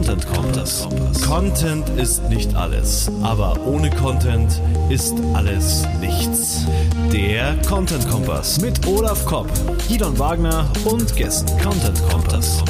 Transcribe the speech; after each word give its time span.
Content 0.00 0.26
Kompass. 0.32 0.88
Content 1.26 1.88
ist 1.90 2.26
nicht 2.30 2.54
alles, 2.54 3.10
aber 3.22 3.60
ohne 3.66 3.90
Content 3.90 4.58
ist 4.88 5.12
alles 5.34 5.84
nichts. 6.00 6.64
Der 7.12 7.54
Content 7.68 8.08
Kompass 8.08 8.62
mit 8.62 8.86
Olaf 8.86 9.26
Kopp, 9.26 9.46
Gidon 9.86 10.18
Wagner 10.18 10.72
und 10.86 11.14
Gästen. 11.16 11.50
Content 11.60 12.02
Kompass. 12.08 12.64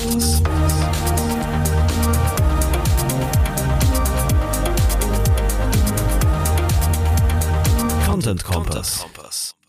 Content 8.06 8.42
Kompass. 8.42 9.06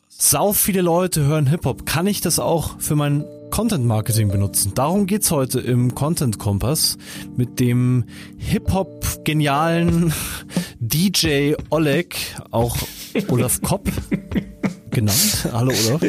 Sau 0.10 0.52
viele 0.54 0.82
Leute 0.82 1.26
hören 1.26 1.46
Hip-Hop. 1.46 1.86
Kann 1.86 2.08
ich 2.08 2.22
das 2.22 2.40
auch 2.40 2.80
für 2.80 2.96
mein 2.96 3.24
Content 3.52 3.86
Marketing 3.86 4.30
benutzen? 4.30 4.72
Darum 4.76 5.06
geht's 5.06 5.30
heute 5.30 5.60
im 5.60 5.94
Content 5.94 6.40
Kompass 6.40 6.98
mit 7.36 7.60
dem 7.60 8.06
Hip-Hop 8.38 9.26
genialen 9.26 10.14
DJ 10.80 11.54
Oleg, 11.70 12.16
auch 12.50 12.78
Olaf 13.28 13.62
Kopp 13.62 13.92
genannt. 14.92 15.50
Hallo 15.52 15.74
Olaf. 15.86 16.02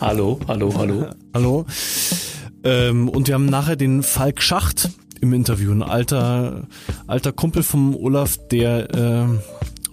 hallo, 0.00 0.40
hallo, 0.48 0.74
hallo. 0.76 1.06
Hallo. 1.34 1.66
Ähm, 2.64 3.08
und 3.10 3.28
wir 3.28 3.34
haben 3.34 3.46
nachher 3.46 3.76
den 3.76 4.02
Falk 4.02 4.42
Schacht 4.42 4.88
im 5.20 5.34
Interview, 5.34 5.70
ein 5.72 5.82
alter, 5.82 6.66
alter 7.06 7.32
Kumpel 7.32 7.62
vom 7.62 7.94
Olaf, 7.94 8.38
der 8.50 8.94
äh, 8.94 9.26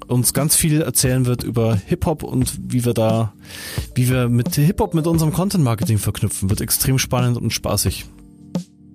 uns 0.08 0.34
ganz 0.34 0.56
viel 0.56 0.82
erzählen 0.82 1.26
wird 1.26 1.44
über 1.44 1.76
Hip-Hop 1.76 2.24
und 2.24 2.58
wie 2.72 2.86
wir 2.86 2.94
da, 2.94 3.34
wie 3.94 4.10
wir 4.10 4.30
mit 4.30 4.56
Hip-Hop 4.56 4.94
mit 4.94 5.08
unserem 5.08 5.34
Content-Marketing 5.34 5.98
verknüpfen. 5.98 6.50
Wird 6.50 6.62
extrem 6.62 7.00
spannend 7.00 7.38
und 7.38 7.52
spaßig. 7.52 8.06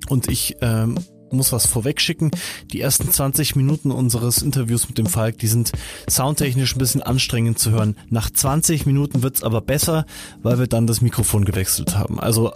Und 0.08 0.28
ich 0.28 0.56
ähm, 0.60 0.96
muss 1.32 1.52
was 1.52 1.66
vorwegschicken. 1.66 2.30
Die 2.72 2.80
ersten 2.80 3.10
20 3.10 3.56
Minuten 3.56 3.90
unseres 3.90 4.42
Interviews 4.42 4.88
mit 4.88 4.98
dem 4.98 5.06
Falk, 5.06 5.38
die 5.38 5.46
sind 5.46 5.72
soundtechnisch 6.08 6.74
ein 6.74 6.78
bisschen 6.78 7.02
anstrengend 7.02 7.58
zu 7.58 7.70
hören. 7.70 7.96
Nach 8.08 8.30
20 8.30 8.86
Minuten 8.86 9.22
wird's 9.22 9.42
aber 9.42 9.60
besser, 9.60 10.06
weil 10.42 10.58
wir 10.58 10.66
dann 10.66 10.86
das 10.86 11.00
Mikrofon 11.00 11.44
gewechselt 11.44 11.96
haben. 11.96 12.18
Also 12.18 12.52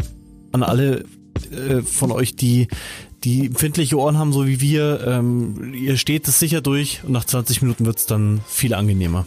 an 0.53 0.63
alle 0.63 1.05
äh, 1.51 1.83
von 1.83 2.11
euch, 2.11 2.37
die 2.37 2.69
die 3.25 3.47
empfindliche 3.47 3.99
Ohren 3.99 4.19
haben, 4.19 4.33
so 4.33 4.47
wie 4.47 4.61
wir, 4.61 5.05
ähm, 5.07 5.73
ihr 5.75 5.97
steht 5.97 6.29
es 6.29 6.39
sicher 6.39 6.61
durch 6.61 7.01
und 7.05 7.13
nach 7.13 7.25
20 7.25 7.63
Minuten 7.63 7.87
wird's 7.87 8.07
dann 8.07 8.41
viel 8.47 8.75
angenehmer. 8.75 9.27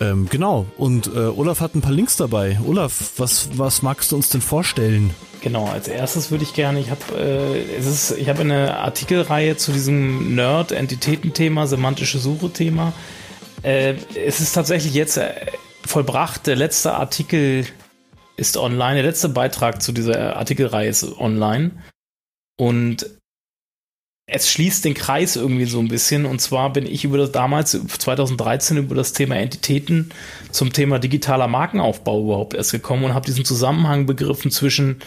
Ähm, 0.00 0.28
genau, 0.30 0.66
und 0.78 1.08
äh, 1.08 1.18
Olaf 1.18 1.60
hat 1.60 1.74
ein 1.74 1.82
paar 1.82 1.92
Links 1.92 2.16
dabei. 2.16 2.58
Olaf, 2.66 3.12
was, 3.18 3.50
was 3.58 3.82
magst 3.82 4.12
du 4.12 4.16
uns 4.16 4.30
denn 4.30 4.40
vorstellen? 4.40 5.10
Genau, 5.42 5.66
als 5.66 5.88
erstes 5.88 6.30
würde 6.30 6.44
ich 6.44 6.54
gerne, 6.54 6.80
ich 6.80 6.90
habe 6.90 7.00
äh, 7.18 7.76
es 7.76 8.14
eine 8.14 8.78
Artikelreihe 8.78 9.56
zu 9.56 9.72
diesem 9.72 10.34
Nerd-Entitäten-Thema, 10.34 11.66
semantische 11.66 12.18
Suche-Thema. 12.18 12.92
Äh, 13.62 13.94
es 14.14 14.40
ist 14.40 14.52
tatsächlich 14.52 14.94
jetzt 14.94 15.16
äh, 15.18 15.32
vollbracht. 15.84 16.46
Der 16.46 16.56
letzte 16.56 16.94
Artikel 16.94 17.66
ist 18.36 18.56
online, 18.56 18.94
der 18.94 19.04
letzte 19.04 19.28
Beitrag 19.28 19.82
zu 19.82 19.92
dieser 19.92 20.36
Artikelreihe 20.36 20.88
ist 20.88 21.04
online. 21.18 21.72
Und 22.62 23.06
es 24.28 24.48
schließt 24.48 24.84
den 24.84 24.94
Kreis 24.94 25.34
irgendwie 25.34 25.64
so 25.64 25.80
ein 25.80 25.88
bisschen. 25.88 26.26
Und 26.26 26.40
zwar 26.40 26.72
bin 26.72 26.86
ich 26.86 27.02
über 27.02 27.18
das 27.18 27.32
damals, 27.32 27.72
2013, 27.72 28.76
über 28.76 28.94
das 28.94 29.12
Thema 29.12 29.34
Entitäten 29.34 30.10
zum 30.52 30.72
Thema 30.72 31.00
digitaler 31.00 31.48
Markenaufbau 31.48 32.22
überhaupt 32.22 32.54
erst 32.54 32.70
gekommen 32.70 33.02
und 33.02 33.14
habe 33.14 33.26
diesen 33.26 33.44
Zusammenhang 33.44 34.06
begriffen 34.06 34.52
zwischen 34.52 35.00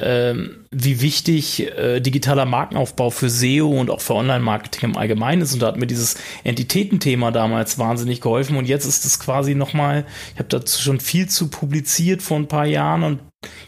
ähm, 0.00 0.64
wie 0.70 1.02
wichtig 1.02 1.70
äh, 1.76 2.00
digitaler 2.00 2.46
Markenaufbau 2.46 3.10
für 3.10 3.28
SEO 3.28 3.68
und 3.68 3.90
auch 3.90 4.00
für 4.00 4.14
Online-Marketing 4.14 4.90
im 4.90 4.96
Allgemeinen 4.96 5.42
ist. 5.42 5.52
Und 5.52 5.60
da 5.60 5.66
hat 5.66 5.76
mir 5.76 5.86
dieses 5.86 6.16
Entitätenthema 6.44 7.32
damals 7.32 7.78
wahnsinnig 7.78 8.22
geholfen. 8.22 8.56
Und 8.56 8.66
jetzt 8.66 8.86
ist 8.86 9.04
es 9.04 9.20
quasi 9.20 9.54
nochmal, 9.54 10.06
ich 10.32 10.38
habe 10.38 10.48
dazu 10.48 10.80
schon 10.80 11.00
viel 11.00 11.28
zu 11.28 11.48
publiziert 11.48 12.22
vor 12.22 12.38
ein 12.38 12.48
paar 12.48 12.66
Jahren 12.66 13.02
und 13.02 13.20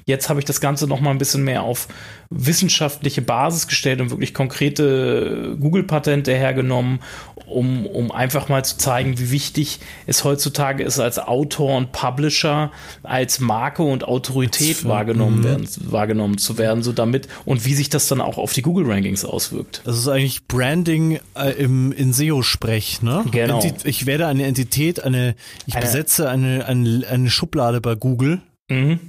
Jetzt 0.04 0.28
habe 0.28 0.40
ich 0.40 0.46
das 0.46 0.60
Ganze 0.60 0.86
noch 0.86 1.00
mal 1.00 1.10
ein 1.10 1.18
bisschen 1.18 1.44
mehr 1.44 1.62
auf 1.62 1.88
wissenschaftliche 2.30 3.22
Basis 3.22 3.68
gestellt 3.68 4.00
und 4.00 4.10
wirklich 4.10 4.34
konkrete 4.34 5.56
Google-Patente 5.58 6.34
hergenommen, 6.34 7.00
um, 7.46 7.86
um 7.86 8.12
einfach 8.12 8.50
mal 8.50 8.64
zu 8.64 8.76
zeigen, 8.76 9.18
wie 9.18 9.30
wichtig 9.30 9.80
es 10.06 10.24
heutzutage 10.24 10.84
ist, 10.84 10.98
als 10.98 11.18
Autor 11.18 11.76
und 11.78 11.92
Publisher, 11.92 12.70
als 13.02 13.40
Marke 13.40 13.82
und 13.82 14.04
Autorität 14.04 14.84
wahrgenommen, 14.84 15.38
mhm. 15.38 15.44
werden, 15.44 15.68
wahrgenommen 15.84 16.36
zu 16.36 16.58
werden, 16.58 16.82
so 16.82 16.92
damit 16.92 17.28
und 17.46 17.64
wie 17.64 17.74
sich 17.74 17.88
das 17.88 18.08
dann 18.08 18.20
auch 18.20 18.36
auf 18.36 18.52
die 18.52 18.62
Google-Rankings 18.62 19.24
auswirkt. 19.24 19.80
Das 19.84 19.96
ist 19.96 20.08
eigentlich 20.08 20.46
Branding 20.46 21.20
äh, 21.34 21.52
im, 21.52 21.92
in 21.92 22.12
SEO-Sprech, 22.12 23.00
ne? 23.00 23.24
Genau. 23.30 23.64
Ich 23.84 24.04
werde 24.04 24.26
eine 24.26 24.44
Entität, 24.44 25.02
eine, 25.02 25.34
ich 25.66 25.74
eine, 25.74 25.84
besetze 25.84 26.28
eine, 26.28 26.66
eine, 26.66 27.06
eine 27.08 27.30
Schublade 27.30 27.80
bei 27.80 27.94
Google. 27.94 28.42
Mhm. 28.68 29.00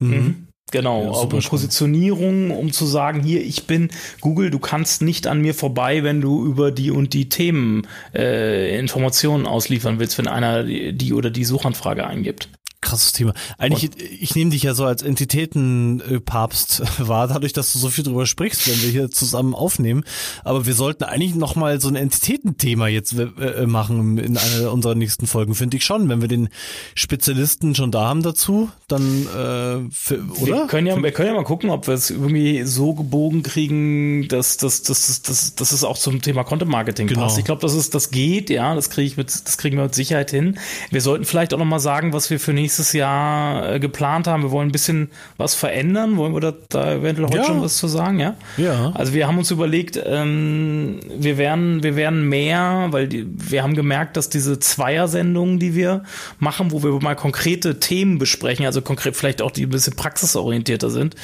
Mhm. 0.00 0.10
mhm. 0.10 0.44
Genau, 0.70 1.04
ja, 1.04 1.10
auch 1.12 1.28
Positionierung, 1.30 2.50
um 2.50 2.72
zu 2.72 2.84
sagen, 2.84 3.22
hier, 3.22 3.42
ich 3.42 3.66
bin 3.66 3.88
Google, 4.20 4.50
du 4.50 4.58
kannst 4.58 5.00
nicht 5.00 5.26
an 5.26 5.40
mir 5.40 5.54
vorbei, 5.54 6.04
wenn 6.04 6.20
du 6.20 6.44
über 6.44 6.70
die 6.70 6.90
und 6.90 7.14
die 7.14 7.30
Themen 7.30 7.86
äh, 8.14 8.78
Informationen 8.78 9.46
ausliefern 9.46 9.98
willst, 9.98 10.18
wenn 10.18 10.28
einer 10.28 10.64
die 10.64 11.14
oder 11.14 11.30
die 11.30 11.46
Suchanfrage 11.46 12.06
eingibt 12.06 12.50
krasses 12.80 13.12
Thema. 13.12 13.34
Eigentlich, 13.58 13.90
und, 13.90 14.00
ich 14.00 14.34
nehme 14.36 14.50
dich 14.50 14.62
ja 14.62 14.74
so 14.74 14.84
als 14.84 15.02
Entitätenpapst 15.02 16.82
wahr, 17.08 17.26
dadurch, 17.28 17.52
dass 17.52 17.72
du 17.72 17.78
so 17.78 17.88
viel 17.88 18.04
drüber 18.04 18.26
sprichst, 18.26 18.68
wenn 18.68 18.82
wir 18.82 18.90
hier 18.90 19.10
zusammen 19.10 19.54
aufnehmen. 19.54 20.04
Aber 20.44 20.64
wir 20.64 20.74
sollten 20.74 21.04
eigentlich 21.04 21.34
nochmal 21.34 21.80
so 21.80 21.88
ein 21.88 21.96
Entitätenthema 21.96 22.86
jetzt 22.86 23.14
äh, 23.14 23.24
äh, 23.24 23.66
machen 23.66 24.18
in 24.18 24.36
einer 24.36 24.72
unserer 24.72 24.94
nächsten 24.94 25.26
Folgen, 25.26 25.54
finde 25.54 25.76
ich 25.76 25.84
schon. 25.84 26.08
Wenn 26.08 26.20
wir 26.20 26.28
den 26.28 26.48
Spezialisten 26.94 27.74
schon 27.74 27.90
da 27.90 28.06
haben 28.06 28.22
dazu, 28.22 28.70
dann, 28.86 29.26
äh, 29.26 29.90
für, 29.92 30.24
oder? 30.40 30.46
Wir 30.46 30.66
können, 30.68 30.86
ja, 30.86 31.02
wir 31.02 31.12
können 31.12 31.28
ja 31.28 31.34
mal 31.34 31.44
gucken, 31.44 31.70
ob 31.70 31.88
wir 31.88 31.94
es 31.94 32.10
irgendwie 32.10 32.62
so 32.62 32.94
gebogen 32.94 33.42
kriegen, 33.42 34.28
dass, 34.28 34.56
dass, 34.56 34.82
dass, 34.82 35.06
dass, 35.06 35.22
dass, 35.22 35.54
dass 35.56 35.72
es 35.72 35.82
auch 35.82 35.98
zum 35.98 36.22
Thema 36.22 36.44
Content 36.44 36.70
Marketing 36.70 37.08
genau. 37.08 37.22
passt. 37.22 37.38
Ich 37.38 37.44
glaube, 37.44 37.60
das 37.60 37.74
ist, 37.74 37.94
das 37.94 38.10
geht, 38.10 38.50
ja, 38.50 38.74
das 38.76 38.88
kriege 38.88 39.06
ich 39.06 39.16
mit, 39.16 39.28
das 39.28 39.58
kriegen 39.58 39.76
wir 39.76 39.84
mit 39.84 39.94
Sicherheit 39.96 40.30
hin. 40.30 40.58
Wir 40.90 41.00
sollten 41.00 41.24
vielleicht 41.24 41.52
auch 41.52 41.58
nochmal 41.58 41.80
sagen, 41.80 42.12
was 42.12 42.30
wir 42.30 42.38
für 42.38 42.52
nächste 42.52 42.67
nächstes 42.68 42.92
Jahr 42.92 43.72
äh, 43.72 43.80
geplant 43.80 44.26
haben. 44.26 44.42
Wir 44.42 44.50
wollen 44.50 44.68
ein 44.68 44.72
bisschen 44.72 45.08
was 45.38 45.54
verändern. 45.54 46.18
Wollen 46.18 46.34
wir 46.34 46.40
da, 46.40 46.52
da 46.68 46.92
eventuell 46.92 47.28
heute 47.28 47.38
ja. 47.38 47.44
schon 47.44 47.62
was 47.62 47.78
zu 47.78 47.88
sagen? 47.88 48.20
Ja. 48.20 48.34
Ja. 48.58 48.92
Also 48.94 49.14
wir 49.14 49.26
haben 49.26 49.38
uns 49.38 49.50
überlegt, 49.50 49.98
ähm, 50.04 51.00
wir 51.08 51.38
werden, 51.38 51.82
wir 51.82 51.96
werden 51.96 52.28
mehr, 52.28 52.88
weil 52.90 53.08
die, 53.08 53.26
wir 53.26 53.62
haben 53.62 53.74
gemerkt, 53.74 54.18
dass 54.18 54.28
diese 54.28 54.58
Zweier-Sendungen, 54.60 55.58
die 55.58 55.74
wir 55.74 56.02
machen, 56.40 56.70
wo 56.70 56.82
wir 56.82 56.92
mal 57.00 57.16
konkrete 57.16 57.80
Themen 57.80 58.18
besprechen, 58.18 58.66
also 58.66 58.82
konkret 58.82 59.16
vielleicht 59.16 59.40
auch 59.40 59.50
die 59.50 59.64
ein 59.64 59.70
bisschen 59.70 59.96
praxisorientierter 59.96 60.90
sind, 60.90 61.16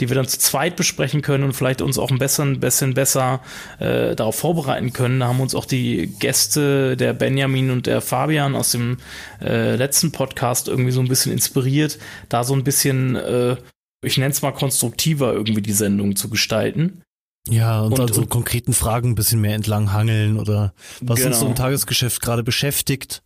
die 0.00 0.08
wir 0.08 0.16
dann 0.16 0.26
zu 0.26 0.38
zweit 0.38 0.76
besprechen 0.76 1.22
können 1.22 1.44
und 1.44 1.52
vielleicht 1.52 1.82
uns 1.82 1.98
auch 1.98 2.10
ein 2.10 2.18
bisschen, 2.18 2.60
bisschen 2.60 2.94
besser 2.94 3.40
äh, 3.78 4.16
darauf 4.16 4.36
vorbereiten 4.36 4.92
können. 4.92 5.20
Da 5.20 5.28
haben 5.28 5.40
uns 5.40 5.54
auch 5.54 5.66
die 5.66 6.06
Gäste, 6.18 6.96
der 6.96 7.12
Benjamin 7.12 7.70
und 7.70 7.86
der 7.86 8.00
Fabian 8.00 8.56
aus 8.56 8.72
dem 8.72 8.96
äh, 9.40 9.76
letzten 9.76 10.12
Podcast 10.12 10.68
irgendwie 10.68 10.92
so 10.92 11.00
ein 11.00 11.08
bisschen 11.08 11.32
inspiriert, 11.32 11.98
da 12.28 12.44
so 12.44 12.54
ein 12.54 12.64
bisschen, 12.64 13.16
äh, 13.16 13.56
ich 14.04 14.16
nenne 14.18 14.30
es 14.30 14.42
mal 14.42 14.52
konstruktiver 14.52 15.32
irgendwie 15.32 15.62
die 15.62 15.72
Sendung 15.72 16.16
zu 16.16 16.30
gestalten. 16.30 17.02
Ja, 17.48 17.80
und, 17.80 17.92
und 17.92 17.98
dann 17.98 18.12
so 18.12 18.26
konkreten 18.26 18.72
Fragen 18.72 19.10
ein 19.10 19.14
bisschen 19.14 19.40
mehr 19.40 19.54
entlang 19.54 19.92
hangeln 19.92 20.38
oder 20.38 20.74
was 21.00 21.18
genau. 21.18 21.30
uns 21.30 21.40
so 21.40 21.46
im 21.46 21.54
Tagesgeschäft 21.54 22.20
gerade 22.20 22.42
beschäftigt. 22.42 23.22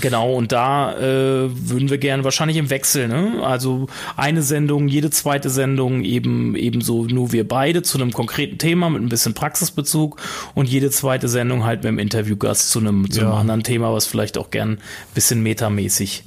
Genau, 0.00 0.34
und 0.34 0.50
da 0.50 0.96
äh, 0.96 1.48
würden 1.50 1.88
wir 1.88 1.98
gerne 1.98 2.24
wahrscheinlich 2.24 2.56
im 2.56 2.70
Wechsel, 2.70 3.06
ne? 3.06 3.42
Also 3.44 3.86
eine 4.16 4.42
Sendung, 4.42 4.88
jede 4.88 5.10
zweite 5.10 5.50
Sendung 5.50 6.02
eben 6.02 6.56
ebenso 6.56 7.04
nur 7.04 7.32
wir 7.32 7.46
beide 7.46 7.82
zu 7.82 7.98
einem 7.98 8.12
konkreten 8.12 8.58
Thema 8.58 8.90
mit 8.90 9.02
ein 9.02 9.08
bisschen 9.08 9.34
Praxisbezug 9.34 10.20
und 10.54 10.68
jede 10.68 10.90
zweite 10.90 11.28
Sendung 11.28 11.64
halt 11.64 11.80
mit 11.80 11.88
einem 11.88 11.98
Interviewgast 12.00 12.70
zu 12.70 12.80
einem, 12.80 13.08
zu 13.10 13.20
einem 13.20 13.30
ja. 13.30 13.36
anderen 13.36 13.62
Thema, 13.62 13.92
was 13.92 14.06
vielleicht 14.06 14.36
auch 14.36 14.50
gern 14.50 14.72
ein 14.72 14.78
bisschen 15.14 15.42
metamäßig 15.42 16.24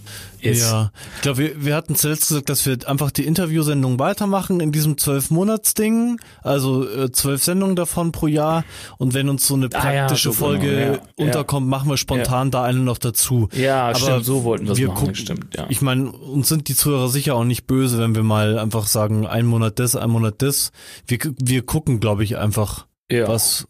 ist. 0.51 0.61
Ja, 0.61 0.91
ich 1.15 1.21
glaube, 1.21 1.37
wir, 1.39 1.65
wir 1.65 1.75
hatten 1.75 1.95
zuletzt 1.95 2.27
gesagt, 2.27 2.49
dass 2.49 2.65
wir 2.65 2.77
einfach 2.87 3.11
die 3.11 3.25
Interviewsendung 3.25 3.99
weitermachen 3.99 4.59
in 4.59 4.71
diesem 4.71 4.97
zwölf-Monats-Ding, 4.97 6.19
also 6.43 6.87
äh, 6.87 7.11
zwölf 7.11 7.43
Sendungen 7.43 7.75
davon 7.75 8.11
pro 8.11 8.27
Jahr 8.27 8.63
und 8.97 9.13
wenn 9.13 9.29
uns 9.29 9.47
so 9.47 9.55
eine 9.55 9.69
praktische 9.69 9.89
ah, 9.89 10.07
ja, 10.09 10.17
so 10.17 10.33
Folge 10.33 10.67
genau, 10.67 10.93
ja, 10.93 11.25
unterkommt, 11.25 11.67
machen 11.67 11.89
wir 11.89 11.97
spontan 11.97 12.51
da 12.51 12.63
eine 12.63 12.79
noch 12.79 12.97
dazu. 12.97 13.49
Ja, 13.53 13.89
Aber 13.89 13.99
stimmt, 13.99 14.25
so 14.25 14.43
wollten 14.43 14.75
wir 14.75 14.87
machen, 14.87 15.15
stimmt, 15.15 15.55
ja. 15.55 15.65
Ich 15.69 15.81
meine, 15.81 16.11
uns 16.11 16.49
sind 16.49 16.67
die 16.67 16.75
Zuhörer 16.75 17.09
sicher 17.09 17.35
auch 17.35 17.43
nicht 17.43 17.67
böse, 17.67 17.99
wenn 17.99 18.15
wir 18.15 18.23
mal 18.23 18.59
einfach 18.59 18.87
sagen, 18.87 19.27
ein 19.27 19.45
Monat 19.45 19.79
das, 19.79 19.95
ein 19.95 20.09
Monat 20.09 20.41
das. 20.41 20.71
Wir, 21.05 21.19
wir 21.37 21.65
gucken, 21.65 21.99
glaube 21.99 22.23
ich, 22.23 22.37
einfach, 22.37 22.87
was 23.09 23.67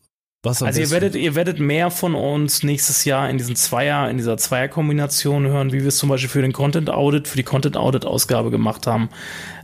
was 0.48 0.64
also 0.64 0.80
ihr 0.80 0.90
werdet, 0.90 1.16
ihr 1.16 1.36
werdet 1.36 1.60
mehr 1.60 1.92
von 1.92 2.16
uns 2.16 2.64
nächstes 2.64 3.06
Jahr 3.06 3.30
in 3.30 3.38
diesen 3.38 3.56
Zweier, 3.56 4.10
in 4.10 4.18
dieser 4.18 4.38
Zweierkombination 4.38 5.48
hören, 5.48 5.72
wie 5.74 5.82
wir 5.82 5.88
es 5.88 5.98
zum 5.98 6.10
Beispiel 6.10 6.30
für 6.30 6.42
den 6.42 6.54
Content 6.54 6.90
Audit, 6.90 7.28
für 7.28 7.38
die 7.38 7.44
Content 7.44 7.78
Audit 7.78 8.06
Ausgabe 8.06 8.52
gemacht 8.52 8.88
haben. 8.88 9.10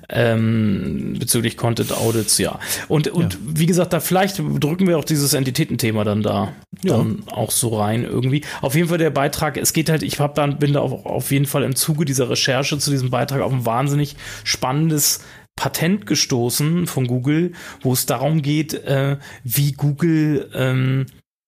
ähm, 0.10 1.16
bezüglich 1.18 1.58
Content 1.58 1.92
Audits, 1.92 2.38
ja. 2.38 2.60
Und, 2.88 3.08
und 3.08 3.34
ja. 3.34 3.40
wie 3.42 3.66
gesagt, 3.66 3.94
da 3.94 4.00
vielleicht 4.00 4.38
drücken 4.38 4.88
wir 4.88 4.98
auch 4.98 5.06
dieses 5.06 5.34
Entitätenthema 5.34 6.04
dann 6.04 6.22
da 6.22 6.54
ja. 6.84 6.98
dann 6.98 7.24
auch 7.32 7.52
so 7.52 7.78
rein 7.78 8.04
irgendwie. 8.04 8.44
Auf 8.62 8.76
jeden 8.76 8.90
Fall 8.90 8.98
der 8.98 9.10
Beitrag, 9.10 9.58
es 9.58 9.74
geht 9.74 9.90
halt, 9.90 10.04
ich 10.04 10.20
hab 10.20 10.36
dann, 10.36 10.60
bin 10.60 10.74
da 10.74 10.82
auf, 10.82 11.06
auf 11.06 11.32
jeden 11.32 11.46
Fall 11.46 11.64
im 11.64 11.76
Zuge 11.76 12.06
dieser 12.06 12.30
Recherche 12.30 12.78
zu 12.78 12.92
diesem 12.92 13.10
Beitrag 13.10 13.42
auf 13.42 13.52
ein 13.52 13.66
wahnsinnig 13.66 14.16
spannendes 14.44 15.22
Patent 15.56 16.06
gestoßen 16.06 16.88
von 16.88 17.08
Google, 17.08 17.54
wo 17.82 17.94
es 17.94 18.06
darum 18.06 18.42
geht, 18.42 18.74
äh, 18.74 19.18
wie 19.44 19.74
Google 19.74 20.50
ähm, 20.54 21.06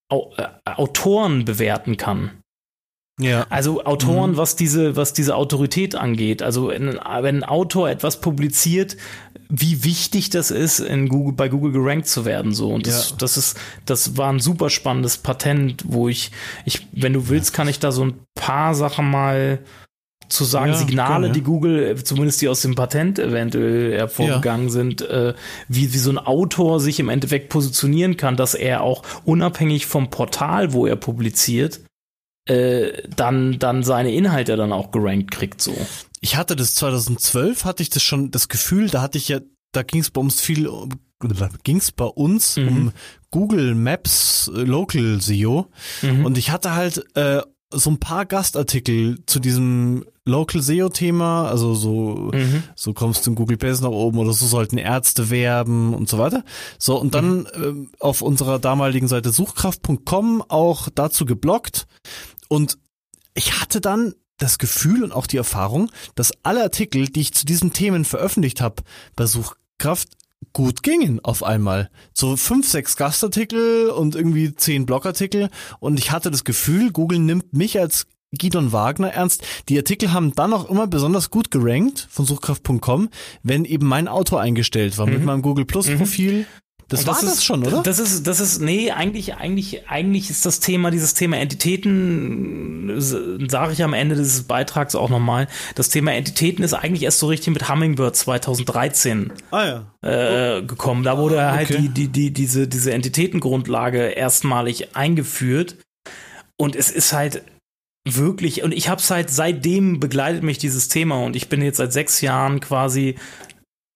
äh, 0.10 0.16
Autoren 0.66 1.46
bewerten 1.46 1.98
kann. 1.98 2.32
Ja. 3.20 3.48
Also 3.50 3.84
Autoren, 3.86 4.32
mhm. 4.32 4.38
was 4.38 4.56
diese, 4.56 4.96
was 4.96 5.14
diese 5.14 5.36
Autorität 5.36 5.96
angeht. 5.96 6.42
Also 6.42 6.68
wenn, 6.68 6.88
wenn 6.88 7.36
ein 7.38 7.44
Autor 7.44 7.90
etwas 7.90 8.20
publiziert, 8.20 8.98
wie 9.48 9.84
wichtig 9.84 10.30
das 10.32 10.52
ist, 10.52 10.80
in 10.80 11.08
Google, 11.08 11.34
bei 11.34 11.48
Google 11.48 11.72
gerankt 11.72 12.08
zu 12.08 12.26
werden, 12.26 12.54
so. 12.54 12.74
Und 12.74 12.88
das, 12.88 13.12
ja. 13.12 13.16
das 13.18 13.38
ist, 13.38 13.58
das 13.86 14.18
war 14.18 14.32
ein 14.32 14.40
super 14.40 14.70
spannendes 14.70 15.18
Patent, 15.18 15.84
wo 15.88 16.10
ich, 16.10 16.32
ich, 16.66 16.88
wenn 16.92 17.14
du 17.14 17.30
willst, 17.30 17.54
kann 17.54 17.68
ich 17.68 17.80
da 17.80 17.92
so 17.92 18.06
ein 18.06 18.16
paar 18.34 18.76
Sachen 18.76 19.10
mal 19.10 19.60
zu 20.30 20.44
sagen, 20.44 20.72
ja, 20.72 20.78
Signale, 20.78 21.32
die 21.32 21.42
Google, 21.42 22.04
zumindest 22.04 22.42
die 22.42 22.50
aus 22.50 22.62
dem 22.62 22.76
Patent 22.76 23.20
eventuell 23.20 23.98
hervorgegangen 23.98 24.68
ja. 24.68 24.72
sind, 24.72 25.02
äh, 25.02 25.34
wie, 25.68 25.94
wie 25.94 25.98
so 25.98 26.12
ein 26.12 26.18
Autor 26.18 26.80
sich 26.80 27.00
im 27.00 27.10
Endeffekt 27.10 27.50
positionieren 27.50 28.18
kann, 28.18 28.36
dass 28.36 28.54
er 28.54 28.82
auch 28.82 29.04
unabhängig 29.26 29.86
vom 29.86 30.10
Portal, 30.10 30.74
wo 30.74 30.86
er 30.86 30.96
publiziert, 30.96 31.82
äh, 32.48 33.04
dann, 33.16 33.60
dann 33.60 33.84
seine 33.84 34.14
Inhalte 34.14 34.56
dann 34.56 34.72
auch 34.72 34.92
gerankt 34.92 35.32
kriegt, 35.32 35.62
so. 35.62 35.76
Ich 36.22 36.38
hatte 36.38 36.56
das 36.56 36.76
2012, 36.76 37.66
hatte 37.66 37.84
ich 37.84 37.90
das 37.90 38.04
schon, 38.04 38.32
das 38.32 38.48
Gefühl, 38.50 38.90
da 38.90 39.02
hatte 39.02 39.18
ich 39.18 39.28
ja, 39.28 39.40
da 39.72 39.84
ging 39.84 40.02
es 40.02 40.10
bei 40.10 40.22
uns 40.22 40.42
viel, 40.42 40.70
ging 41.64 41.78
es 41.78 41.92
bei 41.92 42.06
uns 42.06 42.58
mhm. 42.58 42.68
um 42.68 42.92
Google 43.32 43.76
Maps 43.76 44.50
äh, 44.54 44.62
Local 44.62 45.20
SEO 45.22 45.68
mhm. 46.02 46.26
und 46.26 46.38
ich 46.38 46.52
hatte 46.52 46.74
halt 46.74 47.06
äh, 47.16 47.42
so 47.78 47.90
ein 47.90 48.00
paar 48.00 48.26
Gastartikel 48.26 49.20
zu 49.26 49.40
diesem 49.40 50.06
Local 50.26 50.62
SEO-Thema, 50.62 51.48
also 51.48 51.76
so, 51.76 52.32
mhm. 52.34 52.64
so 52.76 52.94
kommst 52.94 53.26
du 53.26 53.32
in 53.32 53.36
Google 53.36 53.58
Pages 53.58 53.82
nach 53.82 53.90
oben 53.90 54.18
oder 54.18 54.34
so 54.34 54.48
sollten 54.48 54.78
Ärzte 54.78 55.30
werben 55.30 55.94
und 55.94 56.10
so 56.10 56.18
weiter. 56.18 56.44
So, 56.80 57.00
und 57.00 57.14
dann 57.14 57.48
mhm. 57.56 57.90
äh, 57.94 57.98
auf 58.00 58.22
unserer 58.22 58.58
damaligen 58.58 59.08
Seite 59.08 59.32
suchkraft.com 59.32 60.44
auch 60.48 60.90
dazu 60.94 61.26
geblockt. 61.26 61.86
Und 62.48 62.80
ich 63.36 63.62
hatte 63.62 63.82
dann 63.82 64.16
das 64.38 64.58
Gefühl 64.58 65.04
und 65.04 65.12
auch 65.12 65.28
die 65.28 65.38
Erfahrung, 65.38 65.92
dass 66.16 66.34
alle 66.44 66.64
Artikel, 66.64 67.08
die 67.08 67.22
ich 67.22 67.34
zu 67.34 67.46
diesen 67.46 67.72
Themen 67.72 68.04
veröffentlicht 68.04 68.62
habe, 68.62 68.84
bei 69.16 69.26
Suchkraft 69.26 70.10
gut 70.54 70.84
gingen 70.84 71.20
auf 71.24 71.44
einmal. 71.44 71.90
So 72.14 72.38
fünf, 72.38 72.68
sechs 72.68 72.96
Gastartikel 72.98 73.90
und 73.90 74.16
irgendwie 74.16 74.56
zehn 74.56 74.86
Blogartikel 74.86 75.50
und 75.80 76.00
ich 76.00 76.12
hatte 76.12 76.32
das 76.32 76.44
Gefühl, 76.44 76.92
Google 76.92 77.20
nimmt 77.20 77.54
mich 77.54 77.80
als 77.80 78.08
Gidon 78.38 78.72
Wagner 78.72 79.10
ernst. 79.10 79.44
Die 79.70 79.78
Artikel 79.78 80.12
haben 80.14 80.34
dann 80.34 80.54
auch 80.54 80.70
immer 80.70 80.88
besonders 80.88 81.30
gut 81.30 81.52
gerankt 81.52 82.08
von 82.10 82.26
suchkraft.com, 82.26 83.10
wenn 83.44 83.66
eben 83.66 83.88
mein 83.88 84.08
Auto 84.08 84.38
eingestellt 84.38 84.98
war 84.98 85.08
mhm. 85.08 85.14
mit 85.14 85.24
meinem 85.26 85.42
Google 85.42 85.66
Plus 85.66 85.88
mhm. 85.88 85.98
Profil. 85.98 86.46
Das, 86.88 87.04
das 87.04 87.08
war 87.08 87.22
das, 87.22 87.38
ist, 87.38 87.46
schon, 87.46 87.66
oder? 87.66 87.82
Das 87.82 87.98
ist, 87.98 88.28
das 88.28 88.40
ist, 88.40 88.62
nee, 88.62 88.92
eigentlich, 88.92 89.36
eigentlich, 89.36 89.90
eigentlich 89.90 90.30
ist 90.30 90.46
das 90.46 90.60
Thema, 90.60 90.92
dieses 90.92 91.16
Thema 91.16 91.38
Entitäten, 91.38 92.94
sage 93.50 93.74
ich 93.74 93.84
am 93.84 93.94
Ende 93.94 94.16
dieses 94.16 94.44
Beitrags 94.44 94.94
auch 94.94 95.10
nochmal, 95.10 95.48
das 95.74 95.90
Thema 95.90 96.14
Entitäten 96.14 96.64
ist 96.64 96.74
eigentlich 96.74 97.02
erst 97.02 97.20
so 97.20 97.28
richtig 97.28 97.54
mit 97.54 97.68
Hummingbird 97.70 98.16
2013 98.16 99.34
ah, 99.50 99.86
ja. 100.04 100.58
äh, 100.58 100.62
gekommen. 100.62 101.04
Da 101.04 101.18
wurde 101.18 101.42
ah, 101.42 101.54
halt 101.54 101.72
okay. 101.72 101.80
halt 101.80 101.98
die, 101.98 102.08
die, 102.08 102.08
die, 102.10 102.32
diese, 102.32 102.68
diese 102.68 102.94
Entitätengrundlage 102.94 104.10
erstmalig 104.10 104.96
eingeführt. 104.96 105.78
Und 106.58 106.76
es 106.76 106.92
ist 106.92 107.14
halt, 107.14 107.42
wirklich, 108.08 108.62
und 108.62 108.72
ich 108.72 108.88
habe 108.88 109.02
es 109.02 109.10
halt 109.10 109.32
seitdem 109.32 110.00
begleitet 110.00 110.44
mich 110.44 110.60
dieses 110.60 110.88
Thema 110.88 111.24
und 111.24 111.36
ich 111.36 111.50
bin 111.50 111.62
jetzt 111.62 111.78
seit 111.78 111.92
sechs 111.92 112.22
Jahren 112.22 112.60
quasi, 112.60 113.16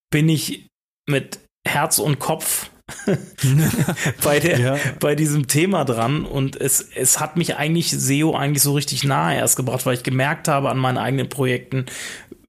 bin 0.09 0.27
ich 0.27 0.67
mit 1.07 1.39
Herz 1.67 1.99
und 1.99 2.19
Kopf 2.19 2.71
bei, 4.23 4.39
der, 4.39 4.59
ja. 4.59 4.77
bei 4.99 5.15
diesem 5.15 5.47
Thema 5.47 5.85
dran 5.85 6.25
und 6.25 6.55
es, 6.55 6.81
es 6.95 7.19
hat 7.19 7.37
mich 7.37 7.55
eigentlich 7.57 7.91
SEO 7.91 8.35
eigentlich 8.35 8.63
so 8.63 8.73
richtig 8.73 9.03
nahe 9.03 9.35
erst 9.35 9.55
gebracht, 9.55 9.85
weil 9.85 9.95
ich 9.95 10.03
gemerkt 10.03 10.47
habe 10.47 10.69
an 10.69 10.77
meinen 10.77 10.97
eigenen 10.97 11.29
Projekten, 11.29 11.85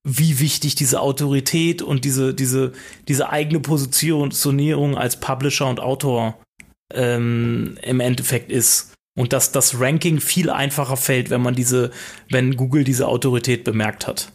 wie 0.02 0.40
wichtig 0.40 0.74
diese 0.74 1.00
Autorität 1.00 1.82
und 1.82 2.04
diese, 2.04 2.34
diese, 2.34 2.72
diese 3.08 3.30
eigene 3.30 3.60
Positionierung 3.60 4.96
als 4.96 5.20
Publisher 5.20 5.68
und 5.68 5.80
Autor 5.80 6.38
ähm, 6.94 7.78
im 7.82 8.00
Endeffekt 8.00 8.50
ist 8.50 8.94
und 9.16 9.32
dass 9.32 9.52
das 9.52 9.78
Ranking 9.78 10.20
viel 10.20 10.50
einfacher 10.50 10.96
fällt, 10.96 11.30
wenn 11.30 11.42
man 11.42 11.54
diese, 11.54 11.90
wenn 12.30 12.56
Google 12.56 12.84
diese 12.84 13.08
Autorität 13.08 13.64
bemerkt 13.64 14.06
hat. 14.06 14.32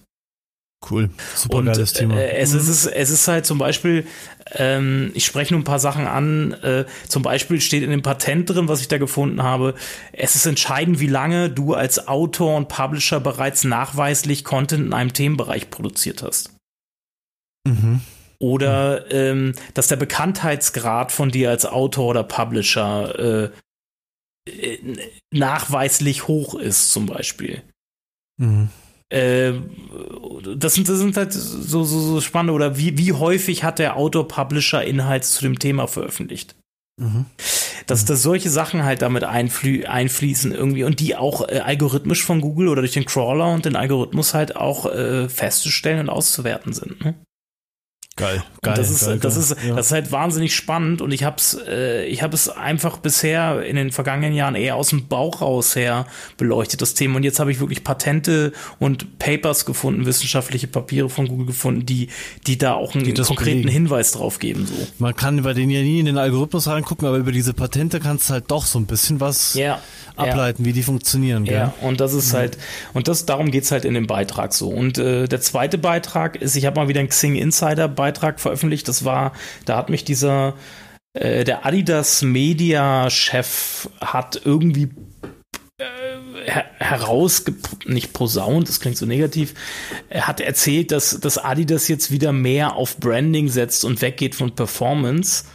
Cool, 0.90 1.10
super 1.36 1.58
und, 1.58 1.66
geiles 1.66 1.94
Thema. 1.94 2.16
Äh, 2.16 2.38
es, 2.38 2.54
mhm. 2.54 2.60
ist, 2.60 2.86
es 2.86 3.10
ist 3.10 3.28
halt 3.28 3.46
zum 3.46 3.58
Beispiel, 3.58 4.06
ähm, 4.52 5.12
ich 5.16 5.26
spreche 5.26 5.54
nur 5.54 5.62
ein 5.62 5.66
paar 5.66 5.80
Sachen 5.80 6.06
an. 6.06 6.54
Äh, 6.54 6.86
zum 7.08 7.24
Beispiel 7.24 7.60
steht 7.62 7.84
in 7.84 7.90
dem 7.90 8.02
Patent 8.02 8.50
drin, 8.50 8.68
was 8.68 8.82
ich 8.82 8.88
da 8.88 8.98
gefunden 8.98 9.42
habe, 9.44 9.74
es 10.12 10.36
ist 10.36 10.46
entscheidend, 10.46 11.00
wie 11.00 11.08
lange 11.08 11.50
du 11.50 11.74
als 11.74 12.08
Autor 12.08 12.56
und 12.56 12.68
Publisher 12.68 13.20
bereits 13.20 13.64
nachweislich 13.64 14.44
Content 14.44 14.88
in 14.88 14.94
einem 14.94 15.14
Themenbereich 15.14 15.70
produziert 15.70 16.22
hast. 16.22 16.56
Mhm. 17.68 18.02
Oder 18.40 19.12
ähm, 19.12 19.54
dass 19.74 19.88
der 19.88 19.96
Bekanntheitsgrad 19.96 21.12
von 21.12 21.32
dir 21.32 21.50
als 21.50 21.66
Autor 21.66 22.10
oder 22.10 22.24
Publisher 22.24 23.52
äh, 24.46 24.52
äh, 24.52 24.98
nachweislich 25.32 26.28
hoch 26.28 26.54
ist, 26.56 26.92
zum 26.92 27.08
Beispiel. 27.08 27.64
Mhm. 28.38 28.70
Äh, 29.10 29.54
das, 30.56 30.74
sind, 30.74 30.90
das 30.90 30.98
sind 30.98 31.16
halt 31.16 31.31
so, 31.31 31.84
so, 31.84 32.00
so 32.00 32.22
spannende, 32.22 32.54
oder 32.54 32.78
wie, 32.78 32.98
wie 32.98 33.13
häufig 33.13 33.63
hat 33.63 33.80
der 33.80 33.98
Autor-Publisher 33.98 34.84
Inhalte 34.84 35.28
zu 35.28 35.44
dem 35.44 35.60
Thema 35.60 35.88
veröffentlicht? 35.88 36.56
Mhm. 36.98 37.25
Dass, 37.88 38.04
mhm. 38.04 38.07
dass 38.07 38.24
solche 38.24 38.50
Sachen 38.50 38.84
halt 38.84 39.02
damit 39.02 39.24
einflü 39.24 39.86
einfließen 39.86 40.52
irgendwie 40.54 40.84
und 40.86 41.00
die 41.00 41.16
auch 41.16 41.48
äh, 41.48 41.60
algorithmisch 41.60 42.24
von 42.24 42.42
Google 42.42 42.69
oder 42.69 42.81
durch 42.81 42.94
den 42.94 43.06
Crawler 43.06 43.54
und 43.54 43.66
den 43.66 43.75
Algorithmus 43.75 44.34
halt 44.34 44.56
auch 44.56 44.86
äh, 44.86 45.30
festzustellen 45.30 46.00
und 46.00 46.10
auszuwerten 46.10 46.74
sind. 46.74 47.04
Ne? 47.04 47.16
Geil, 48.18 48.44
geil. 48.62 48.76
das 48.78 48.90
ist, 48.90 49.06
geil, 49.06 49.20
das, 49.20 49.36
ist, 49.36 49.58
ja. 49.62 49.76
das 49.76 49.88
ist 49.88 49.92
halt 49.92 50.10
wahnsinnig 50.14 50.56
spannend 50.56 51.02
und 51.02 51.12
ich 51.12 51.26
habe 51.26 51.36
es 51.36 51.58
äh, 51.68 52.06
ich 52.06 52.24
hab 52.24 52.34
es 52.34 52.48
einfach 52.48 52.98
bisher 52.98 53.66
in 53.66 53.76
den 53.76 53.92
vergangenen 53.92 54.34
Jahren 54.34 54.56
eher 54.56 54.78
aus 54.78 54.92
dem 54.92 55.10
Bauch 55.10 55.42
raus 55.42 55.75
her 55.75 56.06
beleuchtet, 56.38 56.82
das 56.82 56.94
Thema. 56.94 57.18
Und 57.18 57.24
jetzt 57.24 57.39
habe 57.39 57.51
ich 57.51 57.60
wirklich 57.60 57.84
Patente 57.84 58.54
und 58.80 59.20
Papers 59.20 59.66
gefunden, 59.66 60.06
wissenschaftliche 60.06 60.68
Papiere 60.68 61.10
von 61.10 61.28
Google 61.28 61.48
gefunden, 61.48 61.86
die, 61.86 62.08
die 62.48 62.58
da 62.58 62.75
auch 62.75 62.96
einen 62.96 63.13
konkreten 63.13 63.63
belegen. 63.63 63.68
Hinweis 63.68 64.13
drauf 64.13 64.39
geben. 64.39 64.66
So. 64.66 64.88
Man 64.98 65.13
kann 65.13 65.44
bei 65.44 65.51
denen 65.51 65.72
ja 65.72 65.82
nie 65.82 66.00
in 66.00 66.06
den 66.06 66.18
Algorithmus 66.18 66.70
reingucken, 66.70 67.10
aber 67.10 67.18
über 67.18 67.34
diese 67.34 67.54
Patente 67.54 68.00
kannst 68.00 68.30
du 68.30 68.34
halt 68.36 68.46
doch 68.48 68.66
so 68.66 68.80
ein 68.80 68.86
bisschen 68.86 69.20
was 69.20 69.56
ja, 69.56 69.82
ableiten, 70.16 70.63
ja. 70.63 70.70
wie 70.70 70.74
die 70.74 70.84
funktionieren. 70.84 71.44
Gell? 71.44 71.56
Ja, 71.56 71.74
und 71.82 72.00
das 72.00 72.13
ist 72.13 72.32
mhm. 72.32 72.38
halt, 72.38 72.58
und 72.94 73.10
das 73.10 73.25
darum 73.25 73.51
geht's 73.51 73.72
halt 73.72 73.84
in 73.84 73.94
dem 73.94 74.08
Beitrag 74.08 74.54
so. 74.54 74.70
Und 74.70 74.98
äh, 74.98 75.28
der 75.28 75.42
zweite 75.42 75.78
Beitrag 75.78 76.38
ist, 76.38 76.56
ich 76.56 76.66
habe 76.66 76.80
mal 76.80 76.88
wieder 76.88 77.01
einen 77.01 77.10
Xing 77.10 77.36
Insider 77.36 77.89
bei 77.89 78.05
Beitrag 78.06 78.40
veröffentlicht. 78.40 78.88
Das 78.88 79.04
war, 79.04 79.34
da 79.66 79.78
hat 79.78 79.90
mich 79.90 80.04
dieser, 80.04 80.54
äh, 81.14 81.44
der 81.44 81.66
Adidas 81.66 82.22
Media 82.22 83.10
Chef 83.10 83.90
hat 84.00 84.42
irgendwie 84.46 84.90
äh, 85.80 85.86
heraus, 86.78 87.44
nicht 87.86 88.14
posaunt, 88.14 88.70
das 88.70 88.80
klingt 88.80 88.98
so 88.98 89.08
negativ, 89.08 89.56
er 90.10 90.28
hat 90.28 90.40
erzählt, 90.40 90.92
dass, 90.92 91.20
dass 91.20 91.40
Adidas 91.40 91.88
jetzt 91.88 92.12
wieder 92.12 92.32
mehr 92.32 92.76
auf 92.76 92.98
Branding 92.98 93.50
setzt 93.50 93.84
und 93.86 94.04
weggeht 94.04 94.36
von 94.36 94.54
Performance, 94.54 95.46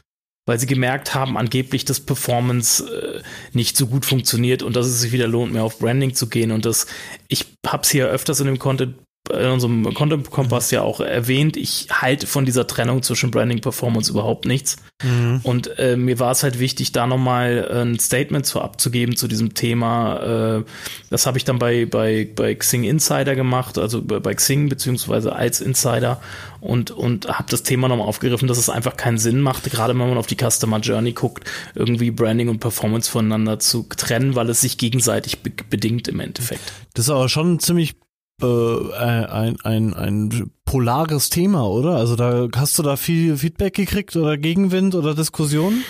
weil 0.47 0.59
sie 0.59 0.67
gemerkt 0.67 1.15
haben, 1.15 1.39
angeblich, 1.39 1.85
dass 1.85 2.01
Performance 2.01 2.85
äh, 2.85 3.23
nicht 3.53 3.77
so 3.77 3.87
gut 3.87 4.05
funktioniert 4.05 4.65
und 4.65 4.75
dass 4.75 4.87
es 4.87 5.01
sich 5.01 5.13
wieder 5.13 5.29
lohnt, 5.29 5.53
mehr 5.53 5.63
auf 5.63 5.79
Branding 5.79 6.15
zu 6.15 6.29
gehen. 6.29 6.51
Und 6.51 6.65
das, 6.65 6.89
ich 7.29 7.47
habe 7.65 7.85
es 7.85 7.91
hier 7.91 8.09
öfters 8.09 8.41
in 8.41 8.47
dem 8.47 8.59
Content 8.59 8.97
in 9.29 9.51
unserem 9.51 9.95
Content 9.95 10.31
Kompass 10.31 10.71
ja 10.71 10.83
auch 10.83 11.01
erwähnt, 11.01 11.57
ich 11.57 11.89
halte 11.91 12.27
von 12.27 12.47
dieser 12.47 12.67
Trennung 12.67 13.03
zwischen 13.03 13.31
Branding 13.31 13.61
Performance 13.61 14.11
überhaupt 14.11 14.47
nichts. 14.47 14.77
Mhm. 15.03 15.41
Und 15.43 15.79
äh, 15.79 15.97
mir 15.97 16.19
war 16.19 16.33
es 16.33 16.43
halt 16.43 16.59
wichtig, 16.59 16.93
da 16.93 17.07
nochmal 17.07 17.69
ein 17.71 17.99
Statement 17.99 18.47
zu 18.47 18.61
abzugeben 18.61 19.17
zu 19.17 19.29
diesem 19.29 19.55
Thema. 19.55 20.59
Äh, 20.59 20.65
das 21.11 21.27
habe 21.27 21.39
ich 21.39 21.45
dann 21.45 21.59
bei, 21.59 21.87
bei, 21.87 22.29
bei 22.35 22.55
Xing 22.55 22.85
Insider 22.85 23.37
gemacht, 23.37 23.79
also 23.79 24.03
bei 24.03 24.35
Xing 24.35 24.69
beziehungsweise 24.69 25.35
als 25.35 25.61
Insider 25.61 26.21
und, 26.61 26.91
und 26.91 27.29
habe 27.29 27.51
das 27.51 27.63
Thema 27.63 27.89
nochmal 27.89 28.09
aufgegriffen, 28.09 28.49
dass 28.49 28.59
es 28.59 28.69
einfach 28.69 28.97
keinen 28.97 29.19
Sinn 29.19 29.41
macht, 29.41 29.71
gerade 29.71 29.93
wenn 29.93 30.09
man 30.09 30.19
auf 30.19 30.27
die 30.27 30.37
Customer 30.37 30.79
Journey 30.81 31.13
guckt, 31.13 31.45
irgendwie 31.75 32.11
Branding 32.11 32.49
und 32.49 32.61
Performance 32.61 33.11
voneinander 33.11 33.59
zu 33.59 33.87
trennen, 33.97 34.35
weil 34.35 34.49
es 34.51 34.61
sich 34.61 34.79
gegenseitig 34.79 35.41
be 35.41 35.51
bedingt 35.69 36.09
im 36.09 36.21
Endeffekt. 36.21 36.73
Das 36.95 37.07
ist 37.07 37.11
aber 37.11 37.29
schon 37.29 37.59
ziemlich 37.61 37.95
äh, 38.43 39.27
ein, 39.27 39.57
ein, 39.63 39.95
ein 39.95 40.51
polares 40.65 41.31
Thema, 41.31 41.67
oder? 41.67 41.97
Also 41.97 42.17
da 42.17 42.49
hast 42.57 42.79
du 42.79 42.83
da 42.83 42.97
viel 42.97 43.37
Feedback 43.37 43.75
gekriegt 43.75 44.17
oder 44.17 44.37
Gegenwind 44.37 44.95
oder 44.95 45.15
Diskussion? 45.15 45.83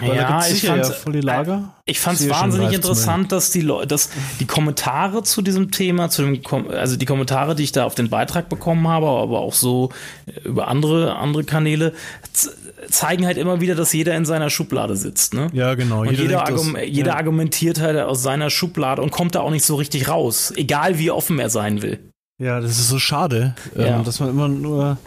Weil 0.00 0.16
ja, 0.16 0.46
ich 0.46 0.62
fand 0.62 0.86
ja. 1.22 1.74
Ich 1.84 2.00
fand 2.00 2.20
es 2.20 2.28
wahnsinnig 2.28 2.72
interessant, 2.72 3.32
dass 3.32 3.50
die 3.50 3.60
Leute, 3.60 3.88
dass 3.88 4.10
die 4.38 4.46
Kommentare 4.46 5.22
zu 5.22 5.42
diesem 5.42 5.70
Thema, 5.70 6.08
zu 6.08 6.22
dem, 6.22 6.40
also 6.70 6.96
die 6.96 7.04
Kommentare, 7.04 7.54
die 7.54 7.64
ich 7.64 7.72
da 7.72 7.84
auf 7.84 7.94
den 7.94 8.08
Beitrag 8.08 8.48
bekommen 8.48 8.88
habe, 8.88 9.06
aber 9.06 9.40
auch 9.40 9.52
so 9.52 9.90
über 10.44 10.68
andere 10.68 11.16
andere 11.16 11.44
Kanäle, 11.44 11.92
zeigen 12.88 13.26
halt 13.26 13.36
immer 13.36 13.60
wieder, 13.60 13.74
dass 13.74 13.92
jeder 13.92 14.16
in 14.16 14.24
seiner 14.24 14.50
Schublade 14.50 14.96
sitzt. 14.96 15.34
Ne? 15.34 15.48
Ja, 15.52 15.74
genau. 15.74 16.00
Und 16.00 16.10
jeder, 16.10 16.22
jeder, 16.22 16.46
argum 16.46 16.74
das, 16.74 16.82
jeder 16.86 17.10
ja. 17.10 17.16
argumentiert 17.16 17.80
halt 17.80 17.98
aus 17.98 18.22
seiner 18.22 18.50
Schublade 18.50 19.02
und 19.02 19.10
kommt 19.10 19.34
da 19.34 19.40
auch 19.40 19.50
nicht 19.50 19.64
so 19.64 19.76
richtig 19.76 20.08
raus, 20.08 20.52
egal 20.56 20.98
wie 20.98 21.10
offen 21.10 21.38
er 21.38 21.50
sein 21.50 21.82
will. 21.82 21.98
Ja, 22.38 22.60
das 22.60 22.72
ist 22.72 22.88
so 22.88 22.98
schade, 22.98 23.54
ähm, 23.76 23.84
ja. 23.84 24.02
dass 24.02 24.20
man 24.20 24.30
immer 24.30 24.48
nur 24.48 24.98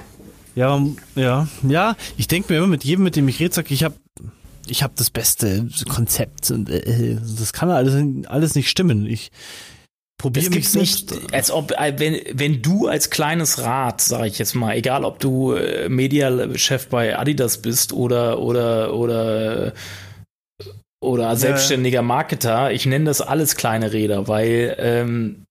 ja, 0.55 0.79
ja, 1.15 1.47
ja. 1.63 1.95
Ich 2.17 2.27
denke 2.27 2.53
mir 2.53 2.59
immer 2.59 2.67
mit 2.67 2.83
jedem, 2.83 3.03
mit 3.03 3.15
dem 3.15 3.27
ich 3.27 3.39
rede, 3.39 3.53
sag 3.53 3.71
ich 3.71 3.83
habe 3.83 3.95
ich 4.67 4.81
habe 4.83 4.93
das 4.95 5.09
beste 5.09 5.67
Konzept 5.89 6.51
und 6.51 6.69
äh, 6.69 7.17
das 7.37 7.51
kann 7.51 7.69
alles, 7.69 8.01
alles 8.27 8.55
nicht 8.55 8.69
stimmen. 8.69 9.05
Ich 9.05 9.31
probiere 10.23 10.51
mich 10.51 10.69
selbst. 10.69 11.11
nicht, 11.11 11.33
als 11.33 11.51
ob 11.51 11.71
äh, 11.71 11.95
wenn 11.97 12.17
wenn 12.31 12.61
du 12.61 12.87
als 12.87 13.09
kleines 13.09 13.61
Rad, 13.61 13.99
sage 13.99 14.27
ich 14.27 14.39
jetzt 14.39 14.55
mal, 14.55 14.73
egal 14.73 15.03
ob 15.03 15.19
du 15.19 15.51
äh, 15.51 15.89
Mediachef 15.89 16.87
bei 16.87 17.19
Adidas 17.19 17.57
bist 17.57 17.91
oder 17.91 18.39
oder 18.39 18.93
oder 18.93 19.73
oder 21.01 21.35
selbstständiger 21.35 22.01
Marketer, 22.01 22.71
ich 22.71 22.85
nenne 22.85 23.03
das 23.03 23.19
alles 23.19 23.57
kleine 23.57 23.91
Räder, 23.91 24.29
weil 24.29 24.77
ähm, 24.79 25.43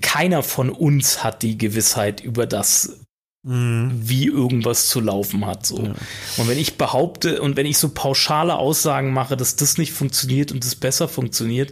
keiner 0.00 0.42
von 0.42 0.70
uns 0.70 1.22
hat 1.22 1.44
die 1.44 1.56
Gewissheit 1.56 2.20
über 2.20 2.46
das, 2.46 2.98
mhm. 3.46 3.92
wie 3.94 4.26
irgendwas 4.26 4.88
zu 4.88 4.98
laufen 4.98 5.46
hat. 5.46 5.66
So. 5.66 5.84
Ja. 5.84 5.94
Und 6.38 6.48
wenn 6.48 6.58
ich 6.58 6.76
behaupte 6.76 7.40
und 7.40 7.54
wenn 7.54 7.66
ich 7.66 7.78
so 7.78 7.90
pauschale 7.90 8.56
Aussagen 8.56 9.12
mache, 9.12 9.36
dass 9.36 9.54
das 9.54 9.78
nicht 9.78 9.92
funktioniert 9.92 10.50
und 10.50 10.64
das 10.64 10.74
besser 10.74 11.06
funktioniert, 11.06 11.70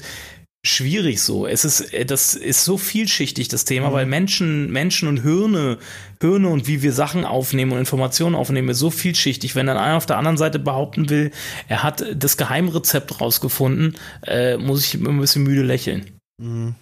schwierig 0.67 1.23
so. 1.23 1.47
Es 1.47 1.65
ist, 1.65 1.93
äh, 1.93 2.05
das 2.05 2.35
ist 2.35 2.65
so 2.65 2.79
vielschichtig, 2.79 3.49
das 3.49 3.65
Thema, 3.65 3.91
mhm. 3.91 3.93
weil 3.93 4.07
Menschen, 4.07 4.71
Menschen 4.71 5.09
und 5.09 5.23
Hirne, 5.23 5.79
Hirne 6.21 6.49
und 6.49 6.67
wie 6.67 6.83
wir 6.83 6.93
Sachen 6.93 7.25
aufnehmen 7.25 7.73
und 7.73 7.79
Informationen 7.79 8.35
aufnehmen, 8.35 8.69
ist 8.69 8.79
so 8.79 8.91
vielschichtig. 8.91 9.55
Wenn 9.55 9.67
dann 9.67 9.77
einer 9.77 9.97
auf 9.97 10.07
der 10.07 10.19
anderen 10.19 10.37
Seite 10.37 10.59
behaupten 10.59 11.09
will, 11.09 11.31
er 11.69 11.83
hat 11.83 12.05
das 12.15 12.37
Geheimrezept 12.37 13.21
rausgefunden, 13.21 13.97
äh, 14.27 14.57
muss 14.57 14.85
ich 14.85 14.95
immer 14.95 15.11
ein 15.11 15.21
bisschen 15.21 15.43
müde 15.43 15.63
lächeln. 15.63 16.19
Mhm. 16.43 16.75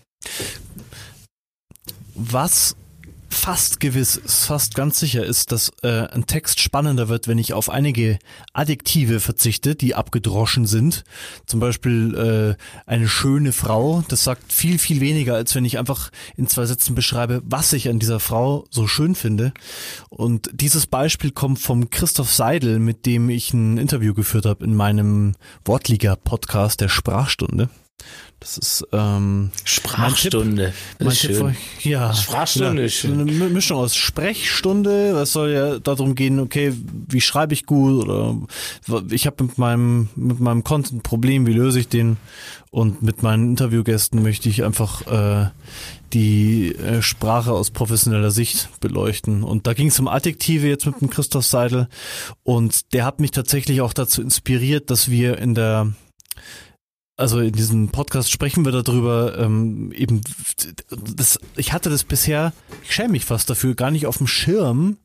Was 2.14 2.76
fast 3.34 3.80
gewiss, 3.80 4.20
fast 4.24 4.74
ganz 4.74 4.98
sicher 4.98 5.24
ist, 5.24 5.52
dass 5.52 5.70
äh, 5.82 6.06
ein 6.08 6.26
Text 6.26 6.60
spannender 6.60 7.08
wird, 7.08 7.28
wenn 7.28 7.38
ich 7.38 7.52
auf 7.52 7.68
einige 7.68 8.18
Adjektive 8.52 9.20
verzichte, 9.20 9.74
die 9.74 9.94
abgedroschen 9.94 10.66
sind. 10.66 11.04
Zum 11.44 11.60
Beispiel 11.60 12.56
äh, 12.56 12.90
eine 12.90 13.08
schöne 13.08 13.52
Frau. 13.52 14.02
Das 14.08 14.24
sagt 14.24 14.52
viel, 14.52 14.78
viel 14.78 15.00
weniger, 15.00 15.34
als 15.34 15.54
wenn 15.54 15.64
ich 15.64 15.78
einfach 15.78 16.10
in 16.36 16.46
zwei 16.46 16.64
Sätzen 16.64 16.94
beschreibe, 16.94 17.42
was 17.44 17.72
ich 17.72 17.88
an 17.88 17.98
dieser 17.98 18.20
Frau 18.20 18.64
so 18.70 18.86
schön 18.86 19.14
finde. 19.14 19.52
Und 20.08 20.48
dieses 20.52 20.86
Beispiel 20.86 21.32
kommt 21.32 21.58
vom 21.58 21.90
Christoph 21.90 22.32
Seidel, 22.32 22.78
mit 22.78 23.04
dem 23.04 23.28
ich 23.28 23.52
ein 23.52 23.76
Interview 23.76 24.14
geführt 24.14 24.46
habe 24.46 24.64
in 24.64 24.74
meinem 24.74 25.34
Wortliga-Podcast 25.64 26.80
der 26.80 26.88
Sprachstunde. 26.88 27.68
Das 28.44 28.58
ist 28.58 28.86
ähm, 28.92 29.52
Sprachstunde. 29.64 30.74
Mein 31.00 31.14
Tipp, 31.14 31.40
mein 31.40 31.54
Tipp, 31.56 31.90
ja, 31.90 32.12
Sprachstunde 32.12 32.82
ja, 32.82 32.86
ist 32.86 32.92
schön. 32.92 33.18
Eine 33.18 33.48
Mischung 33.48 33.78
aus 33.78 33.96
Sprechstunde. 33.96 35.18
Es 35.22 35.32
soll 35.32 35.50
ja 35.50 35.78
darum 35.78 36.14
gehen, 36.14 36.38
okay, 36.38 36.74
wie 37.08 37.22
schreibe 37.22 37.54
ich 37.54 37.64
gut 37.64 38.04
oder 38.04 38.36
ich 39.08 39.26
habe 39.26 39.44
mit 39.44 39.56
meinem 39.56 40.10
mit 40.14 40.40
meinem 40.40 40.62
Content 40.62 41.00
ein 41.00 41.02
Problem, 41.02 41.46
wie 41.46 41.54
löse 41.54 41.80
ich 41.80 41.88
den? 41.88 42.18
Und 42.70 43.02
mit 43.02 43.22
meinen 43.22 43.48
Interviewgästen 43.48 44.22
möchte 44.22 44.50
ich 44.50 44.62
einfach 44.62 45.06
äh, 45.06 45.48
die 46.12 46.74
äh, 46.74 47.00
Sprache 47.00 47.52
aus 47.52 47.70
professioneller 47.70 48.30
Sicht 48.30 48.68
beleuchten. 48.80 49.42
Und 49.42 49.66
da 49.66 49.72
ging 49.72 49.86
es 49.86 49.98
um 49.98 50.06
Adjektive 50.06 50.68
jetzt 50.68 50.84
mit 50.84 51.00
dem 51.00 51.08
Christoph 51.08 51.46
Seidel. 51.46 51.88
Und 52.42 52.92
der 52.92 53.06
hat 53.06 53.20
mich 53.20 53.30
tatsächlich 53.30 53.80
auch 53.80 53.94
dazu 53.94 54.20
inspiriert, 54.20 54.90
dass 54.90 55.10
wir 55.10 55.38
in 55.38 55.54
der 55.54 55.94
also 57.16 57.40
in 57.40 57.52
diesem 57.52 57.88
Podcast 57.88 58.30
sprechen 58.30 58.64
wir 58.64 58.72
darüber, 58.72 59.38
ähm, 59.38 59.92
eben, 59.92 60.20
das, 60.88 61.38
ich 61.56 61.72
hatte 61.72 61.90
das 61.90 62.04
bisher, 62.04 62.52
ich 62.82 62.94
schäme 62.94 63.10
mich 63.10 63.24
fast 63.24 63.48
dafür, 63.48 63.74
gar 63.74 63.90
nicht 63.90 64.06
auf 64.06 64.18
dem 64.18 64.26
Schirm, 64.26 64.98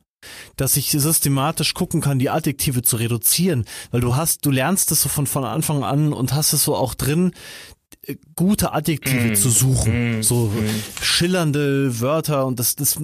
dass 0.56 0.76
ich 0.76 0.90
systematisch 0.90 1.74
gucken 1.74 2.00
kann, 2.00 2.18
die 2.18 2.30
Adjektive 2.30 2.82
zu 2.82 2.96
reduzieren, 2.96 3.64
weil 3.90 4.00
du 4.00 4.16
hast, 4.16 4.44
du 4.44 4.50
lernst 4.50 4.90
das 4.90 5.02
so 5.02 5.08
von, 5.08 5.26
von 5.26 5.44
Anfang 5.44 5.84
an 5.84 6.12
und 6.12 6.34
hast 6.34 6.52
es 6.52 6.64
so 6.64 6.74
auch 6.74 6.94
drin, 6.94 7.32
gute 8.34 8.72
Adjektive 8.72 9.32
mm. 9.32 9.34
zu 9.34 9.50
suchen, 9.50 10.20
mm. 10.20 10.22
so 10.22 10.46
mm. 10.46 11.02
schillernde 11.02 12.00
Wörter 12.00 12.46
und 12.46 12.58
das, 12.58 12.74
das 12.74 12.98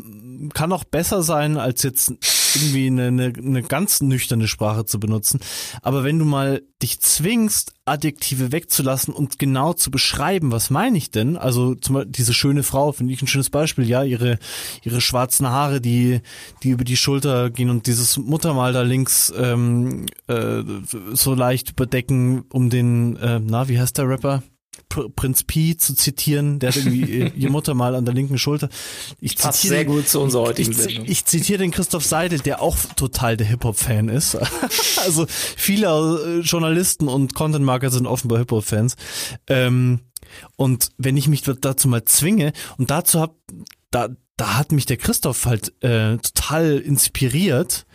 kann 0.54 0.72
auch 0.72 0.84
besser 0.84 1.22
sein, 1.22 1.58
als 1.58 1.82
jetzt 1.82 2.12
irgendwie 2.54 2.86
eine, 2.86 3.06
eine, 3.08 3.32
eine 3.36 3.62
ganz 3.62 4.00
nüchterne 4.00 4.48
Sprache 4.48 4.84
zu 4.84 4.98
benutzen. 4.98 5.40
Aber 5.82 6.04
wenn 6.04 6.18
du 6.18 6.24
mal 6.24 6.62
dich 6.82 7.00
zwingst, 7.00 7.74
Adjektive 7.84 8.52
wegzulassen 8.52 9.14
und 9.14 9.38
genau 9.38 9.72
zu 9.72 9.90
beschreiben, 9.90 10.50
was 10.50 10.70
meine 10.70 10.98
ich 10.98 11.10
denn? 11.10 11.36
Also 11.36 11.74
zum 11.74 11.94
Beispiel 11.94 12.12
diese 12.12 12.34
schöne 12.34 12.62
Frau, 12.62 12.92
finde 12.92 13.12
ich 13.12 13.22
ein 13.22 13.28
schönes 13.28 13.50
Beispiel, 13.50 13.88
ja, 13.88 14.02
ihre, 14.02 14.38
ihre 14.82 15.00
schwarzen 15.00 15.48
Haare, 15.48 15.80
die, 15.80 16.20
die 16.62 16.70
über 16.70 16.84
die 16.84 16.96
Schulter 16.96 17.50
gehen 17.50 17.70
und 17.70 17.86
dieses 17.86 18.16
Muttermal 18.16 18.72
da 18.72 18.82
links 18.82 19.32
ähm, 19.36 20.06
äh, 20.26 20.62
so 21.12 21.34
leicht 21.34 21.70
überdecken, 21.70 22.44
um 22.50 22.70
den, 22.70 23.16
äh, 23.16 23.40
na, 23.40 23.68
wie 23.68 23.78
heißt 23.78 23.98
der 23.98 24.08
Rapper? 24.08 24.42
Prinz 24.88 25.44
Pi 25.44 25.76
zu 25.76 25.94
zitieren, 25.94 26.58
der 26.58 26.70
hat 26.70 26.76
irgendwie 26.76 27.32
ihr 27.36 27.50
Mutter 27.50 27.74
mal 27.74 27.94
an 27.94 28.04
der 28.04 28.14
linken 28.14 28.38
Schulter. 28.38 28.68
Ich 29.20 29.36
Passt 29.36 29.62
sehr 29.62 29.84
gut 29.84 30.08
zu 30.08 30.20
unserer 30.20 30.42
heutigen 30.42 30.70
ich, 30.70 30.76
Sendung. 30.76 31.04
Ich 31.06 31.24
zitiere 31.24 31.58
den 31.58 31.70
Christoph 31.70 32.04
Seidel, 32.04 32.38
der 32.38 32.62
auch 32.62 32.76
total 32.96 33.36
der 33.36 33.46
Hip-Hop-Fan 33.46 34.08
ist. 34.08 34.36
also 35.04 35.26
viele 35.28 35.86
äh, 35.86 36.40
Journalisten 36.40 37.08
und 37.08 37.34
Content-Marker 37.34 37.90
sind 37.90 38.06
offenbar 38.06 38.38
Hip-Hop-Fans. 38.38 38.96
Ähm, 39.48 40.00
und 40.56 40.90
wenn 40.98 41.16
ich 41.16 41.28
mich 41.28 41.42
dazu 41.42 41.88
mal 41.88 42.04
zwinge 42.04 42.52
und 42.78 42.90
dazu 42.90 43.20
hab, 43.20 43.36
da, 43.90 44.08
da 44.36 44.58
hat 44.58 44.72
mich 44.72 44.86
der 44.86 44.96
Christoph 44.96 45.46
halt 45.46 45.72
äh, 45.82 46.18
total 46.18 46.78
inspiriert 46.78 47.86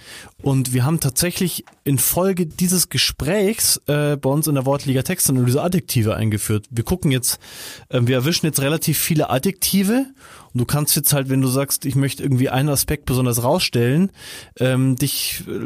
und 0.43 0.73
wir 0.73 0.85
haben 0.85 0.99
tatsächlich 0.99 1.65
in 1.83 1.97
Folge 1.97 2.45
dieses 2.45 2.89
Gesprächs 2.89 3.81
äh, 3.87 4.17
bei 4.17 4.29
uns 4.29 4.47
in 4.47 4.55
der 4.55 4.65
Wortliga 4.65 5.01
Textanalyse 5.01 5.61
Adjektive 5.61 6.15
eingeführt. 6.15 6.67
Wir 6.69 6.83
gucken 6.83 7.11
jetzt, 7.11 7.39
äh, 7.89 7.99
wir 8.03 8.15
erwischen 8.15 8.45
jetzt 8.45 8.61
relativ 8.61 8.97
viele 8.97 9.29
Adjektive 9.29 10.07
und 10.53 10.59
du 10.59 10.65
kannst 10.65 10.95
jetzt 10.95 11.13
halt, 11.13 11.29
wenn 11.29 11.41
du 11.41 11.47
sagst, 11.47 11.85
ich 11.85 11.95
möchte 11.95 12.23
irgendwie 12.23 12.49
einen 12.49 12.69
Aspekt 12.69 13.05
besonders 13.05 13.43
rausstellen, 13.43 14.11
ähm, 14.59 14.95
dich 14.95 15.43
äh, 15.47 15.59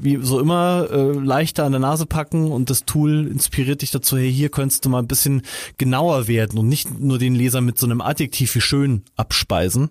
wie 0.00 0.18
so 0.22 0.40
immer 0.40 0.88
äh, 0.90 1.12
leichter 1.12 1.64
an 1.64 1.72
der 1.72 1.80
Nase 1.80 2.06
packen 2.06 2.50
und 2.50 2.70
das 2.70 2.84
Tool 2.84 3.26
inspiriert 3.26 3.82
dich 3.82 3.90
dazu, 3.90 4.16
hey, 4.16 4.32
hier 4.32 4.48
könntest 4.48 4.84
du 4.84 4.88
mal 4.88 5.00
ein 5.00 5.08
bisschen 5.08 5.42
genauer 5.78 6.28
werden 6.28 6.58
und 6.58 6.68
nicht 6.68 7.00
nur 7.00 7.18
den 7.18 7.34
Leser 7.34 7.60
mit 7.60 7.78
so 7.78 7.86
einem 7.86 8.00
Adjektiv 8.00 8.54
wie 8.54 8.60
schön 8.60 9.02
abspeisen. 9.16 9.90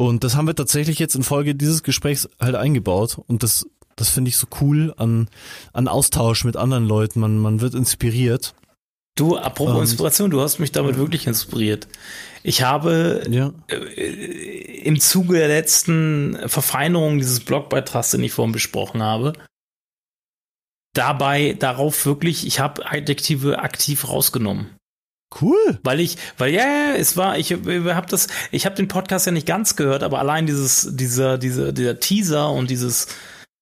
Und 0.00 0.24
das 0.24 0.34
haben 0.34 0.46
wir 0.46 0.54
tatsächlich 0.54 0.98
jetzt 0.98 1.14
in 1.14 1.22
Folge 1.22 1.54
dieses 1.54 1.82
Gesprächs 1.82 2.26
halt 2.40 2.54
eingebaut. 2.54 3.20
Und 3.26 3.42
das, 3.42 3.66
das 3.96 4.08
finde 4.08 4.30
ich 4.30 4.38
so 4.38 4.46
cool 4.62 4.94
an, 4.96 5.28
an 5.74 5.88
Austausch 5.88 6.44
mit 6.44 6.56
anderen 6.56 6.86
Leuten. 6.86 7.20
Man, 7.20 7.36
man 7.36 7.60
wird 7.60 7.74
inspiriert. 7.74 8.54
Du, 9.14 9.36
apropos 9.36 9.74
und, 9.74 9.82
Inspiration, 9.82 10.30
du 10.30 10.40
hast 10.40 10.58
mich 10.58 10.72
damit 10.72 10.96
wirklich 10.96 11.26
inspiriert. 11.26 11.86
Ich 12.42 12.62
habe 12.62 13.24
ja. 13.28 13.52
äh, 13.68 14.84
im 14.84 14.98
Zuge 14.98 15.36
der 15.36 15.48
letzten 15.48 16.38
Verfeinerung 16.46 17.18
dieses 17.18 17.40
Blogbeitrags, 17.40 18.12
den 18.12 18.24
ich 18.24 18.32
vorhin 18.32 18.52
besprochen 18.52 19.02
habe, 19.02 19.34
dabei 20.94 21.52
darauf 21.58 22.06
wirklich, 22.06 22.46
ich 22.46 22.58
habe 22.58 22.90
Adjektive 22.90 23.58
aktiv 23.58 24.08
rausgenommen. 24.08 24.79
Cool. 25.40 25.78
Weil 25.84 26.00
ich, 26.00 26.16
weil 26.38 26.52
ja, 26.52 26.62
ja 26.62 26.94
es 26.94 27.16
war, 27.16 27.38
ich 27.38 27.52
habe 27.52 28.06
das, 28.08 28.28
ich 28.50 28.66
habe 28.66 28.74
den 28.74 28.88
Podcast 28.88 29.26
ja 29.26 29.32
nicht 29.32 29.46
ganz 29.46 29.76
gehört, 29.76 30.02
aber 30.02 30.18
allein 30.18 30.46
dieses, 30.46 30.88
dieser, 30.96 31.38
dieser, 31.38 31.72
dieser 31.72 32.00
Teaser 32.00 32.50
und 32.50 32.70
dieses 32.70 33.06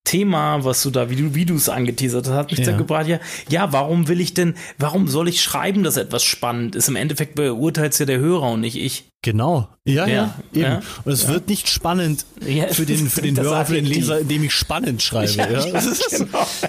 Thema, 0.04 0.64
was 0.64 0.82
du 0.82 0.90
da, 0.90 1.10
wie 1.10 1.16
du, 1.16 1.34
wie 1.34 1.44
du 1.44 1.54
es 1.54 1.68
angeteasert 1.68 2.26
hast, 2.26 2.34
hat 2.34 2.50
mich 2.50 2.60
ja. 2.60 2.66
dann 2.66 2.78
gebracht, 2.78 3.06
ja, 3.06 3.20
ja, 3.50 3.72
warum 3.72 4.08
will 4.08 4.22
ich 4.22 4.32
denn, 4.32 4.54
warum 4.78 5.06
soll 5.06 5.28
ich 5.28 5.42
schreiben, 5.42 5.82
dass 5.82 5.98
etwas 5.98 6.24
spannend 6.24 6.74
ist? 6.74 6.88
Im 6.88 6.96
Endeffekt 6.96 7.34
beurteilt 7.34 7.92
es 7.92 7.98
ja 7.98 8.06
der 8.06 8.18
Hörer 8.18 8.50
und 8.52 8.62
nicht 8.62 8.76
ich. 8.76 9.07
Genau. 9.22 9.68
Ja, 9.84 10.06
ja, 10.06 10.14
ja 10.14 10.34
eben. 10.52 10.62
Ja, 10.62 10.82
und 11.04 11.12
es 11.12 11.24
ja. 11.24 11.30
wird 11.30 11.48
nicht 11.48 11.68
spannend 11.68 12.24
für 12.70 12.86
den, 12.86 13.08
für 13.08 13.22
den 13.22 13.38
Hörer, 13.38 13.66
für 13.66 13.74
den 13.74 13.84
Leser, 13.84 14.20
indem 14.20 14.44
ich 14.44 14.52
spannend 14.52 15.02
schreibe. 15.02 15.32
Ja, 15.32 15.46
genau. 15.46 15.80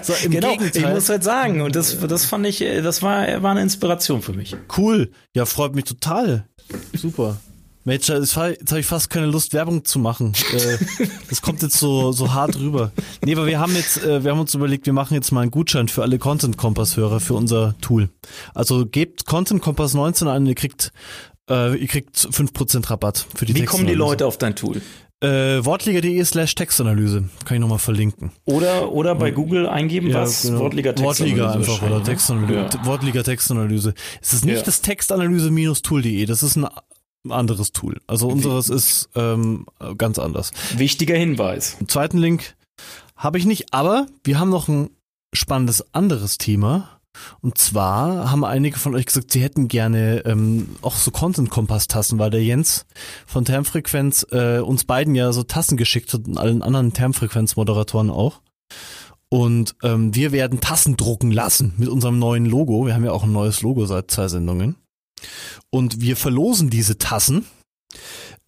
So, 0.02 0.14
im 0.24 0.32
genau. 0.32 0.50
Gegenteil. 0.56 0.82
Ich 0.82 0.88
muss 0.88 1.08
halt 1.08 1.22
sagen, 1.22 1.60
und 1.60 1.76
das, 1.76 1.96
das 2.00 2.24
fand 2.24 2.46
ich, 2.46 2.58
das 2.58 3.02
war, 3.02 3.42
war 3.42 3.52
eine 3.52 3.62
Inspiration 3.62 4.20
für 4.20 4.32
mich. 4.32 4.56
Cool. 4.76 5.12
Ja, 5.34 5.46
freut 5.46 5.76
mich 5.76 5.84
total. 5.84 6.48
Super. 6.92 7.36
Mensch, 7.84 8.10
jetzt 8.10 8.36
habe 8.36 8.56
ich 8.78 8.84
fast 8.84 9.08
keine 9.08 9.26
Lust, 9.26 9.54
Werbung 9.54 9.84
zu 9.84 9.98
machen. 9.98 10.32
Äh, 10.52 10.78
das 11.30 11.40
kommt 11.40 11.62
jetzt 11.62 11.78
so, 11.78 12.12
so 12.12 12.34
hart 12.34 12.58
rüber. 12.58 12.92
Nee, 13.24 13.34
aber 13.34 13.46
wir 13.46 13.58
haben 13.58 13.74
jetzt, 13.74 14.04
äh, 14.04 14.22
wir 14.22 14.32
haben 14.32 14.40
uns 14.40 14.54
überlegt, 14.54 14.84
wir 14.84 14.92
machen 14.92 15.14
jetzt 15.14 15.32
mal 15.32 15.40
einen 15.40 15.50
Gutschein 15.50 15.88
für 15.88 16.02
alle 16.02 16.18
Content 16.18 16.58
Kompass 16.58 16.98
Hörer 16.98 17.20
für 17.20 17.34
unser 17.34 17.74
Tool. 17.80 18.10
Also 18.54 18.84
gebt 18.84 19.24
Content 19.24 19.62
Kompass 19.62 19.94
19 19.94 20.28
an, 20.28 20.44
ihr 20.44 20.54
kriegt, 20.54 20.92
äh, 21.50 21.76
ihr 21.76 21.88
kriegt 21.88 22.16
5% 22.16 22.90
Rabatt 22.90 23.26
für 23.34 23.44
die 23.44 23.54
Wie 23.54 23.64
kommen 23.64 23.86
die 23.86 23.94
Leute 23.94 24.26
auf 24.26 24.38
dein 24.38 24.54
Tool? 24.56 24.80
Äh, 25.22 25.62
Wortliga.de 25.62 26.24
slash 26.24 26.54
Textanalyse. 26.54 27.28
Kann 27.44 27.56
ich 27.56 27.60
nochmal 27.60 27.78
verlinken. 27.78 28.32
Oder, 28.46 28.90
oder 28.92 29.14
bei 29.14 29.30
Google 29.30 29.68
eingeben, 29.68 30.08
ja, 30.08 30.22
was? 30.22 30.42
Genau. 30.42 30.60
Wortliga 30.60 30.94
Textanalyse. 30.94 31.36
Wortliga 31.36 31.52
einfach 31.52 31.82
oder 31.82 32.02
Textanalyse. 32.02 32.54
Ja. 32.54 32.86
Wortliga 32.86 33.22
Textanalyse. 33.22 33.94
Es 34.22 34.32
ist 34.32 34.46
nicht 34.46 34.56
ja. 34.56 34.62
das 34.62 34.80
Textanalyse-tool.de. 34.80 36.24
Das 36.24 36.42
ist 36.42 36.56
ein 36.56 36.66
anderes 37.28 37.72
Tool. 37.72 38.00
Also 38.06 38.28
unseres 38.28 38.70
ist 38.70 39.10
ähm, 39.14 39.66
ganz 39.98 40.18
anders. 40.18 40.52
Wichtiger 40.76 41.16
Hinweis. 41.16 41.76
Zweiten 41.86 42.16
Link 42.16 42.56
habe 43.14 43.36
ich 43.36 43.44
nicht, 43.44 43.74
aber 43.74 44.06
wir 44.24 44.40
haben 44.40 44.48
noch 44.48 44.68
ein 44.68 44.88
spannendes 45.34 45.94
anderes 45.94 46.38
Thema. 46.38 46.99
Und 47.40 47.58
zwar 47.58 48.30
haben 48.30 48.44
einige 48.44 48.78
von 48.78 48.94
euch 48.94 49.06
gesagt, 49.06 49.30
sie 49.30 49.42
hätten 49.42 49.68
gerne 49.68 50.24
ähm, 50.24 50.76
auch 50.82 50.96
so 50.96 51.10
Content-Kompass-Tassen, 51.10 52.18
weil 52.18 52.30
der 52.30 52.42
Jens 52.42 52.86
von 53.26 53.44
Termfrequenz 53.44 54.26
äh, 54.30 54.58
uns 54.58 54.84
beiden 54.84 55.14
ja 55.14 55.32
so 55.32 55.42
Tassen 55.42 55.76
geschickt 55.76 56.12
hat 56.12 56.26
und 56.26 56.38
allen 56.38 56.62
anderen 56.62 56.92
Termfrequenz-Moderatoren 56.92 58.10
auch. 58.10 58.40
Und 59.28 59.76
ähm, 59.82 60.14
wir 60.14 60.32
werden 60.32 60.60
Tassen 60.60 60.96
drucken 60.96 61.30
lassen 61.30 61.74
mit 61.76 61.88
unserem 61.88 62.18
neuen 62.18 62.46
Logo. 62.46 62.86
Wir 62.86 62.94
haben 62.94 63.04
ja 63.04 63.12
auch 63.12 63.22
ein 63.22 63.32
neues 63.32 63.62
Logo 63.62 63.86
seit 63.86 64.10
zwei 64.10 64.26
Sendungen. 64.26 64.76
Und 65.70 66.00
wir 66.00 66.16
verlosen 66.16 66.68
diese 66.68 66.98
Tassen. 66.98 67.46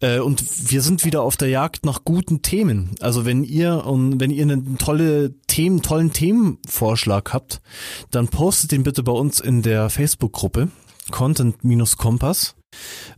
Äh, 0.02 0.18
und 0.18 0.70
wir 0.70 0.82
sind 0.82 1.06
wieder 1.06 1.22
auf 1.22 1.38
der 1.38 1.48
Jagd 1.48 1.86
nach 1.86 2.04
guten 2.04 2.42
Themen. 2.42 2.90
Also 3.00 3.24
wenn 3.24 3.44
ihr 3.44 3.86
und 3.86 4.20
wenn 4.20 4.30
ihr 4.30 4.42
einen 4.42 4.76
tolle 4.76 5.34
Themen, 5.46 5.80
tollen 5.80 6.12
Themenvorschlag 6.12 7.32
habt, 7.32 7.62
dann 8.10 8.28
postet 8.28 8.72
den 8.72 8.82
bitte 8.82 9.02
bei 9.02 9.12
uns 9.12 9.40
in 9.40 9.62
der 9.62 9.88
Facebook-Gruppe 9.88 10.68
Content-Kompass. 11.10 12.54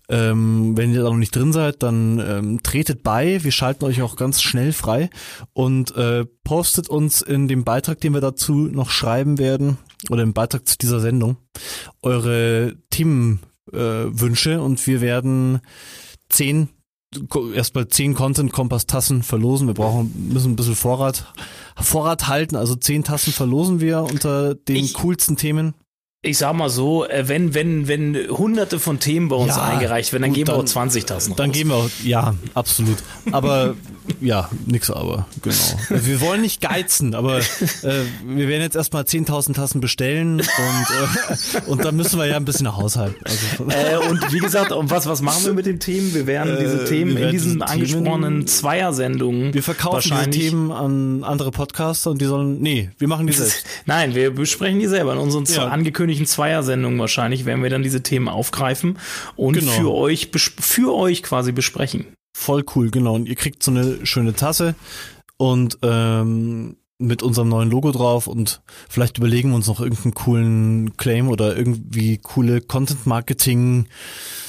Ähm, 0.08 0.76
wenn 0.76 0.92
ihr 0.92 1.02
da 1.02 1.10
noch 1.10 1.16
nicht 1.16 1.34
drin 1.34 1.52
seid, 1.52 1.82
dann 1.82 2.18
ähm, 2.18 2.62
tretet 2.62 3.02
bei. 3.02 3.42
Wir 3.44 3.52
schalten 3.52 3.84
euch 3.84 4.02
auch 4.02 4.16
ganz 4.16 4.42
schnell 4.42 4.72
frei 4.72 5.10
und 5.52 5.96
äh, 5.96 6.24
postet 6.42 6.88
uns 6.88 7.22
in 7.22 7.46
dem 7.46 7.64
Beitrag, 7.64 8.00
den 8.00 8.14
wir 8.14 8.20
dazu 8.20 8.52
noch 8.52 8.90
schreiben 8.90 9.38
werden, 9.38 9.78
oder 10.10 10.24
im 10.24 10.32
Beitrag 10.32 10.68
zu 10.68 10.76
dieser 10.76 10.98
Sendung, 10.98 11.36
eure 12.02 12.74
Themenwünsche 12.90 14.52
äh, 14.52 14.56
und 14.56 14.84
wir 14.86 15.00
werden 15.00 15.60
zehn 16.28 16.68
erstmal 17.54 17.88
zehn 17.88 18.14
Content 18.14 18.52
Kompass 18.52 18.86
Tassen 18.86 19.22
verlosen. 19.22 19.66
Wir 19.66 19.74
brauchen 19.74 20.28
müssen 20.32 20.52
ein 20.52 20.56
bisschen 20.56 20.74
Vorrat 20.74 21.32
Vorrat 21.76 22.28
halten, 22.28 22.56
also 22.56 22.74
zehn 22.76 23.04
Tassen 23.04 23.32
verlosen 23.32 23.80
wir 23.80 24.02
unter 24.02 24.54
den 24.54 24.76
ich, 24.76 24.94
coolsten 24.94 25.36
Themen 25.36 25.74
ich 26.24 26.38
sag 26.38 26.54
mal 26.54 26.70
so, 26.70 27.06
äh, 27.06 27.28
wenn, 27.28 27.54
wenn, 27.54 27.86
wenn 27.86 28.16
hunderte 28.28 28.80
von 28.80 28.98
Themen 28.98 29.28
bei 29.28 29.36
uns 29.36 29.56
ja, 29.56 29.62
eingereicht 29.62 30.12
werden, 30.12 30.22
dann 30.22 30.30
gut, 30.30 30.36
geben 30.36 30.48
wir 30.48 30.56
auch 30.56 30.64
20.000 30.64 31.36
Dann 31.36 31.52
geben 31.52 31.70
wir 31.70 31.76
auch, 31.76 31.90
ja, 32.02 32.34
absolut. 32.54 32.96
Aber, 33.30 33.74
ja, 34.20 34.48
nix 34.66 34.90
aber, 34.90 35.26
genau. 35.42 35.54
Wir 35.90 36.20
wollen 36.20 36.40
nicht 36.40 36.62
geizen, 36.62 37.14
aber 37.14 37.38
äh, 37.38 37.42
wir 38.26 38.48
werden 38.48 38.62
jetzt 38.62 38.76
erstmal 38.76 39.02
10.000 39.02 39.54
Tassen 39.54 39.80
bestellen 39.80 40.40
und, 40.40 40.46
äh, 40.46 41.60
und 41.66 41.84
dann 41.84 41.94
müssen 41.94 42.18
wir 42.18 42.26
ja 42.26 42.36
ein 42.36 42.46
bisschen 42.46 42.74
haushalten. 42.74 43.22
Also, 43.24 43.70
äh, 43.70 44.08
und 44.08 44.32
wie 44.32 44.38
gesagt, 44.38 44.72
was, 44.74 45.06
was 45.06 45.20
machen 45.20 45.44
wir 45.44 45.52
mit 45.52 45.66
den 45.66 45.78
Themen? 45.78 46.14
Wir 46.14 46.26
werden 46.26 46.56
diese 46.58 46.82
äh, 46.82 46.84
Themen 46.86 47.16
werden 47.16 47.26
in 47.26 47.32
diesen 47.32 47.62
angesprochenen 47.62 48.46
Zweiersendungen 48.46 49.52
Wir 49.52 49.62
verkaufen 49.62 50.12
diese 50.16 50.30
Themen 50.30 50.72
an 50.72 51.22
andere 51.22 51.50
Podcaster 51.50 52.10
und 52.10 52.20
die 52.20 52.26
sollen, 52.26 52.60
nee, 52.60 52.90
wir 52.98 53.08
machen 53.08 53.26
die 53.26 53.32
selbst. 53.34 53.66
Nein, 53.84 54.14
wir 54.14 54.34
besprechen 54.34 54.80
die 54.80 54.86
selber 54.86 55.12
in 55.12 55.18
unseren 55.18 55.44
ja. 55.44 55.68
angekündigten 55.68 56.13
üblichen 56.14 56.26
Zweiersendungen 56.26 56.98
wahrscheinlich 56.98 57.44
werden 57.44 57.62
wir 57.62 57.70
dann 57.70 57.82
diese 57.82 58.02
Themen 58.02 58.28
aufgreifen 58.28 58.98
und 59.36 59.58
genau. 59.58 59.72
für 59.72 59.92
euch 59.92 60.30
für 60.32 60.94
euch 60.94 61.22
quasi 61.22 61.52
besprechen. 61.52 62.06
Voll 62.36 62.64
cool, 62.74 62.90
genau. 62.90 63.14
Und 63.14 63.28
ihr 63.28 63.36
kriegt 63.36 63.62
so 63.62 63.70
eine 63.70 64.06
schöne 64.06 64.34
Tasse 64.34 64.74
und 65.36 65.78
ähm, 65.82 66.76
mit 66.98 67.22
unserem 67.22 67.48
neuen 67.48 67.70
Logo 67.70 67.90
drauf 67.90 68.28
und 68.28 68.62
vielleicht 68.88 69.18
überlegen 69.18 69.50
wir 69.50 69.56
uns 69.56 69.66
noch 69.66 69.80
irgendeinen 69.80 70.14
coolen 70.14 70.96
Claim 70.96 71.28
oder 71.28 71.56
irgendwie 71.56 72.18
coole 72.18 72.60
Content 72.60 73.06
Marketing 73.06 73.86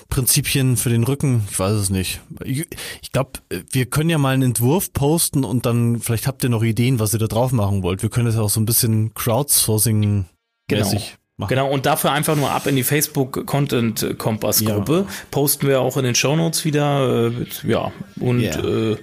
Prinzipien 0.10 0.78
für 0.78 0.92
den 0.92 1.04
Rücken. 1.04 1.48
Ich 1.50 1.58
weiß 1.58 1.74
es 1.74 1.90
nicht. 1.90 2.22
Ich, 2.44 2.68
ich 3.02 3.12
glaube, 3.12 3.40
wir 3.72 3.88
können 3.88 4.12
ja 4.12 4.20
mal 4.20 4.36
einen 4.36 4.44
Entwurf 4.44 4.94
posten 4.94 5.44
und 5.44 5.66
dann 5.66 6.00
vielleicht 6.00 6.28
habt 6.28 6.44
ihr 6.44 6.52
noch 6.52 6.62
Ideen, 6.62 7.00
was 7.00 7.14
ihr 7.14 7.20
da 7.20 7.26
drauf 7.26 7.52
machen 7.52 7.82
wollt. 7.82 8.04
Wir 8.04 8.12
können 8.12 8.28
das 8.28 8.36
ja 8.36 8.42
auch 8.42 8.52
so 8.52 8.60
ein 8.60 8.68
bisschen 8.68 9.16
Crowdsourcing 9.16 10.26
mäßig 10.70 10.92
genau. 11.02 11.25
Machen. 11.38 11.50
Genau, 11.50 11.70
und 11.70 11.86
dafür 11.86 12.14
einfach 12.14 12.38
nur 12.38 12.52
ab 12.52 12.66
in 12.66 12.78
die 12.78 12.84
Facebook 12.84 13.46
Content 13.46 14.18
Kompass 14.18 14.64
Gruppe. 14.64 15.06
Ja. 15.06 15.14
Posten 15.32 15.68
wir 15.68 15.82
auch 15.82 15.98
in 15.98 16.06
den 16.06 16.16
Show 16.16 16.38
Notes 16.38 16.64
wieder. 16.64 17.30
Äh, 17.30 17.46
ja, 17.64 17.92
und 18.22 18.40
yeah. 18.40 18.64
äh, 18.64 18.98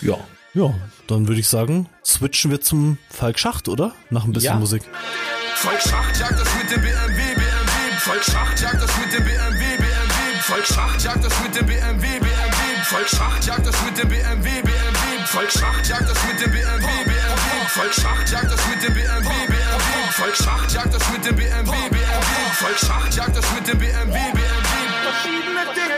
ja. 0.00 0.18
Ja, 0.52 0.74
dann 1.06 1.28
würde 1.28 1.40
ich 1.40 1.46
sagen, 1.46 1.88
switchen 2.04 2.50
wir 2.50 2.60
zum 2.60 2.98
Falk 3.08 3.38
Schacht, 3.38 3.68
oder? 3.68 3.94
Nach 4.10 4.24
ein 4.24 4.32
bisschen 4.32 4.54
ja. 4.54 4.58
Musik. 4.58 4.82
Falk 5.54 5.80
Schacht 5.80 6.18
jagt 6.18 6.40
das 6.40 6.48
mit 6.56 6.70
dem 6.72 6.82
BMW, 6.82 7.34
BMW. 7.34 7.98
Falk 7.98 8.24
Schacht 8.24 8.60
jagt 8.60 8.82
das 8.82 8.90
mit 8.98 9.12
dem 9.12 9.24
BMW, 9.24 9.76
BMW. 9.76 10.40
Falk 10.40 10.66
Schacht 10.66 11.04
jagt 11.04 11.24
das 11.24 11.44
mit 11.44 11.56
dem 11.56 11.66
BMW, 11.68 12.20
BMW. 12.20 12.60
Falk 12.84 13.08
Schacht 13.08 13.46
jagt 13.46 13.68
das 13.68 13.76
mit 13.84 13.96
dem 13.96 14.08
BMW, 14.08 14.62
BMW. 14.62 15.26
Falk 15.26 15.50
Schacht 15.52 15.88
jagt 15.88 16.10
das 16.10 16.18
mit 16.26 16.40
dem 16.40 16.50
BMW, 16.50 16.86
BMW. 17.04 17.68
Falk 17.68 17.94
Schacht 17.94 18.32
jagt 18.32 18.50
das 18.50 18.66
mit 18.66 18.82
dem 18.82 18.94
BMW, 18.94 19.28
BMW. 19.46 19.59
Volk 20.20 20.36
Schacht 20.36 20.74
jagt 20.74 20.94
das 20.94 21.12
mit 21.12 21.24
dem 21.24 21.34
BMW, 21.34 21.48
BMW. 21.64 21.96
Volk 22.52 22.78
Schacht 22.78 23.16
jagt 23.16 23.34
das 23.34 23.54
mit 23.54 23.66
dem 23.66 23.78
BMW, 23.78 23.94
BMW. 23.94 24.38
Verschiedene 25.02 25.60
Dinge. 25.74 25.94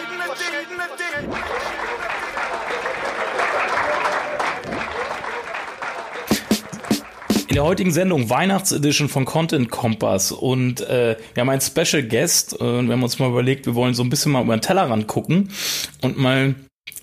In 7.48 7.54
der 7.54 7.64
heutigen 7.64 7.90
Sendung 7.90 8.30
Weihnachtsedition 8.30 9.08
von 9.08 9.24
Content 9.24 9.72
Kompass 9.72 10.30
und 10.30 10.82
äh, 10.82 11.16
wir 11.34 11.40
haben 11.40 11.50
einen 11.50 11.60
Special 11.60 12.04
Guest 12.04 12.52
äh, 12.52 12.62
und 12.62 12.86
wir 12.86 12.92
haben 12.92 13.02
uns 13.02 13.18
mal 13.18 13.28
überlegt, 13.28 13.66
wir 13.66 13.74
wollen 13.74 13.94
so 13.94 14.04
ein 14.04 14.08
bisschen 14.08 14.30
mal 14.30 14.44
über 14.44 14.56
den 14.56 14.62
Tellerrand 14.62 15.08
gucken 15.08 15.50
und 16.00 16.16
mal 16.16 16.54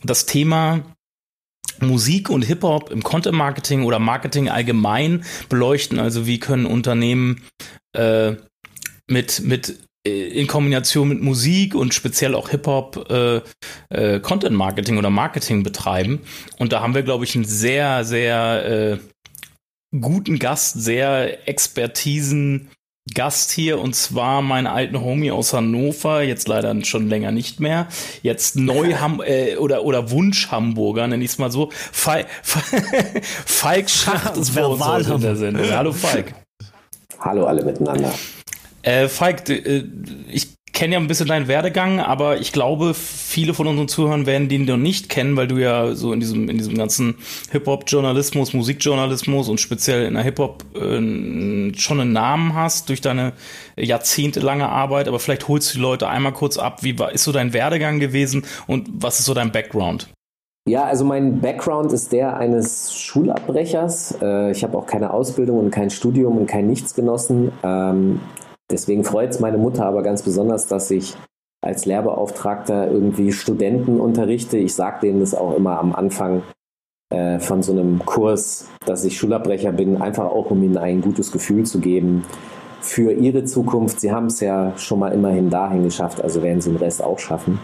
das 0.03 0.25
Thema 0.25 0.86
Musik 1.81 2.29
und 2.29 2.43
Hip-Hop 2.43 2.91
im 2.91 3.03
Content-Marketing 3.03 3.83
oder 3.83 3.99
Marketing 3.99 4.49
allgemein 4.49 5.23
beleuchten. 5.49 5.99
Also 5.99 6.27
wie 6.27 6.39
können 6.39 6.65
Unternehmen 6.65 7.41
äh, 7.93 8.33
mit, 9.07 9.41
mit 9.41 9.79
äh, 10.05 10.27
in 10.27 10.47
Kombination 10.47 11.09
mit 11.09 11.21
Musik 11.21 11.75
und 11.75 11.93
speziell 11.93 12.35
auch 12.35 12.49
Hip-Hop 12.49 13.09
äh, 13.09 13.41
äh, 13.89 14.19
Content-Marketing 14.19 14.97
oder 14.97 15.09
Marketing 15.09 15.63
betreiben. 15.63 16.21
Und 16.57 16.71
da 16.71 16.81
haben 16.81 16.95
wir, 16.95 17.03
glaube 17.03 17.25
ich, 17.25 17.35
einen 17.35 17.45
sehr, 17.45 18.05
sehr 18.05 18.65
äh, 18.65 18.97
guten 19.99 20.39
Gast, 20.39 20.81
sehr 20.81 21.47
Expertisen 21.47 22.69
Gast 23.13 23.51
hier 23.51 23.79
und 23.79 23.95
zwar 23.95 24.41
meinen 24.41 24.67
alten 24.67 25.01
Homie 25.01 25.31
aus 25.31 25.53
Hannover, 25.53 26.21
jetzt 26.21 26.47
leider 26.47 26.83
schon 26.85 27.09
länger 27.09 27.31
nicht 27.31 27.59
mehr, 27.59 27.88
jetzt 28.21 28.55
neu 28.55 28.93
Ham 28.99 29.21
äh, 29.25 29.55
oder 29.55 29.83
oder 29.83 30.12
Wunsch 30.12 30.51
Hamburger, 30.51 31.07
nenne 31.07 31.23
ich 31.23 31.31
es 31.31 31.38
mal 31.38 31.51
so. 31.51 31.69
Fal 31.71 32.25
Falk 32.43 33.89
Schacht 33.89 34.38
ist 34.38 34.53
bei 34.53 34.65
uns 34.65 35.07
in 35.07 35.21
der 35.21 35.35
Sendung. 35.35 35.69
Hallo 35.71 35.91
Falk. 35.91 36.33
Hallo 37.19 37.45
alle 37.45 37.63
miteinander. 37.63 38.13
Äh, 38.81 39.07
Falk, 39.07 39.49
äh, 39.49 39.83
ich 40.29 40.58
kenne 40.79 40.93
ja 40.93 40.99
ein 41.01 41.07
bisschen 41.07 41.27
deinen 41.27 41.49
Werdegang, 41.49 41.99
aber 41.99 42.37
ich 42.37 42.53
glaube, 42.53 42.93
viele 42.93 43.53
von 43.53 43.67
unseren 43.67 43.89
Zuhörern 43.89 44.25
werden 44.25 44.47
den 44.47 44.63
noch 44.63 44.77
nicht 44.77 45.09
kennen, 45.09 45.35
weil 45.35 45.49
du 45.49 45.57
ja 45.57 45.93
so 45.93 46.13
in 46.13 46.21
diesem, 46.21 46.47
in 46.47 46.57
diesem 46.57 46.77
ganzen 46.77 47.15
Hip-Hop-Journalismus, 47.51 48.53
Musikjournalismus 48.53 49.49
und 49.49 49.59
speziell 49.59 50.05
in 50.05 50.13
der 50.13 50.23
Hip-Hop 50.23 50.63
äh, 50.75 51.73
schon 51.77 51.99
einen 51.99 52.13
Namen 52.13 52.55
hast 52.55 52.87
durch 52.87 53.01
deine 53.01 53.33
jahrzehntelange 53.75 54.69
Arbeit. 54.69 55.09
Aber 55.09 55.19
vielleicht 55.19 55.49
holst 55.49 55.73
du 55.73 55.79
die 55.79 55.81
Leute 55.81 56.07
einmal 56.07 56.31
kurz 56.31 56.57
ab. 56.57 56.81
Wie 56.81 56.97
war, 56.97 57.11
ist 57.11 57.25
so 57.25 57.33
dein 57.33 57.51
Werdegang 57.51 57.99
gewesen 57.99 58.45
und 58.65 58.87
was 58.93 59.19
ist 59.19 59.25
so 59.25 59.33
dein 59.33 59.51
Background? 59.51 60.07
Ja, 60.65 60.85
also 60.85 61.03
mein 61.03 61.41
Background 61.41 61.91
ist 61.91 62.13
der 62.13 62.37
eines 62.37 62.97
Schulabbrechers. 62.97 64.19
Äh, 64.21 64.51
ich 64.51 64.63
habe 64.63 64.77
auch 64.77 64.85
keine 64.85 65.11
Ausbildung 65.11 65.59
und 65.59 65.71
kein 65.71 65.89
Studium 65.89 66.37
und 66.37 66.47
kein 66.47 66.67
Nichts 66.67 66.93
genossen. 66.93 67.51
Deswegen 68.71 69.03
freut 69.03 69.32
es 69.32 69.39
meine 69.39 69.58
Mutter 69.58 69.86
aber 69.86 70.03
ganz 70.03 70.21
besonders, 70.21 70.67
dass 70.67 70.91
ich 70.91 71.15
als 71.62 71.86
Lehrbeauftragter 71.86 72.89
irgendwie 72.89 73.32
Studenten 73.32 73.99
unterrichte. 73.99 74.58
Ich 74.58 74.75
sage 74.75 74.99
denen 75.01 75.19
das 75.19 75.36
auch 75.36 75.55
immer 75.55 75.79
am 75.79 75.93
Anfang 75.93 76.43
äh, 77.10 77.39
von 77.39 77.63
so 77.63 77.71
einem 77.71 78.05
Kurs, 78.05 78.69
dass 78.86 79.03
ich 79.03 79.17
Schulabbrecher 79.17 79.71
bin, 79.71 80.01
einfach 80.01 80.25
auch 80.25 80.51
um 80.51 80.63
ihnen 80.63 80.77
ein 80.77 81.01
gutes 81.01 81.32
Gefühl 81.32 81.65
zu 81.65 81.79
geben 81.79 82.25
für 82.82 83.12
ihre 83.12 83.43
Zukunft. 83.43 83.99
Sie 83.99 84.12
haben 84.12 84.27
es 84.27 84.39
ja 84.39 84.77
schon 84.77 84.99
mal 84.99 85.12
immerhin 85.12 85.49
dahin 85.49 85.84
geschafft, 85.84 86.21
also 86.23 86.41
werden 86.43 86.62
sie 86.62 86.69
den 86.69 86.77
Rest 86.77 87.03
auch 87.03 87.19
schaffen. 87.19 87.60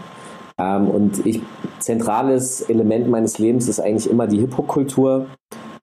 Ähm, 0.58 0.88
und 0.88 1.24
ich, 1.24 1.40
zentrales 1.78 2.62
Element 2.62 3.08
meines 3.08 3.38
Lebens 3.38 3.68
ist 3.68 3.80
eigentlich 3.80 4.10
immer 4.10 4.26
die 4.26 4.38
Hip-Hop-Kultur. 4.40 5.26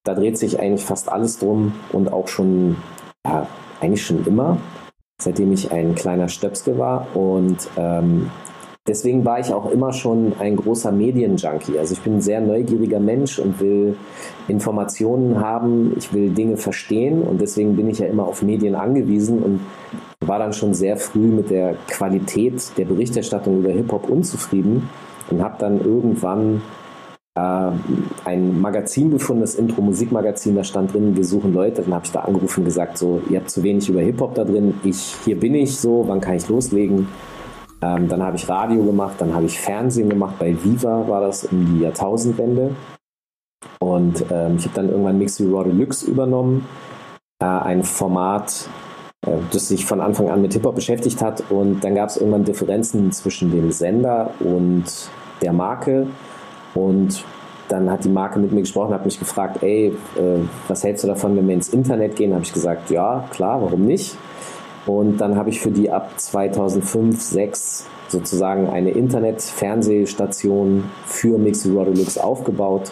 Da 0.04 0.14
dreht 0.14 0.38
sich 0.38 0.60
eigentlich 0.60 0.84
fast 0.84 1.10
alles 1.10 1.40
drum 1.40 1.74
und 1.92 2.12
auch 2.12 2.28
schon, 2.28 2.76
ja, 3.26 3.48
eigentlich 3.80 4.06
schon 4.06 4.26
immer, 4.26 4.58
seitdem 5.24 5.52
ich 5.52 5.72
ein 5.72 5.96
kleiner 5.96 6.28
Stöpsel 6.28 6.78
war. 6.78 7.08
Und 7.16 7.70
ähm, 7.78 8.30
deswegen 8.88 9.24
war 9.26 9.40
ich 9.40 9.54
auch 9.54 9.72
immer 9.72 9.94
schon 9.94 10.34
ein 10.40 10.56
großer 10.56 10.92
Medienjunkie. 10.92 11.80
Also 11.80 11.94
ich 11.94 12.02
bin 12.02 12.18
ein 12.18 12.22
sehr 12.22 12.42
neugieriger 12.42 13.00
Mensch 13.00 13.40
und 13.40 13.60
will 13.60 13.96
Informationen 14.48 15.40
haben, 15.40 15.94
ich 15.98 16.14
will 16.14 16.30
Dinge 16.30 16.58
verstehen 16.58 17.22
und 17.22 17.42
deswegen 17.42 17.76
bin 17.76 17.90
ich 17.90 18.00
ja 18.00 18.08
immer 18.08 18.28
auf 18.28 18.42
Medien 18.42 18.76
angewiesen 18.76 19.42
und 19.42 19.60
war 20.20 20.40
dann 20.40 20.54
schon 20.54 20.74
sehr 20.74 20.98
früh 20.98 21.28
mit 21.28 21.50
der 21.50 21.76
Qualität 21.88 22.78
der 22.78 22.86
Berichterstattung 22.86 23.60
über 23.60 23.70
Hip-Hop 23.70 24.10
unzufrieden 24.10 24.90
und 25.30 25.42
habe 25.42 25.56
dann 25.60 25.84
irgendwann 25.84 26.62
ein 27.36 28.62
Magazin 28.62 29.10
gefunden, 29.10 29.42
das 29.42 29.56
Intro-Musikmagazin, 29.56 30.56
da 30.56 30.64
stand 30.64 30.94
drin, 30.94 31.16
wir 31.16 31.26
suchen 31.26 31.52
Leute. 31.52 31.82
Dann 31.82 31.94
habe 31.94 32.06
ich 32.06 32.12
da 32.12 32.22
angerufen 32.22 32.60
und 32.60 32.66
gesagt, 32.66 32.98
so, 32.98 33.22
ihr 33.30 33.40
habt 33.40 33.50
zu 33.50 33.64
wenig 33.64 33.90
über 33.90 34.02
Hip-Hop 34.02 34.36
da 34.36 34.44
drin, 34.44 34.76
ich, 34.84 35.16
hier 35.26 35.40
bin 35.40 35.56
ich 35.56 35.76
so, 35.76 36.08
wann 36.08 36.22
kann 36.22 36.36
ich 36.36 36.48
loslegen? 36.48 37.08
Ähm, 37.82 38.08
dann 38.08 38.22
habe 38.22 38.38
ich 38.38 38.48
Radio 38.48 38.84
gemacht, 38.84 39.16
dann 39.18 39.34
habe 39.34 39.46
ich 39.46 39.60
Fernsehen 39.60 40.10
gemacht, 40.10 40.36
bei 40.38 40.56
Viva 40.64 41.08
war 41.08 41.22
das 41.22 41.46
um 41.46 41.66
die 41.66 41.82
Jahrtausendwende. 41.82 42.76
Und 43.80 44.24
ähm, 44.32 44.58
ich 44.58 44.66
habe 44.66 44.76
dann 44.76 44.90
irgendwann 44.90 45.18
Mixy 45.18 45.46
Raw 45.46 45.64
Deluxe 45.64 46.06
übernommen, 46.06 46.68
äh, 47.42 47.46
ein 47.46 47.84
Format, 47.84 48.70
äh, 49.26 49.32
das 49.52 49.70
sich 49.70 49.86
von 49.86 50.02
Anfang 50.02 50.30
an 50.30 50.42
mit 50.42 50.54
Hip-Hop 50.54 50.76
beschäftigt 50.76 51.22
hat. 51.22 51.44
Und 51.50 51.84
dann 51.84 51.96
gab 51.96 52.10
es 52.10 52.18
irgendwann 52.18 52.46
Differenzen 52.46 53.12
zwischen 53.12 53.52
dem 53.52 53.72
Sender 53.72 54.32
und 54.40 54.86
der 55.42 55.52
Marke. 55.52 56.08
Und 56.76 57.24
dann 57.70 57.90
hat 57.90 58.04
die 58.04 58.10
Marke 58.10 58.40
mit 58.40 58.52
mir 58.52 58.62
gesprochen, 58.62 58.94
hat 58.94 59.06
mich 59.06 59.20
gefragt, 59.20 59.64
ey, 59.64 59.88
äh, 60.16 60.40
was 60.68 60.84
hältst 60.84 61.04
du 61.04 61.08
davon, 61.08 61.36
wenn 61.38 61.48
wir 61.48 61.56
ins 61.56 61.70
Internet 61.70 62.16
gehen? 62.16 62.34
Habe 62.34 62.44
ich 62.44 62.54
gesagt, 62.54 62.90
ja, 62.90 63.26
klar, 63.32 63.62
warum 63.62 63.86
nicht? 63.86 64.16
Und 64.86 65.18
dann 65.18 65.38
habe 65.38 65.50
ich 65.50 65.60
für 65.62 65.72
die 65.72 65.90
ab 65.90 66.12
2005, 66.18 67.18
2006 67.18 67.86
sozusagen 68.10 68.70
eine 68.70 68.92
Internet-Fernsehstation 68.92 70.84
für 71.06 71.38
Mixed 71.38 71.66
Raw 71.74 71.86
Deluxe 71.86 72.24
aufgebaut. 72.24 72.92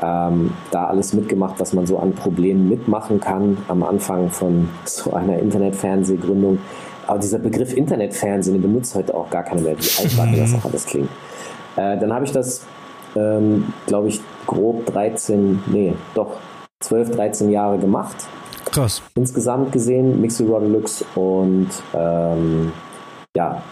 Ähm, 0.00 0.52
da 0.70 0.86
alles 0.86 1.12
mitgemacht, 1.12 1.58
was 1.58 1.72
man 1.72 1.84
so 1.86 1.98
an 1.98 2.12
Problemen 2.12 2.68
mitmachen 2.68 3.18
kann 3.18 3.58
am 3.66 3.82
Anfang 3.82 4.30
von 4.30 4.68
so 4.84 5.12
einer 5.12 5.38
Internet-Fernsehgründung. 5.38 6.58
Aber 7.06 7.18
dieser 7.18 7.38
Begriff 7.38 7.74
Internetfernsehen, 7.74 8.54
den 8.54 8.62
benutzt 8.62 8.94
heute 8.94 9.14
auch 9.14 9.28
gar 9.30 9.42
keiner 9.42 9.62
mehr, 9.62 9.76
wie 9.78 10.02
altbacken 10.02 10.38
das 10.38 10.54
auch 10.54 10.64
alles 10.70 10.86
klingt. 10.86 11.08
Äh, 11.76 11.98
dann 11.98 12.12
habe 12.12 12.24
ich 12.24 12.32
das, 12.32 12.62
ähm, 13.18 13.72
glaube 13.86 14.08
ich, 14.08 14.20
grob 14.46 14.86
13, 14.86 15.62
nee, 15.66 15.94
doch 16.14 16.36
12, 16.80 17.10
13 17.12 17.50
Jahre 17.50 17.78
gemacht. 17.78 18.16
Krass. 18.66 19.02
Insgesamt 19.14 19.72
gesehen, 19.72 20.20
Mixed 20.20 20.46
Raw 20.48 20.60
Deluxe 20.60 21.04
und 21.14 21.68
ähm, 21.94 22.72
ja, 23.36 23.62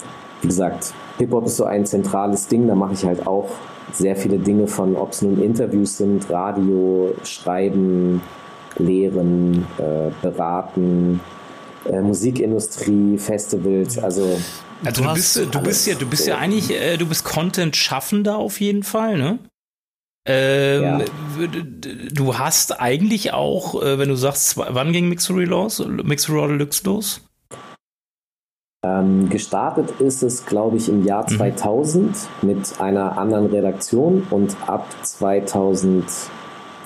wie 0.43 0.49
gesagt, 0.49 0.93
Hip-Hop 1.19 1.47
ist 1.47 1.57
so 1.57 1.65
ein 1.65 1.87
zentrales 1.87 2.49
Ding, 2.49 2.67
da 2.67 2.75
mache 2.75 2.95
ich 2.95 3.05
halt 3.05 3.27
auch 3.27 3.49
sehr 3.93 4.17
viele 4.17 4.39
Dinge 4.39 4.67
von, 4.67 4.97
ob 4.97 5.13
es 5.13 5.23
nun 5.23 5.43
Interviews 5.43 5.99
sind, 5.99 6.29
Radio, 6.31 7.15
Schreiben, 7.25 8.21
Lehren, 8.79 9.67
äh, 9.79 10.11
Beraten, 10.23 11.21
äh, 11.91 12.01
Musikindustrie, 12.01 13.17
Festivals, 13.17 13.99
also 13.99 14.27
also 14.85 15.03
du, 15.03 15.09
du 15.09 15.15
bist, 15.15 15.37
du 15.37 15.61
bist 15.61 15.87
ja, 15.87 15.95
du 15.95 16.07
bist 16.07 16.27
ja 16.27 16.39
eigentlich, 16.39 16.71
äh, 16.71 16.97
du 16.97 17.07
bist 17.07 17.25
Content-Schaffender 17.25 18.37
auf 18.37 18.61
jeden 18.61 18.83
Fall, 18.83 19.17
ne? 19.17 19.39
Ähm, 20.29 20.83
ja. 20.83 21.47
Du 22.13 22.37
hast 22.37 22.81
eigentlich 22.81 23.33
auch, 23.33 23.81
äh, 23.81 23.99
wenn 23.99 24.09
du 24.09 24.17
sagst, 24.17 24.57
wann 24.57 24.93
ging 24.93 25.09
Mixery 25.09 25.45
los? 25.45 25.79
Mixery 25.87 26.49
Deluxe 26.49 26.83
los? 26.85 27.21
Ähm, 28.85 29.29
gestartet 29.29 30.01
ist 30.01 30.23
es, 30.23 30.47
glaube 30.47 30.77
ich, 30.77 30.89
im 30.89 31.05
Jahr 31.05 31.27
2000 31.27 32.17
mhm. 32.43 32.49
mit 32.49 32.81
einer 32.81 33.19
anderen 33.19 33.47
Redaktion 33.47 34.27
und 34.31 34.57
ab 34.67 34.87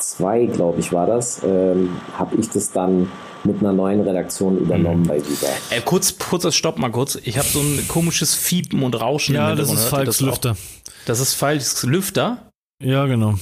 2002, 0.01 0.47
glaube 0.47 0.81
ich, 0.81 0.93
war 0.93 1.07
das, 1.07 1.43
ähm, 1.45 1.97
habe 2.19 2.37
ich 2.37 2.49
das 2.51 2.73
dann 2.73 3.11
mit 3.45 3.61
einer 3.61 3.73
neuen 3.73 4.01
Redaktion 4.01 4.59
übernommen 4.59 5.03
mhm. 5.03 5.09
bei 5.09 5.17
Viva. 5.17 5.47
Äh, 5.71 5.81
kurz, 5.85 6.19
kurzes 6.19 6.55
Stopp 6.55 6.79
mal 6.79 6.91
kurz. 6.91 7.19
Ich 7.25 7.39
habe 7.39 7.49
so 7.49 7.61
ein 7.61 7.87
komisches 7.89 8.35
Fiepen 8.35 8.83
und 8.83 9.01
Rauschen. 9.01 9.35
Ja, 9.35 9.55
das 9.55 9.73
ist 9.73 9.85
Falks 9.85 10.21
Lüfter. 10.21 10.57
Das 11.07 11.21
ist 11.21 11.35
Falks 11.35 11.83
Lüfter? 11.85 12.51
Ja, 12.83 13.07
genau. 13.07 13.35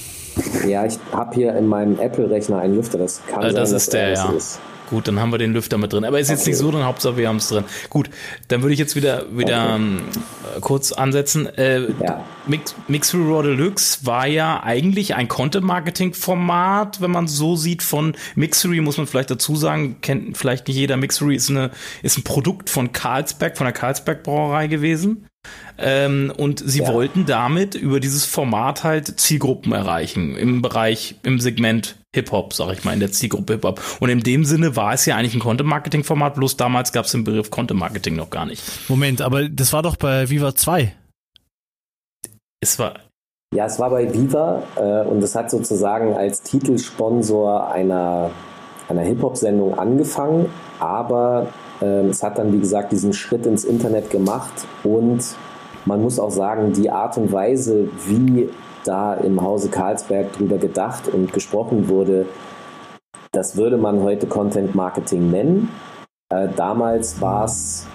Ja, 0.67 0.85
ich 0.85 0.97
habe 1.11 1.33
hier 1.35 1.55
in 1.55 1.67
meinem 1.67 1.99
Apple-Rechner 1.99 2.59
einen 2.59 2.75
Lüfter, 2.75 2.97
das 2.97 3.21
kann 3.27 3.43
äh, 3.43 3.53
das 3.53 3.69
sein, 3.69 3.77
ist 3.77 3.93
der, 3.93 4.09
ja. 4.11 4.31
Ist. 4.31 4.59
Gut, 4.89 5.07
dann 5.07 5.19
haben 5.19 5.31
wir 5.31 5.37
den 5.37 5.53
Lüfter 5.53 5.77
mit 5.77 5.93
drin. 5.93 6.03
Aber 6.03 6.19
ist 6.19 6.29
jetzt 6.29 6.41
okay. 6.41 6.51
nicht 6.51 6.59
so, 6.59 6.71
dann 6.71 6.83
Hauptsache 6.83 7.17
wir 7.17 7.27
haben 7.27 7.37
es 7.37 7.49
drin. 7.49 7.63
Gut, 7.89 8.09
dann 8.47 8.61
würde 8.61 8.73
ich 8.73 8.79
jetzt 8.79 8.95
wieder, 8.95 9.25
wieder 9.35 9.63
okay. 9.63 9.75
ähm, 9.75 10.01
kurz 10.61 10.91
ansetzen. 10.91 11.45
Äh, 11.57 11.91
ja. 12.03 12.25
Mix, 12.47 12.75
Mix 12.87 13.13
Raw 13.13 13.43
Deluxe 13.43 14.05
war 14.05 14.25
ja 14.25 14.63
eigentlich 14.63 15.15
ein 15.15 15.27
Content-Marketing-Format, 15.27 17.01
wenn 17.01 17.11
man 17.11 17.27
so 17.27 17.55
sieht, 17.55 17.83
von 17.83 18.15
Mixery, 18.35 18.81
muss 18.81 18.97
man 18.97 19.05
vielleicht 19.05 19.29
dazu 19.29 19.55
sagen, 19.55 19.97
kennt 20.01 20.37
vielleicht 20.37 20.67
nicht 20.67 20.77
jeder. 20.77 20.97
Mixery 20.97 21.35
ist, 21.35 21.49
eine, 21.49 21.69
ist 22.01 22.17
ein 22.17 22.23
Produkt 22.23 22.69
von 22.69 22.91
Carlsberg, 22.91 23.57
von 23.57 23.65
der 23.65 23.73
Carlsberg 23.73 24.23
Brauerei 24.23 24.67
gewesen. 24.67 25.28
Ähm, 25.77 26.33
und 26.35 26.59
sie 26.59 26.81
ja. 26.81 26.93
wollten 26.93 27.25
damit 27.25 27.75
über 27.75 27.99
dieses 27.99 28.25
Format 28.25 28.83
halt 28.83 29.19
Zielgruppen 29.19 29.71
erreichen 29.71 30.35
im 30.35 30.61
Bereich, 30.61 31.15
im 31.23 31.39
Segment 31.39 31.95
Hip-Hop, 32.13 32.53
sag 32.53 32.73
ich 32.73 32.83
mal, 32.83 32.93
in 32.93 32.99
der 32.99 33.11
Zielgruppe 33.11 33.53
Hip-Hop. 33.53 33.81
Und 33.99 34.09
in 34.09 34.19
dem 34.19 34.43
Sinne 34.43 34.75
war 34.75 34.93
es 34.93 35.05
ja 35.05 35.15
eigentlich 35.15 35.35
ein 35.35 35.39
Content-Marketing-Format, 35.39 36.35
bloß 36.35 36.57
damals 36.57 36.91
gab 36.91 37.05
es 37.05 37.11
den 37.11 37.23
Begriff 37.23 37.49
Content-Marketing 37.49 38.15
noch 38.15 38.29
gar 38.29 38.45
nicht. 38.45 38.63
Moment, 38.89 39.21
aber 39.21 39.47
das 39.47 39.71
war 39.71 39.83
doch 39.83 39.95
bei 39.95 40.29
Viva 40.29 40.53
2. 40.53 40.93
Es 42.61 42.77
war. 42.77 42.99
Ja, 43.55 43.65
es 43.65 43.79
war 43.79 43.89
bei 43.89 44.13
Viva 44.13 44.63
äh, 44.75 45.07
und 45.07 45.23
es 45.23 45.33
hat 45.35 45.49
sozusagen 45.49 46.13
als 46.13 46.41
Titelsponsor 46.41 47.71
einer, 47.71 48.31
einer 48.89 49.01
Hip-Hop-Sendung 49.01 49.79
angefangen, 49.79 50.47
aber 50.79 51.47
es 51.81 52.23
hat 52.23 52.37
dann, 52.37 52.51
wie 52.53 52.59
gesagt, 52.59 52.91
diesen 52.91 53.13
Schritt 53.13 53.45
ins 53.45 53.63
Internet 53.63 54.09
gemacht 54.09 54.53
und 54.83 55.23
man 55.85 56.01
muss 56.01 56.19
auch 56.19 56.31
sagen, 56.31 56.73
die 56.73 56.89
Art 56.89 57.17
und 57.17 57.31
Weise, 57.31 57.87
wie 58.05 58.49
da 58.83 59.13
im 59.13 59.41
Hause 59.41 59.69
Karlsberg 59.69 60.33
drüber 60.33 60.57
gedacht 60.57 61.07
und 61.07 61.33
gesprochen 61.33 61.87
wurde, 61.89 62.25
das 63.31 63.55
würde 63.55 63.77
man 63.77 64.01
heute 64.01 64.27
Content 64.27 64.75
Marketing 64.75 65.29
nennen. 65.29 65.69
Äh, 66.29 66.49
damals 66.55 67.21
war 67.21 67.45
es 67.45 67.85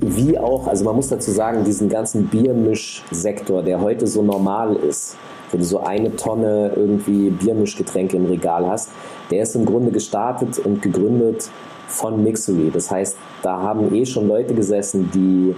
wie 0.00 0.38
auch, 0.38 0.68
also 0.68 0.84
man 0.84 0.94
muss 0.96 1.08
dazu 1.08 1.30
sagen, 1.30 1.64
diesen 1.64 1.88
ganzen 1.88 2.28
Biermischsektor, 2.28 3.62
der 3.62 3.80
heute 3.80 4.06
so 4.06 4.22
normal 4.22 4.76
ist, 4.76 5.16
wo 5.50 5.58
du 5.58 5.64
so 5.64 5.80
eine 5.80 6.14
Tonne 6.14 6.72
irgendwie 6.76 7.30
Biermischgetränke 7.30 8.16
im 8.16 8.26
Regal 8.26 8.66
hast, 8.68 8.90
der 9.30 9.42
ist 9.42 9.56
im 9.56 9.64
Grunde 9.64 9.90
gestartet 9.90 10.58
und 10.58 10.82
gegründet 10.82 11.50
von 11.88 12.22
Mixery. 12.22 12.70
Das 12.72 12.90
heißt, 12.90 13.16
da 13.42 13.60
haben 13.60 13.94
eh 13.94 14.06
schon 14.06 14.28
Leute 14.28 14.54
gesessen, 14.54 15.10
die 15.12 15.54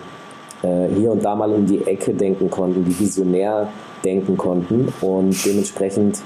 äh, 0.67 0.89
hier 0.95 1.13
und 1.13 1.25
da 1.25 1.35
mal 1.35 1.51
um 1.53 1.67
die 1.67 1.87
Ecke 1.87 2.15
denken 2.15 2.51
konnten, 2.51 2.85
die 2.85 2.99
visionär 2.99 3.69
denken 4.05 4.37
konnten 4.37 4.93
und 5.01 5.45
dementsprechend 5.45 6.21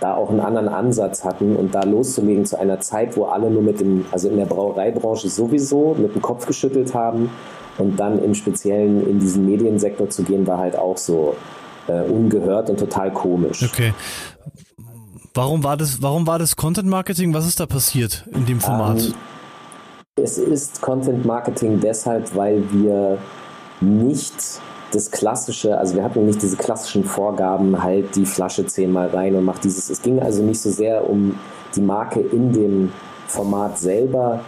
da 0.00 0.14
auch 0.14 0.30
einen 0.30 0.40
anderen 0.40 0.68
Ansatz 0.68 1.24
hatten 1.24 1.56
und 1.56 1.74
da 1.74 1.82
loszulegen 1.82 2.44
zu 2.44 2.58
einer 2.58 2.80
Zeit, 2.80 3.16
wo 3.16 3.24
alle 3.24 3.50
nur 3.50 3.62
mit 3.62 3.80
dem, 3.80 4.04
also 4.12 4.28
in 4.28 4.36
der 4.36 4.44
Brauereibranche 4.44 5.28
sowieso 5.28 5.96
mit 5.98 6.14
dem 6.14 6.22
Kopf 6.22 6.46
geschüttelt 6.46 6.94
haben 6.94 7.30
und 7.78 7.98
dann 7.98 8.22
im 8.22 8.34
Speziellen 8.34 9.08
in 9.08 9.18
diesen 9.18 9.46
Mediensektor 9.46 10.08
zu 10.10 10.22
gehen, 10.22 10.46
war 10.46 10.58
halt 10.58 10.76
auch 10.76 10.98
so 10.98 11.34
äh, 11.88 12.02
ungehört 12.02 12.68
und 12.68 12.78
total 12.78 13.12
komisch. 13.12 13.62
Okay. 13.62 13.92
Warum 15.36 15.62
war 15.64 15.76
das, 15.76 16.00
warum 16.00 16.26
war 16.26 16.38
das 16.38 16.56
Content 16.56 16.88
Marketing? 16.88 17.34
Was 17.34 17.46
ist 17.46 17.60
da 17.60 17.66
passiert 17.66 18.24
in 18.32 18.46
dem 18.46 18.58
Format? 18.58 19.04
Ähm, 19.04 19.14
es 20.16 20.38
ist 20.38 20.80
Content 20.80 21.26
Marketing 21.26 21.78
deshalb, 21.78 22.34
weil 22.34 22.64
wir 22.72 23.18
nicht 23.82 24.32
das 24.92 25.10
klassische, 25.10 25.76
also 25.76 25.94
wir 25.94 26.04
hatten 26.04 26.24
nicht 26.24 26.40
diese 26.40 26.56
klassischen 26.56 27.04
Vorgaben, 27.04 27.82
halt 27.82 28.16
die 28.16 28.24
Flasche 28.24 28.64
zehnmal 28.64 29.08
rein 29.08 29.34
und 29.34 29.44
macht 29.44 29.62
dieses. 29.64 29.90
Es 29.90 30.00
ging 30.00 30.22
also 30.22 30.42
nicht 30.42 30.58
so 30.58 30.70
sehr 30.70 31.06
um 31.06 31.38
die 31.74 31.82
Marke 31.82 32.20
in 32.20 32.54
dem 32.54 32.92
Format 33.26 33.78
selber, 33.78 34.40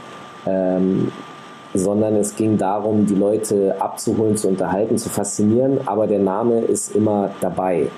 ähm, 0.46 1.12
sondern 1.74 2.16
es 2.16 2.34
ging 2.34 2.56
darum, 2.56 3.04
die 3.04 3.14
Leute 3.14 3.76
abzuholen, 3.78 4.38
zu 4.38 4.48
unterhalten, 4.48 4.96
zu 4.96 5.10
faszinieren, 5.10 5.86
aber 5.86 6.06
der 6.06 6.20
Name 6.20 6.60
ist 6.60 6.96
immer 6.96 7.28
dabei. 7.42 7.90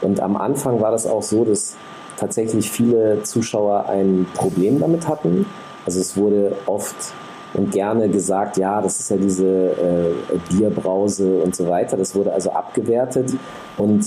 Und 0.00 0.20
am 0.20 0.36
Anfang 0.36 0.80
war 0.80 0.92
das 0.92 1.08
auch 1.08 1.24
so, 1.24 1.44
dass 1.44 1.74
tatsächlich 2.16 2.70
viele 2.70 3.22
Zuschauer 3.22 3.88
ein 3.88 4.26
Problem 4.34 4.80
damit 4.80 5.06
hatten. 5.08 5.46
Also 5.84 6.00
es 6.00 6.16
wurde 6.16 6.56
oft 6.66 6.96
und 7.54 7.70
gerne 7.70 8.08
gesagt, 8.08 8.56
ja, 8.56 8.80
das 8.82 9.00
ist 9.00 9.10
ja 9.10 9.16
diese 9.16 9.46
äh, 9.46 10.38
Bierbrause 10.50 11.42
und 11.42 11.54
so 11.54 11.68
weiter. 11.68 11.96
Das 11.96 12.14
wurde 12.14 12.32
also 12.32 12.50
abgewertet 12.50 13.32
und 13.78 14.04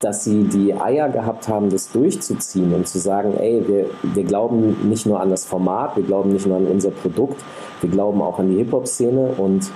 dass 0.00 0.24
sie 0.24 0.44
die 0.44 0.74
Eier 0.74 1.10
gehabt 1.10 1.48
haben, 1.48 1.68
das 1.68 1.92
durchzuziehen 1.92 2.72
und 2.72 2.88
zu 2.88 2.98
sagen, 2.98 3.34
ey, 3.38 3.62
wir, 3.68 3.86
wir 4.02 4.24
glauben 4.24 4.88
nicht 4.88 5.04
nur 5.04 5.20
an 5.20 5.28
das 5.28 5.44
Format, 5.44 5.96
wir 5.96 6.04
glauben 6.04 6.32
nicht 6.32 6.46
nur 6.46 6.56
an 6.56 6.66
unser 6.66 6.90
Produkt, 6.90 7.42
wir 7.82 7.90
glauben 7.90 8.22
auch 8.22 8.38
an 8.38 8.48
die 8.48 8.56
Hip-Hop-Szene 8.56 9.34
und 9.36 9.70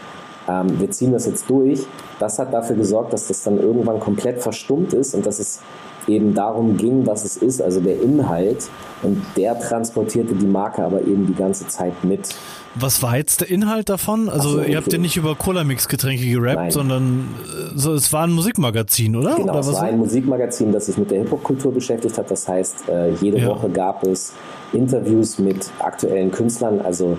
ähm, 0.48 0.80
wir 0.80 0.90
ziehen 0.90 1.12
das 1.12 1.26
jetzt 1.26 1.48
durch. 1.50 1.86
Das 2.18 2.38
hat 2.38 2.54
dafür 2.54 2.76
gesorgt, 2.76 3.12
dass 3.12 3.28
das 3.28 3.42
dann 3.42 3.58
irgendwann 3.58 4.00
komplett 4.00 4.40
verstummt 4.40 4.94
ist 4.94 5.14
und 5.14 5.26
dass 5.26 5.38
es 5.38 5.60
eben 6.08 6.34
darum 6.34 6.76
ging, 6.76 7.06
was 7.06 7.24
es 7.24 7.36
ist, 7.36 7.60
also 7.62 7.80
der 7.80 8.00
Inhalt. 8.00 8.68
Und 9.02 9.22
der 9.36 9.58
transportierte 9.58 10.34
die 10.34 10.46
Marke 10.46 10.82
aber 10.82 11.02
eben 11.02 11.26
die 11.26 11.34
ganze 11.34 11.66
Zeit 11.68 12.04
mit. 12.04 12.34
Was 12.74 13.02
war 13.02 13.16
jetzt 13.16 13.40
der 13.40 13.50
Inhalt 13.50 13.88
davon? 13.88 14.28
Also 14.28 14.48
so, 14.48 14.62
ihr 14.62 14.76
habt 14.76 14.92
ja 14.92 14.98
nicht 14.98 15.16
über 15.16 15.34
Cola-Mix-Getränke 15.34 16.24
gerappt, 16.24 16.56
Nein. 16.56 16.70
sondern 16.70 17.28
äh, 17.44 17.78
so, 17.78 17.94
es 17.94 18.12
war 18.12 18.24
ein 18.24 18.32
Musikmagazin, 18.32 19.14
oder? 19.14 19.36
Genau, 19.36 19.52
oder 19.52 19.60
es 19.60 19.72
war 19.72 19.82
ein 19.82 19.98
Musikmagazin, 19.98 20.72
das 20.72 20.86
sich 20.86 20.96
mit 20.96 21.10
der 21.10 21.20
Hip-Hop-Kultur 21.20 21.72
beschäftigt 21.72 22.18
hat. 22.18 22.30
Das 22.30 22.48
heißt, 22.48 22.88
äh, 22.88 23.12
jede 23.14 23.38
ja. 23.38 23.48
Woche 23.48 23.68
gab 23.70 24.02
es 24.04 24.32
Interviews 24.72 25.38
mit 25.38 25.70
aktuellen 25.78 26.30
Künstlern, 26.30 26.80
also 26.80 27.16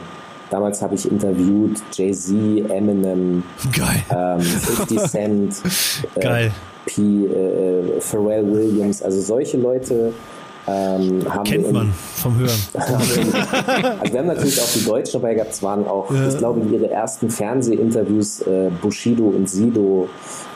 Damals 0.50 0.82
habe 0.82 0.96
ich 0.96 1.10
interviewt 1.10 1.82
Jay-Z, 1.92 2.70
Eminem, 2.70 3.44
ähm, 4.10 4.42
50 4.42 5.00
Cent, 5.00 5.56
äh, 6.16 6.20
Geil. 6.20 6.52
P, 6.86 7.26
äh, 7.26 8.00
Pharrell 8.00 8.46
Williams, 8.52 9.02
also 9.02 9.22
solche 9.22 9.58
Leute 9.58 10.14
ähm, 10.68 11.22
haben 11.30 11.44
Kennt 11.44 11.72
man 11.72 11.94
vom 11.94 12.38
Hören. 12.38 12.50
also 12.74 14.14
wir 14.14 14.20
haben 14.20 14.28
natürlich 14.28 14.60
auch 14.60 14.74
die 14.74 14.86
Deutschen 14.86 15.22
dabei 15.22 15.36
gehabt, 15.36 15.52
es 15.52 15.62
waren 15.62 15.88
auch, 15.88 16.12
ja. 16.12 16.28
ich 16.28 16.38
glaube, 16.38 16.62
ihre 16.72 16.90
ersten 16.90 17.30
Fernsehinterviews 17.30 18.42
äh, 18.42 18.72
Bushido 18.82 19.26
und 19.26 19.48
Sido, 19.48 20.10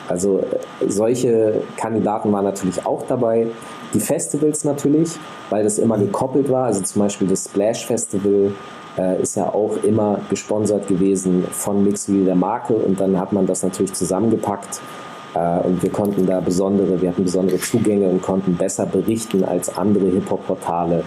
also 0.08 0.40
äh, 0.40 0.88
solche 0.88 1.62
Kandidaten 1.76 2.32
waren 2.32 2.44
natürlich 2.44 2.84
auch 2.84 3.04
dabei. 3.06 3.46
Die 3.94 4.00
Festivals 4.00 4.64
natürlich, 4.64 5.10
weil 5.48 5.62
das 5.62 5.78
immer 5.78 5.98
gekoppelt 5.98 6.48
war, 6.48 6.66
also 6.66 6.82
zum 6.82 7.02
Beispiel 7.02 7.28
das 7.28 7.44
Splash 7.44 7.86
Festival 7.86 8.52
äh, 8.98 9.22
ist 9.22 9.36
ja 9.36 9.46
auch 9.46 9.76
immer 9.84 10.20
gesponsert 10.28 10.88
gewesen 10.88 11.44
von 11.50 11.84
Mixwheel 11.84 12.24
der 12.24 12.34
Marke 12.34 12.74
und 12.74 12.98
dann 13.00 13.18
hat 13.18 13.32
man 13.32 13.46
das 13.46 13.62
natürlich 13.62 13.92
zusammengepackt 13.92 14.76
äh, 14.76 14.99
und 15.34 15.82
wir 15.82 15.90
konnten 15.90 16.26
da 16.26 16.40
besondere, 16.40 17.00
wir 17.00 17.10
hatten 17.10 17.24
besondere 17.24 17.58
Zugänge 17.58 18.08
und 18.08 18.22
konnten 18.22 18.56
besser 18.56 18.86
berichten 18.86 19.44
als 19.44 19.76
andere 19.76 20.06
Hip-Hop-Portale 20.06 21.04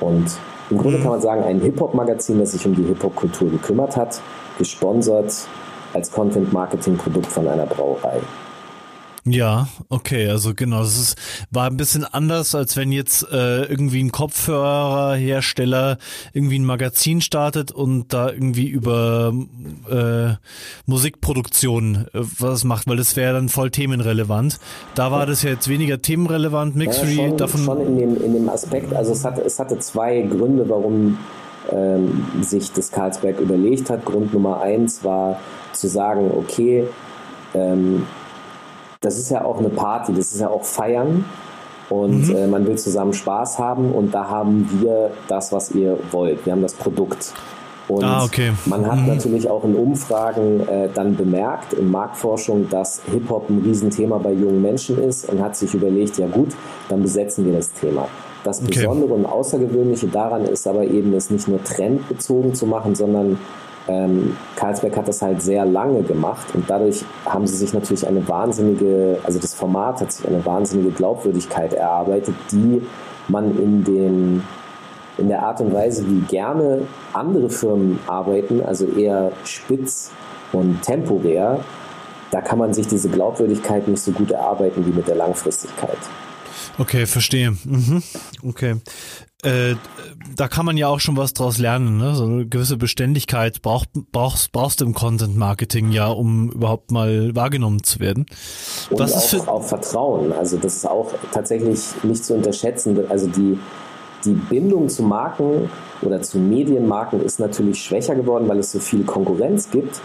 und 0.00 0.26
im 0.68 0.78
Grunde 0.78 0.98
mhm. 0.98 1.02
kann 1.02 1.10
man 1.12 1.20
sagen, 1.20 1.44
ein 1.44 1.60
Hip-Hop-Magazin, 1.60 2.38
das 2.40 2.52
sich 2.52 2.66
um 2.66 2.74
die 2.74 2.82
Hip-Hop-Kultur 2.82 3.50
gekümmert 3.50 3.96
hat, 3.96 4.20
gesponsert 4.58 5.32
als 5.94 6.10
Content-Marketing-Produkt 6.10 7.26
von 7.26 7.48
einer 7.48 7.66
Brauerei. 7.66 8.20
Ja, 9.28 9.66
okay, 9.88 10.28
also 10.28 10.54
genau, 10.54 10.82
es 10.82 10.96
ist, 10.96 11.18
war 11.50 11.66
ein 11.66 11.76
bisschen 11.76 12.04
anders, 12.04 12.54
als 12.54 12.76
wenn 12.76 12.92
jetzt 12.92 13.26
äh, 13.32 13.64
irgendwie 13.64 14.00
ein 14.00 14.12
Kopfhörerhersteller 14.12 15.98
irgendwie 16.32 16.60
ein 16.60 16.64
Magazin 16.64 17.20
startet 17.20 17.72
und 17.72 18.12
da 18.12 18.30
irgendwie 18.30 18.68
über 18.68 19.32
äh, 19.90 20.34
Musikproduktion 20.86 22.06
äh, 22.14 22.20
was 22.38 22.62
macht, 22.62 22.86
weil 22.86 22.98
das 22.98 23.16
wäre 23.16 23.34
dann 23.34 23.48
voll 23.48 23.72
themenrelevant. 23.72 24.60
Da 24.94 25.10
war 25.10 25.26
das 25.26 25.42
ja 25.42 25.50
jetzt 25.50 25.66
weniger 25.66 26.00
themenrelevant, 26.00 26.76
Mixery 26.76 27.16
ja, 27.16 27.28
schon, 27.28 27.36
davon. 27.36 27.64
Schon 27.64 27.80
in 27.80 27.98
dem, 27.98 28.24
in 28.24 28.32
dem 28.32 28.48
Aspekt, 28.48 28.94
also 28.94 29.10
es 29.10 29.24
hatte, 29.24 29.40
es 29.40 29.58
hatte 29.58 29.80
zwei 29.80 30.20
Gründe, 30.22 30.68
warum 30.68 31.18
ähm, 31.72 32.24
sich 32.42 32.70
das 32.70 32.92
Karlsberg 32.92 33.40
überlegt 33.40 33.90
hat. 33.90 34.04
Grund 34.04 34.32
Nummer 34.32 34.60
eins 34.60 35.02
war 35.02 35.40
zu 35.72 35.88
sagen, 35.88 36.30
okay, 36.32 36.86
ähm, 37.54 38.04
das 39.06 39.18
ist 39.18 39.30
ja 39.30 39.44
auch 39.44 39.58
eine 39.58 39.68
Party, 39.68 40.12
das 40.12 40.32
ist 40.32 40.40
ja 40.40 40.48
auch 40.48 40.64
Feiern 40.64 41.24
und 41.88 42.28
mhm. 42.28 42.36
äh, 42.36 42.46
man 42.48 42.66
will 42.66 42.76
zusammen 42.76 43.12
Spaß 43.12 43.58
haben 43.58 43.92
und 43.92 44.12
da 44.12 44.28
haben 44.28 44.68
wir 44.80 45.12
das, 45.28 45.52
was 45.52 45.70
ihr 45.70 45.96
wollt. 46.10 46.44
Wir 46.44 46.52
haben 46.52 46.62
das 46.62 46.74
Produkt. 46.74 47.32
Und 47.88 48.02
ah, 48.02 48.24
okay. 48.24 48.50
man 48.64 48.84
hat 48.84 48.98
mhm. 48.98 49.06
natürlich 49.06 49.48
auch 49.48 49.62
in 49.62 49.76
Umfragen 49.76 50.66
äh, 50.68 50.88
dann 50.92 51.14
bemerkt, 51.14 51.72
in 51.72 51.88
Marktforschung, 51.88 52.68
dass 52.68 53.00
Hip-Hop 53.12 53.48
ein 53.48 53.62
Riesenthema 53.64 54.18
bei 54.18 54.32
jungen 54.32 54.60
Menschen 54.60 55.00
ist 55.00 55.28
und 55.28 55.40
hat 55.40 55.54
sich 55.54 55.72
überlegt, 55.72 56.18
ja 56.18 56.26
gut, 56.26 56.48
dann 56.88 57.02
besetzen 57.02 57.46
wir 57.46 57.52
das 57.52 57.72
Thema. 57.72 58.08
Das 58.42 58.60
Besondere 58.60 59.12
okay. 59.12 59.20
und 59.20 59.26
Außergewöhnliche 59.26 60.08
daran 60.08 60.44
ist 60.46 60.66
aber 60.66 60.82
eben, 60.82 61.14
es 61.14 61.30
nicht 61.30 61.46
nur 61.46 61.62
trendbezogen 61.62 62.54
zu 62.54 62.66
machen, 62.66 62.96
sondern 62.96 63.38
ähm, 63.88 64.36
Karlsberg 64.56 64.96
hat 64.96 65.08
das 65.08 65.22
halt 65.22 65.42
sehr 65.42 65.64
lange 65.64 66.02
gemacht 66.02 66.46
und 66.54 66.68
dadurch 66.68 67.04
haben 67.24 67.46
sie 67.46 67.56
sich 67.56 67.72
natürlich 67.72 68.06
eine 68.06 68.26
wahnsinnige, 68.28 69.18
also 69.22 69.38
das 69.38 69.54
Format 69.54 70.00
hat 70.00 70.12
sich 70.12 70.26
eine 70.26 70.44
wahnsinnige 70.44 70.90
Glaubwürdigkeit 70.90 71.72
erarbeitet, 71.72 72.34
die 72.50 72.82
man 73.28 73.56
in 73.58 73.84
den 73.84 74.42
in 75.18 75.28
der 75.28 75.42
Art 75.42 75.60
und 75.62 75.72
Weise, 75.72 76.06
wie 76.06 76.20
gerne 76.20 76.82
andere 77.14 77.48
Firmen 77.48 77.98
arbeiten, 78.06 78.60
also 78.62 78.86
eher 78.86 79.32
spitz 79.44 80.10
und 80.52 80.82
temporär, 80.82 81.60
da 82.30 82.40
kann 82.42 82.58
man 82.58 82.74
sich 82.74 82.86
diese 82.86 83.08
Glaubwürdigkeit 83.08 83.88
nicht 83.88 84.02
so 84.02 84.12
gut 84.12 84.30
erarbeiten 84.30 84.84
wie 84.84 84.90
mit 84.90 85.08
der 85.08 85.16
Langfristigkeit. 85.16 85.96
Okay, 86.78 87.06
verstehe. 87.06 87.56
Mhm. 87.64 88.02
Okay. 88.46 88.76
Äh, 89.42 89.74
da 90.34 90.48
kann 90.48 90.64
man 90.64 90.76
ja 90.76 90.88
auch 90.88 90.98
schon 90.98 91.16
was 91.16 91.34
draus 91.34 91.58
lernen. 91.58 91.98
Ne? 91.98 92.14
So 92.14 92.24
eine 92.24 92.46
gewisse 92.46 92.76
Beständigkeit 92.76 93.60
braucht, 93.60 93.90
brauchst, 94.10 94.50
brauchst 94.52 94.80
du 94.80 94.86
im 94.86 94.94
Content 94.94 95.36
Marketing 95.36 95.92
ja, 95.92 96.08
um 96.08 96.50
überhaupt 96.50 96.90
mal 96.90 97.34
wahrgenommen 97.34 97.82
zu 97.82 98.00
werden. 98.00 98.26
Und 98.90 98.98
was 98.98 99.12
auch, 99.12 99.32
ist 99.32 99.48
auch 99.48 99.62
Vertrauen. 99.62 100.32
Also 100.32 100.56
das 100.56 100.76
ist 100.76 100.86
auch 100.86 101.12
tatsächlich 101.32 101.80
nicht 102.02 102.24
zu 102.24 102.34
unterschätzen. 102.34 102.98
Also 103.10 103.26
die, 103.26 103.58
die 104.24 104.32
Bindung 104.32 104.88
zu 104.88 105.02
Marken 105.02 105.70
oder 106.00 106.22
zu 106.22 106.38
Medienmarken 106.38 107.22
ist 107.22 107.38
natürlich 107.38 107.82
schwächer 107.82 108.14
geworden, 108.14 108.48
weil 108.48 108.58
es 108.58 108.72
so 108.72 108.78
viel 108.78 109.04
Konkurrenz 109.04 109.70
gibt. 109.70 110.00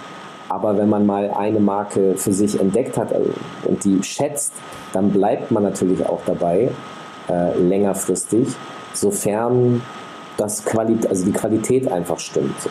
Aber 0.49 0.77
wenn 0.77 0.89
man 0.89 1.05
mal 1.05 1.31
eine 1.31 1.61
Marke 1.61 2.15
für 2.17 2.33
sich 2.33 2.59
entdeckt 2.59 2.97
hat 2.97 3.13
also, 3.13 3.29
und 3.63 3.85
die 3.85 4.03
schätzt, 4.03 4.51
dann 4.91 5.11
bleibt 5.11 5.51
man 5.51 5.63
natürlich 5.63 6.05
auch 6.05 6.19
dabei 6.25 6.69
äh, 7.29 7.57
längerfristig, 7.57 8.49
sofern 8.93 9.81
das 10.37 10.65
Quali 10.65 10.97
also 11.07 11.25
die 11.25 11.31
Qualität 11.31 11.91
einfach 11.91 12.19
stimmt. 12.19 12.59
So. 12.61 12.69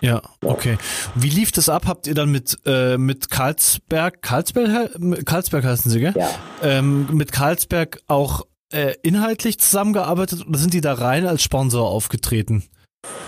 Ja, 0.00 0.22
okay. 0.44 0.78
Wie 1.14 1.28
lief 1.28 1.52
das 1.52 1.68
ab? 1.68 1.84
Habt 1.86 2.06
ihr 2.06 2.14
dann 2.14 2.30
mit, 2.30 2.58
äh, 2.66 2.98
mit 2.98 3.30
Karlsberg, 3.30 4.22
Karlsberg, 4.22 4.90
Karlsberg 5.24 5.64
heißen 5.64 5.90
sie, 5.90 6.00
gell? 6.00 6.14
Ja. 6.16 6.30
Ähm, 6.62 7.08
mit 7.12 7.32
Karlsberg 7.32 8.00
auch 8.06 8.46
äh, 8.72 8.94
inhaltlich 9.02 9.58
zusammengearbeitet 9.58 10.46
oder 10.46 10.58
sind 10.58 10.74
die 10.74 10.80
da 10.80 10.94
rein 10.94 11.26
als 11.26 11.42
Sponsor 11.42 11.88
aufgetreten? 11.88 12.64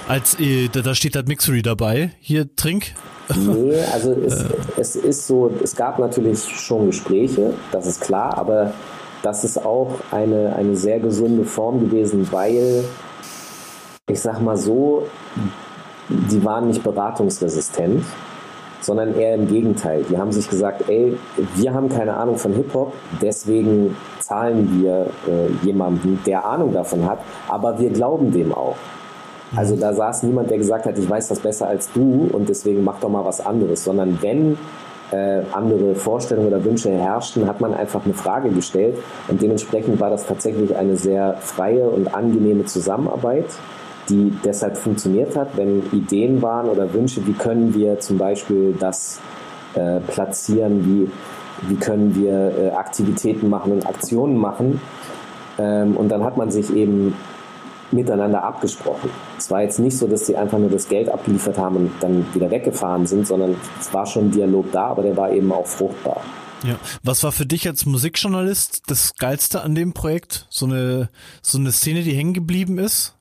Als 0.09 0.39
äh, 0.41 0.69
da 0.69 0.95
steht 0.95 1.17
halt 1.17 1.29
Mixery 1.29 1.63
dabei. 1.63 2.11
Hier, 2.21 2.55
trink. 2.57 2.93
Nee, 3.35 3.81
also 3.93 4.13
es, 4.13 4.45
es 4.77 4.97
ist 4.97 5.27
so, 5.27 5.53
es 5.63 5.77
gab 5.77 5.99
natürlich 5.99 6.41
schon 6.45 6.87
Gespräche, 6.87 7.55
das 7.71 7.87
ist 7.87 8.01
klar, 8.01 8.37
aber 8.37 8.73
das 9.23 9.45
ist 9.45 9.65
auch 9.65 9.93
eine, 10.11 10.55
eine 10.57 10.77
sehr 10.77 11.01
gesunde 11.01 11.45
Form 11.45 11.81
gewesen, 11.81 12.29
weil 12.31 12.85
ich 14.09 14.21
sag 14.21 14.41
mal 14.41 14.57
so, 14.57 15.05
die 16.09 16.45
waren 16.45 16.69
nicht 16.69 16.83
beratungsresistent, 16.83 18.05
sondern 18.81 19.15
eher 19.15 19.35
im 19.35 19.47
Gegenteil. 19.47 20.05
Die 20.09 20.19
haben 20.19 20.33
sich 20.33 20.49
gesagt, 20.49 20.89
ey, 20.89 21.17
wir 21.55 21.73
haben 21.73 21.89
keine 21.89 22.17
Ahnung 22.17 22.39
von 22.39 22.53
Hip-Hop, 22.55 22.93
deswegen 23.21 23.97
zahlen 24.21 24.81
wir 24.81 25.07
äh, 25.29 25.67
jemanden, 25.67 26.21
der 26.27 26.45
Ahnung 26.45 26.73
davon 26.73 27.09
hat, 27.09 27.21
aber 27.49 27.79
wir 27.79 27.91
glauben 27.91 28.33
dem 28.33 28.53
auch. 28.53 28.77
Also 29.57 29.77
da 29.77 29.93
saß 29.93 30.23
niemand, 30.23 30.51
der 30.51 30.59
gesagt 30.59 30.87
hat, 30.87 30.97
ich 30.97 31.11
weiß 31.11 31.29
das 31.29 31.41
besser 31.41 31.67
als 31.67 31.91
du 31.93 32.31
und 32.33 32.49
deswegen 32.49 32.85
mach 32.85 33.01
doch 33.01 33.09
mal 33.09 33.25
was 33.25 33.45
anderes, 33.45 33.83
sondern 33.83 34.19
wenn 34.23 34.57
äh, 35.13 35.43
andere 35.53 35.95
Vorstellungen 35.95 36.49
oder 36.49 36.65
Wünsche 36.65 36.91
herrschten, 36.91 37.47
hat 37.47 37.61
man 37.61 37.75
einfach 37.75 38.05
eine 38.05 38.15
Frage 38.15 38.51
gestellt 38.51 38.99
und 39.29 39.43
dementsprechend 39.43 40.01
war 40.01 40.11
das 40.11 40.27
tatsächlich 40.27 40.77
eine 40.77 40.97
sehr 40.97 41.37
freie 41.41 41.89
und 41.89 42.15
angenehme 42.15 42.65
Zusammenarbeit, 42.65 43.47
die 44.09 44.33
deshalb 44.45 44.77
funktioniert 44.77 45.37
hat, 45.37 45.57
wenn 45.57 45.83
Ideen 45.93 46.43
waren 46.43 46.69
oder 46.69 46.93
Wünsche, 46.93 47.27
wie 47.27 47.33
können 47.33 47.75
wir 47.75 47.99
zum 48.01 48.19
Beispiel 48.19 48.75
das 48.79 49.21
äh, 49.75 50.01
platzieren, 50.01 50.85
wie, 50.85 51.69
wie 51.69 51.77
können 51.77 52.15
wir 52.15 52.53
äh, 52.59 52.71
Aktivitäten 52.71 53.49
machen 53.49 53.73
und 53.73 53.87
Aktionen 53.87 54.37
machen. 54.37 54.81
Ähm, 55.59 55.97
und 55.97 56.09
dann 56.09 56.25
hat 56.25 56.37
man 56.37 56.51
sich 56.51 56.75
eben 56.75 57.15
miteinander 57.93 58.43
abgesprochen. 58.43 59.11
Es 59.39 59.51
war 59.51 59.63
jetzt 59.63 59.79
nicht 59.79 59.97
so, 59.97 60.07
dass 60.07 60.27
sie 60.27 60.37
einfach 60.37 60.59
nur 60.59 60.71
das 60.71 60.89
Geld 60.89 61.09
abgeliefert 61.09 61.59
haben 61.59 61.77
und 61.77 61.93
dann 62.01 62.27
wieder 62.35 62.51
weggefahren 62.51 63.07
sind, 63.07 63.27
sondern 63.27 63.57
es 63.81 63.93
war 63.93 64.07
schon 64.07 64.27
ein 64.27 64.31
Dialog 64.31 64.71
da, 64.73 64.87
aber 64.87 65.03
der 65.03 65.17
war 65.17 65.31
eben 65.33 65.53
auch 65.53 65.67
fruchtbar. 65.67 66.23
Ja. 66.63 66.77
Was 67.03 67.25
war 67.25 67.33
für 67.33 67.47
dich 67.47 67.67
als 67.67 67.87
Musikjournalist 67.87 68.83
das 68.87 69.15
Geilste 69.15 69.63
an 69.63 69.75
dem 69.75 69.95
Projekt? 69.95 70.47
So 70.51 70.67
eine, 70.67 71.09
so 71.43 71.59
eine 71.59 71.73
Szene, 71.73 72.03
die 72.03 72.13
hängen 72.13 72.35
geblieben 72.35 72.79
ist? 72.79 73.17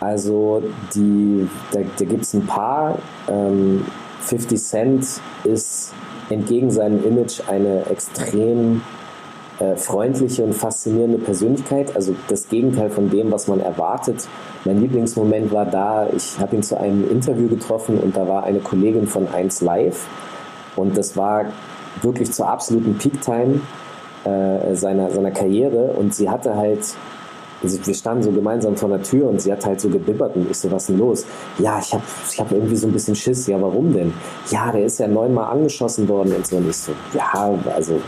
Also 0.00 0.62
die, 0.94 1.48
da, 1.72 1.80
da 1.98 2.04
gibt 2.04 2.22
es 2.22 2.34
ein 2.34 2.46
paar. 2.46 2.98
Ähm, 3.28 3.84
50 4.20 4.60
Cent 4.60 5.06
ist 5.44 5.92
entgegen 6.28 6.70
seinem 6.70 7.04
Image 7.04 7.40
eine 7.48 7.86
extrem 7.86 8.82
äh, 9.58 9.76
freundliche 9.76 10.44
und 10.44 10.54
faszinierende 10.54 11.18
Persönlichkeit. 11.18 11.94
Also 11.96 12.14
das 12.28 12.48
Gegenteil 12.48 12.90
von 12.90 13.10
dem, 13.10 13.30
was 13.32 13.48
man 13.48 13.60
erwartet. 13.60 14.26
Mein 14.64 14.80
Lieblingsmoment 14.80 15.52
war 15.52 15.66
da, 15.66 16.08
ich 16.14 16.38
habe 16.38 16.56
ihn 16.56 16.62
zu 16.62 16.78
einem 16.78 17.10
Interview 17.10 17.48
getroffen 17.48 17.98
und 17.98 18.16
da 18.16 18.26
war 18.28 18.44
eine 18.44 18.58
Kollegin 18.58 19.06
von 19.06 19.28
1 19.28 19.60
Live 19.62 20.06
und 20.76 20.96
das 20.98 21.16
war 21.16 21.46
wirklich 22.02 22.32
zur 22.32 22.48
absoluten 22.48 22.98
Peak-Time 22.98 23.60
äh, 24.24 24.74
seiner, 24.74 25.10
seiner 25.10 25.30
Karriere 25.30 25.94
und 25.96 26.14
sie 26.14 26.28
hatte 26.28 26.54
halt 26.56 26.96
also 27.62 27.86
wir 27.86 27.94
standen 27.94 28.22
so 28.22 28.32
gemeinsam 28.32 28.76
vor 28.76 28.90
der 28.90 29.02
Tür 29.02 29.28
und 29.28 29.40
sie 29.40 29.50
hat 29.50 29.64
halt 29.64 29.80
so 29.80 29.88
gebibbert 29.88 30.36
und 30.36 30.50
ich 30.50 30.58
so, 30.58 30.70
was 30.70 30.82
ist 30.82 30.88
denn 30.90 30.98
los? 30.98 31.24
Ja, 31.58 31.78
ich 31.80 31.92
habe 31.92 32.02
ich 32.30 32.38
hab 32.38 32.52
irgendwie 32.52 32.76
so 32.76 32.86
ein 32.86 32.92
bisschen 32.92 33.16
Schiss. 33.16 33.46
Ja, 33.46 33.60
warum 33.60 33.92
denn? 33.92 34.12
Ja, 34.50 34.70
der 34.70 34.84
ist 34.84 35.00
ja 35.00 35.08
neunmal 35.08 35.50
angeschossen 35.50 36.06
worden 36.08 36.34
und 36.36 36.46
so. 36.46 36.56
Und 36.56 36.68
ich 36.68 36.76
so, 36.76 36.92
ja, 37.14 37.58
also, 37.74 38.00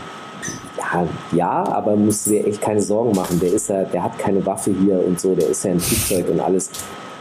ja, 0.77 1.07
ja, 1.31 1.63
aber 1.71 1.95
musst 1.95 2.25
du 2.25 2.31
dir 2.31 2.47
echt 2.47 2.61
keine 2.61 2.81
Sorgen 2.81 3.15
machen. 3.15 3.39
Der 3.39 3.53
ist 3.53 3.69
ja, 3.69 3.83
der 3.83 4.03
hat 4.03 4.17
keine 4.17 4.45
Waffe 4.45 4.71
hier 4.71 5.05
und 5.05 5.19
so, 5.19 5.35
der 5.35 5.49
ist 5.49 5.63
ja 5.63 5.71
ein 5.71 5.79
Flugzeug 5.79 6.29
und 6.29 6.39
alles. 6.39 6.69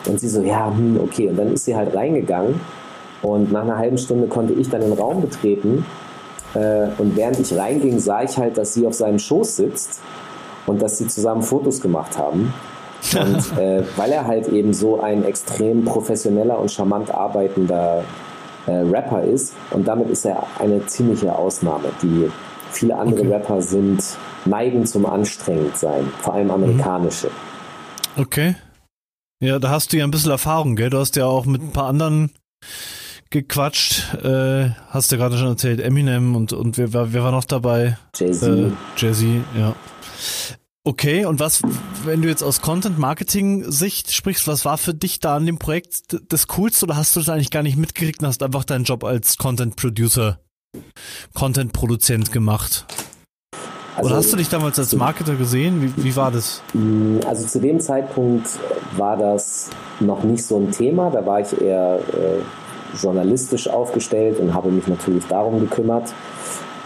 Und 0.06 0.20
sie 0.20 0.28
so, 0.28 0.42
ja, 0.42 0.70
hm, 0.70 1.00
okay. 1.02 1.28
Und 1.28 1.36
dann 1.36 1.52
ist 1.52 1.64
sie 1.64 1.76
halt 1.76 1.94
reingegangen 1.94 2.60
und 3.22 3.52
nach 3.52 3.62
einer 3.62 3.76
halben 3.76 3.98
Stunde 3.98 4.28
konnte 4.28 4.52
ich 4.52 4.68
dann 4.68 4.80
den 4.80 4.92
Raum 4.92 5.20
betreten. 5.20 5.84
Äh, 6.54 6.88
und 6.98 7.16
während 7.16 7.38
ich 7.40 7.56
reinging, 7.56 7.98
sah 7.98 8.22
ich 8.22 8.36
halt, 8.36 8.56
dass 8.56 8.74
sie 8.74 8.86
auf 8.86 8.94
seinem 8.94 9.18
Schoß 9.18 9.56
sitzt 9.56 10.00
und 10.66 10.80
dass 10.80 10.98
sie 10.98 11.06
zusammen 11.06 11.42
Fotos 11.42 11.80
gemacht 11.80 12.16
haben. 12.16 12.54
Und 13.14 13.58
äh, 13.58 13.82
weil 13.96 14.12
er 14.12 14.26
halt 14.26 14.48
eben 14.48 14.72
so 14.72 15.00
ein 15.00 15.24
extrem 15.24 15.84
professioneller 15.84 16.58
und 16.58 16.70
charmant 16.70 17.12
arbeitender 17.12 18.04
äh, 18.66 18.72
Rapper 18.72 19.22
ist 19.22 19.54
und 19.70 19.88
damit 19.88 20.10
ist 20.10 20.24
er 20.24 20.44
eine 20.58 20.84
ziemliche 20.86 21.34
Ausnahme. 21.34 21.88
Die 22.02 22.30
viele 22.70 22.96
andere 22.96 23.20
okay. 23.20 23.32
Rapper 23.32 23.62
sind 23.62 24.02
neigen 24.44 24.86
zum 24.86 25.06
anstrengend 25.06 25.76
sein, 25.76 26.10
vor 26.20 26.34
allem 26.34 26.50
amerikanische. 26.50 27.30
Okay. 28.16 28.56
Ja, 29.40 29.58
da 29.58 29.70
hast 29.70 29.92
du 29.92 29.96
ja 29.96 30.04
ein 30.04 30.10
bisschen 30.10 30.32
Erfahrung, 30.32 30.74
gell? 30.74 30.90
Du 30.90 30.98
hast 30.98 31.16
ja 31.16 31.26
auch 31.26 31.46
mit 31.46 31.62
ein 31.62 31.72
paar 31.72 31.86
anderen 31.86 32.30
gequatscht. 33.30 34.14
Äh, 34.14 34.70
hast 34.88 35.10
du 35.10 35.16
ja 35.16 35.22
gerade 35.22 35.38
schon 35.38 35.48
erzählt, 35.48 35.80
Eminem 35.80 36.34
und, 36.34 36.52
und 36.52 36.78
wer, 36.78 36.92
wer 36.92 37.22
war 37.22 37.32
noch 37.32 37.44
dabei? 37.44 37.98
Jay-Z. 38.16 38.48
Äh, 38.48 38.72
Jay-Z, 38.96 39.26
ja. 39.56 39.74
Okay, 40.84 41.26
und 41.26 41.38
was, 41.38 41.62
wenn 42.04 42.22
du 42.22 42.28
jetzt 42.28 42.42
aus 42.42 42.62
Content-Marketing-Sicht 42.62 44.10
sprichst, 44.10 44.48
was 44.48 44.64
war 44.64 44.78
für 44.78 44.94
dich 44.94 45.20
da 45.20 45.36
an 45.36 45.44
dem 45.44 45.58
Projekt 45.58 46.16
das 46.32 46.46
Coolste 46.46 46.86
oder 46.86 46.96
hast 46.96 47.14
du 47.14 47.20
das 47.20 47.28
eigentlich 47.28 47.50
gar 47.50 47.62
nicht 47.62 47.76
mitgekriegt 47.76 48.20
und 48.20 48.26
hast 48.26 48.42
einfach 48.42 48.64
deinen 48.64 48.84
Job 48.84 49.04
als 49.04 49.36
Content-Producer, 49.36 50.40
Content-Produzent 51.34 52.32
gemacht? 52.32 52.86
Also, 53.96 54.10
oder 54.10 54.18
hast 54.18 54.32
du 54.32 54.36
dich 54.36 54.48
damals 54.48 54.78
als 54.78 54.94
Marketer 54.94 55.34
gesehen? 55.34 55.82
Wie, 55.82 56.04
wie 56.04 56.16
war 56.16 56.30
das? 56.30 56.62
Mm, 56.72 57.18
also 57.26 57.46
zu 57.46 57.60
dem 57.60 57.80
Zeitpunkt 57.80 58.48
war 58.96 59.16
das 59.16 59.70
noch 59.98 60.22
nicht 60.22 60.44
so 60.44 60.56
ein 60.58 60.70
Thema. 60.70 61.10
Da 61.10 61.26
war 61.26 61.40
ich 61.40 61.60
eher 61.60 61.98
äh, 61.98 62.96
journalistisch 62.96 63.68
aufgestellt 63.68 64.38
und 64.38 64.54
habe 64.54 64.70
mich 64.70 64.86
natürlich 64.86 65.26
darum 65.26 65.58
gekümmert. 65.60 66.12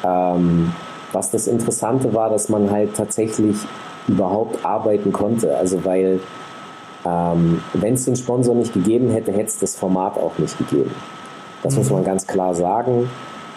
Ähm, 0.04 0.72
was 1.12 1.30
das 1.30 1.46
Interessante 1.46 2.14
war, 2.14 2.30
dass 2.30 2.48
man 2.48 2.70
halt 2.70 2.96
tatsächlich 2.96 3.56
überhaupt 4.08 4.64
arbeiten 4.64 5.12
konnte. 5.12 5.56
Also 5.56 5.84
weil 5.84 6.20
ähm, 7.04 7.62
wenn 7.74 7.94
es 7.94 8.04
den 8.04 8.16
Sponsor 8.16 8.54
nicht 8.54 8.72
gegeben 8.72 9.10
hätte, 9.10 9.32
hätte 9.32 9.48
es 9.48 9.58
das 9.58 9.76
Format 9.76 10.16
auch 10.16 10.38
nicht 10.38 10.56
gegeben. 10.56 10.92
Das 11.62 11.74
mhm. 11.74 11.80
muss 11.80 11.90
man 11.90 12.04
ganz 12.04 12.26
klar 12.26 12.54
sagen. 12.54 13.10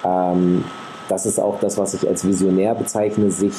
Ähm, 0.06 0.64
das 1.10 1.26
ist 1.26 1.40
auch 1.40 1.60
das, 1.60 1.78
was 1.78 1.94
ich 1.94 2.08
als 2.08 2.26
visionär 2.26 2.76
bezeichne, 2.76 3.32
sich 3.32 3.54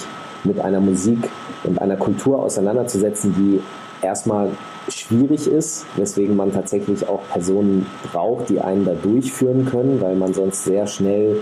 mit 0.44 0.60
einer 0.60 0.80
Musik 0.80 1.18
und 1.64 1.80
einer 1.80 1.96
Kultur 1.96 2.42
auseinanderzusetzen, 2.42 3.34
die 3.34 3.60
erstmal 4.04 4.50
schwierig 4.88 5.46
ist, 5.46 5.86
weswegen 5.96 6.36
man 6.36 6.52
tatsächlich 6.52 7.08
auch 7.08 7.20
Personen 7.32 7.86
braucht, 8.12 8.48
die 8.48 8.60
einen 8.60 8.84
da 8.84 8.92
durchführen 8.94 9.66
können, 9.66 10.00
weil 10.00 10.16
man 10.16 10.34
sonst 10.34 10.64
sehr 10.64 10.86
schnell 10.86 11.40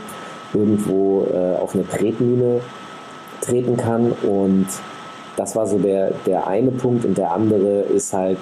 irgendwo 0.53 1.27
äh, 1.33 1.57
auf 1.57 1.75
eine 1.75 1.87
Tretmine 1.88 2.61
treten 3.40 3.77
kann 3.77 4.12
und 4.23 4.67
das 5.37 5.57
war 5.57 5.67
so 5.67 5.79
der, 5.79 6.12
der 6.27 6.47
eine 6.47 6.71
Punkt 6.71 7.05
und 7.05 7.19
der 7.19 7.33
andere 7.33 7.81
ist 7.81 8.12
halt, 8.12 8.38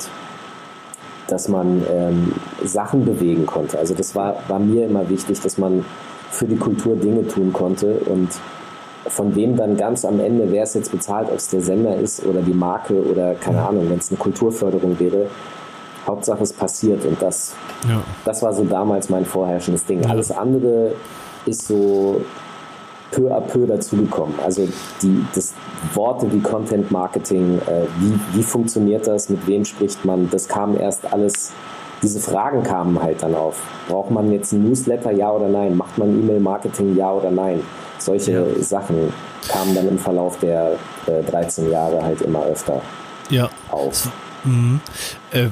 dass 1.27 1.49
man 1.49 1.83
ähm, 1.91 2.33
Sachen 2.65 3.05
bewegen 3.05 3.47
konnte. 3.47 3.79
Also 3.79 3.95
das 3.95 4.15
war, 4.15 4.37
war 4.49 4.59
mir 4.59 4.87
immer 4.87 5.09
wichtig, 5.09 5.41
dass 5.41 5.57
man 5.57 5.85
für 6.33 6.47
die 6.47 6.57
Kultur 6.57 6.97
Dinge 6.97 7.27
tun 7.29 7.53
konnte 7.53 7.95
und 8.07 8.29
von 9.07 9.35
wem 9.35 9.57
dann 9.57 9.77
ganz 9.77 10.05
am 10.05 10.21
Ende, 10.21 10.51
wer 10.51 10.63
es 10.63 10.75
jetzt 10.75 10.93
bezahlt, 10.93 11.29
ob 11.29 11.37
es 11.37 11.49
der 11.49 11.61
Sender 11.61 11.97
ist 11.97 12.25
oder 12.25 12.41
die 12.41 12.55
Marke 12.55 12.95
oder 13.05 13.35
keine 13.35 13.61
Ahnung, 13.63 13.91
wenn 13.91 13.99
es 13.99 14.11
eine 14.11 14.19
Kulturförderung 14.19 14.99
wäre, 14.99 15.27
Hauptsache 16.07 16.43
es 16.43 16.53
passiert 16.53 17.05
und 17.05 17.21
das, 17.21 17.55
ja. 17.89 18.03
das 18.25 18.43
war 18.43 18.53
so 18.53 18.65
damals 18.65 19.09
mein 19.09 19.25
vorherrschendes 19.25 19.85
Ding. 19.85 20.03
Ja. 20.03 20.11
Alles 20.11 20.31
andere 20.31 20.93
ist 21.47 21.67
so 21.67 22.21
peu 23.13 23.31
à 23.31 23.41
peu 23.41 23.67
dazugekommen. 23.67 24.35
Also 24.43 24.67
die 25.03 25.25
das 25.35 25.55
Worte 25.95 26.33
wie 26.33 26.41
Content 26.41 26.91
Marketing, 26.91 27.59
äh, 27.67 27.83
wie, 28.01 28.39
wie 28.39 28.43
funktioniert 28.43 29.07
das, 29.07 29.29
mit 29.29 29.47
wem 29.47 29.65
spricht 29.65 30.05
man, 30.05 30.29
das 30.31 30.49
kam 30.49 30.77
erst 30.77 31.13
alles, 31.13 31.53
diese 32.03 32.21
Fragen 32.21 32.63
kamen 32.63 33.01
halt 33.01 33.23
dann 33.23 33.35
auf. 33.35 33.63
Braucht 33.89 34.11
man 34.11 34.33
jetzt 34.33 34.53
ein 34.53 34.65
Newsletter, 34.65 35.13
ja 35.13 35.31
oder 35.31 35.49
nein? 35.49 35.77
Macht 35.77 35.99
man 35.99 36.11
E-Mail-Marketing, 36.11 36.97
ja 36.97 37.13
oder 37.13 37.31
nein? 37.31 37.63
Solche 37.99 38.33
ja. 38.33 38.63
Sachen 38.63 39.13
kamen 39.49 39.75
dann 39.75 39.89
im 39.89 39.99
Verlauf 39.99 40.39
der 40.39 40.77
äh, 41.07 41.23
13 41.23 41.71
Jahre 41.71 42.03
halt 42.03 42.21
immer 42.23 42.45
öfter 42.45 42.81
ja. 43.31 43.49
auf. 43.71 44.09
Mhm. 44.45 44.81
Äh, 45.31 45.49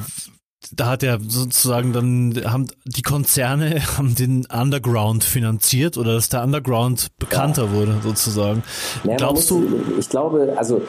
da 0.73 0.87
hat 0.87 1.03
ja 1.03 1.19
sozusagen 1.21 1.93
dann 1.93 2.41
haben 2.45 2.67
die 2.85 3.03
Konzerne 3.03 3.81
haben 3.97 4.15
den 4.15 4.47
Underground 4.47 5.25
finanziert 5.25 5.97
oder 5.97 6.15
dass 6.15 6.29
der 6.29 6.43
Underground 6.43 7.09
bekannter 7.19 7.67
ja. 7.67 7.73
wurde 7.73 7.97
sozusagen. 8.03 8.63
Naja, 9.05 9.17
Glaubst 9.17 9.51
muss, 9.51 9.63
du? 9.63 9.83
Ich 9.99 10.09
glaube, 10.09 10.55
also 10.57 10.83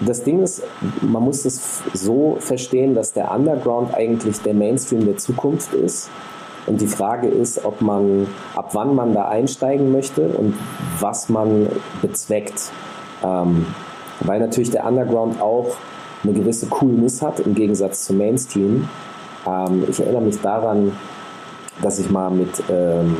das 0.00 0.24
Ding 0.24 0.42
ist, 0.42 0.62
man 1.00 1.22
muss 1.22 1.44
es 1.44 1.82
so 1.92 2.36
verstehen, 2.40 2.94
dass 2.94 3.12
der 3.12 3.30
Underground 3.30 3.94
eigentlich 3.94 4.40
der 4.40 4.54
Mainstream 4.54 5.04
der 5.04 5.16
Zukunft 5.16 5.74
ist. 5.74 6.08
Und 6.66 6.80
die 6.80 6.86
Frage 6.86 7.28
ist, 7.28 7.64
ob 7.64 7.80
man, 7.80 8.28
ab 8.54 8.70
wann 8.72 8.94
man 8.94 9.14
da 9.14 9.28
einsteigen 9.28 9.90
möchte 9.90 10.28
und 10.28 10.54
was 11.00 11.28
man 11.28 11.68
bezweckt. 12.00 12.70
Ähm, 13.24 13.66
weil 14.20 14.40
natürlich 14.40 14.70
der 14.70 14.86
Underground 14.86 15.40
auch 15.40 15.76
eine 16.22 16.32
gewisse 16.32 16.66
Coolness 16.66 17.20
hat 17.20 17.40
im 17.40 17.54
Gegensatz 17.54 18.04
zum 18.04 18.18
Mainstream. 18.18 18.88
Ähm, 19.46 19.84
ich 19.88 20.00
erinnere 20.00 20.22
mich 20.22 20.40
daran, 20.40 20.92
dass 21.82 21.98
ich 21.98 22.10
mal 22.10 22.30
mit 22.30 22.62
ähm, 22.70 23.16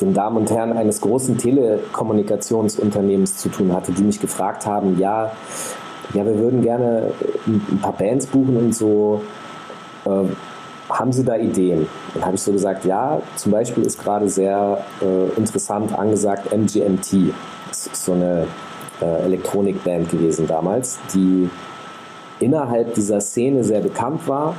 den 0.00 0.14
Damen 0.14 0.36
und 0.38 0.50
Herren 0.50 0.72
eines 0.72 1.00
großen 1.00 1.38
Telekommunikationsunternehmens 1.38 3.36
zu 3.36 3.48
tun 3.48 3.72
hatte, 3.72 3.92
die 3.92 4.02
mich 4.02 4.20
gefragt 4.20 4.66
haben, 4.66 4.98
ja, 4.98 5.32
ja, 6.12 6.24
wir 6.24 6.38
würden 6.38 6.62
gerne 6.62 7.12
ein 7.46 7.78
paar 7.80 7.92
Bands 7.92 8.26
buchen 8.26 8.56
und 8.56 8.74
so. 8.74 9.22
Äh, 10.04 10.24
haben 10.90 11.12
Sie 11.12 11.24
da 11.24 11.36
Ideen? 11.36 11.86
Dann 12.12 12.24
habe 12.26 12.34
ich 12.36 12.42
so 12.42 12.52
gesagt, 12.52 12.84
ja, 12.84 13.20
zum 13.36 13.52
Beispiel 13.52 13.84
ist 13.84 13.98
gerade 13.98 14.28
sehr 14.28 14.84
äh, 15.00 15.28
interessant 15.38 15.98
angesagt 15.98 16.52
MGMT. 16.52 17.32
Das 17.68 17.86
ist 17.86 18.04
so 18.04 18.12
eine 18.12 18.46
äh, 19.00 19.24
Elektronikband 19.24 20.10
gewesen 20.10 20.46
damals, 20.46 20.98
die 21.14 21.48
innerhalb 22.38 22.94
dieser 22.94 23.20
Szene 23.20 23.64
sehr 23.64 23.80
bekannt 23.80 24.28
war 24.28 24.54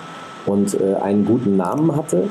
und 0.45 0.79
äh, 0.79 0.95
einen 0.95 1.25
guten 1.25 1.55
Namen 1.57 1.95
hatte, 1.95 2.27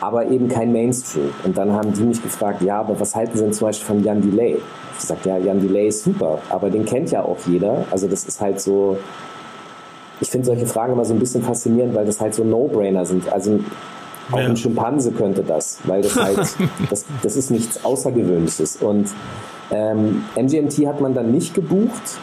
aber 0.00 0.28
eben 0.28 0.48
kein 0.48 0.72
Mainstream. 0.72 1.30
Und 1.44 1.56
dann 1.56 1.72
haben 1.72 1.92
die 1.92 2.02
mich 2.02 2.22
gefragt, 2.22 2.62
ja, 2.62 2.80
aber 2.80 2.98
was 3.00 3.14
halten 3.14 3.36
Sie 3.36 3.44
denn 3.44 3.52
zum 3.52 3.68
Beispiel 3.68 3.86
von 3.86 4.04
Jan 4.04 4.20
Delay? 4.20 4.58
Ich 4.98 5.04
sagte, 5.04 5.28
ja, 5.28 5.38
Jan 5.38 5.60
Delay 5.60 5.88
ist 5.88 6.04
super, 6.04 6.38
aber 6.48 6.70
den 6.70 6.84
kennt 6.84 7.10
ja 7.10 7.22
auch 7.22 7.38
jeder. 7.46 7.84
Also 7.90 8.08
das 8.08 8.24
ist 8.24 8.40
halt 8.40 8.60
so, 8.60 8.98
ich 10.20 10.30
finde 10.30 10.46
solche 10.46 10.66
Fragen 10.66 10.92
immer 10.92 11.04
so 11.04 11.14
ein 11.14 11.20
bisschen 11.20 11.42
faszinierend, 11.42 11.94
weil 11.94 12.06
das 12.06 12.20
halt 12.20 12.34
so 12.34 12.44
No-Brainer 12.44 13.04
sind. 13.04 13.32
Also 13.32 13.60
auch 14.30 14.38
ja. 14.38 14.46
ein 14.46 14.56
Schimpanse 14.56 15.12
könnte 15.12 15.42
das, 15.42 15.78
weil 15.84 16.02
das 16.02 16.16
halt, 16.16 16.38
das, 16.90 17.04
das 17.22 17.36
ist 17.36 17.50
nichts 17.50 17.84
Außergewöhnliches. 17.84 18.76
Und 18.76 19.08
ähm, 19.70 20.24
MGMT 20.36 20.86
hat 20.86 21.00
man 21.00 21.14
dann 21.14 21.30
nicht 21.32 21.54
gebucht. 21.54 22.18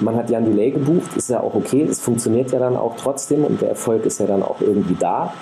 Man 0.00 0.16
hat 0.16 0.28
Jan 0.28 0.44
Delay 0.44 0.72
gebucht, 0.72 1.16
ist 1.16 1.30
ja 1.30 1.40
auch 1.40 1.54
okay, 1.54 1.82
es 1.82 2.00
funktioniert 2.00 2.52
ja 2.52 2.58
dann 2.58 2.76
auch 2.76 2.96
trotzdem 2.96 3.44
und 3.44 3.62
der 3.62 3.70
Erfolg 3.70 4.04
ist 4.04 4.20
ja 4.20 4.26
dann 4.26 4.42
auch 4.42 4.60
irgendwie 4.60 4.94
da. 4.94 5.32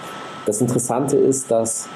Das 0.47 0.61
Interessante 0.61 1.17
ist, 1.17 1.51
dass 1.51 1.89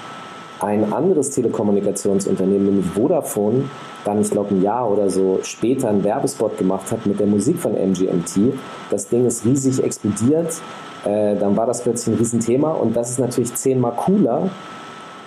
ein 0.60 0.92
anderes 0.92 1.30
Telekommunikationsunternehmen, 1.30 2.66
nämlich 2.66 2.86
Vodafone, 2.86 3.64
dann, 4.04 4.20
ich 4.20 4.30
glaube, 4.30 4.54
ein 4.54 4.62
Jahr 4.62 4.90
oder 4.90 5.10
so 5.10 5.40
später 5.42 5.88
einen 5.88 6.02
Werbespot 6.02 6.58
gemacht 6.58 6.90
hat 6.90 7.06
mit 7.06 7.20
der 7.20 7.26
Musik 7.26 7.58
von 7.58 7.74
MGMT. 7.74 8.54
Das 8.90 9.08
Ding 9.08 9.26
ist 9.26 9.44
riesig 9.44 9.82
explodiert. 9.82 10.60
äh, 11.04 11.36
dann 11.36 11.56
war 11.56 11.66
das 11.66 11.82
plötzlich 11.82 12.14
ein 12.14 12.18
Riesenthema 12.18 12.72
und 12.72 12.96
das 12.96 13.10
ist 13.10 13.18
natürlich 13.18 13.54
zehnmal 13.54 13.92
cooler, 13.92 14.50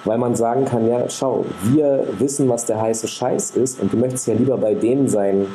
weil 0.04 0.18
man 0.18 0.36
sagen 0.36 0.66
kann, 0.66 0.88
ja, 0.88 1.08
schau, 1.10 1.46
wir 1.64 2.06
wissen, 2.20 2.50
was 2.50 2.66
der 2.66 2.82
heiße 2.82 3.08
Scheiß 3.08 3.52
ist 3.52 3.80
und 3.80 3.94
du 3.94 3.98
möchtest 3.98 4.28
ja 4.28 4.34
lieber 4.34 4.58
bei 4.58 4.74
denen 4.74 5.08
sein, 5.08 5.48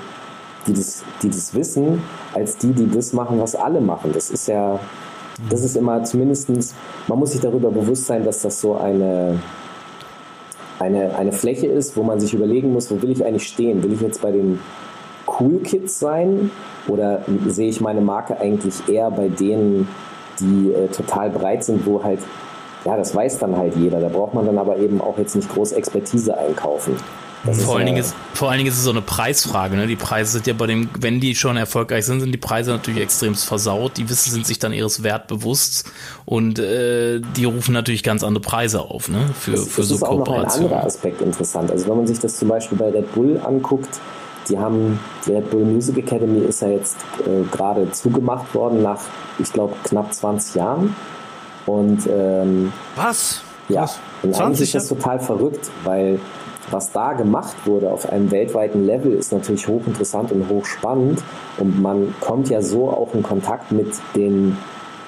die 0.67 0.73
das, 0.73 1.05
die 1.23 1.29
das 1.29 1.55
wissen, 1.55 2.03
als 2.33 2.57
die, 2.57 2.73
die 2.73 2.91
das 2.91 3.13
machen, 3.13 3.41
was 3.41 3.55
alle 3.55 3.81
machen. 3.81 4.13
Das 4.15 4.31
ist 4.31 4.49
ja, 4.49 4.81
das 5.51 5.63
ist 5.63 5.77
immer 5.77 6.03
zumindestens, 6.05 6.75
man 7.09 7.19
muss 7.19 7.33
sich 7.33 7.41
darüber 7.41 7.71
bewusst 7.71 8.07
sein, 8.07 8.25
dass 8.25 8.43
das 8.43 8.61
so 8.61 8.77
eine, 8.77 9.39
eine, 10.79 11.17
eine 11.17 11.33
Fläche 11.33 11.67
ist, 11.67 11.97
wo 11.97 12.03
man 12.03 12.21
sich 12.21 12.35
überlegen 12.35 12.73
muss, 12.73 12.91
wo 12.91 13.01
will 13.03 13.11
ich 13.11 13.25
eigentlich 13.25 13.49
stehen? 13.49 13.83
Will 13.83 13.93
ich 13.93 14.01
jetzt 14.01 14.23
bei 14.23 14.33
den 14.33 14.59
Cool 15.27 15.59
Kids 15.59 15.99
sein 15.99 16.51
oder 16.89 17.23
sehe 17.49 17.69
ich 17.69 17.81
meine 17.81 18.01
Marke 18.01 18.41
eigentlich 18.41 18.89
eher 18.89 19.11
bei 19.11 19.29
denen, 19.29 19.89
die 20.41 20.73
äh, 20.73 20.89
total 20.89 21.31
breit 21.31 21.65
sind, 21.65 21.87
wo 21.87 22.03
halt 22.03 22.21
ja, 22.87 22.97
das 22.97 23.15
weiß 23.15 23.39
dann 23.39 23.57
halt 23.57 23.75
jeder. 23.75 24.01
Da 24.01 24.09
braucht 24.09 24.35
man 24.35 24.47
dann 24.47 24.59
aber 24.59 24.77
eben 24.79 25.01
auch 25.01 25.19
jetzt 25.19 25.35
nicht 25.35 25.53
groß 25.53 25.73
Expertise 25.73 26.39
einkaufen. 26.39 26.97
Vor, 27.45 27.77
allen 27.77 27.87
Dingen 27.87 27.99
ist, 27.99 28.15
vor 28.35 28.51
allen 28.51 28.59
Dingen 28.59 28.71
ist 28.71 28.79
es 28.79 28.85
so 28.85 28.91
eine 28.91 29.03
Preisfrage. 29.03 29.77
Ne? 29.77 29.87
Die 29.87 29.97
Preise 29.97 30.33
sind 30.33 30.47
ja 30.47 30.55
bei 30.55 30.67
dem, 30.67 30.89
wenn 30.99 31.21
die 31.21 31.35
schon 31.35 31.57
erfolgreich 31.57 32.07
sind, 32.07 32.21
sind 32.21 32.33
die 32.33 32.39
Preise 32.39 32.73
natürlich 32.73 33.03
extrem 33.03 33.35
versaut. 33.35 33.97
Die 33.97 34.09
wissen, 34.09 34.33
sind 34.33 34.47
sich 34.47 34.59
dann 34.59 34.73
ihres 34.73 35.03
Wert 35.03 35.29
bewusst 35.29 35.91
und 36.25 36.59
äh, 36.59 37.21
die 37.37 37.45
rufen 37.45 37.73
natürlich 37.73 38.03
ganz 38.03 38.25
andere 38.25 38.43
Preise 38.43 38.81
auf 38.81 39.09
ne? 39.09 39.31
für, 39.39 39.53
es, 39.53 39.69
für 39.69 39.83
es 39.83 39.89
so 39.89 39.95
ist 39.97 40.03
auch 40.03 40.19
noch 40.19 40.39
ein 40.39 40.45
anderer 40.45 40.85
Aspekt 40.85 41.21
interessant. 41.21 41.71
Also 41.71 41.89
wenn 41.89 41.97
man 41.97 42.07
sich 42.07 42.19
das 42.19 42.37
zum 42.37 42.49
Beispiel 42.49 42.79
bei 42.79 42.91
Red 42.91 43.15
Bull 43.15 43.41
anguckt, 43.45 44.01
die 44.49 44.59
haben, 44.59 44.99
die 45.27 45.33
Red 45.33 45.51
Bull 45.51 45.65
Music 45.65 45.99
Academy 45.99 46.41
ist 46.41 46.63
ja 46.63 46.69
jetzt 46.69 46.97
äh, 47.21 47.43
gerade 47.51 47.91
zugemacht 47.93 48.55
worden 48.55 48.83
nach, 48.83 49.01
ich 49.39 49.53
glaube, 49.53 49.75
knapp 49.85 50.13
20 50.13 50.55
Jahren. 50.55 50.97
Und 51.67 52.07
ähm, 52.09 52.73
was? 52.95 53.43
Ja, 53.69 53.83
was? 53.83 53.99
und 54.23 54.41
eigentlich 54.41 54.61
ist 54.61 54.75
das 54.75 54.89
total 54.89 55.19
verrückt, 55.19 55.71
weil 55.85 56.21
was 56.71 56.93
da 56.93 57.13
gemacht 57.13 57.55
wurde 57.65 57.91
auf 57.91 58.11
einem 58.11 58.31
weltweiten 58.31 58.85
Level 58.85 59.13
ist 59.13 59.33
natürlich 59.33 59.69
hochinteressant 59.69 60.33
und 60.33 60.49
hochspannend 60.49 61.23
und 61.59 61.81
man 61.81 62.15
kommt 62.21 62.49
ja 62.49 62.61
so 62.63 62.91
auch 62.91 63.15
in 63.15 63.23
Kontakt 63.23 63.73
mit 63.73 63.89
den 64.15 64.57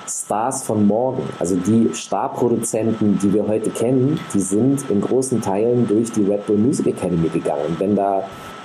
Stars 0.09 0.63
von 0.63 0.87
morgen. 0.87 1.23
Also 1.39 1.57
die 1.57 1.91
Starproduzenten, 1.93 3.19
die 3.19 3.33
wir 3.33 3.47
heute 3.47 3.71
kennen, 3.71 4.19
die 4.33 4.41
sind 4.41 4.89
in 4.91 5.01
großen 5.01 5.41
Teilen 5.43 5.87
durch 5.87 6.11
die 6.13 6.25
Red 6.25 6.47
Bull 6.47 6.57
Music 6.57 6.87
Academy 6.87 7.29
gegangen. 7.29 7.63
Und 7.69 7.81
wenn 7.81 7.95
da, 7.95 8.23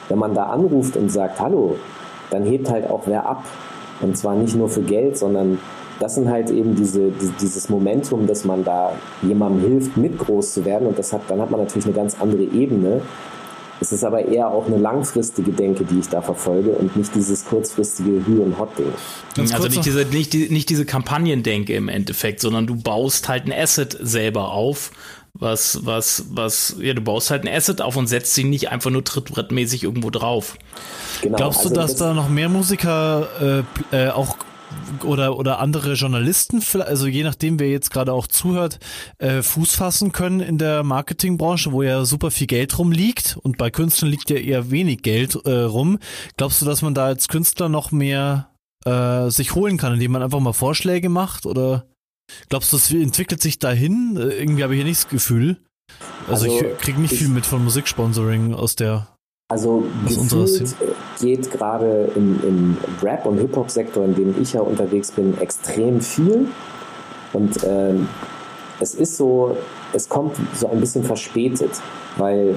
wenn 0.10 0.20
man 0.20 0.34
da 0.34 0.44
anruft 0.44 0.96
und 0.96 1.12
sagt, 1.12 1.40
hallo, 1.40 1.76
dann 2.30 2.44
hebt 2.44 2.70
halt 2.70 2.90
auch 2.90 3.04
wer 3.06 3.26
ab. 3.26 3.44
Und 4.02 4.18
zwar 4.18 4.36
nicht 4.36 4.56
nur 4.56 4.70
für 4.70 4.82
Geld, 4.82 5.18
sondern 5.18 5.60
das 6.00 6.16
sind 6.16 6.30
halt 6.30 6.50
eben 6.50 6.76
diese, 6.76 7.12
dieses 7.42 7.70
Momentum, 7.70 8.28
dass 8.28 8.46
man 8.46 8.64
da 8.64 8.94
jemandem 9.22 9.70
hilft, 9.70 9.98
mit 9.98 10.18
groß 10.18 10.54
zu 10.54 10.66
werden 10.66 10.88
und 10.88 10.98
das 10.98 11.14
hat, 11.14 11.22
dann 11.28 11.40
hat 11.42 11.52
man 11.52 11.62
natürlich 11.62 11.86
eine 11.86 11.96
ganz 11.96 12.20
andere 12.20 12.44
Ebene. 12.44 13.02
Es 13.80 13.92
ist 13.92 14.04
aber 14.04 14.26
eher 14.26 14.48
auch 14.48 14.68
eine 14.68 14.78
langfristige 14.78 15.52
Denke, 15.52 15.84
die 15.84 16.00
ich 16.00 16.08
da 16.08 16.22
verfolge 16.22 16.72
und 16.72 16.96
nicht 16.96 17.14
dieses 17.16 17.46
kurzfristige 17.46 18.12
Hü- 18.26 18.40
und 18.40 18.58
Hot-Ding. 18.58 18.94
Also 19.38 19.68
nicht 19.68 19.86
diese, 19.86 20.06
nicht, 20.06 20.32
die, 20.32 20.50
nicht 20.50 20.70
diese 20.70 20.86
Kampagnendenke 20.86 21.74
im 21.74 21.90
Endeffekt, 21.90 22.40
sondern 22.40 22.66
du 22.66 22.76
baust 22.76 23.28
halt 23.28 23.46
ein 23.46 23.52
Asset 23.52 23.98
selber 24.00 24.52
auf, 24.52 24.92
was, 25.34 25.86
was, 25.86 26.26
was, 26.30 26.76
ja, 26.80 26.94
du 26.94 27.02
baust 27.02 27.32
halt 27.32 27.44
ein 27.44 27.54
Asset 27.54 27.82
auf 27.82 27.98
und 27.98 28.08
setzt 28.08 28.34
sie 28.36 28.44
nicht 28.44 28.70
einfach 28.70 28.92
nur 28.92 29.04
trittbrettmäßig 29.04 29.84
irgendwo 29.84 30.12
drauf. 30.12 30.56
Genau, 31.22 31.38
Glaubst 31.38 31.66
du, 31.66 31.70
also 31.70 31.76
dass 31.76 31.92
das 31.92 32.00
da 32.00 32.14
noch 32.14 32.30
mehr 32.30 32.50
Musiker 32.50 33.66
äh, 33.92 34.06
äh, 34.06 34.10
auch 34.12 34.38
oder, 35.04 35.38
oder 35.38 35.60
andere 35.60 35.94
Journalisten, 35.94 36.62
also 36.82 37.08
je 37.08 37.24
nachdem, 37.24 37.60
wer 37.60 37.70
jetzt 37.70 37.92
gerade 37.92 38.14
auch 38.14 38.28
zuhört, 38.28 38.80
äh, 39.18 39.42
Fuß 39.42 39.76
fassen 39.76 40.12
können 40.12 40.40
in 40.40 40.58
der 40.58 40.84
Marketingbranche, 40.84 41.72
wo 41.72 41.84
ja 41.84 42.06
super 42.06 42.32
viel 42.32 42.48
Geld 42.48 42.78
rumliegt 42.78 43.38
und 43.42 43.58
bei 43.58 43.70
Künstlern 43.70 44.12
liegt 44.12 44.30
ja 44.30 44.38
eher 44.38 44.72
wenig 44.72 45.02
Geld 45.02 45.36
äh, 45.46 45.62
rum. 45.62 46.00
Glaubst 46.38 46.62
du, 46.62 46.66
dass 46.66 46.82
man 46.82 46.94
da 46.94 47.06
als 47.06 47.28
Künstler 47.28 47.70
noch 47.70 47.92
mehr 47.92 48.50
äh, 48.86 49.30
sich 49.30 49.56
holen 49.56 49.78
kann, 49.78 49.94
indem 49.94 50.12
man 50.12 50.24
einfach 50.24 50.40
mal 50.40 50.54
Vorschläge 50.54 51.10
macht 51.10 51.46
oder 51.46 51.86
glaubst 52.50 52.74
du, 52.74 52.78
es 52.78 52.92
entwickelt 52.92 53.42
sich 53.42 53.60
dahin? 53.60 54.18
Äh, 54.18 54.40
irgendwie 54.40 54.64
habe 54.64 54.74
ich 54.74 54.80
hier 54.80 54.88
nicht 54.88 55.04
das 55.04 55.10
Gefühl. 55.10 55.58
Also, 56.28 56.46
also 56.46 56.66
ich 56.66 56.78
kriege 56.80 57.02
nicht 57.02 57.14
viel 57.14 57.28
mit 57.28 57.46
von 57.46 57.64
Musiksponsoring 57.64 58.54
aus 58.54 58.76
der 58.76 59.08
also 59.50 59.84
gefühlt 60.08 60.76
geht 61.24 61.52
gerade 61.52 62.10
im, 62.16 62.40
im 62.44 62.78
Rap- 63.02 63.26
und 63.26 63.38
Hip-Hop-Sektor, 63.38 64.04
in 64.04 64.16
dem 64.16 64.42
ich 64.42 64.54
ja 64.54 64.62
unterwegs 64.62 65.12
bin, 65.12 65.38
extrem 65.40 66.02
viel. 66.02 66.48
Und 67.32 67.58
ähm, 67.66 68.10
es 68.80 68.94
ist 68.94 69.16
so, 69.16 69.56
es 69.94 70.10
kommt 70.10 70.36
so 70.54 70.70
ein 70.70 70.82
bisschen 70.82 71.04
verspätet, 71.04 71.72
weil 72.18 72.56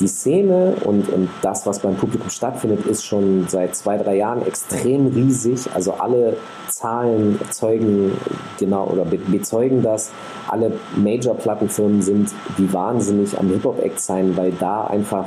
die 0.00 0.08
Szene 0.08 0.74
und, 0.84 1.08
und 1.08 1.28
das, 1.42 1.66
was 1.66 1.80
beim 1.80 1.96
Publikum 1.96 2.30
stattfindet, 2.30 2.86
ist 2.86 3.04
schon 3.04 3.46
seit 3.48 3.74
zwei, 3.74 3.96
drei 3.98 4.16
Jahren 4.16 4.46
extrem 4.46 5.06
riesig. 5.08 5.68
Also 5.74 5.92
alle 5.92 6.36
Zahlen 6.68 7.38
zeugen 7.50 8.12
genau 8.58 8.88
oder 8.88 9.04
bezeugen 9.04 9.82
das. 9.82 10.10
Alle 10.48 10.72
Major-Plattenfirmen 10.96 12.02
sind 12.02 12.30
wie 12.56 12.72
wahnsinnig 12.72 13.38
am 13.38 13.48
Hip-Hop-Act 13.48 14.00
sein, 14.00 14.36
weil 14.36 14.52
da 14.52 14.84
einfach 14.84 15.26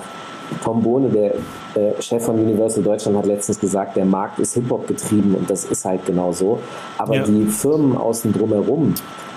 Tom 0.64 0.82
Bohne, 0.82 1.10
der 1.10 1.36
äh, 1.76 2.02
Chef 2.02 2.26
von 2.26 2.40
Universal 2.40 2.84
Deutschland, 2.84 3.18
hat 3.18 3.26
letztens 3.26 3.60
gesagt, 3.60 3.96
der 3.96 4.06
Markt 4.06 4.40
ist 4.40 4.54
Hip-Hop 4.56 4.88
getrieben 4.88 5.36
und 5.36 5.50
das 5.50 5.66
ist 5.66 5.86
halt 5.86 6.06
genau 6.06 6.32
so. 6.32 6.60
Aber 6.98 7.16
ja. 7.16 7.24
die 7.24 7.46
Firmen 7.46 7.96
außen 7.96 8.34
drumherum, 8.34 8.94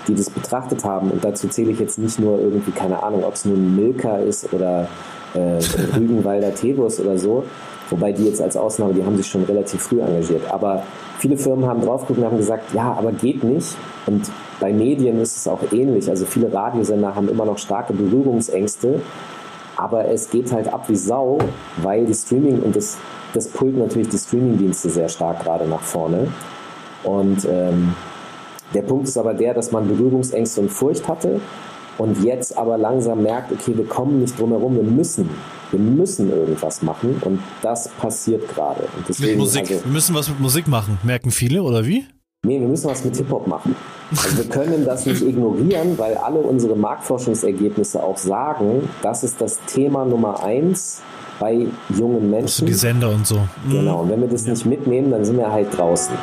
die 0.07 0.15
das 0.15 0.29
betrachtet 0.29 0.83
haben, 0.83 1.11
und 1.11 1.23
dazu 1.23 1.47
zähle 1.47 1.71
ich 1.71 1.79
jetzt 1.79 1.99
nicht 1.99 2.19
nur 2.19 2.39
irgendwie, 2.39 2.71
keine 2.71 3.03
Ahnung, 3.03 3.23
ob 3.23 3.35
es 3.35 3.45
nun 3.45 3.75
Milka 3.75 4.17
ist 4.17 4.51
oder 4.53 4.87
äh, 5.33 5.59
Rügenwalder 5.97 6.53
Tebus 6.53 6.99
oder 6.99 7.17
so, 7.17 7.43
wobei 7.89 8.11
die 8.11 8.25
jetzt 8.25 8.41
als 8.41 8.57
Ausnahme, 8.57 8.93
die 8.93 9.03
haben 9.03 9.17
sich 9.17 9.27
schon 9.27 9.43
relativ 9.43 9.81
früh 9.81 10.01
engagiert. 10.01 10.43
Aber 10.51 10.83
viele 11.19 11.37
Firmen 11.37 11.65
haben 11.65 11.81
draufgeguckt 11.81 12.19
und 12.19 12.25
haben 12.25 12.37
gesagt, 12.37 12.73
ja, 12.73 12.95
aber 12.97 13.11
geht 13.11 13.43
nicht. 13.43 13.75
Und 14.05 14.29
bei 14.59 14.71
Medien 14.71 15.21
ist 15.21 15.37
es 15.37 15.47
auch 15.47 15.59
ähnlich. 15.71 16.09
Also 16.09 16.25
viele 16.25 16.51
Radiosender 16.53 17.15
haben 17.15 17.29
immer 17.29 17.45
noch 17.45 17.57
starke 17.57 17.93
Berührungsängste 17.93 19.01
aber 19.75 20.07
es 20.07 20.29
geht 20.29 20.51
halt 20.51 20.71
ab 20.71 20.87
wie 20.87 20.95
Sau, 20.95 21.39
weil 21.81 22.05
die 22.05 22.13
Streaming 22.13 22.61
und 22.61 22.75
das, 22.75 22.97
das 23.33 23.47
pullt 23.47 23.77
natürlich 23.77 24.09
die 24.09 24.17
Streaming-Dienste 24.17 24.89
sehr 24.89 25.09
stark 25.09 25.43
gerade 25.43 25.67
nach 25.67 25.81
vorne. 25.81 26.27
Und 27.03 27.45
ähm, 27.45 27.95
der 28.73 28.83
Punkt 28.83 29.07
ist 29.07 29.17
aber 29.17 29.33
der, 29.33 29.53
dass 29.53 29.71
man 29.71 29.87
Berührungsängste 29.87 30.61
und 30.61 30.69
Furcht 30.69 31.07
hatte 31.07 31.41
und 31.97 32.23
jetzt 32.23 32.57
aber 32.57 32.77
langsam 32.77 33.23
merkt, 33.23 33.51
okay, 33.51 33.75
wir 33.75 33.85
kommen 33.85 34.19
nicht 34.19 34.39
drum 34.39 34.49
herum, 34.49 34.75
wir 34.75 34.83
müssen, 34.83 35.29
wir 35.71 35.79
müssen 35.79 36.31
irgendwas 36.31 36.81
machen 36.81 37.21
und 37.21 37.39
das 37.61 37.87
passiert 37.87 38.47
gerade. 38.53 38.83
Mit 39.19 39.37
Musik, 39.37 39.61
also, 39.61 39.85
wir 39.85 39.91
müssen 39.91 40.15
was 40.15 40.29
mit 40.29 40.39
Musik 40.39 40.67
machen, 40.67 40.97
merken 41.03 41.31
viele 41.31 41.63
oder 41.63 41.85
wie? 41.85 42.05
Nee, 42.45 42.59
wir 42.59 42.67
müssen 42.67 42.89
was 42.89 43.05
mit 43.05 43.15
Hip-Hop 43.15 43.47
machen. 43.47 43.73
Also 44.11 44.37
wir 44.37 44.49
können 44.49 44.85
das 44.85 45.05
nicht 45.05 45.21
ignorieren, 45.21 45.97
weil 45.97 46.15
alle 46.17 46.39
unsere 46.39 46.75
Marktforschungsergebnisse 46.75 48.03
auch 48.03 48.17
sagen, 48.17 48.89
das 49.01 49.23
ist 49.23 49.39
das 49.39 49.59
Thema 49.65 50.03
Nummer 50.03 50.43
eins 50.43 51.01
bei 51.39 51.67
jungen 51.97 52.29
Menschen. 52.29 52.43
Also 52.43 52.65
die 52.65 52.73
Sender 52.73 53.09
und 53.11 53.25
so. 53.25 53.39
Genau, 53.71 54.01
und 54.01 54.09
wenn 54.09 54.19
wir 54.21 54.27
das 54.27 54.45
nicht 54.45 54.65
mitnehmen, 54.65 55.09
dann 55.11 55.23
sind 55.23 55.37
wir 55.37 55.51
halt 55.51 55.75
draußen. 55.75 56.13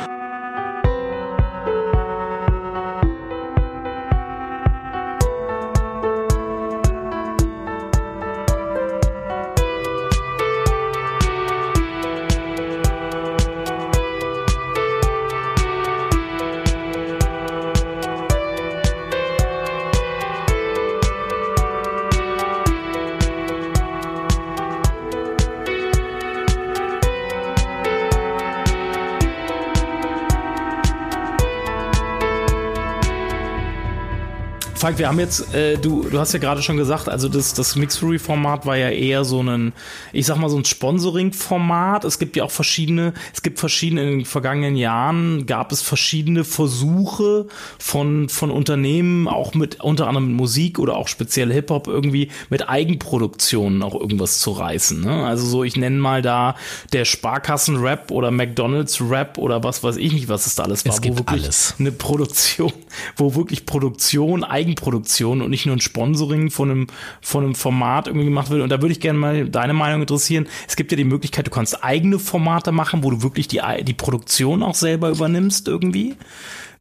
Falk, 34.81 34.97
wir 34.97 35.09
haben 35.09 35.19
jetzt, 35.19 35.53
äh, 35.53 35.77
du, 35.77 36.09
du 36.09 36.17
hast 36.17 36.33
ja 36.33 36.39
gerade 36.39 36.63
schon 36.63 36.75
gesagt, 36.75 37.07
also 37.07 37.29
das, 37.29 37.53
das 37.53 37.75
Mixery-Format 37.75 38.65
war 38.65 38.77
ja 38.77 38.89
eher 38.89 39.23
so 39.25 39.43
ein, 39.43 39.73
ich 40.11 40.25
sag 40.25 40.37
mal, 40.37 40.49
so 40.49 40.57
ein 40.57 40.65
Sponsoring-Format. 40.65 42.03
Es 42.03 42.17
gibt 42.17 42.35
ja 42.35 42.45
auch 42.45 42.49
verschiedene, 42.49 43.13
es 43.31 43.43
gibt 43.43 43.59
verschiedene, 43.59 44.01
in 44.01 44.09
den 44.09 44.25
vergangenen 44.25 44.75
Jahren 44.75 45.45
gab 45.45 45.71
es 45.71 45.83
verschiedene 45.83 46.43
Versuche 46.43 47.45
von, 47.77 48.27
von 48.27 48.49
Unternehmen, 48.49 49.27
auch 49.27 49.53
mit, 49.53 49.81
unter 49.81 50.07
anderem 50.07 50.29
mit 50.29 50.37
Musik 50.37 50.79
oder 50.79 50.95
auch 50.95 51.07
speziell 51.07 51.53
Hip-Hop 51.53 51.87
irgendwie 51.87 52.31
mit 52.49 52.67
Eigenproduktionen 52.67 53.83
auch 53.83 53.93
irgendwas 53.93 54.39
zu 54.39 54.49
reißen. 54.49 54.99
Ne? 54.99 55.27
Also 55.27 55.45
so, 55.45 55.63
ich 55.63 55.77
nenne 55.77 55.97
mal 55.97 56.23
da 56.23 56.55
der 56.91 57.05
Sparkassen-Rap 57.05 58.09
oder 58.09 58.31
McDonalds-Rap 58.31 59.37
oder 59.37 59.63
was 59.63 59.83
weiß 59.83 59.97
ich 59.97 60.11
nicht, 60.11 60.27
was 60.27 60.47
es 60.47 60.55
da 60.55 60.63
alles 60.63 60.83
war. 60.87 60.95
Es 60.95 61.01
gibt 61.01 61.17
wo 61.17 61.19
wirklich 61.19 61.43
alles. 61.43 61.75
eine 61.77 61.91
Produktion, 61.91 62.73
wo 63.15 63.35
wirklich 63.35 63.67
Produktion, 63.67 64.43
Eigenproduktion 64.71 65.41
und 65.41 65.49
nicht 65.49 65.65
nur 65.65 65.75
ein 65.75 65.81
Sponsoring 65.81 66.49
von 66.49 66.71
einem, 66.71 66.87
von 67.21 67.43
einem 67.43 67.55
Format 67.55 68.07
irgendwie 68.07 68.25
gemacht 68.25 68.49
wird. 68.49 68.61
Und 68.61 68.69
da 68.69 68.81
würde 68.81 68.93
ich 68.93 68.99
gerne 68.99 69.19
mal 69.19 69.49
deine 69.49 69.73
Meinung 69.73 70.01
interessieren. 70.01 70.47
Es 70.67 70.75
gibt 70.75 70.91
ja 70.91 70.95
die 70.97 71.03
Möglichkeit, 71.03 71.47
du 71.47 71.51
kannst 71.51 71.83
eigene 71.83 72.19
Formate 72.19 72.71
machen, 72.71 73.03
wo 73.03 73.11
du 73.11 73.21
wirklich 73.21 73.47
die, 73.47 73.61
die 73.83 73.93
Produktion 73.93 74.63
auch 74.63 74.75
selber 74.75 75.09
übernimmst 75.09 75.67
irgendwie 75.67 76.15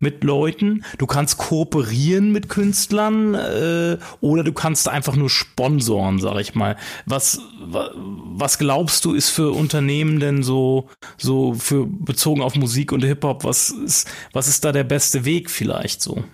mit 0.02 0.24
Leuten. 0.24 0.82
Du 0.96 1.06
kannst 1.06 1.36
kooperieren 1.36 2.32
mit 2.32 2.48
Künstlern 2.48 3.34
äh, 3.34 3.98
oder 4.22 4.42
du 4.44 4.52
kannst 4.52 4.88
einfach 4.88 5.14
nur 5.14 5.28
sponsoren, 5.28 6.18
sag 6.20 6.40
ich 6.40 6.54
mal. 6.54 6.76
Was 7.04 7.40
wa- 7.62 7.90
was 7.94 8.56
glaubst 8.56 9.04
du 9.04 9.12
ist 9.12 9.28
für 9.28 9.50
Unternehmen 9.50 10.18
denn 10.18 10.42
so 10.42 10.88
so 11.18 11.52
für 11.52 11.86
bezogen 11.86 12.40
auf 12.40 12.54
Musik 12.54 12.92
und 12.92 13.04
Hip 13.04 13.22
Hop? 13.24 13.44
Was 13.44 13.68
ist 13.68 14.08
was 14.32 14.48
ist 14.48 14.64
da 14.64 14.72
der 14.72 14.84
beste 14.84 15.26
Weg 15.26 15.50
vielleicht 15.50 16.00
so? 16.00 16.24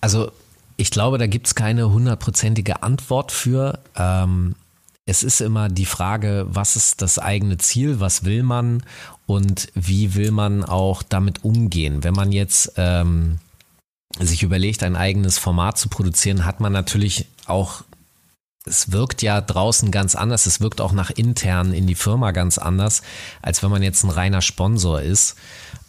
Also 0.00 0.32
ich 0.76 0.90
glaube, 0.90 1.18
da 1.18 1.26
gibt's 1.26 1.54
keine 1.54 1.90
hundertprozentige 1.90 2.82
Antwort 2.82 3.32
für. 3.32 3.80
Ähm, 3.96 4.54
es 5.04 5.22
ist 5.22 5.40
immer 5.40 5.68
die 5.68 5.86
Frage, 5.86 6.46
was 6.48 6.76
ist 6.76 7.02
das 7.02 7.18
eigene 7.18 7.58
Ziel, 7.58 8.00
was 8.00 8.24
will 8.24 8.42
man 8.42 8.82
und 9.26 9.68
wie 9.74 10.14
will 10.14 10.30
man 10.30 10.64
auch 10.64 11.02
damit 11.02 11.44
umgehen. 11.44 12.04
Wenn 12.04 12.14
man 12.14 12.30
jetzt 12.32 12.72
ähm, 12.76 13.38
sich 14.18 14.42
überlegt, 14.42 14.82
ein 14.82 14.96
eigenes 14.96 15.38
Format 15.38 15.78
zu 15.78 15.88
produzieren, 15.88 16.44
hat 16.44 16.60
man 16.60 16.72
natürlich 16.72 17.26
auch, 17.46 17.82
es 18.64 18.92
wirkt 18.92 19.22
ja 19.22 19.40
draußen 19.40 19.90
ganz 19.90 20.14
anders, 20.14 20.46
es 20.46 20.60
wirkt 20.60 20.80
auch 20.80 20.92
nach 20.92 21.10
intern 21.10 21.72
in 21.72 21.86
die 21.86 21.96
Firma 21.96 22.30
ganz 22.30 22.58
anders, 22.58 23.02
als 23.40 23.62
wenn 23.62 23.70
man 23.70 23.82
jetzt 23.82 24.04
ein 24.04 24.10
reiner 24.10 24.42
Sponsor 24.42 25.00
ist. 25.02 25.36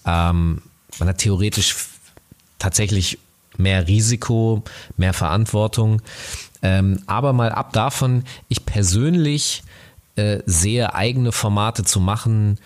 Ähm, 0.05 0.61
man 0.97 1.09
hat 1.09 1.19
theoretisch 1.19 1.75
tatsächlich 2.57 3.19
mehr 3.58 3.88
Risiko, 3.88 4.64
mehr 4.97 5.14
Verantwortung. 5.14 6.01
Ähm, 6.62 7.01
aber 7.08 7.34
mal 7.34 7.51
ab 7.51 7.74
davon, 7.74 8.24
ich 8.47 8.66
persönlich 8.66 9.64
äh, 10.16 10.39
sehe 10.45 10.93
eigene 10.93 11.32
Formate 11.32 11.84
zu 11.84 11.99
machen, 11.99 12.60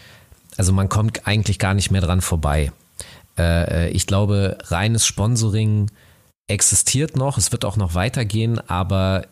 also 0.57 0.73
man 0.73 0.89
kommt 0.89 1.27
eigentlich 1.27 1.59
gar 1.59 1.73
nicht 1.73 1.91
mehr 1.91 2.01
dran 2.01 2.21
vorbei. 2.21 2.71
Äh, 3.37 3.89
ich 3.89 4.07
glaube, 4.07 4.57
reines 4.65 5.05
Sponsoring 5.05 5.89
existiert 6.47 7.15
noch, 7.15 7.37
es 7.37 7.51
wird 7.51 7.65
auch 7.65 7.77
noch 7.77 7.93
weitergehen, 7.93 8.59
aber 8.67 9.27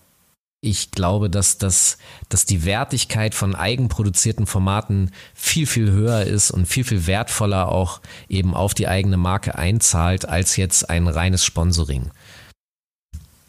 ich 0.61 0.91
glaube, 0.91 1.29
dass, 1.29 1.57
dass, 1.57 1.97
dass 2.29 2.45
die 2.45 2.65
Wertigkeit 2.65 3.35
von 3.35 3.55
eigenproduzierten 3.55 4.47
Formaten 4.47 5.11
viel, 5.33 5.67
viel 5.67 5.91
höher 5.91 6.23
ist 6.23 6.51
und 6.51 6.65
viel, 6.65 6.83
viel 6.83 7.05
wertvoller 7.05 7.69
auch 7.71 8.01
eben 8.29 8.55
auf 8.55 8.73
die 8.73 8.87
eigene 8.87 9.17
Marke 9.17 9.55
einzahlt, 9.55 10.27
als 10.27 10.57
jetzt 10.57 10.89
ein 10.89 11.07
reines 11.07 11.45
Sponsoring. 11.45 12.09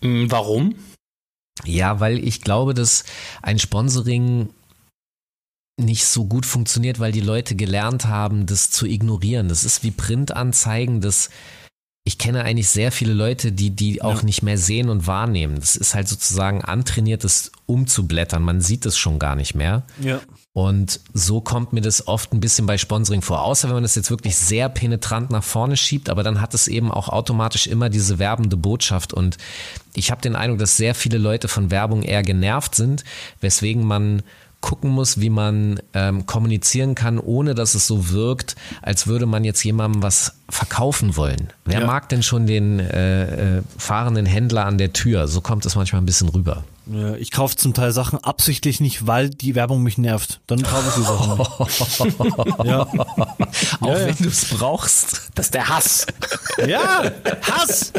Hm, 0.02 0.30
Warum? 0.30 0.74
Ja, 1.64 2.00
weil 2.00 2.18
ich 2.18 2.42
glaube, 2.42 2.74
dass 2.74 3.04
ein 3.42 3.58
Sponsoring 3.58 4.50
nicht 5.78 6.06
so 6.06 6.26
gut 6.26 6.46
funktioniert, 6.46 7.00
weil 7.00 7.12
die 7.12 7.20
Leute 7.20 7.54
gelernt 7.54 8.06
haben, 8.06 8.46
das 8.46 8.70
zu 8.70 8.86
ignorieren. 8.86 9.48
Das 9.48 9.64
ist 9.64 9.82
wie 9.82 9.90
Printanzeigen, 9.90 11.00
das 11.00 11.30
ich 12.06 12.18
kenne 12.18 12.44
eigentlich 12.44 12.68
sehr 12.68 12.92
viele 12.92 13.12
Leute, 13.12 13.50
die 13.50 13.70
die 13.70 14.00
auch 14.00 14.18
Ja. 14.20 14.22
nicht 14.22 14.40
mehr 14.40 14.56
sehen 14.58 14.88
und 14.90 15.08
wahrnehmen. 15.08 15.56
Das 15.58 15.74
ist 15.74 15.96
halt 15.96 16.06
sozusagen 16.06 16.62
antrainiertes 16.64 17.50
umzublättern. 17.66 18.44
Man 18.44 18.60
sieht 18.60 18.86
es 18.86 18.96
schon 18.96 19.18
gar 19.18 19.34
nicht 19.34 19.56
mehr. 19.56 19.82
Ja. 20.00 20.20
Und 20.52 21.00
so 21.12 21.40
kommt 21.40 21.72
mir 21.72 21.80
das 21.80 22.06
oft 22.06 22.32
ein 22.32 22.38
bisschen 22.38 22.64
bei 22.64 22.78
Sponsoring 22.78 23.22
vor. 23.22 23.42
Außer 23.42 23.66
wenn 23.68 23.74
man 23.74 23.82
das 23.82 23.96
jetzt 23.96 24.10
wirklich 24.10 24.36
sehr 24.36 24.68
penetrant 24.68 25.30
nach 25.30 25.42
vorne 25.42 25.76
schiebt, 25.76 26.08
aber 26.08 26.22
dann 26.22 26.40
hat 26.40 26.54
es 26.54 26.68
eben 26.68 26.92
auch 26.92 27.08
automatisch 27.08 27.66
immer 27.66 27.90
diese 27.90 28.20
werbende 28.20 28.56
Botschaft. 28.56 29.12
Und 29.12 29.36
ich 29.94 30.12
habe 30.12 30.22
den 30.22 30.36
Eindruck, 30.36 30.60
dass 30.60 30.76
sehr 30.76 30.94
viele 30.94 31.18
Leute 31.18 31.48
von 31.48 31.72
Werbung 31.72 32.04
eher 32.04 32.22
genervt 32.22 32.76
sind, 32.76 33.02
weswegen 33.40 33.84
man 33.84 34.22
gucken 34.60 34.90
muss, 34.90 35.20
wie 35.20 35.30
man 35.30 35.80
ähm, 35.94 36.26
kommunizieren 36.26 36.94
kann, 36.94 37.18
ohne 37.18 37.54
dass 37.54 37.74
es 37.74 37.86
so 37.86 38.10
wirkt, 38.10 38.56
als 38.82 39.06
würde 39.06 39.26
man 39.26 39.44
jetzt 39.44 39.62
jemandem 39.62 40.02
was 40.02 40.34
verkaufen 40.48 41.16
wollen. 41.16 41.52
Wer 41.64 41.80
Ja. 41.80 41.86
mag 41.86 42.08
denn 42.08 42.22
schon 42.22 42.46
den 42.46 42.80
äh, 42.80 43.58
äh, 43.58 43.62
fahrenden 43.78 44.26
Händler 44.26 44.66
an 44.66 44.78
der 44.78 44.92
Tür? 44.92 45.28
So 45.28 45.40
kommt 45.40 45.66
es 45.66 45.76
manchmal 45.76 46.02
ein 46.02 46.06
bisschen 46.06 46.28
rüber. 46.28 46.64
Ja, 46.86 47.16
Ich 47.16 47.32
kaufe 47.32 47.56
zum 47.56 47.74
Teil 47.74 47.92
Sachen 47.92 48.22
absichtlich 48.22 48.80
nicht, 48.80 49.06
weil 49.06 49.28
die 49.30 49.54
Werbung 49.54 49.82
mich 49.82 49.98
nervt. 49.98 50.40
Dann 50.46 50.62
kaufe 50.62 50.88
ich 50.88 50.94
die 50.94 51.02
Sachen 51.02 51.38
nicht. 51.38 52.64
ja. 52.64 52.80
Auch 53.80 53.88
ja. 53.88 54.06
wenn 54.06 54.16
du 54.16 54.28
es 54.28 54.44
brauchst. 54.46 55.30
Das 55.34 55.46
ist 55.46 55.54
der 55.54 55.68
Hass. 55.68 56.06
ja, 56.66 57.10
Hass! 57.42 57.92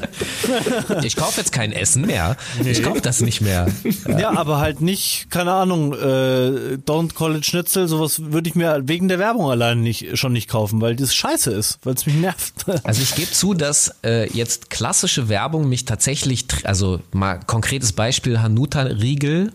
Ich 1.03 1.15
kaufe 1.15 1.39
jetzt 1.41 1.51
kein 1.51 1.71
Essen 1.71 2.05
mehr. 2.05 2.37
Ich 2.63 2.81
kaufe 2.81 3.01
das 3.01 3.21
nicht 3.21 3.41
mehr. 3.41 3.67
Ja, 4.07 4.31
aber 4.37 4.59
halt 4.59 4.81
nicht, 4.81 5.27
keine 5.29 5.51
Ahnung, 5.51 5.93
äh, 5.93 6.77
Don't 6.85 7.13
Call 7.13 7.35
it 7.35 7.45
Schnitzel, 7.45 7.87
sowas 7.87 8.21
würde 8.31 8.49
ich 8.49 8.55
mir 8.55 8.81
wegen 8.87 9.07
der 9.07 9.19
Werbung 9.19 9.49
allein 9.49 9.81
nicht, 9.81 10.17
schon 10.17 10.33
nicht 10.33 10.49
kaufen, 10.49 10.81
weil 10.81 10.95
das 10.95 11.13
scheiße 11.13 11.51
ist, 11.51 11.79
weil 11.83 11.95
es 11.95 12.05
mich 12.05 12.15
nervt. 12.15 12.53
Also 12.83 13.01
ich 13.01 13.15
gebe 13.15 13.31
zu, 13.31 13.53
dass 13.53 13.93
äh, 14.03 14.31
jetzt 14.31 14.69
klassische 14.69 15.29
Werbung 15.29 15.67
mich 15.67 15.85
tatsächlich, 15.85 16.45
also 16.63 17.01
mal 17.11 17.39
konkretes 17.45 17.93
Beispiel 17.93 18.41
Hanuta 18.41 18.76
Riegel, 18.85 19.51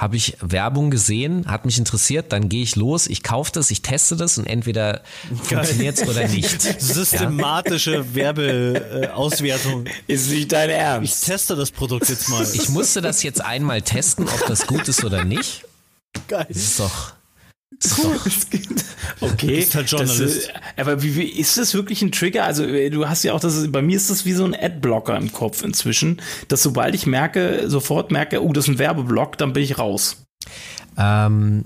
habe 0.00 0.16
ich 0.16 0.36
Werbung 0.40 0.90
gesehen, 0.90 1.46
hat 1.48 1.64
mich 1.66 1.78
interessiert, 1.78 2.32
dann 2.32 2.48
gehe 2.48 2.62
ich 2.62 2.76
los, 2.76 3.06
ich 3.06 3.22
kaufe 3.22 3.52
das, 3.52 3.70
ich 3.70 3.82
teste 3.82 4.16
das 4.16 4.38
und 4.38 4.46
entweder 4.46 5.02
funktioniert 5.42 6.00
es 6.00 6.08
oder 6.08 6.26
nicht. 6.28 6.60
Systematische 6.80 8.14
Werbeauswertung. 8.14 9.84
Ist 10.06 10.30
nicht 10.30 10.50
dein 10.52 10.70
Ich 10.70 10.76
Ernst. 10.76 11.26
teste 11.26 11.56
das 11.56 11.70
Produkt 11.70 12.08
jetzt 12.08 12.28
mal. 12.30 12.46
Ich 12.52 12.68
musste 12.68 13.00
das 13.00 13.22
jetzt 13.22 13.40
einmal 13.44 13.82
testen, 13.82 14.26
ob 14.28 14.46
das 14.46 14.66
gut 14.66 14.88
ist 14.88 15.04
oder 15.04 15.24
nicht. 15.24 15.64
Geil. 16.28 16.46
Das 16.48 16.56
ist 16.56 16.80
doch, 16.80 17.12
das 17.80 17.92
ist 17.98 18.04
doch 18.04 19.28
Okay, 19.28 19.46
Du 19.46 19.54
bist 19.56 19.74
halt 19.74 19.90
Journalist. 19.90 20.20
Das, 20.20 20.30
ist- 20.36 20.50
aber 20.76 21.02
wie, 21.02 21.16
wie 21.16 21.24
ist 21.28 21.56
das 21.58 21.74
wirklich 21.74 22.02
ein 22.02 22.12
Trigger? 22.12 22.44
Also 22.44 22.64
äh, 22.64 22.90
du 22.90 23.08
hast 23.08 23.22
ja 23.24 23.32
auch 23.32 23.40
das, 23.40 23.70
bei 23.70 23.82
mir 23.82 23.96
ist 23.96 24.10
das 24.10 24.24
wie 24.24 24.32
so 24.32 24.44
ein 24.44 24.54
Adblocker 24.54 25.16
im 25.16 25.32
Kopf 25.32 25.62
inzwischen, 25.62 26.20
dass 26.48 26.62
sobald 26.62 26.94
ich 26.94 27.06
merke, 27.06 27.68
sofort 27.68 28.10
merke, 28.10 28.42
oh, 28.44 28.52
das 28.52 28.64
ist 28.64 28.74
ein 28.74 28.78
Werbeblock, 28.78 29.38
dann 29.38 29.52
bin 29.52 29.62
ich 29.62 29.78
raus. 29.78 30.24
Ähm, 30.98 31.64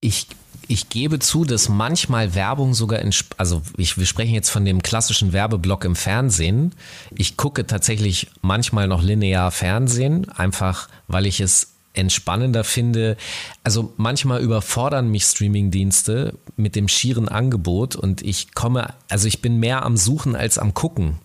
ich, 0.00 0.26
ich 0.66 0.88
gebe 0.88 1.18
zu, 1.18 1.44
dass 1.44 1.68
manchmal 1.68 2.34
Werbung 2.34 2.74
sogar 2.74 3.00
in, 3.00 3.12
also 3.36 3.62
ich, 3.76 3.98
wir 3.98 4.06
sprechen 4.06 4.34
jetzt 4.34 4.50
von 4.50 4.64
dem 4.64 4.82
klassischen 4.82 5.32
Werbeblock 5.32 5.84
im 5.84 5.94
Fernsehen. 5.96 6.74
Ich 7.14 7.36
gucke 7.36 7.66
tatsächlich 7.66 8.28
manchmal 8.40 8.88
noch 8.88 9.02
linear 9.02 9.50
Fernsehen, 9.50 10.28
einfach 10.30 10.88
weil 11.06 11.26
ich 11.26 11.40
es 11.40 11.73
entspannender 11.94 12.64
finde. 12.64 13.16
Also 13.62 13.94
manchmal 13.96 14.42
überfordern 14.42 15.08
mich 15.08 15.24
Streamingdienste 15.24 16.34
mit 16.56 16.76
dem 16.76 16.88
schieren 16.88 17.28
Angebot 17.28 17.96
und 17.96 18.22
ich 18.22 18.54
komme, 18.54 18.92
also 19.08 19.26
ich 19.26 19.40
bin 19.40 19.58
mehr 19.58 19.84
am 19.84 19.96
Suchen 19.96 20.36
als 20.36 20.58
am 20.58 20.74
Gucken. 20.74 21.18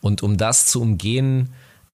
Und 0.00 0.22
um 0.22 0.36
das 0.36 0.66
zu 0.66 0.82
umgehen, 0.82 1.50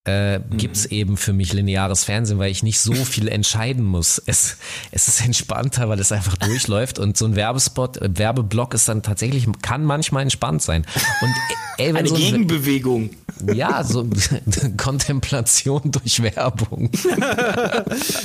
äh, 0.08 0.40
gibt's 0.56 0.86
eben 0.86 1.18
für 1.18 1.34
mich 1.34 1.52
lineares 1.52 2.04
Fernsehen, 2.04 2.38
weil 2.38 2.50
ich 2.50 2.62
nicht 2.62 2.80
so 2.80 2.94
viel 2.94 3.28
entscheiden 3.28 3.84
muss. 3.84 4.22
Es, 4.24 4.56
es 4.90 5.06
ist 5.08 5.24
entspannter, 5.24 5.88
weil 5.90 6.00
es 6.00 6.12
einfach 6.12 6.36
durchläuft 6.36 6.98
und 6.98 7.18
so 7.18 7.26
ein 7.26 7.36
Werbespot, 7.36 7.98
äh, 7.98 8.08
Werbeblock 8.16 8.72
ist 8.72 8.88
dann 8.88 9.02
tatsächlich, 9.02 9.46
kann 9.60 9.84
manchmal 9.84 10.22
entspannt 10.22 10.62
sein. 10.62 10.86
Und 11.20 11.34
ey, 11.76 11.88
wenn 11.88 11.96
Eine 11.96 12.08
so 12.08 12.14
ein, 12.14 12.20
Gegenbewegung. 12.22 13.10
Ja, 13.52 13.84
so 13.84 14.06
Kontemplation 14.76 15.82
durch 15.84 16.22
Werbung. 16.22 16.90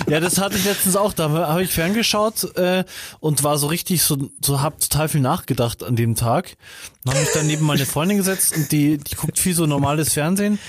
Ja, 0.08 0.20
das 0.20 0.40
hatte 0.40 0.58
ich 0.58 0.66
letztens 0.66 0.96
auch. 0.96 1.14
Da 1.14 1.30
habe 1.30 1.64
ich 1.64 1.72
ferngeschaut 1.72 2.56
äh, 2.58 2.84
und 3.20 3.44
war 3.44 3.58
so 3.58 3.68
richtig 3.68 4.04
so, 4.04 4.30
so 4.42 4.62
hab 4.62 4.80
total 4.80 5.08
viel 5.08 5.22
nachgedacht 5.22 5.84
an 5.84 5.96
dem 5.96 6.16
Tag. 6.16 6.56
Dann 7.04 7.14
habe 7.14 7.24
mich 7.24 7.34
dann 7.34 7.48
neben 7.48 7.66
meine 7.66 7.86
Freundin 7.86 8.18
gesetzt 8.18 8.56
und 8.56 8.72
die, 8.72 8.98
die 8.98 9.16
guckt 9.16 9.40
viel 9.40 9.56
so 9.56 9.66
normales 9.66 10.14
Fernsehen. 10.14 10.60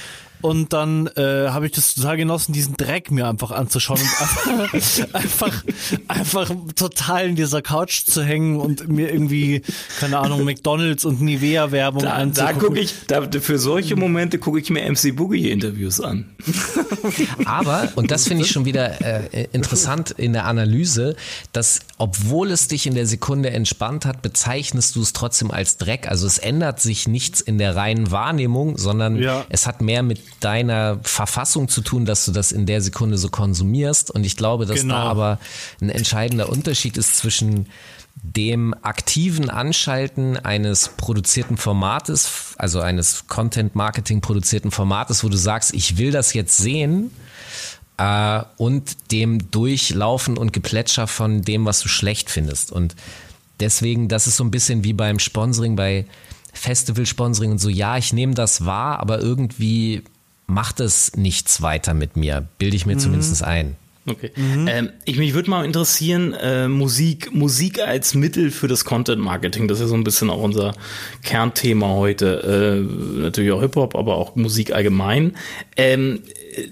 Und 0.45 0.75
dann 0.75 1.07
äh, 1.17 1.49
habe 1.49 1.65
ich 1.65 1.73
das 1.73 1.95
total 1.95 2.19
genossen, 2.19 2.53
diesen 2.53 2.77
Dreck 2.77 3.11
mir 3.11 3.27
einfach 3.27 3.51
anzuschauen 3.51 3.99
und 3.99 4.09
einfach, 4.21 5.15
einfach, 5.15 5.65
einfach 6.07 6.51
total 6.77 7.29
in 7.31 7.35
dieser 7.35 7.63
Couch 7.63 8.05
zu 8.05 8.23
hängen 8.23 8.61
und 8.61 8.87
mir 8.87 9.11
irgendwie, 9.11 9.63
keine 10.01 10.19
Ahnung, 10.19 10.45
McDonalds 10.45 11.07
und 11.07 11.23
Nivea-Werbung 11.23 12.03
Da, 12.03 12.09
da 12.11 12.15
anzugucken. 12.17 12.59
gucke 12.61 12.81
ich, 12.81 12.95
da, 13.07 13.23
für 13.41 13.59
solche 13.59 13.97
Momente 13.97 14.39
gucke 14.39 14.61
ich 14.61 14.69
mir 14.69 14.83
MC 14.87 15.17
Boogie-Interviews 15.17 16.03
an. 16.03 16.27
Aber, 17.47 17.89
und 17.95 18.11
das 18.11 18.29
finde 18.29 18.45
ich 18.45 18.51
schon 18.51 18.67
wieder 18.67 19.01
äh, 19.01 19.47
interessant 19.53 20.11
in 20.11 20.35
der 20.35 20.45
Analyse, 20.45 21.17
dass 21.53 21.81
obwohl 21.97 22.51
es 22.51 22.69
dich 22.69 22.87
in 22.87 22.95
der 22.95 23.07
Sekunde 23.07 23.49
entspannt 23.49 24.05
hat, 24.05 24.21
bezeichnest 24.21 24.95
du 24.97 25.01
es 25.01 25.15
trotzdem 25.15 25.51
als 25.51 25.79
Dreck. 25.79 26.07
Also 26.07 26.27
es 26.27 26.37
ändert 26.37 26.81
sich 26.81 27.09
nichts 27.09 27.41
in 27.41 27.57
der 27.57 27.77
reinen 27.77 28.11
Wahrnehmung, 28.11 28.77
sondern 28.77 29.17
Ja. 29.17 29.47
es 29.49 29.67
hat 29.67 29.81
mehr 29.81 30.03
mit 30.03 30.21
deiner 30.41 30.99
Verfassung 31.03 31.69
zu 31.69 31.81
tun, 31.81 32.05
dass 32.05 32.25
du 32.25 32.33
das 32.33 32.53
in 32.53 32.67
der 32.67 32.81
Sekunde 32.81 33.19
so 33.19 33.29
konsumierst. 33.29 34.11
Und 34.11 34.25
ich 34.25 34.37
glaube, 34.37 34.67
dass 34.67 34.81
Genau. 34.81 34.95
da 34.95 35.03
aber 35.03 35.39
ein 35.81 35.91
entscheidender 35.91 36.49
Unterschied 36.49 36.97
ist 36.97 37.17
zwischen 37.17 37.67
dem 38.23 38.75
aktiven 38.83 39.51
Anschalten 39.51 40.37
eines 40.37 40.89
produzierten 40.89 41.57
Formates, 41.57 42.55
also 42.59 42.81
eines 42.81 43.27
Content-Marketing 43.27 44.21
produzierten 44.21 44.71
Formates, 44.71 45.25
wo 45.25 45.29
du 45.29 45.37
sagst, 45.37 45.75
ich 45.75 45.99
will 45.99 46.11
das 46.11 46.33
jetzt 46.33 46.57
sehen, 46.57 47.11
äh, 47.99 48.43
und 48.57 49.13
dem 49.13 49.51
Durchlaufen 49.51 50.37
und 50.39 50.53
Geplätscher 50.53 51.07
von 51.07 51.43
dem, 51.43 51.65
was 51.65 51.81
du 51.81 51.89
schlecht 51.89 52.31
findest. 52.31 52.73
Und 52.73 52.95
deswegen, 53.61 54.09
das 54.09 54.27
ist 54.27 54.37
so 54.37 54.45
ein 54.45 54.51
bisschen 54.51 54.85
wie 54.85 54.93
beim 54.93 55.19
Sponsoring, 55.19 55.77
bei 55.77 56.07
Festival-Sponsoring 56.53 57.53
und 57.53 57.59
so, 57.59 57.69
ja, 57.69 57.97
ich 57.99 58.13
nehme 58.13 58.35
das 58.35 58.65
wahr, 58.65 59.01
aber 59.01 59.21
irgendwie 59.21 60.03
macht 60.47 60.81
es 60.81 61.17
nichts 61.17 61.63
weiter 61.63 61.95
mit 61.95 62.17
mir, 62.17 62.47
bilde 62.59 62.77
ich 62.77 62.87
mir 62.87 62.97
zumindest 62.99 63.43
ein. 63.43 63.77
Okay. 64.07 64.31
Ähm, 64.37 64.91
ich, 65.07 65.17
mich 65.17 65.33
würde 65.33 65.49
mal 65.49 65.65
interessieren, 65.65 66.35
äh, 66.35 66.69
Musik, 66.69 67.35
Musik 67.35 67.81
als 67.81 68.15
Mittel 68.15 68.51
für 68.51 68.69
das 68.69 68.85
Content 68.85 69.23
Marketing. 69.23 69.67
Das 69.67 69.79
ist 69.79 69.83
ja 69.83 69.89
so 69.89 69.95
ein 69.95 70.05
bisschen 70.05 70.29
auch 70.29 70.43
unser 70.43 70.75
Kernthema 71.23 71.89
heute. 71.89 72.85
Äh, 72.85 73.21
natürlich 73.21 73.53
auch 73.53 73.61
Hip-Hop, 73.61 73.97
aber 73.97 74.17
auch 74.17 74.37
Musik 74.37 74.75
allgemein. 74.75 75.37
Ähm, 75.77 76.23
äh, 76.55 76.69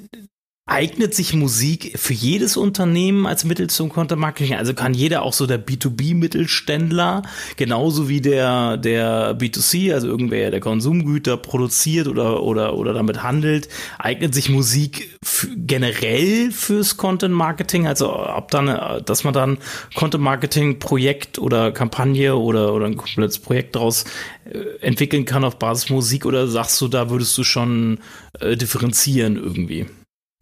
Eignet 0.73 1.15
sich 1.15 1.35
Musik 1.35 1.99
für 1.99 2.15
jedes 2.15 2.57
Unternehmen 2.57 3.27
als 3.27 3.45
Mittel 3.45 3.69
zum 3.69 3.91
Content 3.91 4.19
Marketing? 4.19 4.55
Also 4.55 4.73
kann 4.73 4.95
jeder 4.95 5.21
auch 5.21 5.35
so 5.35 5.47
der 5.47 5.63
B2B-Mittelständler, 5.63 7.25
genauso 7.59 8.09
wie 8.09 8.23
der, 8.23 8.79
der 8.79 9.39
B2C, 9.39 9.93
also 9.93 10.07
irgendwer, 10.07 10.51
der 10.51 10.61
Konsumgüter 10.61 11.37
produziert 11.37 12.09
oder, 12.09 12.43
oder, 12.43 12.75
oder 12.79 12.95
damit 12.95 13.23
handelt, 13.23 13.69
eignet 13.99 14.33
sich 14.33 14.49
Musik 14.49 15.11
generell 15.57 16.51
fürs 16.53 16.97
Content 16.97 17.35
Marketing? 17.35 17.87
Also 17.87 18.11
ob 18.11 18.51
dann, 18.51 19.05
dass 19.05 19.25
man 19.25 19.35
dann 19.35 19.59
Content 19.95 20.25
Marketing 20.25 20.79
Projekt 20.79 21.39
oder 21.39 21.71
Kampagne 21.71 22.35
oder, 22.35 22.73
oder 22.73 22.87
ein 22.87 22.97
komplettes 22.97 23.41
Projekt 23.41 23.77
daraus 23.77 24.07
äh, 24.47 24.59
entwickeln 24.81 25.27
kann 25.27 25.45
auf 25.45 25.59
Basis 25.59 25.91
Musik 25.91 26.25
oder 26.25 26.49
sagst 26.49 26.81
du, 26.81 26.89
da 26.89 27.11
würdest 27.11 27.37
du 27.37 27.45
schon 27.45 27.99
äh, 28.41 28.57
differenzieren 28.57 29.37
irgendwie? 29.37 29.85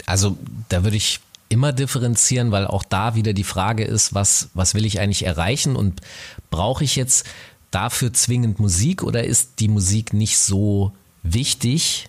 Also 0.07 0.37
da 0.69 0.85
würde 0.85 0.97
ich 0.97 1.21
immer 1.49 1.73
differenzieren, 1.73 2.53
weil 2.53 2.67
auch 2.67 2.85
da 2.85 3.15
wieder 3.15 3.33
die 3.33 3.45
Frage 3.45 3.85
ist, 3.85 4.15
was, 4.15 4.51
was 4.55 4.75
will 4.75 4.87
ich 4.87 5.01
eigentlich 5.01 5.27
erreichen 5.27 5.77
und 5.77 6.01
brauche 6.51 6.85
ich 6.85 6.97
jetzt 6.97 7.27
dafür 7.71 8.13
zwingend 8.13 8.61
Musik 8.61 9.03
oder 9.03 9.25
ist 9.25 9.59
die 9.59 9.69
Musik 9.69 10.13
nicht 10.13 10.39
so 10.39 10.93
wichtig? 11.23 12.09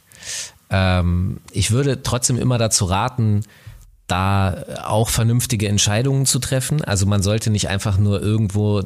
Ähm, 0.70 1.40
ich 1.52 1.72
würde 1.72 2.04
trotzdem 2.04 2.38
immer 2.38 2.58
dazu 2.58 2.86
raten, 2.86 3.44
da 4.08 4.64
auch 4.84 5.10
vernünftige 5.10 5.68
Entscheidungen 5.68 6.26
zu 6.26 6.40
treffen. 6.40 6.84
Also 6.84 7.06
man 7.06 7.24
sollte 7.24 7.50
nicht 7.50 7.70
einfach 7.70 7.98
nur 7.98 8.22
irgendwo, 8.22 8.84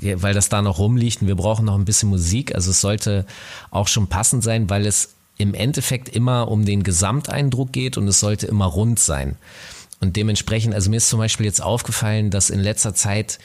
weil 0.00 0.34
das 0.34 0.48
da 0.48 0.62
noch 0.62 0.78
rumliegt 0.78 1.22
und 1.22 1.28
wir 1.28 1.36
brauchen 1.36 1.66
noch 1.66 1.74
ein 1.74 1.84
bisschen 1.84 2.08
Musik. 2.08 2.54
Also 2.54 2.70
es 2.70 2.80
sollte 2.80 3.26
auch 3.70 3.86
schon 3.86 4.08
passend 4.08 4.42
sein, 4.42 4.70
weil 4.70 4.86
es 4.86 5.10
im 5.42 5.54
Endeffekt 5.54 6.08
immer 6.08 6.48
um 6.48 6.64
den 6.64 6.82
Gesamteindruck 6.82 7.72
geht 7.72 7.96
und 7.98 8.08
es 8.08 8.20
sollte 8.20 8.46
immer 8.46 8.66
rund 8.66 8.98
sein. 8.98 9.36
Und 10.00 10.16
dementsprechend, 10.16 10.74
also 10.74 10.90
mir 10.90 10.96
ist 10.96 11.08
zum 11.08 11.18
Beispiel 11.18 11.46
jetzt 11.46 11.62
aufgefallen, 11.62 12.30
dass 12.30 12.50
in 12.50 12.60
letzter 12.60 12.94
Zeit 12.94 13.38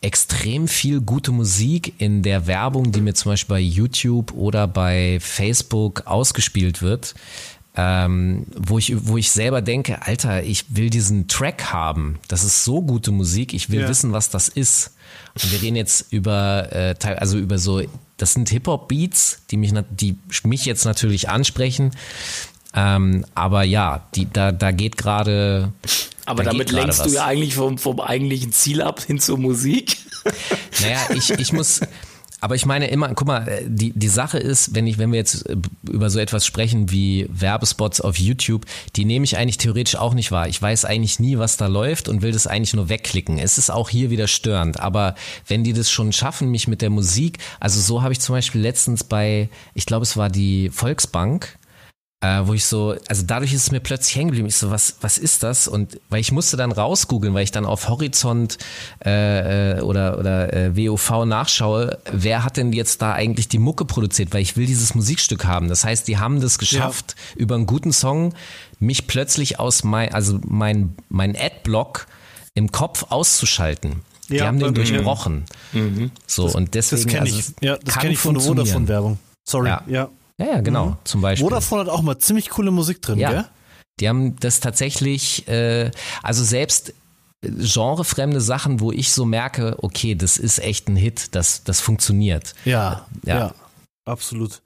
extrem 0.00 0.68
viel 0.68 1.00
gute 1.00 1.32
Musik 1.32 1.94
in 2.00 2.22
der 2.22 2.46
Werbung, 2.46 2.92
die 2.92 3.00
mir 3.00 3.14
zum 3.14 3.32
Beispiel 3.32 3.56
bei 3.56 3.60
YouTube 3.60 4.32
oder 4.32 4.68
bei 4.68 5.18
Facebook 5.20 6.06
ausgespielt 6.06 6.82
wird, 6.82 7.14
ähm, 7.76 8.46
wo, 8.56 8.78
ich, 8.78 8.94
wo 9.06 9.16
ich 9.16 9.30
selber 9.30 9.60
denke, 9.62 10.02
Alter, 10.02 10.42
ich 10.42 10.76
will 10.76 10.90
diesen 10.90 11.28
Track 11.28 11.72
haben. 11.72 12.18
Das 12.28 12.44
ist 12.44 12.64
so 12.64 12.80
gute 12.82 13.10
Musik, 13.12 13.54
ich 13.54 13.70
will 13.70 13.82
Ja. 13.82 13.88
wissen, 13.88 14.12
was 14.12 14.30
das 14.30 14.48
ist. 14.48 14.92
Und 15.34 15.52
wir 15.52 15.62
reden 15.62 15.76
jetzt 15.76 16.12
über, 16.12 16.68
äh, 16.72 16.94
also 17.16 17.38
über 17.38 17.58
so, 17.58 17.82
das 18.18 18.34
sind 18.34 18.50
Hip-Hop-Beats, 18.50 19.42
die 19.50 19.56
mich, 19.56 19.72
die 19.90 20.16
mich 20.44 20.66
jetzt 20.66 20.84
natürlich 20.84 21.28
ansprechen. 21.28 21.92
Ähm, 22.74 23.24
aber 23.34 23.62
ja, 23.62 24.06
die, 24.14 24.30
da, 24.30 24.52
da 24.52 24.72
geht 24.72 24.98
gerade. 24.98 25.72
Aber 26.26 26.42
da 26.42 26.50
damit 26.50 26.70
lenkst 26.70 27.00
du 27.00 27.04
was. 27.06 27.14
ja 27.14 27.24
eigentlich 27.24 27.54
vom, 27.54 27.78
vom 27.78 28.00
eigentlichen 28.00 28.52
Ziel 28.52 28.82
ab 28.82 29.02
hin 29.02 29.18
zur 29.18 29.38
Musik. 29.38 29.96
Naja, 30.82 30.98
ich, 31.14 31.30
ich 31.30 31.52
muss, 31.52 31.80
aber 32.40 32.54
ich 32.54 32.66
meine 32.66 32.88
immer, 32.88 33.12
guck 33.14 33.26
mal, 33.26 33.48
äh, 33.48 33.64
die, 33.66 33.92
die 33.92 34.08
Sache 34.08 34.38
ist, 34.38 34.74
wenn 34.74 34.86
ich, 34.86 34.98
wenn 34.98 35.10
wir 35.10 35.18
jetzt 35.18 35.48
äh, 35.48 35.56
über 35.90 36.08
so 36.10 36.18
etwas 36.18 36.46
sprechen 36.46 36.90
wie 36.90 37.28
Werbespots 37.30 38.00
auf 38.00 38.18
YouTube, 38.18 38.64
die 38.96 39.04
nehme 39.04 39.24
ich 39.24 39.36
eigentlich 39.36 39.58
theoretisch 39.58 39.96
auch 39.96 40.14
nicht 40.14 40.30
wahr. 40.30 40.48
Ich 40.48 40.60
weiß 40.60 40.84
eigentlich 40.84 41.18
nie, 41.18 41.38
was 41.38 41.56
da 41.56 41.66
läuft 41.66 42.08
und 42.08 42.22
will 42.22 42.32
das 42.32 42.46
eigentlich 42.46 42.74
nur 42.74 42.88
wegklicken. 42.88 43.38
Es 43.38 43.58
ist 43.58 43.70
auch 43.70 43.88
hier 43.88 44.10
wieder 44.10 44.28
störend. 44.28 44.78
Aber 44.80 45.14
wenn 45.46 45.64
die 45.64 45.72
das 45.72 45.90
schon 45.90 46.12
schaffen, 46.12 46.50
mich 46.50 46.68
mit 46.68 46.82
der 46.82 46.90
Musik, 46.90 47.38
also 47.58 47.80
so 47.80 48.02
habe 48.02 48.12
ich 48.12 48.20
zum 48.20 48.34
Beispiel 48.34 48.60
letztens 48.60 49.04
bei, 49.04 49.48
ich 49.74 49.86
glaube, 49.86 50.04
es 50.04 50.16
war 50.16 50.30
die 50.30 50.70
Volksbank, 50.70 51.57
äh, 52.20 52.40
wo 52.44 52.54
ich 52.54 52.64
so, 52.64 52.96
also 53.08 53.22
dadurch 53.24 53.52
ist 53.52 53.62
es 53.64 53.70
mir 53.70 53.78
plötzlich 53.80 54.16
hängen 54.16 54.28
geblieben. 54.28 54.48
Ich 54.48 54.56
so, 54.56 54.70
was, 54.70 54.96
was 55.02 55.18
ist 55.18 55.44
das? 55.44 55.68
Und 55.68 56.00
weil 56.08 56.20
ich 56.20 56.32
musste 56.32 56.56
dann 56.56 56.72
rausgoogeln, 56.72 57.32
weil 57.32 57.44
ich 57.44 57.52
dann 57.52 57.64
auf 57.64 57.88
Horizont 57.88 58.58
äh, 59.04 59.76
äh, 59.76 59.80
oder, 59.82 60.18
oder 60.18 60.52
äh, 60.52 60.76
WOV 60.76 61.24
nachschaue, 61.26 61.98
wer 62.10 62.44
hat 62.44 62.56
denn 62.56 62.72
jetzt 62.72 63.02
da 63.02 63.12
eigentlich 63.12 63.46
die 63.46 63.58
Mucke 63.58 63.84
produziert? 63.84 64.34
Weil 64.34 64.42
ich 64.42 64.56
will 64.56 64.66
dieses 64.66 64.96
Musikstück 64.96 65.44
haben. 65.44 65.68
Das 65.68 65.84
heißt, 65.84 66.08
die 66.08 66.18
haben 66.18 66.40
das 66.40 66.58
geschafft, 66.58 67.14
über 67.36 67.54
einen 67.54 67.66
guten 67.66 67.92
Song 67.92 68.34
mich 68.80 69.06
plötzlich 69.06 69.60
aus 69.60 69.84
mein, 69.84 70.12
also 70.12 70.40
mein, 70.44 70.96
mein 71.08 71.36
Adblock 71.36 72.08
im 72.54 72.72
Kopf 72.72 73.06
auszuschalten. 73.10 74.02
Die 74.28 74.36
Ja, 74.36 74.46
haben 74.46 74.58
den 74.58 74.74
durchbrochen. 74.74 75.44
So, 76.26 76.46
und 76.46 76.74
deswegen. 76.74 77.02
Das 77.04 77.10
kenne 77.10 77.22
also, 77.22 77.38
ich. 77.38 77.46
es 77.46 77.54
Ja, 77.62 77.78
das 77.78 77.96
kenne 77.96 78.12
ich 78.12 78.18
von 78.18 78.34
der. 78.34 78.42
Vodafone-Werbung. 78.42 79.18
Sorry. 79.48 79.68
Ja. 79.68 79.82
Ja. 79.86 80.08
Ja, 80.40 80.46
ja, 80.46 80.60
genau. 80.60 80.96
Zum 81.04 81.20
Beispiel. 81.20 81.44
Vodafone 81.48 81.82
hat 81.82 81.88
auch 81.88 82.02
mal 82.02 82.18
ziemlich 82.18 82.50
coole 82.50 82.70
Musik 82.70 83.02
drin, 83.02 83.18
Ja. 83.18 83.30
gell? 83.30 83.44
Die 84.00 84.08
haben 84.08 84.36
das 84.38 84.60
tatsächlich, 84.60 85.48
äh, 85.48 85.90
also 86.22 86.44
selbst 86.44 86.94
genrefremde 87.42 88.40
Sachen, 88.40 88.80
wo 88.80 88.92
ich 88.92 89.12
so 89.12 89.24
merke, 89.24 89.76
okay, 89.82 90.14
das 90.14 90.36
ist 90.36 90.58
echt 90.60 90.88
ein 90.88 90.96
Hit, 90.96 91.34
das, 91.34 91.64
das 91.64 91.80
funktioniert. 91.80 92.54
Ja, 92.64 93.06
Ja. 93.24 93.38
ja, 93.38 93.54
absolut. 94.04 94.62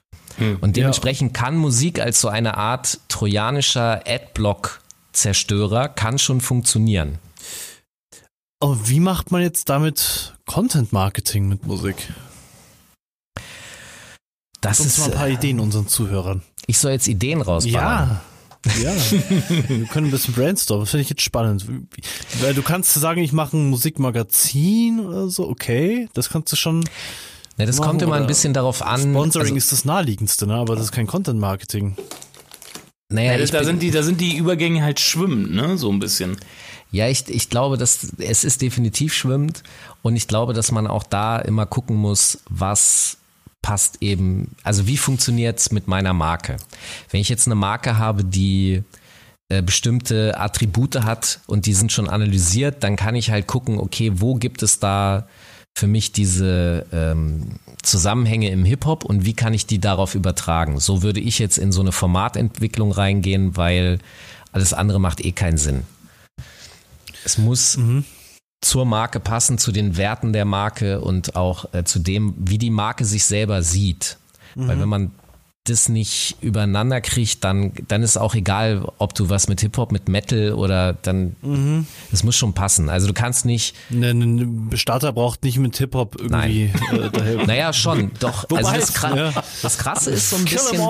Und 0.62 0.76
dementsprechend 0.76 1.34
kann 1.34 1.56
Musik 1.56 2.00
als 2.00 2.20
so 2.22 2.28
eine 2.28 2.56
Art 2.56 2.98
trojanischer 3.08 4.02
Adblock-Zerstörer 4.06 5.88
kann 5.88 6.18
schon 6.18 6.40
funktionieren. 6.40 7.18
Aber 8.60 8.88
wie 8.88 9.00
macht 9.00 9.30
man 9.30 9.42
jetzt 9.42 9.68
damit 9.68 10.34
Content 10.46 10.92
Marketing 10.92 11.48
mit 11.48 11.66
Musik? 11.66 11.96
Das 14.62 14.78
Sonst 14.78 14.98
mal 14.98 15.06
ist, 15.08 15.12
ein 15.12 15.18
paar 15.18 15.28
äh, 15.28 15.34
Ideen 15.34 15.60
unseren 15.60 15.86
Zuhörern. 15.88 16.40
ich 16.66 16.78
soll 16.78 16.92
jetzt 16.92 17.08
Ideen 17.08 17.42
rausballern. 17.42 18.08
Ja. 18.08 18.22
Ja, 18.80 18.92
wir 19.68 19.86
können 19.86 20.06
ein 20.06 20.10
bisschen 20.12 20.34
brainstormen. 20.34 20.84
Das 20.84 20.90
finde 20.92 21.02
ich 21.02 21.10
jetzt 21.10 21.22
spannend. 21.22 21.66
Weil 22.40 22.54
du 22.54 22.62
kannst 22.62 22.94
sagen, 22.94 23.20
ich 23.20 23.32
mache 23.32 23.56
ein 23.56 23.68
Musikmagazin 23.70 25.00
oder 25.00 25.28
so, 25.28 25.48
okay, 25.48 26.08
das 26.14 26.28
kannst 26.30 26.52
du 26.52 26.56
schon. 26.56 26.84
Ja, 27.58 27.66
das 27.66 27.78
machen 27.78 27.88
kommt 27.88 28.02
immer 28.02 28.14
ein 28.14 28.28
bisschen 28.28 28.54
darauf 28.54 28.80
an. 28.82 29.00
Sponsoring 29.00 29.46
also, 29.48 29.56
ist 29.56 29.72
das 29.72 29.84
naheliegendste, 29.84 30.46
ne? 30.46 30.54
aber 30.54 30.76
das 30.76 30.84
ist 30.86 30.92
kein 30.92 31.08
Content 31.08 31.40
Marketing. 31.40 31.96
naja, 33.08 33.32
Ja, 33.36 33.44
da, 33.46 33.58
bin- 33.58 33.66
sind 33.66 33.82
die, 33.82 33.90
da 33.90 34.04
sind 34.04 34.20
die 34.20 34.36
Übergänge 34.36 34.82
halt 34.84 35.00
schwimmend, 35.00 35.52
ne? 35.52 35.76
So 35.76 35.90
ein 35.90 35.98
bisschen. 35.98 36.36
Ja, 36.92 37.08
ich, 37.08 37.28
ich 37.28 37.48
glaube, 37.50 37.78
dass 37.78 38.12
es 38.18 38.44
ist 38.44 38.62
definitiv 38.62 39.12
schwimmend 39.12 39.64
und 40.02 40.14
ich 40.14 40.28
glaube, 40.28 40.52
dass 40.52 40.70
man 40.70 40.86
auch 40.86 41.02
da 41.02 41.38
immer 41.40 41.66
gucken 41.66 41.96
muss, 41.96 42.38
was 42.48 43.16
passt 43.62 43.98
eben, 44.00 44.54
also 44.64 44.86
wie 44.86 44.96
funktioniert's 44.96 45.70
mit 45.70 45.88
meiner 45.88 46.12
Marke? 46.12 46.56
Wenn 47.10 47.20
ich 47.20 47.28
jetzt 47.28 47.46
eine 47.46 47.54
Marke 47.54 47.96
habe, 47.96 48.24
die 48.24 48.82
äh, 49.48 49.62
bestimmte 49.62 50.38
Attribute 50.38 51.04
hat 51.04 51.40
und 51.46 51.66
die 51.66 51.74
sind 51.74 51.92
schon 51.92 52.08
analysiert, 52.08 52.82
dann 52.82 52.96
kann 52.96 53.14
ich 53.14 53.30
halt 53.30 53.46
gucken, 53.46 53.78
okay, 53.78 54.12
wo 54.14 54.34
gibt 54.34 54.62
es 54.62 54.78
da 54.78 55.26
für 55.74 55.86
mich 55.86 56.12
diese 56.12 56.86
ähm, 56.92 57.58
Zusammenhänge 57.82 58.50
im 58.50 58.64
Hip-Hop 58.64 59.04
und 59.04 59.24
wie 59.24 59.32
kann 59.32 59.54
ich 59.54 59.66
die 59.66 59.78
darauf 59.78 60.14
übertragen. 60.14 60.80
So 60.80 61.02
würde 61.02 61.20
ich 61.20 61.38
jetzt 61.38 61.58
in 61.58 61.72
so 61.72 61.80
eine 61.80 61.92
Formatentwicklung 61.92 62.92
reingehen, 62.92 63.56
weil 63.56 63.98
alles 64.52 64.72
andere 64.74 65.00
macht 65.00 65.24
eh 65.24 65.32
keinen 65.32 65.58
Sinn. 65.58 65.84
Es 67.24 67.38
muss 67.38 67.76
mhm. 67.76 68.04
Zur 68.62 68.86
Marke 68.86 69.20
passen, 69.20 69.58
zu 69.58 69.72
den 69.72 69.96
Werten 69.98 70.32
der 70.32 70.46
Marke 70.46 71.00
und 71.00 71.36
auch 71.36 71.66
äh, 71.74 71.84
zu 71.84 71.98
dem, 71.98 72.34
wie 72.38 72.58
die 72.58 72.70
Marke 72.70 73.04
sich 73.04 73.24
selber 73.24 73.62
sieht. 73.62 74.16
Mhm. 74.54 74.68
Weil 74.68 74.80
wenn 74.80 74.88
man 74.88 75.10
das 75.64 75.88
nicht 75.88 76.36
übereinander 76.40 77.00
kriegt, 77.00 77.44
dann, 77.44 77.72
dann 77.86 78.02
ist 78.02 78.16
auch 78.16 78.34
egal, 78.34 78.84
ob 78.98 79.14
du 79.14 79.30
was 79.30 79.48
mit 79.48 79.60
Hip-Hop, 79.60 79.92
mit 79.92 80.08
Metal 80.08 80.54
oder 80.54 80.92
dann, 80.92 81.36
mhm. 81.40 81.86
es 82.10 82.24
muss 82.24 82.34
schon 82.34 82.52
passen. 82.52 82.88
Also 82.88 83.06
du 83.06 83.12
kannst 83.12 83.44
nicht. 83.44 83.76
Ein 83.90 84.70
Starter 84.74 85.12
braucht 85.12 85.44
nicht 85.44 85.58
mit 85.58 85.76
Hip-Hop 85.76 86.20
irgendwie. 86.20 86.72
Äh, 86.90 87.46
naja, 87.46 87.72
schon, 87.72 88.10
doch. 88.18 88.44
Wobei, 88.48 88.64
also 88.64 88.72
das, 88.72 88.92
Kra 88.92 89.16
ja. 89.16 89.44
das 89.62 89.78
Krasse 89.78 90.10
ist 90.10 90.30
so 90.30 90.36
ein 90.36 90.44
bisschen. 90.44 90.80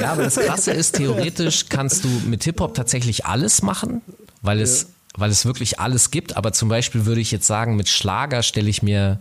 Ja, 0.00 0.12
aber 0.12 0.24
das 0.24 0.36
Krasse 0.36 0.70
ist, 0.72 0.96
theoretisch 0.96 1.66
kannst 1.68 2.04
du 2.04 2.08
mit 2.26 2.44
Hip-Hop 2.44 2.74
tatsächlich 2.74 3.26
alles 3.26 3.62
machen, 3.62 4.00
weil 4.42 4.60
es, 4.60 4.82
ja. 4.82 4.88
Weil 5.16 5.30
es 5.30 5.44
wirklich 5.44 5.80
alles 5.80 6.10
gibt. 6.10 6.36
Aber 6.36 6.52
zum 6.52 6.68
Beispiel 6.68 7.06
würde 7.06 7.20
ich 7.20 7.30
jetzt 7.30 7.46
sagen, 7.46 7.76
mit 7.76 7.88
Schlager 7.88 8.42
stelle 8.42 8.70
ich 8.70 8.82
mir 8.82 9.20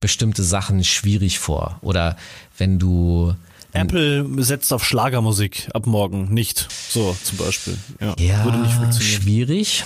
bestimmte 0.00 0.42
Sachen 0.42 0.84
schwierig 0.84 1.38
vor. 1.38 1.78
Oder 1.82 2.16
wenn 2.58 2.78
du 2.78 3.34
Apple 3.74 4.26
setzt 4.42 4.72
auf 4.72 4.84
Schlagermusik 4.84 5.68
ab 5.72 5.86
morgen 5.86 6.32
nicht. 6.32 6.68
So 6.90 7.16
zum 7.22 7.38
Beispiel. 7.38 7.78
Ja, 8.00 8.14
ja 8.18 8.44
würde 8.44 8.58
nicht 8.58 8.74
funktionieren. 8.74 9.22
schwierig. 9.22 9.84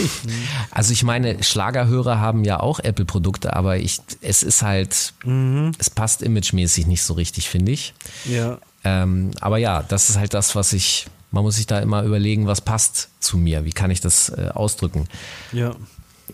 also 0.70 0.92
ich 0.92 1.02
meine, 1.02 1.42
Schlagerhörer 1.42 2.18
haben 2.18 2.44
ja 2.44 2.60
auch 2.60 2.80
Apple-Produkte, 2.80 3.54
aber 3.54 3.76
ich, 3.76 4.00
es 4.22 4.42
ist 4.42 4.62
halt, 4.62 5.12
mhm. 5.24 5.72
es 5.78 5.90
passt 5.90 6.22
imagemäßig 6.22 6.86
nicht 6.86 7.02
so 7.02 7.12
richtig, 7.14 7.48
finde 7.50 7.72
ich. 7.72 7.92
Ja. 8.24 8.58
Ähm, 8.84 9.32
aber 9.40 9.58
ja, 9.58 9.82
das 9.82 10.08
ist 10.08 10.16
halt 10.16 10.32
das, 10.32 10.56
was 10.56 10.72
ich, 10.72 11.06
man 11.30 11.44
muss 11.44 11.56
sich 11.56 11.66
da 11.66 11.78
immer 11.78 12.02
überlegen, 12.02 12.46
was 12.46 12.60
passt 12.60 13.10
zu 13.20 13.38
mir, 13.38 13.64
wie 13.64 13.72
kann 13.72 13.90
ich 13.90 14.00
das 14.00 14.30
äh, 14.30 14.50
ausdrücken. 14.52 15.06
Ja 15.52 15.74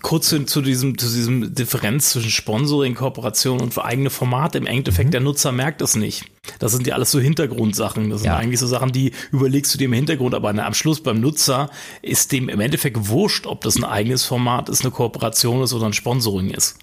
kurz 0.02 0.28
zu, 0.28 0.44
zu, 0.44 0.62
diesem, 0.62 0.98
zu 0.98 1.06
diesem 1.06 1.54
Differenz 1.54 2.10
zwischen 2.10 2.30
Sponsoring, 2.30 2.94
Kooperation 2.94 3.60
und 3.60 3.74
für 3.74 3.84
eigene 3.84 4.10
Formate. 4.10 4.58
Im 4.58 4.66
Endeffekt, 4.66 5.08
mhm. 5.08 5.12
der 5.12 5.20
Nutzer 5.20 5.52
merkt 5.52 5.80
das 5.80 5.96
nicht. 5.96 6.24
Das 6.58 6.72
sind 6.72 6.86
ja 6.86 6.94
alles 6.94 7.10
so 7.10 7.20
Hintergrundsachen. 7.20 8.10
Das 8.10 8.20
sind 8.20 8.28
ja. 8.28 8.36
eigentlich 8.36 8.60
so 8.60 8.66
Sachen, 8.66 8.92
die 8.92 9.12
überlegst 9.32 9.74
du 9.74 9.78
dir 9.78 9.86
im 9.86 9.92
Hintergrund, 9.92 10.34
aber 10.34 10.50
am 10.50 10.74
Schluss 10.74 11.02
beim 11.02 11.20
Nutzer 11.20 11.70
ist 12.02 12.32
dem 12.32 12.48
im 12.48 12.60
Endeffekt 12.60 13.08
wurscht, 13.08 13.46
ob 13.46 13.62
das 13.62 13.76
ein 13.76 13.84
eigenes 13.84 14.24
Format 14.24 14.68
ist, 14.68 14.82
eine 14.82 14.90
Kooperation 14.90 15.62
ist 15.62 15.72
oder 15.72 15.86
ein 15.86 15.92
Sponsoring 15.92 16.50
ist. 16.50 16.78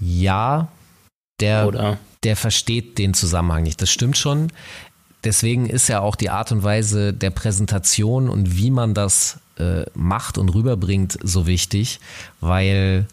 Ja, 0.00 0.68
der, 1.40 1.66
oder? 1.66 1.98
der 2.22 2.36
versteht 2.36 2.98
den 2.98 3.14
Zusammenhang 3.14 3.62
nicht. 3.62 3.80
Das 3.80 3.90
stimmt 3.90 4.16
schon. 4.16 4.48
Deswegen 5.24 5.66
ist 5.66 5.88
ja 5.88 6.00
auch 6.00 6.14
die 6.14 6.30
Art 6.30 6.52
und 6.52 6.62
Weise 6.62 7.12
der 7.12 7.30
Präsentation 7.30 8.28
und 8.28 8.56
wie 8.56 8.70
man 8.70 8.94
das 8.94 9.38
äh, 9.58 9.84
macht 9.94 10.38
und 10.38 10.50
rüberbringt, 10.50 11.18
so 11.22 11.46
wichtig, 11.46 12.00
weil 12.40 13.06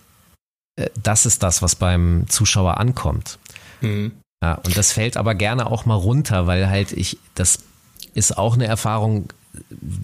äh, 0.75 0.89
das 1.01 1.25
ist 1.25 1.41
das, 1.41 1.61
was 1.61 1.75
beim 1.75 2.25
Zuschauer 2.29 2.77
ankommt. 2.77 3.39
Mhm. 3.81 4.11
Ja, 4.43 4.55
und 4.55 4.77
das 4.77 4.91
fällt 4.91 5.17
aber 5.17 5.33
gerne 5.33 5.65
auch 5.65 5.85
mal 5.85 5.95
runter, 5.95 6.45
weil 6.45 6.69
halt 6.69 6.91
ich, 6.91 7.17
das 7.33 7.59
ist 8.13 8.37
auch 8.37 8.53
eine 8.53 8.65
Erfahrung, 8.65 9.29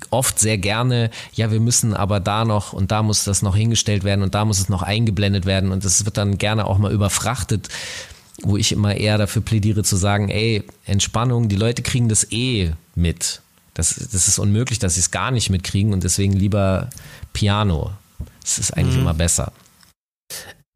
oft 0.10 0.40
sehr 0.40 0.58
gerne, 0.58 1.12
ja, 1.34 1.52
wir 1.52 1.60
müssen 1.60 1.94
aber 1.94 2.20
da 2.20 2.46
noch 2.46 2.74
und 2.74 2.92
da 2.92 3.04
muss 3.04 3.26
das 3.26 3.42
noch 3.42 3.56
hingestellt 3.56 4.04
werden 4.04 4.24
und 4.24 4.34
da 4.34 4.46
muss 4.46 4.60
es 4.60 4.70
noch 4.70 4.82
eingeblendet 4.82 5.46
werden 5.46 5.72
und 5.72 5.84
das 5.84 6.06
wird 6.06 6.18
dann 6.18 6.38
gerne 6.38 6.66
auch 6.66 6.78
mal 6.78 6.92
überfrachtet, 6.92 7.68
wo 8.44 8.58
ich 8.58 8.72
immer 8.72 8.96
eher 8.96 9.18
dafür 9.18 9.42
plädiere 9.42 9.84
zu 9.84 9.96
sagen, 9.96 10.30
ey, 10.30 10.64
Entspannung, 10.86 11.50
die 11.50 11.56
Leute 11.56 11.82
kriegen 11.82 12.10
das 12.10 12.32
eh 12.32 12.74
mit. 12.96 13.42
Das, 13.74 13.96
das 13.96 14.28
ist 14.28 14.40
unmöglich, 14.40 14.80
dass 14.80 14.96
sie 14.96 15.00
es 15.00 15.12
gar 15.12 15.32
nicht 15.32 15.50
mitkriegen 15.50 15.94
und 15.94 16.04
deswegen 16.04 16.34
lieber 16.34 16.90
Piano. 17.34 17.92
Das 18.42 18.60
ist 18.60 18.72
eigentlich 18.72 18.96
mhm. 18.96 19.02
immer 19.02 19.14
besser. 19.14 19.54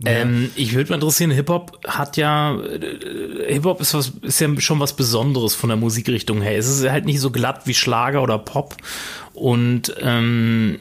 Ähm, 0.04 0.52
ich 0.56 0.74
würde 0.74 0.90
mal 0.90 0.96
interessieren, 0.96 1.32
Hip-Hop 1.32 1.80
hat 1.88 2.18
ja, 2.18 2.60
äh, 2.60 3.54
Hip-Hop 3.54 3.80
ist, 3.80 3.94
was, 3.94 4.10
ist 4.22 4.42
ja 4.42 4.60
schon 4.60 4.80
was 4.80 4.94
Besonderes 4.94 5.56
von 5.56 5.70
der 5.70 5.78
Musikrichtung 5.78 6.42
her. 6.42 6.58
Es 6.58 6.68
ist 6.68 6.90
halt 6.90 7.06
nicht 7.06 7.22
so 7.22 7.32
glatt 7.32 7.66
wie 7.66 7.74
Schlager 7.74 8.22
oder 8.22 8.38
Pop. 8.38 8.76
Und 9.34 9.96
ähm, 10.00 10.80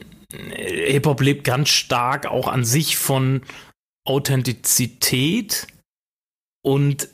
Hip-Hop 0.53 1.21
lebt 1.21 1.45
ganz 1.45 1.69
stark 1.69 2.25
auch 2.25 2.47
an 2.47 2.65
sich 2.65 2.97
von 2.97 3.41
Authentizität. 4.03 5.67
Und 6.65 7.09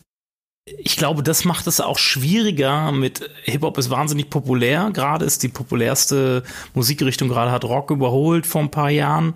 ich 0.65 0.95
glaube, 0.95 1.23
das 1.23 1.43
macht 1.43 1.67
es 1.67 1.81
auch 1.81 1.97
schwieriger 1.97 2.93
mit 2.93 3.29
Hip-Hop 3.43 3.77
ist 3.77 3.89
wahnsinnig 3.89 4.29
populär. 4.29 4.91
Gerade 4.93 5.25
ist 5.25 5.43
die 5.43 5.49
populärste 5.49 6.43
Musikrichtung, 6.73 7.27
gerade 7.27 7.51
hat 7.51 7.65
Rock 7.65 7.91
überholt 7.91 8.47
vor 8.47 8.61
ein 8.61 8.71
paar 8.71 8.89
Jahren. 8.89 9.33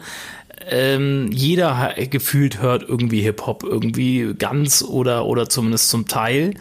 Ähm, 0.68 1.30
jeder 1.34 1.93
gefühlt 2.09 2.61
hört 2.61 2.84
irgendwie 2.84 3.20
Hip-Hop, 3.22 3.63
irgendwie 3.63 4.34
ganz 4.39 4.82
oder, 4.82 5.26
oder 5.26 5.49
zumindest 5.49 5.89
zum 5.89 6.07
Teil. 6.07 6.53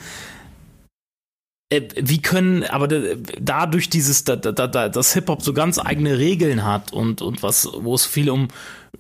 Äh, 1.70 1.82
wie 1.94 2.20
können, 2.20 2.64
aber 2.64 2.88
dadurch 2.88 3.88
dieses, 3.88 4.24
da, 4.24 4.34
da, 4.34 4.50
da, 4.50 4.88
dass 4.88 5.14
Hip-Hop 5.14 5.42
so 5.42 5.52
ganz 5.52 5.78
eigene 5.78 6.18
Regeln 6.18 6.64
hat 6.64 6.92
und, 6.92 7.22
und 7.22 7.44
was, 7.44 7.68
wo 7.72 7.94
es 7.94 8.04
viel 8.04 8.30
um 8.30 8.48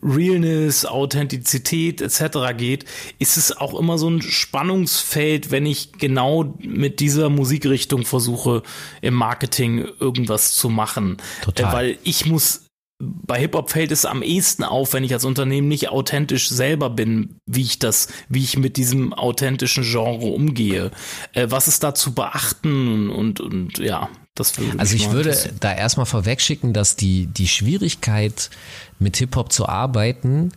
Realness, 0.04 0.84
Authentizität 0.84 2.00
etc. 2.00 2.56
geht, 2.56 2.84
ist 3.18 3.36
es 3.36 3.56
auch 3.56 3.78
immer 3.78 3.98
so 3.98 4.08
ein 4.10 4.22
Spannungsfeld, 4.22 5.50
wenn 5.50 5.66
ich 5.66 5.92
genau 5.92 6.54
mit 6.60 7.00
dieser 7.00 7.30
Musikrichtung 7.30 8.04
versuche, 8.04 8.62
im 9.00 9.14
Marketing 9.14 9.88
irgendwas 9.98 10.52
zu 10.52 10.68
machen. 10.68 11.16
Total. 11.42 11.72
Weil 11.72 11.98
ich 12.04 12.26
muss 12.26 12.64
bei 13.00 13.38
Hip-Hop 13.40 13.70
fällt 13.70 13.90
es 13.90 14.04
am 14.04 14.22
ehesten 14.22 14.62
auf, 14.62 14.92
wenn 14.92 15.04
ich 15.04 15.12
als 15.12 15.24
Unternehmen 15.24 15.68
nicht 15.68 15.88
authentisch 15.88 16.48
selber 16.48 16.90
bin, 16.90 17.38
wie 17.44 17.62
ich 17.62 17.78
das, 17.78 18.08
wie 18.28 18.42
ich 18.42 18.56
mit 18.56 18.76
diesem 18.76 19.12
authentischen 19.12 19.84
Genre 19.84 20.26
umgehe. 20.26 20.90
Äh, 21.32 21.48
was 21.50 21.68
ist 21.68 21.82
da 21.82 21.94
zu 21.94 22.14
beachten 22.14 23.10
und, 23.10 23.40
und 23.40 23.78
ja, 23.78 24.08
das 24.34 24.58
würde 24.58 24.78
Also 24.78 24.96
ich 24.96 25.10
würde 25.10 25.54
da 25.60 25.72
erstmal 25.72 26.06
vorwegschicken, 26.06 26.72
dass 26.72 26.96
die, 26.96 27.26
die 27.26 27.48
Schwierigkeit 27.48 28.50
mit 28.98 29.16
Hip-Hop 29.16 29.52
zu 29.52 29.68
arbeiten 29.68 30.52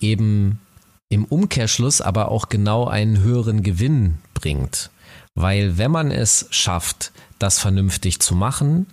eben 0.00 0.60
im 1.08 1.24
Umkehrschluss 1.24 2.00
aber 2.00 2.30
auch 2.30 2.48
genau 2.48 2.86
einen 2.86 3.20
höheren 3.20 3.62
Gewinn 3.62 4.18
bringt. 4.34 4.90
Weil 5.34 5.78
wenn 5.78 5.90
man 5.90 6.10
es 6.10 6.46
schafft, 6.50 7.12
das 7.38 7.58
vernünftig 7.58 8.20
zu 8.20 8.34
machen, 8.34 8.86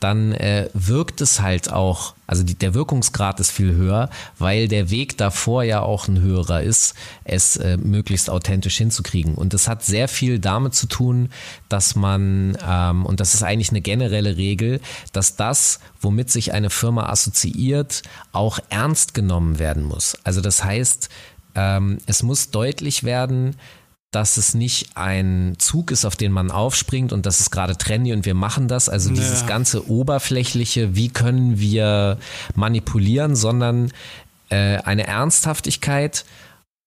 dann 0.00 0.32
äh, 0.32 0.68
wirkt 0.74 1.20
es 1.20 1.40
halt 1.40 1.72
auch, 1.72 2.14
also 2.26 2.42
die, 2.42 2.54
der 2.54 2.74
Wirkungsgrad 2.74 3.40
ist 3.40 3.50
viel 3.50 3.72
höher, 3.72 4.10
weil 4.38 4.68
der 4.68 4.90
Weg 4.90 5.16
davor 5.16 5.62
ja 5.62 5.80
auch 5.80 6.08
ein 6.08 6.20
höherer 6.20 6.62
ist, 6.62 6.94
es 7.24 7.56
äh, 7.56 7.76
möglichst 7.76 8.28
authentisch 8.28 8.76
hinzukriegen. 8.76 9.34
Und 9.34 9.54
das 9.54 9.68
hat 9.68 9.82
sehr 9.82 10.08
viel 10.08 10.38
damit 10.38 10.74
zu 10.74 10.86
tun, 10.86 11.30
dass 11.68 11.94
man, 11.96 12.58
ähm, 12.66 13.06
und 13.06 13.20
das 13.20 13.34
ist 13.34 13.42
eigentlich 13.42 13.70
eine 13.70 13.80
generelle 13.80 14.36
Regel, 14.36 14.80
dass 15.12 15.36
das, 15.36 15.80
womit 16.00 16.30
sich 16.30 16.52
eine 16.52 16.70
Firma 16.70 17.08
assoziiert, 17.08 18.02
auch 18.32 18.58
ernst 18.68 19.14
genommen 19.14 19.58
werden 19.58 19.84
muss. 19.84 20.18
Also 20.24 20.40
das 20.40 20.64
heißt, 20.64 21.08
ähm, 21.54 21.98
es 22.06 22.22
muss 22.22 22.50
deutlich 22.50 23.04
werden, 23.04 23.56
dass 24.14 24.36
es 24.36 24.54
nicht 24.54 24.96
ein 24.96 25.54
Zug 25.58 25.90
ist, 25.90 26.04
auf 26.04 26.16
den 26.16 26.32
man 26.32 26.50
aufspringt 26.50 27.12
und 27.12 27.26
das 27.26 27.40
ist 27.40 27.50
gerade 27.50 27.76
trendy 27.76 28.12
und 28.12 28.24
wir 28.24 28.34
machen 28.34 28.68
das. 28.68 28.88
Also 28.88 29.10
ja. 29.10 29.16
dieses 29.16 29.46
ganze 29.46 29.90
oberflächliche, 29.90 30.94
wie 30.94 31.08
können 31.08 31.58
wir 31.58 32.18
manipulieren, 32.54 33.34
sondern 33.34 33.92
äh, 34.50 34.78
eine 34.78 35.06
Ernsthaftigkeit, 35.06 36.24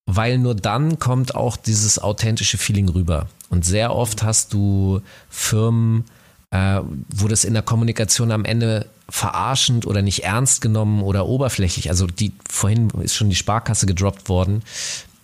weil 0.06 0.38
nur 0.38 0.56
dann 0.56 1.00
kommt 1.00 1.36
auch 1.36 1.58
dieses 1.58 2.00
authentische 2.00 2.58
Feeling 2.58 2.90
rüber. 2.90 3.28
Und 3.50 3.66
sehr 3.66 3.94
oft 3.94 4.24
hast 4.24 4.54
du 4.54 5.02
Firmen, 5.30 6.06
äh, 6.52 6.80
wo 7.10 7.28
das 7.28 7.44
in 7.44 7.54
der 7.54 7.64
Kommunikation 7.64 8.32
am 8.32 8.46
Ende 8.46 8.88
verarschend 9.10 9.86
oder 9.86 10.02
nicht 10.02 10.24
ernst 10.24 10.62
genommen 10.62 11.02
oder 11.02 11.28
oberflächlich, 11.28 11.90
also 11.90 12.08
die 12.08 12.34
vorhin 12.50 12.90
ist 13.02 13.16
schon 13.16 13.30
die 13.30 13.36
Sparkasse 13.36 13.86
gedroppt 13.86 14.28
worden, 14.28 14.64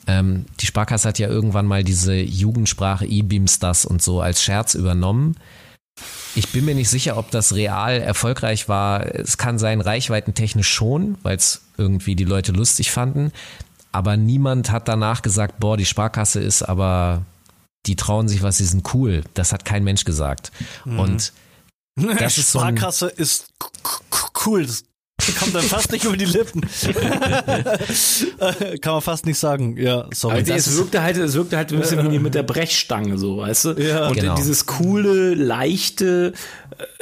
ähm, 0.08 0.46
die 0.60 0.66
Sparkasse 0.66 1.08
hat 1.08 1.20
ja 1.20 1.28
irgendwann 1.28 1.66
mal 1.66 1.84
diese 1.84 2.16
Jugendsprache 2.16 3.06
E-Beams 3.06 3.60
das 3.60 3.86
und 3.86 4.02
so 4.02 4.22
als 4.22 4.44
Scherz 4.44 4.76
übernommen. 4.76 5.36
Ich 6.36 6.50
bin 6.50 6.66
mir 6.66 6.76
nicht 6.76 6.90
sicher, 6.90 7.18
ob 7.18 7.30
das 7.32 7.54
real 7.54 8.02
erfolgreich 8.02 8.68
war. 8.68 9.06
Es 9.06 9.38
kann 9.38 9.60
sein, 9.60 9.82
reichweitentechnisch 9.82 10.68
schon, 10.68 11.18
weil 11.22 11.38
es 11.38 11.62
irgendwie 11.78 12.16
die 12.16 12.24
Leute 12.24 12.52
lustig 12.52 12.92
fanden. 12.92 13.32
Aber 13.92 14.18
niemand 14.18 14.72
hat 14.72 14.88
danach 14.88 15.22
gesagt, 15.22 15.60
boah, 15.60 15.78
die 15.78 15.86
Sparkasse 15.86 16.40
ist 16.40 16.64
aber, 16.64 17.24
die 17.86 17.96
trauen 17.96 18.28
sich 18.28 18.42
was, 18.42 18.58
sie 18.58 18.66
sind 18.66 18.94
cool. 18.96 19.24
Das 19.36 19.54
hat 19.54 19.66
kein 19.66 19.84
Mensch 19.84 20.04
gesagt. 20.04 20.52
Mhm. 20.86 21.00
Und 21.00 21.34
das 22.20 22.40
ist 22.40 22.50
Sparkasse 22.50 23.06
so 23.08 23.16
ein, 23.16 23.18
ist 23.18 23.54
cool. 24.46 24.68
Kommt 25.40 25.56
dann 25.56 25.64
fast 25.64 25.92
nicht 25.92 26.06
über 26.06 26.18
die 26.18 26.26
Lippen. 26.26 26.62
Kann 28.82 28.94
man 28.94 29.02
fast 29.02 29.26
nicht 29.26 29.38
sagen. 29.40 29.78
Ja, 29.78 30.08
sorry. 30.14 30.38
Also 30.38 30.54
es 30.54 30.78
wirkte 30.78 31.02
halt, 31.02 31.18
es 31.18 31.34
wirkte 31.34 31.58
halt 31.58 31.72
ein 31.72 31.80
bisschen 31.80 32.12
wie 32.12 32.20
mit 32.20 32.36
der 32.36 32.44
Brechstange, 32.44 33.18
so, 33.18 33.38
weißt 33.38 33.66
du? 33.66 33.72
Ja. 33.74 34.08
Und 34.08 34.16
Genau. 34.16 34.36
dieses 34.36 34.66
coole, 34.66 35.34
leichte, 35.34 36.34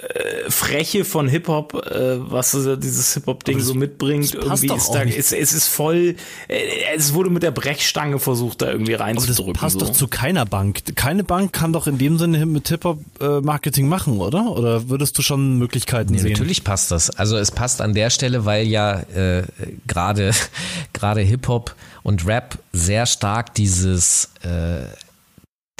äh, 0.01 0.49
freche 0.49 1.05
von 1.05 1.27
Hip-Hop, 1.27 1.73
äh, 1.75 2.31
was 2.31 2.51
so 2.51 2.75
dieses 2.75 3.13
Hip-Hop-Ding 3.13 3.59
so 3.59 3.73
mitbringt, 3.73 4.33
das 4.33 4.45
passt 4.45 4.63
irgendwie 4.63 4.75
ist 4.75 4.93
da, 4.93 5.03
es, 5.03 5.31
es 5.31 5.53
ist 5.53 5.67
voll, 5.67 6.15
äh, 6.47 6.59
es 6.95 7.13
wurde 7.13 7.29
mit 7.29 7.43
der 7.43 7.51
Brechstange 7.51 8.19
versucht, 8.19 8.61
da 8.61 8.71
irgendwie 8.71 8.95
Aber 8.95 9.05
das 9.13 9.27
reinzudrücken. 9.27 9.53
passt 9.53 9.79
so. 9.79 9.85
doch 9.85 9.91
zu 9.91 10.07
keiner 10.07 10.45
Bank. 10.45 10.95
Keine 10.95 11.23
Bank 11.23 11.53
kann 11.53 11.73
doch 11.73 11.87
in 11.87 11.97
dem 11.97 12.17
Sinne 12.17 12.45
mit 12.45 12.67
Hip-Hop-Marketing 12.69 13.87
machen, 13.87 14.19
oder? 14.19 14.51
Oder 14.51 14.89
würdest 14.89 15.17
du 15.17 15.21
schon 15.21 15.57
Möglichkeiten 15.57 16.13
Nee, 16.13 16.19
sehen? 16.19 16.31
natürlich 16.33 16.63
passt 16.63 16.91
das. 16.91 17.09
Also 17.09 17.37
es 17.37 17.51
passt 17.51 17.81
an 17.81 17.93
der 17.93 18.09
Stelle, 18.09 18.45
weil 18.45 18.67
ja 18.67 19.01
äh, 19.13 19.43
gerade 19.87 20.31
gerade 20.93 21.21
Hip-Hop 21.21 21.75
und 22.03 22.25
Rap 22.25 22.57
sehr 22.73 23.05
stark 23.05 23.53
dieses 23.55 24.29
äh, 24.43 24.85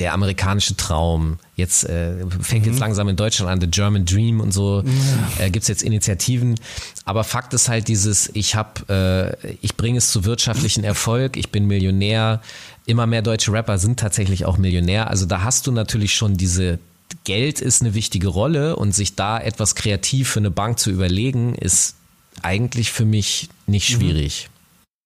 der 0.02 0.14
amerikanische 0.14 0.76
Traum. 0.76 1.38
Jetzt 1.56 1.84
äh, 1.84 2.26
fängt 2.42 2.66
jetzt 2.66 2.80
langsam 2.80 3.08
in 3.08 3.16
Deutschland 3.16 3.52
an, 3.52 3.62
The 3.62 3.68
German 3.68 4.04
Dream 4.04 4.40
und 4.40 4.52
so. 4.52 4.84
Äh, 5.38 5.52
Gibt 5.52 5.62
es 5.62 5.68
jetzt 5.68 5.84
Initiativen. 5.84 6.56
Aber 7.06 7.24
Fakt 7.24 7.54
ist 7.54 7.70
halt 7.70 7.88
dieses, 7.88 8.32
ich 8.34 8.56
habe, 8.56 9.38
äh, 9.40 9.56
ich 9.62 9.78
bringe 9.78 10.00
es 10.00 10.12
zu 10.12 10.26
wirtschaftlichen 10.26 10.84
Erfolg, 10.84 11.38
ich 11.38 11.52
bin 11.52 11.68
Millionär. 11.68 12.42
Immer 12.88 13.06
mehr 13.06 13.22
deutsche 13.22 13.54
Rapper 13.54 13.78
sind 13.78 14.00
tatsächlich 14.00 14.46
auch 14.46 14.58
Millionär. 14.58 15.08
Also 15.08 15.28
da 15.28 15.44
hast 15.44 15.68
du 15.68 15.72
natürlich 15.72 16.16
schon 16.16 16.36
diese 16.36 16.80
Geld 17.24 17.62
ist 17.62 17.82
eine 17.82 17.94
wichtige 17.94 18.30
Rolle 18.30 18.78
und 18.78 18.96
sich 18.96 19.16
da 19.16 19.40
etwas 19.40 19.76
kreativ 19.76 20.30
für 20.30 20.40
eine 20.40 20.50
Bank 20.50 20.80
zu 20.80 20.90
überlegen, 20.90 21.54
ist 21.54 21.96
eigentlich 22.42 22.92
für 22.92 23.06
mich 23.06 23.50
nicht 23.68 23.88
schwierig. 23.88 24.50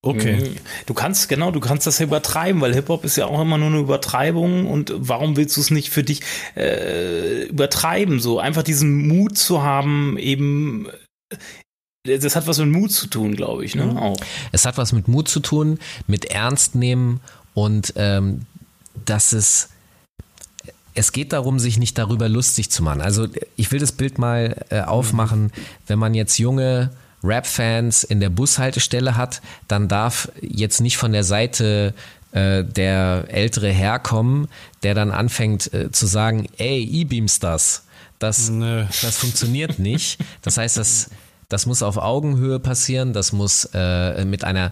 Okay. 0.05 0.35
Mhm. 0.35 0.55
Du 0.85 0.93
kannst, 0.93 1.27
genau, 1.29 1.49
du 1.49 1.59
kannst 1.59 1.87
das 1.87 1.97
ja 1.97 2.05
übertreiben, 2.05 2.61
weil 2.61 2.75
Hip-Hop 2.75 3.03
ist 3.03 3.15
ja 3.15 3.25
auch 3.25 3.41
immer 3.41 3.57
nur 3.57 3.69
eine 3.69 3.79
Übertreibung 3.79 4.67
und 4.67 4.93
warum 4.95 5.35
willst 5.35 5.57
du 5.57 5.61
es 5.61 5.71
nicht 5.71 5.89
für 5.89 6.03
dich 6.03 6.21
äh, 6.55 7.45
übertreiben? 7.45 8.19
So 8.19 8.39
einfach 8.39 8.61
diesen 8.61 9.07
Mut 9.07 9.35
zu 9.35 9.63
haben, 9.63 10.17
eben, 10.19 10.87
äh, 12.05 12.19
das 12.19 12.35
hat 12.35 12.45
was 12.45 12.59
mit 12.59 12.69
Mut 12.69 12.91
zu 12.91 13.07
tun, 13.07 13.35
glaube 13.35 13.65
ich, 13.65 13.73
ne? 13.73 13.85
Mhm. 13.85 13.97
Auch. 13.97 14.17
Es 14.51 14.67
hat 14.67 14.77
was 14.77 14.93
mit 14.93 15.07
Mut 15.07 15.27
zu 15.27 15.39
tun, 15.39 15.79
mit 16.05 16.25
Ernst 16.25 16.75
nehmen 16.75 17.19
und 17.55 17.93
ähm, 17.95 18.45
dass 19.05 19.33
es 19.33 19.69
es 20.97 21.11
geht 21.11 21.33
darum, 21.33 21.59
sich 21.59 21.77
nicht 21.77 21.97
darüber 21.97 22.29
lustig 22.29 22.71
zu 22.71 22.81
machen. 22.81 23.01
Also 23.01 23.27
ich 23.57 23.69
will 23.71 23.79
das 23.79 23.91
Bild 23.91 24.17
mal 24.17 24.65
äh, 24.69 24.79
aufmachen, 24.81 25.51
wenn 25.87 25.99
man 25.99 26.13
jetzt 26.13 26.37
junge 26.37 26.91
Rap-Fans 27.25 28.03
in 28.03 28.19
der 28.19 28.29
Bushaltestelle 28.29 29.15
hat, 29.15 29.41
dann 29.67 29.87
darf 29.87 30.31
jetzt 30.41 30.81
nicht 30.81 30.97
von 30.97 31.11
der 31.11 31.23
Seite 31.23 31.93
äh, 32.31 32.63
der 32.63 33.25
ältere 33.29 33.69
Herr 33.69 33.99
kommen, 33.99 34.47
der 34.83 34.93
dann 34.93 35.11
anfängt 35.11 35.73
äh, 35.73 35.91
zu 35.91 36.05
sagen, 36.05 36.47
ey, 36.57 36.83
E-Beams 36.83 37.39
das. 37.39 37.85
Das, 38.19 38.49
Nö. 38.49 38.85
das 39.01 39.17
funktioniert 39.17 39.79
nicht. 39.79 40.19
Das 40.41 40.57
heißt, 40.57 40.77
das, 40.77 41.09
das 41.49 41.65
muss 41.65 41.83
auf 41.83 41.97
Augenhöhe 41.97 42.59
passieren, 42.59 43.13
das 43.13 43.31
muss 43.31 43.69
äh, 43.73 44.25
mit 44.25 44.43
einer 44.43 44.71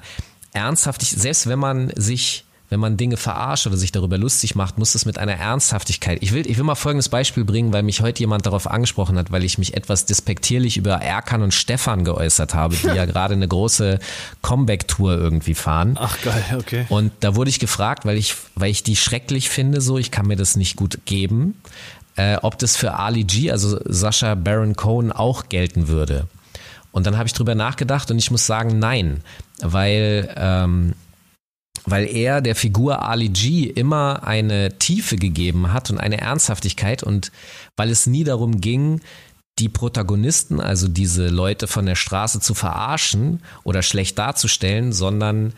Ernsthaftigkeit, 0.53 1.19
selbst 1.19 1.47
wenn 1.47 1.59
man 1.59 1.91
sich, 1.95 2.45
wenn 2.73 2.79
man 2.79 2.97
Dinge 2.97 3.17
verarscht 3.17 3.67
oder 3.67 3.77
sich 3.77 3.91
darüber 3.91 4.17
lustig 4.17 4.55
macht, 4.55 4.79
muss 4.79 4.95
es 4.95 5.05
mit 5.05 5.19
einer 5.19 5.35
Ernsthaftigkeit. 5.35 6.17
Ich 6.21 6.33
will, 6.33 6.49
ich 6.49 6.57
will 6.57 6.63
mal 6.63 6.73
folgendes 6.73 7.07
Beispiel 7.07 7.45
bringen, 7.45 7.71
weil 7.71 7.83
mich 7.83 8.01
heute 8.01 8.21
jemand 8.21 8.47
darauf 8.47 8.65
angesprochen 8.65 9.15
hat, 9.15 9.31
weil 9.31 9.43
ich 9.43 9.59
mich 9.59 9.77
etwas 9.77 10.07
despektierlich 10.07 10.75
über 10.75 10.93
Erkan 10.93 11.43
und 11.43 11.53
Stefan 11.53 12.03
geäußert 12.03 12.55
habe, 12.55 12.75
die 12.75 12.87
ja 12.95 13.05
gerade 13.05 13.35
eine 13.35 13.47
große 13.47 13.99
Comeback-Tour 14.41 15.15
irgendwie 15.15 15.53
fahren. 15.53 15.99
Ach 16.01 16.19
geil, 16.23 16.43
okay. 16.57 16.87
Und 16.89 17.11
da 17.19 17.35
wurde 17.35 17.51
ich 17.51 17.59
gefragt, 17.59 18.05
weil 18.05 18.17
ich, 18.17 18.33
weil 18.55 18.71
ich 18.71 18.81
die 18.81 18.95
schrecklich 18.95 19.49
finde, 19.49 19.79
so, 19.79 19.99
ich 19.99 20.09
kann 20.09 20.25
mir 20.25 20.35
das 20.35 20.55
nicht 20.55 20.75
gut 20.75 21.05
geben, 21.05 21.61
äh, 22.15 22.37
ob 22.37 22.57
das 22.57 22.75
für 22.75 22.95
Ali 22.95 23.23
G, 23.23 23.51
also 23.51 23.79
Sascha 23.85 24.33
Baron 24.33 24.75
Cohen, 24.75 25.11
auch 25.11 25.47
gelten 25.47 25.89
würde. 25.89 26.25
Und 26.91 27.05
dann 27.05 27.19
habe 27.19 27.27
ich 27.27 27.33
drüber 27.33 27.53
nachgedacht 27.53 28.09
und 28.09 28.17
ich 28.17 28.31
muss 28.31 28.47
sagen, 28.47 28.79
nein, 28.79 29.21
weil, 29.61 30.33
ähm, 30.35 30.93
weil 31.85 32.07
er 32.07 32.41
der 32.41 32.55
Figur 32.55 33.03
Ali 33.03 33.29
G 33.29 33.63
immer 33.63 34.25
eine 34.25 34.77
Tiefe 34.79 35.15
gegeben 35.15 35.73
hat 35.73 35.89
und 35.89 35.97
eine 35.99 36.19
Ernsthaftigkeit 36.19 37.03
und 37.03 37.31
weil 37.75 37.89
es 37.89 38.07
nie 38.07 38.23
darum 38.23 38.61
ging, 38.61 39.01
die 39.59 39.69
Protagonisten, 39.69 40.59
also 40.59 40.87
diese 40.87 41.27
Leute 41.27 41.67
von 41.67 41.85
der 41.85 41.95
Straße 41.95 42.39
zu 42.39 42.53
verarschen 42.53 43.41
oder 43.63 43.83
schlecht 43.83 44.17
darzustellen, 44.17 44.93
sondern 44.93 45.53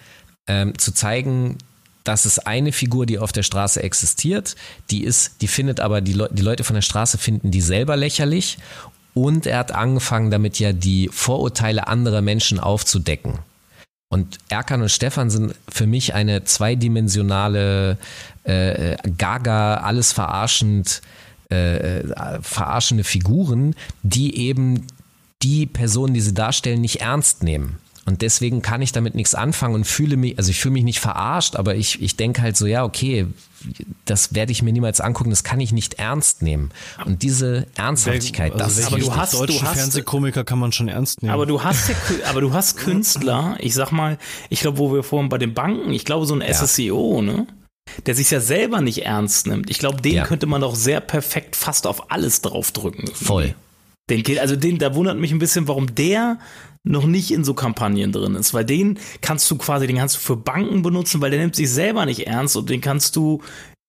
ähm, 0.47 0.77
zu 0.77 0.93
zeigen, 0.93 1.57
dass 2.03 2.25
es 2.25 2.39
eine 2.39 2.71
Figur, 2.71 3.05
die 3.05 3.19
auf 3.19 3.31
der 3.31 3.43
Straße 3.43 3.81
existiert, 3.81 4.55
die 4.91 5.03
ist, 5.03 5.41
die 5.41 5.47
findet 5.47 5.79
aber 5.79 6.01
die, 6.01 6.13
Leu 6.13 6.27
die 6.29 6.43
Leute 6.43 6.63
von 6.63 6.75
der 6.75 6.81
Straße 6.81 7.17
finden 7.17 7.51
die 7.51 7.61
selber 7.61 7.95
lächerlich 7.95 8.57
und 9.13 9.47
er 9.47 9.59
hat 9.59 9.71
angefangen 9.71 10.29
damit 10.29 10.59
ja 10.59 10.73
die 10.73 11.09
Vorurteile 11.11 11.87
anderer 11.87 12.21
Menschen 12.21 12.59
aufzudecken. 12.59 13.39
Und 14.09 14.37
Erkan 14.49 14.81
und 14.81 14.89
Stefan 14.89 15.29
sind 15.29 15.55
für 15.67 15.87
mich 15.87 16.13
eine 16.13 16.43
zweidimensionale 16.43 17.97
äh, 18.43 18.95
Gaga, 19.17 19.77
alles 19.77 20.13
verarschend, 20.13 21.01
äh, 21.49 22.03
verarschende 22.41 23.03
Figuren, 23.03 23.75
die 24.03 24.37
eben 24.37 24.87
die 25.41 25.65
Personen, 25.65 26.13
die 26.13 26.21
sie 26.21 26.33
darstellen, 26.33 26.81
nicht 26.81 27.01
ernst 27.01 27.43
nehmen. 27.43 27.79
Und 28.05 28.21
deswegen 28.21 28.61
kann 28.61 28.83
ich 28.83 28.91
damit 28.91 29.15
nichts 29.15 29.33
anfangen 29.33 29.73
und 29.73 29.85
fühle 29.85 30.15
mich, 30.15 30.37
also 30.37 30.51
ich 30.51 30.59
fühle 30.59 30.73
mich 30.73 30.83
nicht 30.83 30.99
verarscht, 30.99 31.55
aber 31.55 31.73
ich, 31.75 32.01
ich 32.03 32.15
denke 32.15 32.41
halt 32.43 32.55
so, 32.55 32.67
ja, 32.67 32.83
okay, 32.83 33.25
das 34.05 34.35
werde 34.35 34.51
ich 34.51 34.61
mir 34.61 34.71
niemals 34.71 35.01
angucken, 35.01 35.31
das 35.31 35.43
kann 35.43 35.59
ich 35.59 35.71
nicht 35.71 35.95
ernst 35.95 36.43
nehmen. 36.43 36.69
Und 37.03 37.23
diese 37.23 37.65
Ernsthaftigkeit, 37.75 38.53
Also 38.53 38.63
das 38.63 38.77
ist 38.77 38.85
aber 38.87 38.99
du 38.99 39.15
hast- 39.15 39.33
du 39.33 39.39
deutschen 39.39 39.67
hast- 39.67 39.77
Fernsehkomiker 39.77 40.43
kann 40.43 40.59
man 40.59 40.71
schon 40.71 40.87
ernst 40.87 41.23
nehmen. 41.23 41.33
Aber 41.33 41.47
du 41.47 41.63
hast 41.63 41.89
ja, 41.89 41.95
aber 42.29 42.41
du 42.41 42.53
hast 42.53 42.77
Künstler, 42.77 43.57
ich 43.59 43.73
sag 43.73 43.91
mal, 43.91 44.19
ich 44.51 44.59
glaube, 44.59 44.77
wo 44.77 44.93
wir 44.93 45.01
vorhin 45.01 45.29
bei 45.29 45.39
den 45.39 45.55
Banken, 45.55 45.91
ich 45.91 46.05
glaube, 46.05 46.27
so 46.27 46.35
ein 46.35 46.41
SSEO, 46.41 47.23
ne? 47.23 47.47
Der 48.05 48.13
sich 48.15 48.29
ja 48.29 48.39
selber 48.39 48.81
nicht 48.81 49.05
ernst 49.05 49.47
nimmt. 49.47 49.69
Ich 49.71 49.79
glaube, 49.79 50.01
den 50.01 50.13
Ja. 50.15 50.25
könnte 50.25 50.45
man 50.45 50.61
doch 50.61 50.75
sehr 50.75 50.99
perfekt 51.01 51.55
fast 51.55 51.87
auf 51.87 52.11
alles 52.11 52.41
draufdrücken. 52.41 53.07
Voll. 53.15 53.55
Den, 54.11 54.21
geht- 54.21 54.37
also 54.39 54.55
den, 54.55 54.77
da 54.77 54.93
wundert 54.93 55.17
mich 55.17 55.31
ein 55.31 55.39
bisschen, 55.39 55.67
warum 55.67 55.95
der 55.95 56.37
noch 56.85 57.05
nicht 57.05 57.31
in 57.31 57.43
so 57.43 57.53
Kampagnen 57.53 58.11
drin 58.11 58.35
ist, 58.35 58.53
weil 58.53 58.63
den 58.63 58.99
kannst 59.21 59.49
du 59.51 59.57
quasi, 59.57 59.87
den 59.87 59.97
kannst 59.97 60.15
du 60.15 60.19
für 60.19 60.37
Banken 60.37 60.81
benutzen, 60.81 61.19
weil 61.19 61.31
der 61.31 61.39
nimmt 61.39 61.55
sich 61.55 61.69
selber 61.69 62.05
nicht 62.05 62.27
ernst 62.27 62.55
und 62.55 62.69
den 62.69 62.79
kannst 62.79 63.15
du 63.15 63.41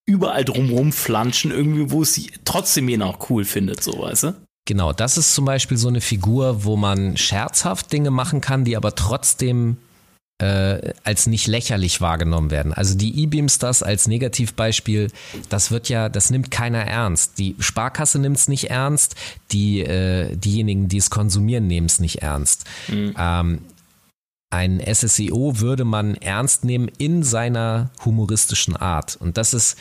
überall 0.06 0.44
drumrum 0.44 0.92
flanschen, 0.92 1.50
irgendwie, 1.50 1.90
wo 1.90 2.02
es 2.02 2.20
trotzdem 2.44 2.88
jeden 2.88 3.02
auch 3.02 3.30
cool 3.30 3.44
findet, 3.44 3.82
so, 3.82 4.00
weißt 4.00 4.24
du? 4.24 4.34
Genau, 4.66 4.92
das 4.92 5.16
ist 5.16 5.34
zum 5.34 5.44
Beispiel 5.44 5.76
so 5.76 5.88
eine 5.88 6.00
Figur, 6.00 6.64
wo 6.64 6.76
man 6.76 7.16
scherzhaft 7.16 7.92
Dinge 7.92 8.10
machen 8.10 8.40
kann, 8.40 8.64
die 8.64 8.76
aber 8.76 8.94
trotzdem 8.94 9.76
äh, 10.38 10.92
als 11.02 11.26
nicht 11.26 11.46
lächerlich 11.46 12.00
wahrgenommen 12.00 12.50
werden. 12.50 12.74
Also 12.74 12.96
die 12.96 13.22
E-Beam-Stars 13.22 13.82
als 13.82 14.06
Negativbeispiel, 14.06 15.10
das 15.48 15.70
wird 15.70 15.88
ja, 15.88 16.08
das 16.08 16.30
nimmt 16.30 16.50
keiner 16.50 16.84
ernst. 16.84 17.38
Die 17.38 17.56
Sparkasse 17.58 18.18
nimmt 18.18 18.36
es 18.36 18.48
nicht 18.48 18.70
ernst, 18.70 19.14
die, 19.52 19.80
äh, 19.80 20.36
diejenigen, 20.36 20.88
die 20.88 20.98
es 20.98 21.10
konsumieren, 21.10 21.66
nehmen 21.66 21.86
es 21.86 22.00
nicht 22.00 22.22
ernst. 22.22 22.64
Ähm, 23.16 23.60
ein 24.50 24.80
SSEO 24.80 25.58
würde 25.60 25.84
man 25.84 26.14
ernst 26.14 26.64
nehmen 26.64 26.88
in 26.98 27.22
seiner 27.22 27.90
humoristischen 28.04 28.76
Art. 28.76 29.16
Und 29.16 29.38
das 29.38 29.54
ist, 29.54 29.76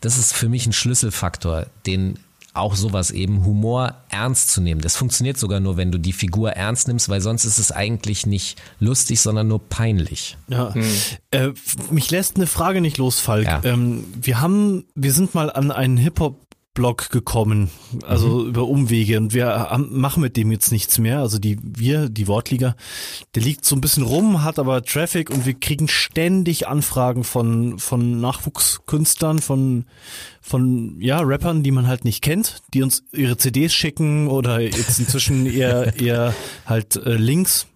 das 0.00 0.18
ist 0.18 0.32
für 0.32 0.48
mich 0.48 0.66
ein 0.66 0.72
Schlüsselfaktor, 0.72 1.66
den 1.84 2.18
auch 2.56 2.74
sowas 2.76 3.10
eben, 3.10 3.44
Humor 3.44 3.94
ernst 4.08 4.50
zu 4.50 4.60
nehmen. 4.60 4.80
Das 4.80 4.96
funktioniert 4.96 5.38
sogar 5.38 5.60
nur, 5.60 5.76
wenn 5.76 5.92
du 5.92 5.98
die 5.98 6.12
Figur 6.12 6.52
ernst 6.52 6.88
nimmst, 6.88 7.08
weil 7.08 7.20
sonst 7.20 7.44
ist 7.44 7.58
es 7.58 7.72
eigentlich 7.72 8.26
nicht 8.26 8.60
lustig, 8.80 9.20
sondern 9.20 9.48
nur 9.48 9.60
peinlich. 9.68 10.36
Ja. 10.48 10.74
Äh, 11.30 11.48
f- 11.48 11.90
mich 11.90 12.10
lässt 12.10 12.36
eine 12.36 12.46
Frage 12.46 12.80
nicht 12.80 12.98
los, 12.98 13.20
Falk. 13.20 13.46
Ja. 13.46 13.60
Ähm, 13.64 14.04
wir 14.20 14.40
haben, 14.40 14.84
wir 14.94 15.12
sind 15.12 15.34
mal 15.34 15.50
an 15.50 15.70
einen 15.70 15.96
Hip-Hop-Blog 16.76 17.10
gekommen, 17.10 17.70
also 18.06 18.28
Mhm. 18.28 18.48
über 18.48 18.64
Umwege 18.68 19.18
und 19.18 19.32
wir 19.34 19.46
haben, 19.46 19.98
machen 19.98 20.20
mit 20.22 20.36
dem 20.36 20.52
jetzt 20.52 20.70
nichts 20.70 20.98
mehr. 20.98 21.20
Also 21.20 21.38
die, 21.38 21.58
wir, 21.62 22.08
die 22.08 22.28
Wortliga, 22.28 22.76
der 23.34 23.42
liegt 23.42 23.64
so 23.64 23.74
ein 23.74 23.80
bisschen 23.80 24.02
rum, 24.02 24.44
hat 24.44 24.58
aber 24.58 24.82
Traffic 24.82 25.30
und 25.30 25.46
wir 25.46 25.54
kriegen 25.54 25.88
ständig 25.88 26.68
Anfragen 26.68 27.24
von, 27.24 27.78
von 27.78 28.20
Nachwuchskünstlern, 28.20 29.40
von, 29.40 29.86
von, 30.40 31.00
ja, 31.00 31.20
Rappern, 31.20 31.62
die 31.62 31.70
man 31.72 31.86
halt 31.86 32.04
nicht 32.04 32.22
kennt, 32.22 32.62
die 32.74 32.82
uns 32.82 33.04
ihre 33.12 33.36
CDs 33.38 33.72
schicken 33.72 34.28
oder 34.28 34.60
jetzt 34.60 34.98
inzwischen 34.98 35.46
eher, 35.52 35.98
eher 35.98 36.34
halt 36.66 36.96
äh, 36.96 37.14
Links 37.14 37.66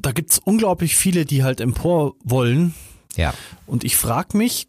da 0.00 0.12
gibt's 0.12 0.38
unglaublich 0.38 0.94
viele, 0.96 1.24
die 1.24 1.42
halt 1.42 1.60
empor 1.62 2.14
wollen. 2.22 2.74
Ja. 3.16 3.32
Und 3.66 3.84
ich 3.84 3.96
frage 3.96 4.36
mich, 4.36 4.68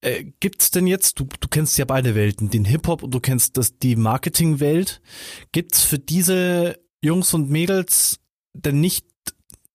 äh, 0.00 0.24
gibt's 0.40 0.70
denn 0.70 0.86
jetzt, 0.86 1.18
du, 1.18 1.28
du 1.40 1.48
kennst 1.48 1.78
ja 1.78 1.84
beide 1.84 2.14
Welten, 2.14 2.50
den 2.50 2.64
Hip-Hop 2.64 3.02
und 3.02 3.12
du 3.12 3.20
kennst 3.20 3.56
das, 3.56 3.78
die 3.78 3.96
Marketingwelt, 3.96 5.00
gibt's 5.52 5.82
für 5.82 5.98
diese 5.98 6.78
Jungs 7.02 7.34
und 7.34 7.50
Mädels 7.50 8.20
denn 8.54 8.80
nicht 8.80 9.06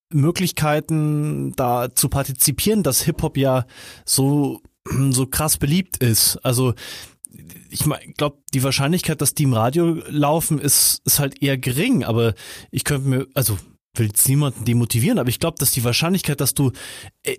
Möglichkeiten, 0.09 1.53
da 1.55 1.93
zu 1.93 2.09
partizipieren, 2.09 2.83
dass 2.83 3.01
Hip-Hop 3.01 3.37
ja 3.37 3.65
so, 4.05 4.61
so 5.11 5.25
krass 5.27 5.57
beliebt 5.57 5.97
ist? 5.97 6.37
Also 6.37 6.73
ich 7.69 7.83
glaube, 8.17 8.37
die 8.53 8.63
Wahrscheinlichkeit, 8.63 9.21
dass 9.21 9.33
die 9.33 9.43
im 9.43 9.53
Radio 9.53 10.01
laufen, 10.07 10.59
ist, 10.59 11.01
ist 11.05 11.19
halt 11.19 11.41
eher 11.41 11.57
gering, 11.57 12.03
aber 12.03 12.35
ich 12.69 12.83
könnte 12.83 13.09
mir, 13.09 13.27
also 13.33 13.57
will 13.95 14.07
jetzt 14.07 14.27
niemanden 14.27 14.65
demotivieren, 14.65 15.19
aber 15.19 15.29
ich 15.29 15.39
glaube, 15.39 15.57
dass 15.59 15.71
die 15.71 15.83
Wahrscheinlichkeit, 15.83 16.41
dass 16.41 16.53
du 16.53 16.71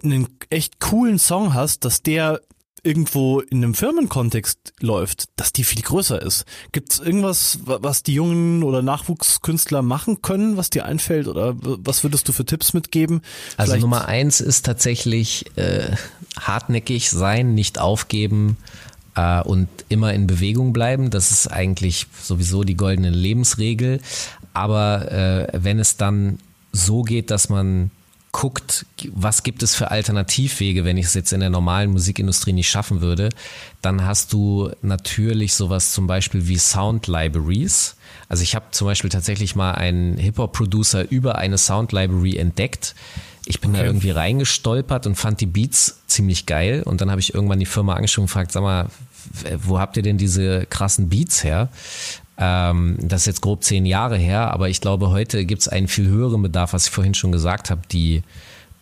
einen 0.02 0.28
echt 0.50 0.80
coolen 0.80 1.18
Song 1.18 1.54
hast, 1.54 1.84
dass 1.84 2.02
der 2.02 2.40
irgendwo 2.84 3.40
in 3.40 3.64
einem 3.64 3.74
Firmenkontext 3.74 4.74
läuft, 4.80 5.24
dass 5.36 5.52
die 5.52 5.64
viel 5.64 5.82
größer 5.82 6.20
ist. 6.20 6.44
Gibt 6.72 6.92
es 6.92 7.00
irgendwas, 7.00 7.60
was 7.64 8.02
die 8.02 8.14
jungen 8.14 8.62
oder 8.62 8.82
Nachwuchskünstler 8.82 9.82
machen 9.82 10.22
können, 10.22 10.56
was 10.56 10.70
dir 10.70 10.84
einfällt? 10.84 11.26
Oder 11.26 11.54
was 11.58 12.04
würdest 12.04 12.28
du 12.28 12.32
für 12.32 12.44
Tipps 12.44 12.74
mitgeben? 12.74 13.22
Also 13.56 13.72
Vielleicht 13.72 13.82
Nummer 13.82 14.06
eins 14.06 14.40
ist 14.40 14.66
tatsächlich 14.66 15.46
äh, 15.56 15.96
hartnäckig 16.38 17.10
sein, 17.10 17.54
nicht 17.54 17.78
aufgeben 17.78 18.58
äh, 19.16 19.42
und 19.42 19.68
immer 19.88 20.12
in 20.12 20.26
Bewegung 20.26 20.72
bleiben. 20.72 21.10
Das 21.10 21.30
ist 21.30 21.48
eigentlich 21.48 22.06
sowieso 22.22 22.64
die 22.64 22.76
goldene 22.76 23.10
Lebensregel. 23.10 24.00
Aber 24.52 25.10
äh, 25.10 25.48
wenn 25.52 25.78
es 25.78 25.96
dann 25.96 26.38
so 26.72 27.02
geht, 27.02 27.30
dass 27.30 27.48
man 27.48 27.90
guckt, 28.34 28.84
was 29.12 29.44
gibt 29.44 29.62
es 29.62 29.76
für 29.76 29.92
Alternativwege, 29.92 30.84
wenn 30.84 30.96
ich 30.96 31.06
es 31.06 31.14
jetzt 31.14 31.32
in 31.32 31.38
der 31.38 31.50
normalen 31.50 31.92
Musikindustrie 31.92 32.52
nicht 32.52 32.68
schaffen 32.68 33.00
würde, 33.00 33.28
dann 33.80 34.04
hast 34.04 34.32
du 34.32 34.72
natürlich 34.82 35.54
sowas 35.54 35.92
zum 35.92 36.08
Beispiel 36.08 36.48
wie 36.48 36.58
Sound 36.58 37.06
Libraries. 37.06 37.94
Also 38.28 38.42
ich 38.42 38.56
habe 38.56 38.66
zum 38.72 38.88
Beispiel 38.88 39.08
tatsächlich 39.08 39.54
mal 39.54 39.72
einen 39.72 40.16
Hip-Hop-Producer 40.16 41.08
über 41.12 41.36
eine 41.36 41.58
Sound 41.58 41.92
Library 41.92 42.36
entdeckt. 42.36 42.96
Ich 43.46 43.60
bin 43.60 43.70
okay. 43.70 43.80
da 43.80 43.86
irgendwie 43.86 44.10
reingestolpert 44.10 45.06
und 45.06 45.14
fand 45.14 45.40
die 45.40 45.46
Beats 45.46 46.00
ziemlich 46.08 46.44
geil. 46.44 46.82
Und 46.84 47.00
dann 47.00 47.12
habe 47.12 47.20
ich 47.20 47.34
irgendwann 47.34 47.60
die 47.60 47.66
Firma 47.66 47.94
angeschrieben 47.94 48.24
und 48.24 48.28
gefragt, 48.30 48.50
sag 48.50 48.62
mal, 48.62 48.88
wo 49.58 49.78
habt 49.78 49.96
ihr 49.96 50.02
denn 50.02 50.18
diese 50.18 50.66
krassen 50.66 51.08
Beats 51.08 51.44
her? 51.44 51.68
Ähm, 52.36 52.96
das 53.00 53.22
ist 53.22 53.26
jetzt 53.26 53.40
grob 53.42 53.62
zehn 53.62 53.86
Jahre 53.86 54.16
her, 54.16 54.50
aber 54.52 54.68
ich 54.68 54.80
glaube, 54.80 55.10
heute 55.10 55.44
gibt 55.44 55.62
es 55.62 55.68
einen 55.68 55.88
viel 55.88 56.08
höheren 56.08 56.42
Bedarf, 56.42 56.72
was 56.72 56.86
ich 56.86 56.92
vorhin 56.92 57.14
schon 57.14 57.32
gesagt 57.32 57.70
habe. 57.70 57.82
Die 57.92 58.22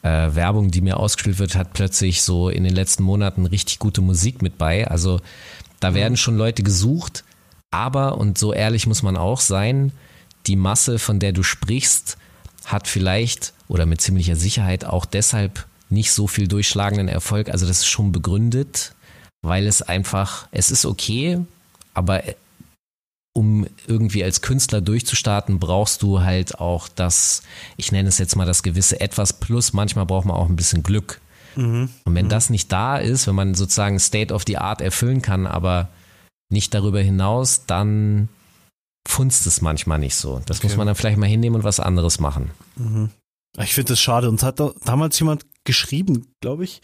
äh, 0.03 0.35
Werbung, 0.35 0.71
die 0.71 0.81
mir 0.81 0.99
ausgespielt 0.99 1.39
wird, 1.39 1.55
hat 1.55 1.73
plötzlich 1.73 2.23
so 2.23 2.49
in 2.49 2.65
den 2.65 2.75
letzten 2.75 3.03
Monaten 3.03 3.47
richtig 3.47 3.79
gute 3.79 4.01
Musik 4.01 4.43
mit 4.43 4.59
bei. 4.59 4.89
Also 4.89 5.21
da 5.81 5.91
mhm. 5.91 5.95
werden 5.95 6.17
schon 6.17 6.37
Leute 6.37 6.63
gesucht, 6.63 7.25
aber, 7.71 8.19
und 8.19 8.39
so 8.39 8.53
ehrlich 8.53 8.87
muss 8.87 9.03
man 9.03 9.17
auch 9.17 9.41
sein, 9.41 9.93
die 10.47 10.57
Masse, 10.57 10.99
von 10.99 11.19
der 11.19 11.33
du 11.33 11.43
sprichst, 11.43 12.19
hat 12.67 12.89
vielleicht 12.89 13.55
oder 13.69 13.87
mit 13.87 14.01
ziemlicher 14.01 14.37
Sicherheit 14.37 14.85
auch 14.85 15.05
deshalb 15.05 15.67
nicht 15.89 16.13
so 16.13 16.27
viel 16.27 16.49
durchschlagenden 16.49 17.09
Erfolg. 17.09 17.49
Also 17.49 17.67
das 17.67 17.79
ist 17.79 17.87
schon 17.87 18.13
begründet, 18.13 18.95
weil 19.43 19.67
es 19.67 19.83
einfach, 19.83 20.49
es 20.53 20.71
ist 20.71 20.85
okay, 20.85 21.41
aber 21.95 22.23
um 23.35 23.67
irgendwie 23.87 24.23
als 24.25 24.43
Künstler 24.43 24.81
durchzustarten, 24.81 25.59
brauchst 25.59 26.03
du 26.03 26.21
halt 26.21 26.61
auch 26.61 26.89
das, 26.89 27.43
ich 27.77 27.93
nenne 27.93 28.09
es 28.09 28.19
jetzt 28.19 28.37
mal 28.37 28.47
das 28.47 28.63
gewisse 28.63 29.01
Etwas 29.01 29.33
plus, 29.33 29.73
manchmal 29.73 30.07
braucht 30.07 30.27
man 30.27 30.37
auch 30.37 30.49
ein 30.49 30.57
bisschen 30.57 30.83
Glück. 30.83 31.21
Mhm. 31.57 31.89
Und 32.05 32.15
wenn 32.15 32.27
mhm. 32.27 32.31
das 32.31 32.51
nicht 32.51 32.71
da 32.73 32.99
ist, 32.99 33.27
wenn 33.27 33.35
man 33.35 33.55
sozusagen 33.55 33.99
State 33.99 34.33
of 34.33 34.45
the 34.47 34.59
Art 34.59 34.81
erfüllen 34.81 35.23
kann, 35.23 35.47
aber 35.47 35.89
nicht 36.51 36.75
darüber 36.75 37.01
hinaus, 37.01 37.65
dann 37.67 38.29
funzt 39.09 39.47
es 39.47 39.63
manchmal 39.63 39.99
nicht 39.99 40.15
so. 40.15 40.41
Das 40.47 40.59
okay. 40.59 40.69
muss 40.69 40.77
man 40.77 40.87
dann 40.87 40.97
vielleicht 40.97 41.19
mal 41.19 41.27
hinnehmen 41.27 41.57
und 41.57 41.65
was 41.65 41.81
anderes 41.81 42.21
machen. 42.21 42.51
Mhm. 42.77 43.11
Ich 43.59 43.75
finde 43.75 43.93
das 43.93 44.01
schade. 44.01 44.29
Uns 44.29 44.43
hat 44.43 44.61
damals 44.85 45.19
jemand 45.19 45.45
geschrieben, 45.65 46.35
glaube 46.41 46.65
ich, 46.65 46.81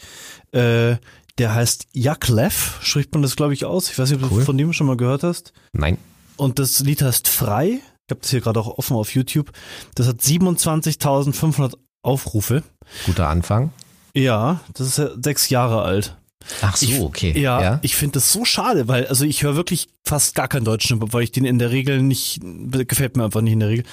äh, 0.52 0.96
der 1.38 1.54
heißt 1.54 1.86
Jaklev, 1.92 2.78
spricht 2.82 3.12
man 3.12 3.22
das, 3.22 3.36
glaube 3.36 3.54
ich, 3.54 3.64
aus. 3.64 3.90
Ich 3.90 3.98
weiß 3.98 4.10
nicht, 4.10 4.22
ob 4.22 4.30
cool. 4.32 4.40
du 4.40 4.44
von 4.44 4.58
dem 4.58 4.72
schon 4.72 4.86
mal 4.86 4.96
gehört 4.96 5.22
hast. 5.22 5.52
Nein. 5.72 5.98
Und 6.38 6.58
das 6.58 6.80
Lied 6.80 7.02
heißt 7.02 7.28
Frei. 7.28 7.80
Ich 8.06 8.10
habe 8.10 8.20
das 8.22 8.30
hier 8.30 8.40
gerade 8.40 8.60
auch 8.60 8.78
offen 8.78 8.96
auf 8.96 9.14
YouTube. 9.14 9.52
Das 9.94 10.06
hat 10.06 10.20
27.500 10.20 11.74
Aufrufe. 12.02 12.62
Guter 13.04 13.28
Anfang. 13.28 13.72
Ja, 14.14 14.60
das 14.72 14.98
ist 14.98 15.24
sechs 15.24 15.50
Jahre 15.50 15.82
alt. 15.82 16.16
Ach 16.62 16.76
so, 16.76 16.86
ich, 16.86 17.00
okay. 17.00 17.38
Ja, 17.38 17.60
ja. 17.60 17.78
ich 17.82 17.96
finde 17.96 18.14
das 18.14 18.32
so 18.32 18.44
schade, 18.44 18.88
weil 18.88 19.06
also 19.06 19.24
ich 19.24 19.42
höre 19.42 19.56
wirklich 19.56 19.88
fast 20.06 20.34
gar 20.34 20.48
keinen 20.48 20.64
deutschen 20.64 21.12
weil 21.12 21.24
ich 21.24 21.32
den 21.32 21.44
in 21.44 21.58
der 21.58 21.70
Regel 21.70 22.00
nicht, 22.00 22.40
gefällt 22.42 23.16
mir 23.16 23.24
einfach 23.24 23.42
nicht 23.42 23.52
in 23.52 23.60
der 23.60 23.68
Regel. 23.68 23.84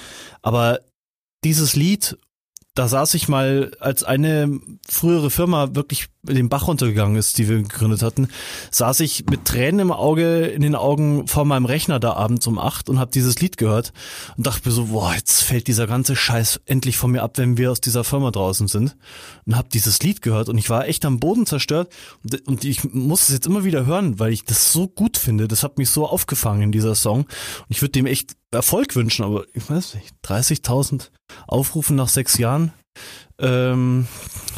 Aber 0.42 0.80
dieses 1.44 1.76
Lied 1.76 2.16
da 2.76 2.88
saß 2.88 3.14
ich 3.14 3.26
mal, 3.26 3.72
als 3.80 4.04
eine 4.04 4.60
frühere 4.86 5.30
Firma 5.30 5.74
wirklich 5.74 6.08
den 6.22 6.50
Bach 6.50 6.68
runtergegangen 6.68 7.16
ist, 7.16 7.38
die 7.38 7.48
wir 7.48 7.56
gegründet 7.56 8.02
hatten, 8.02 8.28
saß 8.70 9.00
ich 9.00 9.24
mit 9.30 9.46
Tränen 9.46 9.80
im 9.80 9.92
Auge, 9.92 10.46
in 10.46 10.60
den 10.60 10.74
Augen 10.74 11.26
vor 11.26 11.46
meinem 11.46 11.64
Rechner 11.64 11.98
da 12.00 12.12
abends 12.12 12.46
um 12.46 12.58
acht 12.58 12.90
und 12.90 12.98
habe 12.98 13.10
dieses 13.10 13.40
Lied 13.40 13.56
gehört 13.56 13.94
und 14.36 14.46
dachte 14.46 14.68
mir 14.68 14.74
so, 14.74 14.86
boah, 14.86 15.14
jetzt 15.14 15.42
fällt 15.42 15.68
dieser 15.68 15.86
ganze 15.86 16.16
Scheiß 16.16 16.60
endlich 16.66 16.98
von 16.98 17.12
mir 17.12 17.22
ab, 17.22 17.38
wenn 17.38 17.56
wir 17.56 17.72
aus 17.72 17.80
dieser 17.80 18.04
Firma 18.04 18.30
draußen 18.30 18.68
sind. 18.68 18.96
Und 19.46 19.56
habe 19.56 19.68
dieses 19.72 20.02
Lied 20.02 20.20
gehört 20.20 20.50
und 20.50 20.58
ich 20.58 20.68
war 20.68 20.86
echt 20.86 21.06
am 21.06 21.18
Boden 21.18 21.46
zerstört 21.46 21.90
und 22.44 22.64
ich 22.64 22.84
muss 22.92 23.22
es 23.22 23.34
jetzt 23.34 23.46
immer 23.46 23.64
wieder 23.64 23.86
hören, 23.86 24.18
weil 24.18 24.32
ich 24.32 24.44
das 24.44 24.70
so 24.70 24.86
gut 24.86 25.16
finde. 25.16 25.48
Das 25.48 25.62
hat 25.62 25.78
mich 25.78 25.88
so 25.88 26.06
aufgefangen 26.06 26.62
in 26.62 26.72
dieser 26.72 26.94
Song. 26.94 27.20
Und 27.20 27.70
ich 27.70 27.80
würde 27.80 27.92
dem 27.92 28.06
echt 28.06 28.36
Erfolg 28.50 28.94
wünschen, 28.96 29.24
aber 29.24 29.44
ich 29.54 29.68
weiß 29.68 29.94
nicht, 29.94 30.14
30.000 30.24 31.08
Aufrufen 31.46 31.96
nach 31.96 32.08
sechs 32.08 32.38
Jahren. 32.38 32.72
Ähm, 33.38 34.06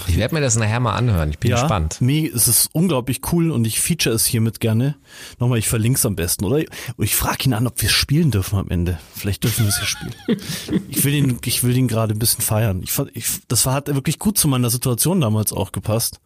ich 0.06 0.16
werde 0.16 0.34
mir 0.34 0.40
das 0.40 0.56
nachher 0.56 0.78
mal 0.78 0.94
anhören. 0.94 1.30
Ich 1.30 1.38
bin 1.38 1.50
ja, 1.50 1.60
gespannt. 1.60 2.00
Mir 2.00 2.32
ist 2.32 2.46
es 2.46 2.68
unglaublich 2.72 3.20
cool 3.32 3.50
und 3.50 3.66
ich 3.66 3.80
feature 3.80 4.14
es 4.14 4.24
hiermit 4.24 4.60
gerne. 4.60 4.96
Nochmal, 5.38 5.58
ich 5.58 5.68
verlinke 5.68 5.98
es 5.98 6.06
am 6.06 6.14
besten, 6.14 6.44
oder? 6.44 6.64
Ich 6.98 7.16
frage 7.16 7.44
ihn 7.46 7.54
an, 7.54 7.66
ob 7.66 7.80
wir 7.82 7.88
es 7.88 7.94
spielen 7.94 8.30
dürfen 8.30 8.58
am 8.58 8.70
Ende. 8.70 8.98
Vielleicht 9.14 9.42
dürfen 9.42 9.64
wir 9.64 9.70
es 9.70 9.78
ja 9.78 9.84
spielen. 9.84 10.14
ich 10.88 11.04
will 11.04 11.14
ihn, 11.14 11.38
ich 11.44 11.64
will 11.64 11.76
ihn 11.76 11.88
gerade 11.88 12.14
ein 12.14 12.20
bisschen 12.20 12.42
feiern. 12.42 12.82
Ich, 12.82 12.96
ich, 13.14 13.26
das 13.48 13.66
war, 13.66 13.74
hat 13.74 13.88
wirklich 13.88 14.20
gut 14.20 14.38
zu 14.38 14.46
meiner 14.46 14.70
Situation 14.70 15.20
damals 15.20 15.52
auch 15.52 15.72
gepasst. 15.72 16.20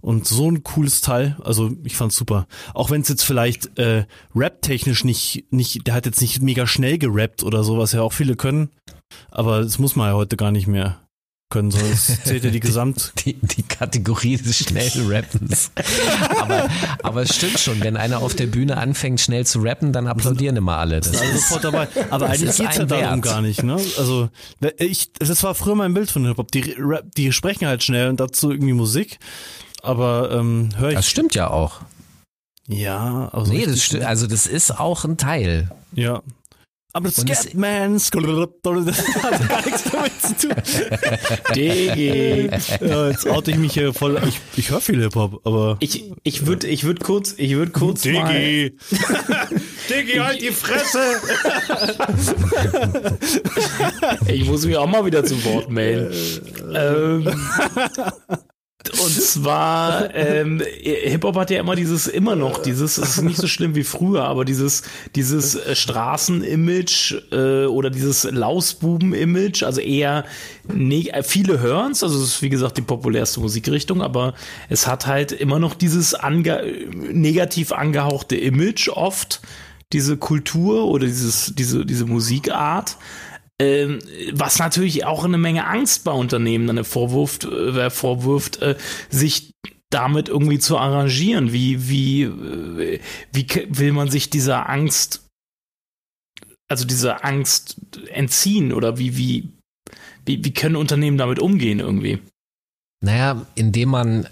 Und 0.00 0.26
so 0.26 0.50
ein 0.50 0.64
cooles 0.64 1.02
Teil, 1.02 1.36
also 1.44 1.70
ich 1.84 1.94
fand's 1.94 2.16
super. 2.16 2.48
Auch 2.74 2.90
wenn 2.90 3.02
es 3.02 3.08
jetzt 3.08 3.22
vielleicht 3.22 3.78
äh, 3.78 4.06
rap-technisch 4.34 5.04
nicht, 5.04 5.44
nicht, 5.50 5.86
der 5.86 5.94
hat 5.94 6.06
jetzt 6.06 6.20
nicht 6.20 6.42
mega 6.42 6.66
schnell 6.66 6.98
gerappt 6.98 7.44
oder 7.44 7.62
so, 7.62 7.78
was 7.78 7.92
ja 7.92 8.02
auch 8.02 8.12
viele 8.12 8.34
können. 8.34 8.70
Aber 9.30 9.62
das 9.62 9.78
muss 9.78 9.96
man 9.96 10.08
ja 10.08 10.14
heute 10.14 10.36
gar 10.36 10.50
nicht 10.50 10.66
mehr 10.66 11.02
können, 11.52 11.70
sonst 11.70 12.06
zählt 12.24 12.44
ja 12.44 12.50
die 12.50 12.60
Gesamt... 12.60 13.12
Die, 13.24 13.34
die 13.34 13.62
Kategorie 13.62 14.38
des 14.38 14.56
schnellen 14.56 15.06
Rappens. 15.06 15.70
aber, 16.40 16.68
aber 17.02 17.22
es 17.22 17.36
stimmt 17.36 17.60
schon, 17.60 17.80
wenn 17.82 17.96
einer 17.96 18.20
auf 18.20 18.34
der 18.34 18.46
Bühne 18.46 18.78
anfängt 18.78 19.20
schnell 19.20 19.46
zu 19.46 19.60
rappen, 19.60 19.92
dann 19.92 20.06
applaudieren 20.08 20.56
immer 20.56 20.78
alle. 20.78 21.00
Das 21.00 21.12
ist 21.12 21.48
sofort 21.48 21.64
dabei. 21.64 21.88
Aber 22.10 22.30
eigentlich 22.30 22.56
geht's 22.56 22.78
ja 22.78 22.84
darum 22.86 23.20
gar 23.20 23.42
nicht, 23.42 23.62
ne? 23.62 23.74
Also 23.98 24.30
ich, 24.78 25.12
das 25.12 25.42
war 25.44 25.54
früher 25.54 25.74
mein 25.74 25.94
Bild 25.94 26.10
von 26.10 26.26
Hip-Hop. 26.26 26.50
Die, 26.50 26.74
die 27.16 27.32
sprechen 27.32 27.68
halt 27.68 27.82
schnell 27.82 28.08
und 28.08 28.18
dazu 28.18 28.50
irgendwie 28.50 28.72
Musik. 28.72 29.18
Aber 29.82 30.30
ähm, 30.32 30.70
höre 30.76 30.90
ich. 30.90 30.96
Das 30.96 31.08
stimmt 31.08 31.34
ja 31.34 31.50
auch. 31.50 31.80
Ja, 32.68 33.28
also. 33.32 33.52
Nee, 33.52 33.66
das 33.66 33.82
stimmt, 33.82 34.04
also 34.04 34.26
das 34.26 34.46
ist 34.46 34.78
auch 34.78 35.04
ein 35.04 35.16
Teil. 35.16 35.70
Ja. 35.92 36.22
Aber 36.94 37.10
Scatman, 37.10 37.94
das 37.94 38.10
hat 38.10 39.48
gar 39.48 39.64
nichts 39.64 39.84
damit 39.84 40.12
zu 40.20 40.48
tun. 40.48 40.56
Digi. 41.54 42.50
Ja, 42.80 43.08
jetzt 43.08 43.26
oute 43.26 43.50
ich 43.50 43.56
mich 43.56 43.72
hier 43.72 43.94
voll. 43.94 44.20
Ich, 44.28 44.38
ich 44.56 44.70
höre 44.70 44.82
viel 44.82 45.00
Hip-Hop, 45.00 45.40
aber. 45.46 45.76
Ich, 45.80 46.04
ich 46.22 46.46
würde 46.46 46.66
ich 46.66 46.84
würd 46.84 47.00
kurz, 47.00 47.34
ich 47.38 47.52
würde 47.54 47.72
kurz 47.72 48.02
Digi. 48.02 48.18
mal. 48.18 48.34
Digi, 49.88 50.18
halt 50.18 50.42
die 50.42 50.50
Fresse! 50.50 51.00
ich 54.26 54.44
muss 54.44 54.66
mich 54.66 54.76
auch 54.76 54.86
mal 54.86 55.04
wieder 55.06 55.24
zu 55.24 55.42
Wort 55.44 55.70
melden. 55.70 56.12
ähm, 56.74 57.26
und 58.90 59.12
zwar, 59.12 60.14
ähm, 60.14 60.60
Hip-Hop 60.82 61.36
hat 61.36 61.50
ja 61.50 61.60
immer 61.60 61.76
dieses, 61.76 62.08
immer 62.08 62.34
noch 62.34 62.58
dieses, 62.58 62.98
es 62.98 63.18
ist 63.18 63.22
nicht 63.22 63.38
so 63.38 63.46
schlimm 63.46 63.74
wie 63.74 63.84
früher, 63.84 64.24
aber 64.24 64.44
dieses, 64.44 64.82
dieses 65.14 65.54
äh, 65.54 65.74
Straßen-Image 65.74 67.14
äh, 67.30 67.66
oder 67.66 67.90
dieses 67.90 68.24
Lausbuben-Image, 68.24 69.62
also 69.62 69.80
eher, 69.80 70.24
äh, 70.68 71.22
viele 71.22 71.60
hören's, 71.60 72.02
also 72.02 72.18
es 72.18 72.28
ist 72.28 72.42
wie 72.42 72.48
gesagt 72.48 72.76
die 72.76 72.82
populärste 72.82 73.40
Musikrichtung, 73.40 74.02
aber 74.02 74.34
es 74.68 74.86
hat 74.86 75.06
halt 75.06 75.32
immer 75.32 75.58
noch 75.58 75.74
dieses 75.74 76.14
ange 76.14 76.62
negativ 77.12 77.72
angehauchte 77.72 78.36
Image 78.36 78.88
oft, 78.88 79.40
diese 79.92 80.16
Kultur 80.16 80.86
oder 80.86 81.06
dieses, 81.06 81.54
diese, 81.54 81.84
diese 81.86 82.06
Musikart. 82.06 82.96
Ähm, 83.62 84.00
was 84.32 84.58
natürlich 84.58 85.04
auch 85.04 85.24
eine 85.24 85.38
Menge 85.38 85.66
Angst 85.68 86.02
bei 86.02 86.10
Unternehmen 86.10 86.66
dann 86.66 86.84
vorwirft, 86.84 87.44
äh, 87.44 87.90
vorwirft 87.90 88.60
äh, 88.60 88.76
sich 89.08 89.52
damit 89.88 90.28
irgendwie 90.28 90.58
zu 90.58 90.78
arrangieren. 90.78 91.52
Wie, 91.52 91.88
wie, 91.88 92.22
äh, 92.22 92.98
wie 93.32 93.46
will 93.68 93.92
man 93.92 94.10
sich 94.10 94.30
dieser 94.30 94.68
Angst, 94.68 95.24
also 96.68 96.84
dieser 96.84 97.24
Angst 97.24 97.76
entziehen 98.12 98.72
oder 98.72 98.98
wie, 98.98 99.16
wie, 99.16 99.48
wie, 100.26 100.44
wie 100.44 100.54
können 100.54 100.74
Unternehmen 100.74 101.18
damit 101.18 101.38
umgehen 101.38 101.78
irgendwie? 101.78 102.18
Naja, 103.00 103.46
indem 103.54 103.90
man 103.90 104.26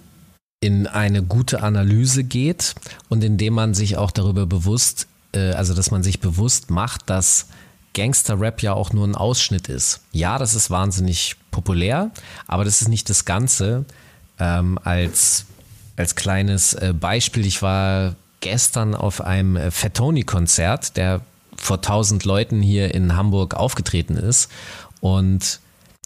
in 0.60 0.88
eine 0.88 1.22
gute 1.22 1.62
Analyse 1.62 2.24
geht 2.24 2.74
und 3.08 3.22
indem 3.22 3.54
man 3.54 3.74
sich 3.74 3.96
auch 3.96 4.10
darüber 4.10 4.46
bewusst, 4.46 5.06
äh, 5.32 5.52
also 5.52 5.72
dass 5.72 5.92
man 5.92 6.02
sich 6.02 6.18
bewusst 6.18 6.70
macht, 6.70 7.08
dass 7.08 7.46
Gangster-Rap 7.94 8.62
ja 8.62 8.72
auch 8.72 8.92
nur 8.92 9.06
ein 9.06 9.14
Ausschnitt 9.14 9.68
ist. 9.68 10.00
Ja, 10.12 10.38
das 10.38 10.54
ist 10.54 10.70
wahnsinnig 10.70 11.36
populär, 11.50 12.10
aber 12.46 12.64
das 12.64 12.82
ist 12.82 12.88
nicht 12.88 13.10
das 13.10 13.24
Ganze. 13.24 13.84
Ähm, 14.38 14.78
als, 14.84 15.46
als 15.96 16.14
kleines 16.14 16.74
äh, 16.74 16.94
Beispiel, 16.98 17.44
ich 17.46 17.62
war 17.62 18.14
gestern 18.40 18.94
auf 18.94 19.20
einem 19.20 19.56
äh, 19.56 19.70
Fettoni-Konzert, 19.70 20.96
der 20.96 21.20
vor 21.56 21.76
1000 21.76 22.24
Leuten 22.24 22.62
hier 22.62 22.94
in 22.94 23.16
Hamburg 23.16 23.54
aufgetreten 23.54 24.16
ist 24.16 24.48
und 25.00 25.60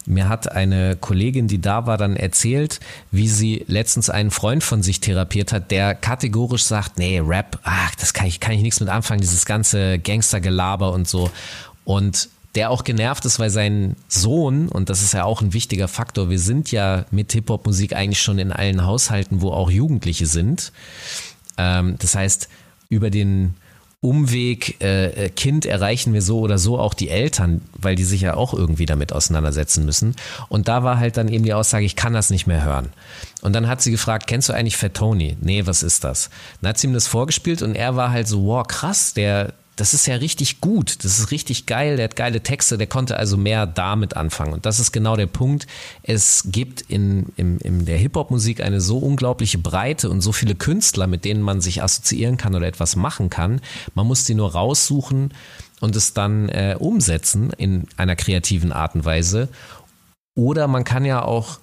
mir 0.06 0.28
hat 0.28 0.52
eine 0.52 0.96
Kollegin, 0.96 1.48
die 1.48 1.60
da 1.60 1.86
war, 1.86 1.96
dann 1.96 2.16
erzählt, 2.16 2.80
wie 3.10 3.28
sie 3.28 3.64
letztens 3.68 4.10
einen 4.10 4.30
Freund 4.30 4.62
von 4.62 4.82
sich 4.82 5.00
therapiert 5.00 5.52
hat, 5.52 5.70
der 5.70 5.94
kategorisch 5.94 6.64
sagt, 6.64 6.98
nee, 6.98 7.20
Rap, 7.24 7.58
ach, 7.62 7.94
das 7.94 8.12
kann 8.12 8.26
ich, 8.26 8.38
kann 8.38 8.52
ich 8.52 8.60
nichts 8.60 8.80
mit 8.80 8.90
anfangen, 8.90 9.22
dieses 9.22 9.46
ganze 9.46 9.98
Gangstergelaber 9.98 10.92
und 10.92 11.08
so. 11.08 11.30
Und 11.84 12.28
der 12.54 12.70
auch 12.70 12.84
genervt 12.84 13.24
ist, 13.24 13.38
weil 13.38 13.50
sein 13.50 13.96
Sohn, 14.08 14.68
und 14.68 14.88
das 14.88 15.02
ist 15.02 15.12
ja 15.12 15.24
auch 15.24 15.42
ein 15.42 15.52
wichtiger 15.52 15.88
Faktor, 15.88 16.30
wir 16.30 16.38
sind 16.38 16.70
ja 16.70 17.04
mit 17.10 17.32
Hip-Hop-Musik 17.32 17.94
eigentlich 17.94 18.22
schon 18.22 18.38
in 18.38 18.52
allen 18.52 18.84
Haushalten, 18.86 19.40
wo 19.40 19.50
auch 19.50 19.70
Jugendliche 19.70 20.26
sind. 20.26 20.72
Ähm, 21.58 21.96
das 21.98 22.14
heißt, 22.14 22.48
über 22.88 23.10
den 23.10 23.54
Umweg 24.04 24.82
äh, 24.82 25.30
Kind 25.30 25.64
erreichen 25.64 26.12
wir 26.12 26.20
so 26.20 26.40
oder 26.40 26.58
so 26.58 26.78
auch 26.78 26.92
die 26.92 27.08
Eltern, 27.08 27.62
weil 27.72 27.96
die 27.96 28.04
sich 28.04 28.20
ja 28.20 28.34
auch 28.34 28.52
irgendwie 28.52 28.84
damit 28.84 29.14
auseinandersetzen 29.14 29.86
müssen. 29.86 30.14
Und 30.50 30.68
da 30.68 30.84
war 30.84 30.98
halt 30.98 31.16
dann 31.16 31.28
eben 31.28 31.42
die 31.42 31.54
Aussage, 31.54 31.86
ich 31.86 31.96
kann 31.96 32.12
das 32.12 32.28
nicht 32.28 32.46
mehr 32.46 32.62
hören. 32.62 32.90
Und 33.40 33.54
dann 33.54 33.66
hat 33.66 33.80
sie 33.80 33.90
gefragt, 33.90 34.26
kennst 34.26 34.50
du 34.50 34.52
eigentlich 34.52 34.76
Fat 34.76 34.92
Tony? 34.92 35.38
Nee, 35.40 35.66
was 35.66 35.82
ist 35.82 36.04
das? 36.04 36.28
Dann 36.60 36.68
hat 36.68 36.78
sie 36.78 36.86
ihm 36.86 36.92
das 36.92 37.06
vorgespielt 37.06 37.62
und 37.62 37.74
er 37.74 37.96
war 37.96 38.10
halt 38.10 38.28
so, 38.28 38.44
wow, 38.44 38.66
krass, 38.66 39.14
der, 39.14 39.54
das 39.76 39.94
ist 39.94 40.06
ja 40.06 40.16
richtig 40.16 40.60
gut, 40.60 41.04
das 41.04 41.18
ist 41.18 41.30
richtig 41.30 41.66
geil, 41.66 41.96
der 41.96 42.04
hat 42.04 42.16
geile 42.16 42.42
Texte, 42.42 42.78
der 42.78 42.86
konnte 42.86 43.16
also 43.16 43.36
mehr 43.36 43.66
damit 43.66 44.16
anfangen. 44.16 44.52
Und 44.52 44.66
das 44.66 44.78
ist 44.78 44.92
genau 44.92 45.16
der 45.16 45.26
Punkt. 45.26 45.66
Es 46.02 46.44
gibt 46.46 46.82
in, 46.82 47.26
in, 47.36 47.58
in 47.58 47.84
der 47.84 47.98
Hip-Hop-Musik 47.98 48.60
eine 48.62 48.80
so 48.80 48.98
unglaubliche 48.98 49.58
Breite 49.58 50.10
und 50.10 50.20
so 50.20 50.32
viele 50.32 50.54
Künstler, 50.54 51.06
mit 51.06 51.24
denen 51.24 51.42
man 51.42 51.60
sich 51.60 51.82
assoziieren 51.82 52.36
kann 52.36 52.54
oder 52.54 52.66
etwas 52.66 52.94
machen 52.94 53.30
kann. 53.30 53.60
Man 53.94 54.06
muss 54.06 54.24
die 54.24 54.34
nur 54.34 54.52
raussuchen 54.52 55.34
und 55.80 55.96
es 55.96 56.14
dann 56.14 56.48
äh, 56.48 56.76
umsetzen 56.78 57.50
in 57.50 57.88
einer 57.96 58.16
kreativen 58.16 58.72
Art 58.72 58.94
und 58.94 59.04
Weise. 59.04 59.48
Oder 60.36 60.68
man 60.68 60.84
kann 60.84 61.04
ja 61.04 61.22
auch 61.22 61.58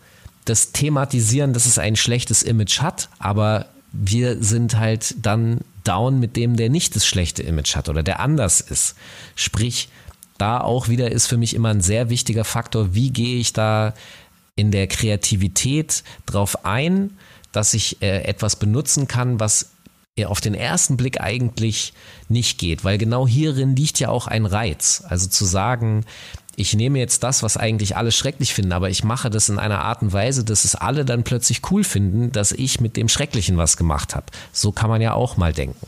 das 0.46 0.72
thematisieren, 0.72 1.54
dass 1.54 1.66
es 1.66 1.78
ein 1.78 1.96
schlechtes 1.96 2.44
Image 2.44 2.82
hat, 2.82 3.10
aber 3.20 3.68
wir 3.94 4.42
sind 4.42 4.78
halt 4.78 5.16
dann 5.22 5.60
down 5.84 6.20
mit 6.20 6.36
dem, 6.36 6.56
der 6.56 6.70
nicht 6.70 6.96
das 6.96 7.06
schlechte 7.06 7.44
Image 7.44 7.76
hat 7.76 7.90
oder 7.90 8.04
der 8.04 8.20
anders 8.20 8.62
ist. 8.62 8.96
Sprich, 9.36 9.90
da 10.38 10.60
auch 10.60 10.88
wieder 10.88 11.12
ist 11.12 11.28
für 11.28 11.38
mich 11.38 11.54
immer 11.54 11.70
ein 11.70 11.82
sehr 11.82 12.10
wichtiger 12.10 12.46
Faktor, 12.46 12.94
wie 12.96 13.12
gehe 13.12 13.38
ich 13.38 13.54
da 13.54 13.94
in 14.56 14.72
der 14.72 14.88
Kreativität 14.88 16.04
drauf 16.26 16.66
ein, 16.66 17.18
dass 17.52 17.74
ich 17.74 18.02
äh, 18.02 18.24
etwas 18.24 18.56
benutzen 18.56 19.08
kann, 19.08 19.40
was 19.40 19.72
auf 20.26 20.42
den 20.42 20.54
ersten 20.54 20.98
Blick 20.98 21.22
eigentlich 21.22 21.94
nicht 22.28 22.58
geht, 22.58 22.84
weil 22.84 22.98
genau 22.98 23.28
hierin 23.28 23.76
liegt 23.76 24.00
ja 24.00 24.10
auch 24.10 24.28
ein 24.28 24.46
Reiz. 24.46 25.04
Also 25.08 25.28
zu 25.28 25.46
sagen, 25.46 26.06
ich 26.56 26.76
nehme 26.76 27.00
jetzt 27.00 27.24
das, 27.24 27.44
was 27.44 27.58
eigentlich 27.58 27.96
alle 27.96 28.12
schrecklich 28.12 28.54
finden, 28.54 28.74
aber 28.74 28.90
ich 28.90 29.04
mache 29.04 29.30
das 29.30 29.50
in 29.50 29.58
einer 29.58 29.82
Art 29.82 30.02
und 30.02 30.14
Weise, 30.14 30.44
dass 30.44 30.66
es 30.66 30.76
alle 30.76 31.06
dann 31.06 31.24
plötzlich 31.24 31.62
cool 31.72 31.84
finden, 31.84 32.32
dass 32.32 32.52
ich 32.52 32.82
mit 32.82 32.98
dem 32.98 33.08
Schrecklichen 33.08 33.58
was 33.58 33.78
gemacht 33.78 34.16
habe. 34.16 34.26
So 34.52 34.72
kann 34.72 34.90
man 34.90 35.02
ja 35.02 35.14
auch 35.14 35.38
mal 35.38 35.54
denken. 35.54 35.88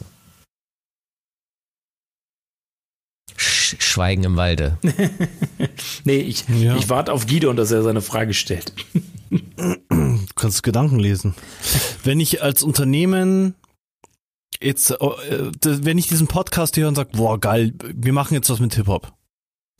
Sch 3.36 3.76
Schweigen 3.80 4.24
im 4.24 4.38
Walde. 4.38 4.78
nee, 6.05 6.18
ich, 6.18 6.45
ja. 6.47 6.78
ich 6.78 6.89
warte 6.89 7.11
auf 7.11 7.28
Guido 7.28 7.49
und 7.49 7.57
dass 7.57 7.72
er 7.72 7.84
seine 7.84 8.01
Frage 8.01 8.34
stellt. 8.34 8.74
du 9.30 10.26
kannst 10.36 10.64
Gedanken 10.64 10.99
lesen. 10.99 11.34
Wenn 12.03 12.20
ich 12.20 12.41
als 12.41 12.64
Unternehmen 12.64 13.55
jetzt, 14.61 14.91
äh, 14.91 15.51
wenn 15.61 15.97
ich 15.97 16.07
diesen 16.07 16.28
Podcast 16.28 16.78
höre 16.78 16.88
und 16.88 16.95
sage, 16.95 17.09
boah, 17.14 17.39
geil, 17.39 17.74
wir 17.84 18.14
machen 18.14 18.36
jetzt 18.36 18.49
was 18.49 18.59
mit 18.59 18.76
Hip-Hop 18.76 19.11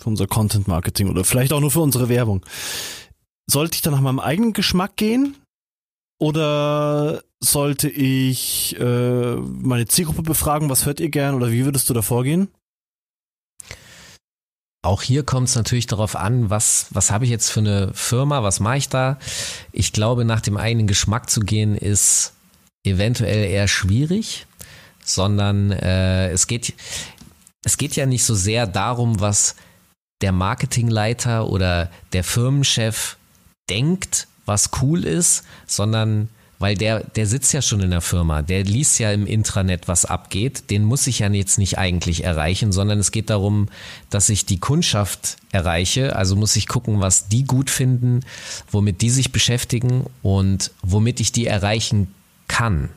für 0.04 0.10
unser 0.10 0.28
Content 0.28 0.68
Marketing 0.68 1.10
oder 1.10 1.24
vielleicht 1.24 1.54
auch 1.54 1.60
nur 1.60 1.72
für 1.72 1.80
unsere 1.80 2.10
Werbung. 2.10 2.46
Sollte 3.50 3.76
ich 3.76 3.82
dann 3.82 3.94
nach 3.94 4.02
meinem 4.02 4.20
eigenen 4.20 4.54
Geschmack 4.54 4.96
gehen? 4.96 5.36
Oder 6.20 7.24
sollte 7.42 7.90
ich 7.90 8.80
äh, 8.80 9.36
meine 9.36 9.88
Zielgruppe 9.88 10.22
befragen, 10.22 10.70
was 10.70 10.86
hört 10.86 11.00
ihr 11.00 11.10
gern 11.10 11.36
oder 11.36 11.52
wie 11.52 11.66
würdest 11.66 11.90
du 11.90 11.94
da 11.94 12.02
vorgehen? 12.02 12.48
Auch 14.86 15.02
hier 15.02 15.24
kommt 15.24 15.48
es 15.50 15.56
natürlich 15.56 15.88
darauf 15.88 16.16
an, 16.16 16.50
was, 16.50 16.88
was 16.92 17.12
habe 17.12 17.26
ich 17.26 17.32
jetzt 17.32 17.50
für 17.50 17.62
eine 17.62 17.92
Firma, 17.94 18.44
was 18.44 18.60
mache 18.60 18.78
ich 18.78 18.90
da? 18.90 19.18
Ich 19.72 19.94
glaube, 19.94 20.26
nach 20.26 20.42
dem 20.42 20.58
eigenen 20.58 20.88
Geschmack 20.88 21.30
zu 21.30 21.40
gehen, 21.40 21.76
ist 21.76 22.34
eventuell 22.86 23.46
eher 23.46 23.70
schwierig, 23.70 24.46
sondern 25.04 25.72
äh, 25.72 26.30
es 26.32 26.48
geht, 26.48 26.74
es 27.64 27.78
geht 27.78 27.96
ja 27.96 28.06
nicht 28.06 28.26
so 28.26 28.36
sehr 28.36 28.68
darum, 28.68 29.22
was 29.22 29.56
der 30.24 30.32
Marketingleiter 30.32 31.50
oder 31.50 31.90
der 32.14 32.24
Firmenchef 32.24 33.18
denkt, 33.70 34.28
was 34.46 34.72
cool 34.82 35.04
ist, 35.04 35.44
sondern 35.68 36.30
weil 36.60 36.76
der, 36.76 37.02
der 37.02 37.28
sitzt 37.28 37.52
ja 37.52 37.62
schon 37.62 37.82
in 37.82 37.92
der 37.92 38.00
Firma, 38.00 38.42
der 38.42 38.64
liest 38.64 38.98
ja 38.98 39.12
im 39.12 39.28
Intranet, 39.28 39.90
was 39.90 40.06
abgeht, 40.06 40.70
den 40.70 40.86
muss 40.86 41.08
ich 41.08 41.20
ja 41.20 41.30
jetzt 41.30 41.58
nicht 41.58 41.78
eigentlich 41.78 42.24
erreichen, 42.24 42.72
sondern 42.72 43.00
es 43.00 43.12
geht 43.12 43.30
darum, 43.30 43.68
dass 44.10 44.30
ich 44.30 44.46
die 44.46 44.62
Kundschaft 44.62 45.36
erreiche, 45.52 46.16
also 46.16 46.38
muss 46.38 46.56
ich 46.56 46.70
gucken, 46.70 47.02
was 47.02 47.28
die 47.28 47.44
gut 47.44 47.70
finden, 47.70 48.22
womit 48.72 49.02
die 49.02 49.10
sich 49.10 49.34
beschäftigen 49.34 50.06
und 50.22 50.72
womit 50.82 51.20
ich 51.20 51.34
die 51.34 51.48
erreichen 51.48 52.16
kann. 52.48 52.88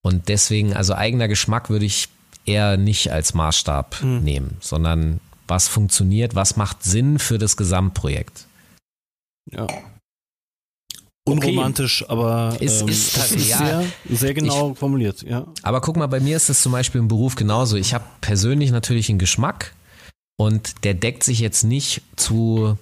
Und 0.00 0.30
deswegen, 0.30 0.72
also 0.72 0.94
eigener 0.94 1.28
Geschmack 1.28 1.68
würde 1.68 1.84
ich 1.84 2.08
eher 2.46 2.78
nicht 2.78 3.12
als 3.12 3.34
Maßstab 3.34 4.02
mhm. 4.02 4.20
nehmen, 4.20 4.56
sondern 4.60 5.20
was 5.46 5.68
funktioniert, 5.68 6.34
was 6.34 6.56
macht 6.56 6.82
Sinn 6.82 7.18
für 7.18 7.38
das 7.38 7.56
Gesamtprojekt. 7.56 8.46
Ja. 9.50 9.66
Unromantisch, 11.26 12.02
okay. 12.02 12.12
aber 12.12 12.56
ist, 12.60 12.82
ähm, 12.82 12.88
ist, 12.88 13.16
ist 13.16 13.48
ja, 13.48 13.56
sehr, 13.56 13.84
sehr 14.10 14.34
genau 14.34 14.72
ich, 14.72 14.78
formuliert. 14.78 15.22
Ja. 15.22 15.46
Aber 15.62 15.80
guck 15.80 15.96
mal, 15.96 16.06
bei 16.06 16.20
mir 16.20 16.36
ist 16.36 16.50
das 16.50 16.60
zum 16.60 16.72
Beispiel 16.72 17.00
im 17.00 17.08
Beruf 17.08 17.34
genauso. 17.34 17.76
Ich 17.76 17.94
habe 17.94 18.04
persönlich 18.20 18.70
natürlich 18.70 19.08
einen 19.08 19.18
Geschmack 19.18 19.74
und 20.36 20.84
der 20.84 20.92
deckt 20.92 21.22
sich 21.22 21.38
jetzt 21.38 21.64
nicht 21.64 22.02
zu 22.16 22.76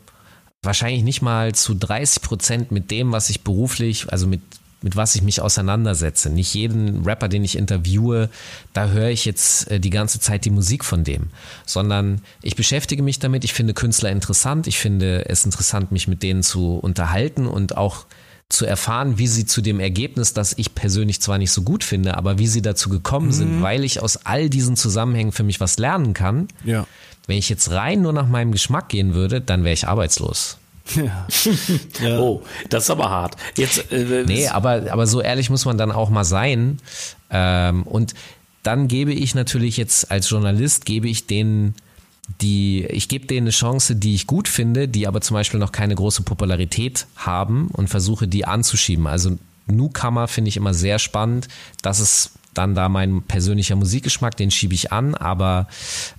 wahrscheinlich 0.62 1.02
nicht 1.02 1.22
mal 1.22 1.54
zu 1.54 1.74
30 1.74 2.22
Prozent 2.22 2.72
mit 2.72 2.90
dem, 2.90 3.12
was 3.12 3.30
ich 3.30 3.42
beruflich, 3.42 4.10
also 4.12 4.26
mit 4.26 4.40
mit 4.82 4.96
was 4.96 5.14
ich 5.14 5.22
mich 5.22 5.40
auseinandersetze. 5.40 6.30
Nicht 6.30 6.54
jeden 6.54 7.04
Rapper, 7.04 7.28
den 7.28 7.44
ich 7.44 7.56
interviewe, 7.56 8.28
da 8.72 8.88
höre 8.88 9.10
ich 9.10 9.24
jetzt 9.24 9.70
äh, 9.70 9.80
die 9.80 9.90
ganze 9.90 10.20
Zeit 10.20 10.44
die 10.44 10.50
Musik 10.50 10.84
von 10.84 11.04
dem, 11.04 11.28
sondern 11.66 12.20
ich 12.42 12.56
beschäftige 12.56 13.02
mich 13.02 13.18
damit. 13.18 13.44
Ich 13.44 13.52
finde 13.52 13.74
Künstler 13.74 14.10
interessant. 14.10 14.66
Ich 14.66 14.78
finde 14.78 15.28
es 15.28 15.44
interessant, 15.44 15.92
mich 15.92 16.08
mit 16.08 16.22
denen 16.22 16.42
zu 16.42 16.76
unterhalten 16.76 17.46
und 17.46 17.76
auch 17.76 18.06
zu 18.52 18.66
erfahren, 18.66 19.18
wie 19.18 19.26
sie 19.26 19.46
zu 19.46 19.62
dem 19.62 19.80
Ergebnis, 19.80 20.34
das 20.34 20.52
ich 20.58 20.74
persönlich 20.74 21.20
zwar 21.20 21.38
nicht 21.38 21.50
so 21.50 21.62
gut 21.62 21.82
finde, 21.82 22.16
aber 22.18 22.38
wie 22.38 22.46
sie 22.46 22.60
dazu 22.60 22.90
gekommen 22.90 23.28
mhm. 23.28 23.32
sind, 23.32 23.62
weil 23.62 23.82
ich 23.82 24.00
aus 24.02 24.18
all 24.26 24.50
diesen 24.50 24.76
Zusammenhängen 24.76 25.32
für 25.32 25.42
mich 25.42 25.58
was 25.58 25.78
lernen 25.78 26.12
kann. 26.12 26.48
Ja. 26.64 26.86
Wenn 27.26 27.38
ich 27.38 27.48
jetzt 27.48 27.70
rein 27.70 28.02
nur 28.02 28.12
nach 28.12 28.28
meinem 28.28 28.52
Geschmack 28.52 28.88
gehen 28.88 29.14
würde, 29.14 29.40
dann 29.40 29.64
wäre 29.64 29.72
ich 29.72 29.88
arbeitslos. 29.88 30.58
Ja. 30.96 31.26
ja. 32.02 32.18
Oh, 32.20 32.42
das 32.68 32.84
ist 32.84 32.90
aber 32.90 33.10
hart. 33.10 33.36
Jetzt, 33.56 33.92
äh, 33.92 34.24
nee, 34.26 34.48
aber, 34.48 34.90
aber 34.90 35.06
so 35.06 35.20
ehrlich 35.20 35.50
muss 35.50 35.64
man 35.64 35.78
dann 35.78 35.92
auch 35.92 36.10
mal 36.10 36.24
sein. 36.24 36.78
Ähm, 37.30 37.82
und 37.84 38.14
dann 38.62 38.88
gebe 38.88 39.12
ich 39.12 39.34
natürlich 39.34 39.76
jetzt 39.76 40.10
als 40.10 40.28
Journalist, 40.30 40.84
gebe 40.84 41.08
ich 41.08 41.26
denen 41.26 41.74
die, 42.40 42.86
ich 42.86 43.08
gebe 43.08 43.26
denen 43.26 43.46
eine 43.46 43.50
Chance, 43.50 43.96
die 43.96 44.14
ich 44.14 44.26
gut 44.26 44.48
finde, 44.48 44.88
die 44.88 45.06
aber 45.06 45.20
zum 45.20 45.34
Beispiel 45.34 45.60
noch 45.60 45.72
keine 45.72 45.94
große 45.94 46.22
Popularität 46.22 47.06
haben 47.16 47.68
und 47.68 47.88
versuche 47.88 48.28
die 48.28 48.44
anzuschieben. 48.44 49.06
Also 49.06 49.36
Newcomer 49.66 50.28
finde 50.28 50.48
ich 50.48 50.56
immer 50.56 50.74
sehr 50.74 50.98
spannend. 50.98 51.48
Das 51.82 52.00
ist 52.00 52.32
dann 52.54 52.74
da 52.74 52.88
mein 52.88 53.22
persönlicher 53.22 53.76
Musikgeschmack, 53.76 54.36
den 54.36 54.50
schiebe 54.50 54.74
ich 54.74 54.92
an, 54.92 55.14
aber 55.14 55.68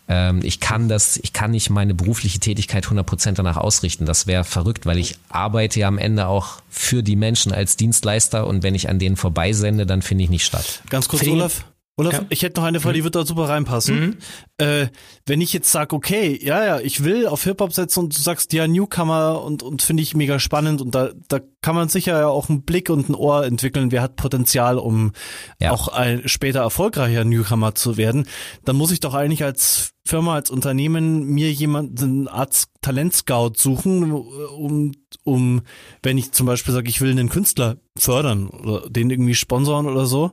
ähm, 0.07 0.41
ich 0.43 0.59
kann 0.59 0.89
das, 0.89 1.17
ich 1.17 1.33
kann 1.33 1.51
nicht 1.51 1.69
meine 1.69 1.93
berufliche 1.93 2.39
Tätigkeit 2.39 2.85
100% 2.85 3.33
danach 3.33 3.57
ausrichten. 3.57 4.05
Das 4.05 4.27
wäre 4.27 4.43
verrückt, 4.43 4.85
weil 4.85 4.97
ich 4.97 5.17
arbeite 5.29 5.79
ja 5.79 5.87
am 5.87 5.97
Ende 5.97 6.27
auch 6.27 6.61
für 6.69 7.03
die 7.03 7.15
Menschen 7.15 7.51
als 7.51 7.77
Dienstleister 7.77 8.47
und 8.47 8.63
wenn 8.63 8.75
ich 8.75 8.89
an 8.89 8.99
denen 8.99 9.15
vorbeisende, 9.15 9.85
dann 9.85 10.01
finde 10.01 10.23
ich 10.23 10.29
nicht 10.29 10.45
statt. 10.45 10.81
Ganz 10.89 11.07
kurz, 11.07 11.27
Olaf. 11.27 11.65
Olaf, 11.95 12.13
ja. 12.13 12.25
ich 12.29 12.41
hätte 12.41 12.59
noch 12.59 12.67
eine 12.67 12.79
Frage, 12.79 12.95
die 12.95 13.03
wird 13.03 13.15
da 13.15 13.23
super 13.23 13.49
reinpassen. 13.49 13.99
Mhm. 13.99 14.17
äh, 14.57 14.87
wenn 15.27 15.41
ich 15.41 15.53
jetzt 15.53 15.71
sage, 15.71 15.95
okay, 15.95 16.39
ja, 16.41 16.65
ja, 16.65 16.79
ich 16.79 17.03
will 17.03 17.27
auf 17.27 17.43
Hip-Hop 17.43 17.71
setzen 17.71 17.99
und 17.99 18.17
du 18.17 18.21
sagst, 18.21 18.51
ja, 18.51 18.67
Newcomer 18.67 19.43
und, 19.43 19.61
und 19.61 19.83
finde 19.83 20.01
ich 20.01 20.15
mega 20.15 20.39
spannend 20.39 20.81
und 20.81 20.95
da, 20.95 21.11
da 21.27 21.39
kann 21.61 21.75
man 21.75 21.89
sicher 21.89 22.19
ja 22.19 22.27
auch 22.27 22.49
einen 22.49 22.63
Blick 22.63 22.89
und 22.89 23.09
ein 23.09 23.15
Ohr 23.15 23.45
entwickeln, 23.45 23.91
wer 23.91 24.01
hat 24.01 24.15
Potenzial, 24.15 24.79
um 24.79 25.11
ja. 25.59 25.71
auch 25.71 25.87
ein 25.87 26.27
später 26.27 26.61
erfolgreicher 26.61 27.25
Newcomer 27.25 27.75
zu 27.75 27.95
werden, 27.95 28.25
dann 28.65 28.75
muss 28.75 28.91
ich 28.91 28.99
doch 28.99 29.13
eigentlich 29.13 29.43
als 29.43 29.93
Firma, 30.05 30.33
als 30.33 30.51
Unternehmen 30.51 31.23
mir 31.23 31.51
jemanden, 31.51 32.27
Art 32.27 32.65
Talentscout 32.81 33.53
suchen, 33.55 34.11
um, 34.11 34.91
um, 35.23 35.61
wenn 36.01 36.17
ich 36.17 36.33
zum 36.33 36.45
Beispiel 36.45 36.73
sage, 36.73 36.89
ich 36.89 36.99
will 36.99 37.11
einen 37.11 37.29
Künstler 37.29 37.77
fördern 37.97 38.49
oder 38.49 38.89
den 38.89 39.09
irgendwie 39.09 39.35
sponsoren 39.35 39.87
oder 39.87 40.05
so, 40.05 40.31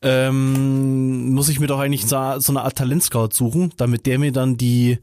ähm, 0.00 1.32
muss 1.32 1.48
ich 1.48 1.58
mir 1.58 1.66
doch 1.66 1.80
eigentlich 1.80 2.06
so, 2.06 2.16
eine 2.16 2.62
Art 2.62 2.78
Talentscout 2.78 3.30
suchen, 3.32 3.72
damit 3.76 4.06
der 4.06 4.18
mir 4.18 4.30
dann 4.30 4.56
die, 4.56 4.98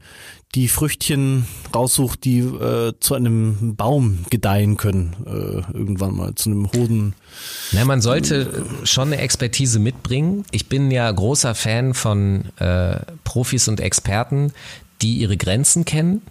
die 0.54 0.68
Früchtchen 0.68 1.46
raussucht, 1.74 2.24
die 2.24 2.38
äh, 2.38 2.94
zu 2.98 3.14
einem 3.14 3.76
Baum 3.76 4.24
gedeihen 4.30 4.78
können, 4.78 5.14
äh, 5.26 5.76
irgendwann 5.76 6.16
mal, 6.16 6.34
zu 6.34 6.50
einem 6.50 6.72
Hoden. 6.72 7.14
Na, 7.72 7.84
man 7.84 8.00
sollte 8.00 8.64
schon 8.84 9.12
eine 9.12 9.18
Expertise 9.20 9.78
mitbringen. 9.78 10.44
Ich 10.50 10.68
bin 10.68 10.90
ja 10.90 11.10
großer 11.10 11.54
Fan 11.54 11.92
von 11.92 12.46
äh, 12.56 12.96
Profis 13.24 13.68
und 13.68 13.80
Experten, 13.80 14.52
die 15.02 15.18
ihre 15.18 15.36
Grenzen 15.36 15.84
kennen, 15.84 16.22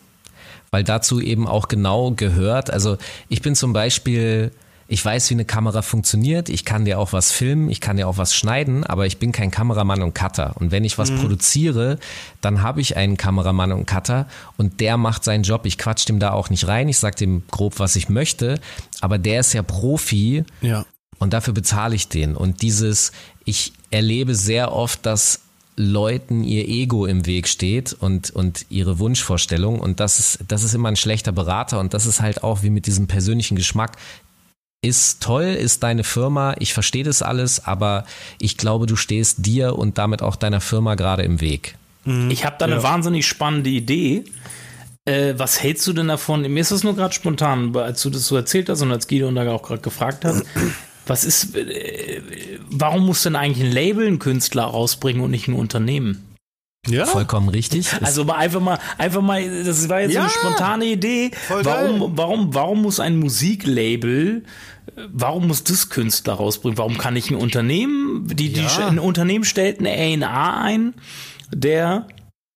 weil 0.72 0.84
dazu 0.84 1.22
eben 1.22 1.48
auch 1.48 1.68
genau 1.68 2.12
gehört. 2.12 2.72
Also 2.72 2.98
ich 3.30 3.44
bin 3.44 3.54
zum 3.54 3.74
Beispiel 3.74 4.52
ich 4.88 5.04
weiß, 5.04 5.30
wie 5.32 5.34
eine 5.34 5.46
Kamera 5.46 5.82
funktioniert, 5.82 6.48
ich 6.48 6.64
kann 6.64 6.86
dir 6.86 7.00
auch 7.00 7.12
was 7.12 7.32
filmen, 7.32 7.70
ich 7.70 7.82
kann 7.82 7.98
dir 7.98 8.08
auch 8.08 8.18
was 8.18 8.36
schneiden, 8.36 8.84
aber 8.84 9.08
ich 9.08 9.18
bin 9.18 9.32
kein 9.32 9.50
Kameramann 9.50 10.04
und 10.04 10.14
Cutter. 10.14 10.54
Und 10.60 10.72
wenn 10.72 10.84
ich 10.84 10.98
was 10.98 11.10
mhm. 11.10 11.22
produziere, 11.22 11.98
dann 12.42 12.62
habe 12.62 12.82
ich 12.82 12.96
einen 12.96 13.18
Kameramann 13.18 13.72
und 13.72 13.88
Cutter 13.88 14.28
und 14.58 14.80
der 14.80 14.98
macht 14.98 15.24
seinen 15.24 15.44
Job. 15.44 15.66
Ich 15.66 15.80
quatsch 15.80 16.08
dem 16.08 16.20
da 16.20 16.32
auch 16.34 16.52
nicht 16.52 16.68
rein, 16.68 16.88
ich 16.88 17.00
sage 17.00 17.16
dem 17.16 17.44
grob, 17.50 17.80
was 17.80 17.96
ich 17.96 18.10
möchte, 18.10 18.60
aber 19.02 19.18
der 19.18 19.40
ist 19.40 19.54
ja 19.54 19.64
Profi 19.64 20.44
ja. 20.62 20.86
und 21.18 21.34
dafür 21.34 21.56
bezahle 21.56 21.96
ich 21.96 22.08
den. 22.08 22.36
Und 22.36 22.62
dieses, 22.62 23.12
ich 23.44 23.74
erlebe 23.90 24.36
sehr 24.36 24.72
oft, 24.72 25.04
dass 25.06 25.42
Leuten 25.78 26.44
ihr 26.44 26.68
Ego 26.68 27.06
im 27.06 27.26
Weg 27.26 27.48
steht 27.48 27.92
und, 27.92 28.30
und 28.30 28.66
ihre 28.70 28.98
Wunschvorstellung. 29.00 29.80
Und 29.80 30.00
das 30.00 30.20
ist, 30.20 30.40
das 30.48 30.64
ist 30.64 30.74
immer 30.74 30.88
ein 30.88 30.96
schlechter 30.96 31.34
Berater. 31.34 31.80
Und 31.80 31.94
das 31.94 32.06
ist 32.06 32.22
halt 32.22 32.44
auch 32.44 32.64
wie 32.64 32.70
mit 32.70 32.86
diesem 32.86 33.08
persönlichen 33.08 33.56
Geschmack 33.56 33.98
ist 34.86 35.22
toll, 35.22 35.46
ist 35.46 35.84
deine 35.84 36.04
Firma, 36.04 36.56
ich 36.60 36.74
verstehe 36.74 37.04
das 37.04 37.22
alles, 37.22 37.66
aber 37.66 38.06
ich 38.40 38.58
glaube, 38.58 38.86
du 38.86 38.96
stehst 38.96 39.46
dir 39.46 39.76
und 39.76 39.98
damit 39.98 40.22
auch 40.22 40.36
deiner 40.36 40.62
Firma 40.62 40.96
gerade 40.96 41.24
im 41.24 41.42
Weg. 41.42 41.76
Mhm. 42.06 42.30
Ich 42.30 42.46
habe 42.46 42.56
da 42.60 42.66
eine 42.66 42.76
ja. 42.76 42.84
wahnsinnig 42.84 43.28
spannende 43.28 43.70
Idee. 43.70 44.26
Äh, 45.06 45.34
was 45.38 45.62
hältst 45.62 45.86
du 45.88 45.94
denn 45.94 46.08
davon? 46.08 46.42
Mir 46.42 46.60
ist 46.60 46.72
das 46.72 46.84
nur 46.84 46.96
gerade 46.96 47.14
spontan, 47.14 47.76
als 47.76 48.02
du 48.02 48.10
das 48.10 48.28
so 48.28 48.36
erzählt 48.36 48.70
hast 48.70 48.82
und 48.82 48.92
als 48.92 49.08
Guido 49.08 49.32
da 49.32 49.50
auch 49.52 49.64
gerade 49.64 49.82
gefragt 49.82 50.26
hat. 50.26 50.44
Was 51.08 51.24
ist, 51.24 51.56
äh, 51.56 52.20
warum 52.72 53.06
muss 53.06 53.22
denn 53.22 53.36
eigentlich 53.36 53.64
ein 53.64 53.72
Label 53.72 54.08
einen 54.08 54.18
Künstler 54.18 54.64
rausbringen 54.64 55.22
und 55.22 55.30
nicht 55.30 55.48
ein 55.48 55.54
Unternehmen? 55.54 56.35
Ja. 56.88 57.06
Vollkommen 57.06 57.50
richtig. 57.50 57.92
Also 58.02 58.30
einfach 58.32 58.60
mal, 58.60 58.80
einfach 58.98 59.22
mal, 59.22 59.64
das 59.64 59.90
war 59.90 60.02
jetzt 60.02 60.14
ja. 60.14 60.28
so 60.30 60.40
eine 60.40 60.54
spontane 60.54 60.86
Idee. 60.86 61.32
warum, 61.50 62.18
warum, 62.18 62.54
warum 62.54 62.82
muss 62.82 63.00
ein 63.00 63.18
Musiklabel, 63.18 64.44
warum 65.12 65.48
muss 65.48 65.64
das 65.64 65.90
Künstler 65.90 66.34
rausbringen? 66.34 66.78
Warum 66.78 66.98
kann 66.98 67.16
ich 67.16 67.32
ein 67.32 67.36
Unternehmen, 67.36 68.28
die, 68.28 68.54
die, 68.54 68.62
ja. 68.62 68.88
ein 68.88 69.00
Unternehmen 69.00 69.46
stellt 69.46 69.80
eine 69.80 69.92
A&A 70.26 70.62
ein, 70.64 70.94
der 71.52 72.08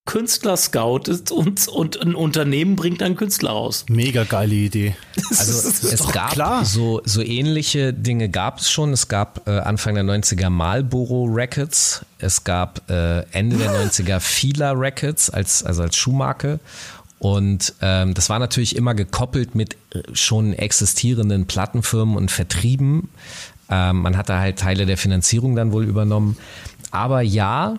Künstler 0.06 0.56
scoutet 0.56 1.30
und, 1.30 1.68
und 1.68 2.00
ein 2.00 2.14
Unternehmen 2.14 2.74
bringt 2.74 3.02
einen 3.02 3.16
Künstler 3.16 3.50
raus. 3.50 3.84
Mega 3.88 4.24
geile 4.24 4.54
Idee. 4.54 4.96
Also 5.38 5.68
es 5.88 6.12
gab 6.12 6.32
klar. 6.32 6.64
So, 6.64 7.00
so 7.04 7.22
ähnliche 7.22 7.92
Dinge 7.94 8.28
gab 8.28 8.58
es 8.58 8.70
schon. 8.70 8.92
Es 8.92 9.06
gab 9.06 9.46
äh, 9.46 9.58
Anfang 9.58 9.94
der 9.94 10.04
90er 10.04 10.50
Marlboro 10.50 11.24
Records. 11.24 12.04
Es 12.18 12.42
gab 12.42 12.90
äh, 12.90 13.20
Ende 13.30 13.56
der 13.56 13.70
90er 13.86 14.18
Fila 14.18 14.72
Records 14.72 15.30
als, 15.30 15.62
also 15.62 15.82
als 15.82 15.96
Schuhmarke. 15.96 16.58
Und 17.20 17.74
ähm, 17.82 18.14
das 18.14 18.30
war 18.30 18.38
natürlich 18.38 18.74
immer 18.76 18.94
gekoppelt 18.94 19.54
mit 19.54 19.76
äh, 19.94 20.00
schon 20.14 20.54
existierenden 20.54 21.46
Plattenfirmen 21.46 22.16
und 22.16 22.30
Vertrieben. 22.30 23.10
Ähm, 23.68 23.98
man 23.98 24.16
hat 24.16 24.28
da 24.28 24.40
halt 24.40 24.58
Teile 24.58 24.86
der 24.86 24.96
Finanzierung 24.96 25.54
dann 25.54 25.70
wohl 25.70 25.84
übernommen. 25.84 26.36
Aber 26.90 27.20
ja, 27.20 27.78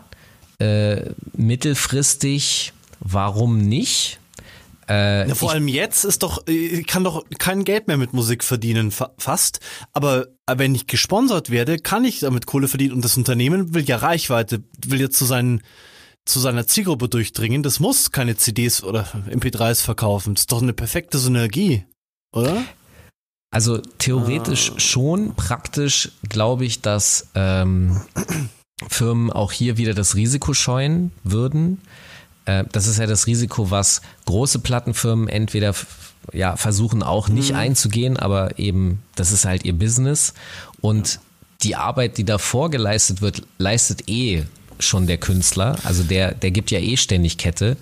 äh, 0.61 1.11
mittelfristig, 1.33 2.73
warum 2.99 3.57
nicht? 3.57 4.19
Äh, 4.87 5.27
ja, 5.27 5.35
vor 5.35 5.51
allem 5.51 5.67
jetzt 5.67 6.03
ist 6.03 6.21
doch, 6.23 6.45
ich 6.47 6.73
äh, 6.73 6.83
kann 6.83 7.03
doch 7.03 7.23
kein 7.39 7.63
Geld 7.63 7.87
mehr 7.87 7.97
mit 7.97 8.13
Musik 8.13 8.43
verdienen, 8.43 8.91
fa 8.91 9.11
fast. 9.17 9.59
Aber 9.93 10.27
wenn 10.47 10.75
ich 10.75 10.87
gesponsert 10.87 11.49
werde, 11.49 11.79
kann 11.79 12.03
ich 12.03 12.19
damit 12.19 12.45
Kohle 12.45 12.67
verdienen 12.67 12.93
und 12.93 13.05
das 13.05 13.17
Unternehmen 13.17 13.73
will 13.73 13.83
ja 13.83 13.97
Reichweite, 13.97 14.63
will 14.85 15.01
ja 15.01 15.09
zu 15.09 15.25
seinen 15.25 15.61
zu 16.25 16.39
seiner 16.39 16.67
Zielgruppe 16.67 17.09
durchdringen. 17.09 17.63
Das 17.63 17.79
muss 17.79 18.11
keine 18.11 18.37
CDs 18.37 18.83
oder 18.83 19.07
MP3s 19.31 19.81
verkaufen. 19.81 20.35
Das 20.35 20.43
ist 20.43 20.51
doch 20.51 20.61
eine 20.61 20.73
perfekte 20.73 21.17
Synergie, 21.17 21.85
oder? 22.31 22.63
Also 23.49 23.79
theoretisch 23.79 24.71
ah. 24.75 24.79
schon, 24.79 25.33
praktisch 25.35 26.11
glaube 26.29 26.65
ich, 26.65 26.81
dass 26.81 27.29
ähm, 27.33 28.01
Firmen 28.89 29.31
auch 29.31 29.51
hier 29.51 29.77
wieder 29.77 29.93
das 29.93 30.15
Risiko 30.15 30.53
scheuen 30.53 31.11
würden. 31.23 31.79
Äh, 32.45 32.65
das 32.71 32.87
ist 32.87 32.99
ja 32.99 33.07
das 33.07 33.27
Risiko, 33.27 33.71
was 33.71 34.01
große 34.25 34.59
Plattenfirmen 34.59 35.27
entweder 35.27 35.73
ja, 36.33 36.55
versuchen 36.55 37.03
auch 37.03 37.29
nicht 37.29 37.51
mhm. 37.51 37.57
einzugehen, 37.57 38.17
aber 38.17 38.59
eben, 38.59 39.01
das 39.15 39.31
ist 39.31 39.45
halt 39.45 39.65
ihr 39.65 39.73
Business. 39.73 40.33
Und 40.79 41.19
die 41.63 41.75
Arbeit, 41.75 42.17
die 42.17 42.23
davor 42.23 42.69
geleistet 42.71 43.21
wird, 43.21 43.43
leistet 43.57 44.09
eh 44.09 44.43
schon 44.79 45.07
der 45.07 45.17
Künstler. 45.17 45.77
Also 45.83 46.03
der, 46.03 46.33
der 46.33 46.51
gibt 46.51 46.71
ja 46.71 46.79
eh 46.79 46.97
ständig 46.97 47.37
Kette. 47.37 47.77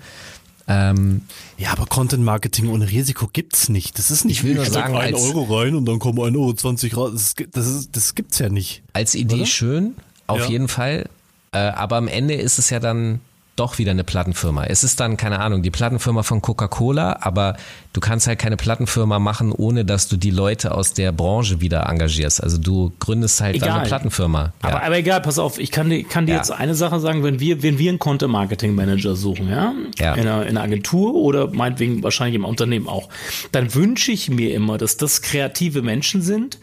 Ähm, 0.68 1.22
ja, 1.58 1.72
aber 1.72 1.86
Content 1.86 2.22
Marketing 2.22 2.68
ohne 2.68 2.88
Risiko 2.88 3.28
gibt's 3.32 3.68
nicht. 3.68 3.98
Das 3.98 4.10
ist 4.10 4.24
nicht. 4.24 4.38
Ich 4.38 4.44
will 4.44 4.54
nur 4.54 4.66
sagen, 4.66 4.96
ein 4.96 5.14
Euro 5.14 5.42
rein 5.42 5.74
und 5.74 5.84
dann 5.86 5.98
kommen 5.98 6.18
1,20 6.18 6.92
Euro 6.92 7.02
raus. 7.02 7.34
Das, 7.34 7.50
das, 7.50 7.90
das 7.90 8.14
gibt's 8.14 8.38
ja 8.38 8.48
nicht. 8.50 8.82
Als 8.92 9.14
Idee 9.14 9.36
oder? 9.36 9.46
schön, 9.46 9.94
auf 10.30 10.40
ja. 10.40 10.46
jeden 10.46 10.68
Fall. 10.68 11.08
Äh, 11.52 11.58
aber 11.58 11.96
am 11.96 12.08
Ende 12.08 12.34
ist 12.34 12.58
es 12.58 12.70
ja 12.70 12.80
dann 12.80 13.20
doch 13.60 13.76
wieder 13.78 13.90
eine 13.90 14.04
Plattenfirma. 14.04 14.64
Es 14.64 14.84
ist 14.84 15.00
dann, 15.00 15.18
keine 15.18 15.40
Ahnung, 15.40 15.62
die 15.62 15.70
Plattenfirma 15.70 16.22
von 16.22 16.40
Coca-Cola, 16.40 17.18
aber 17.20 17.56
du 17.92 18.00
kannst 18.00 18.26
halt 18.26 18.38
keine 18.38 18.56
Plattenfirma 18.56 19.18
machen, 19.18 19.52
ohne 19.52 19.84
dass 19.84 20.08
du 20.08 20.16
die 20.16 20.30
Leute 20.30 20.72
aus 20.72 20.94
der 20.94 21.12
Branche 21.12 21.60
wieder 21.60 21.86
engagierst. 21.86 22.42
Also 22.42 22.56
du 22.56 22.92
gründest 23.00 23.40
halt 23.42 23.56
egal. 23.56 23.70
eine 23.70 23.86
Plattenfirma. 23.86 24.54
Ja. 24.62 24.68
Aber, 24.68 24.82
aber 24.82 24.96
egal, 24.96 25.20
pass 25.20 25.38
auf, 25.38 25.58
ich 25.58 25.70
kann, 25.70 25.90
dir, 25.90 26.04
kann 26.04 26.24
dir 26.24 26.32
ja. 26.32 26.38
jetzt 26.38 26.50
eine 26.50 26.74
Sache 26.74 27.00
sagen, 27.00 27.22
wenn 27.22 27.38
wir, 27.38 27.62
wenn 27.62 27.78
wir 27.78 27.90
einen 27.90 27.98
Content-Marketing-Manager 27.98 29.14
suchen, 29.14 29.50
ja, 29.50 29.74
ja. 29.98 30.14
In, 30.14 30.22
einer, 30.22 30.42
in 30.46 30.56
einer 30.56 30.62
Agentur 30.62 31.14
oder 31.14 31.50
meinetwegen 31.52 32.02
wahrscheinlich 32.02 32.36
im 32.36 32.46
Unternehmen 32.46 32.88
auch, 32.88 33.10
dann 33.52 33.74
wünsche 33.74 34.10
ich 34.10 34.30
mir 34.30 34.54
immer, 34.54 34.78
dass 34.78 34.96
das 34.96 35.20
kreative 35.20 35.82
Menschen 35.82 36.22
sind, 36.22 36.58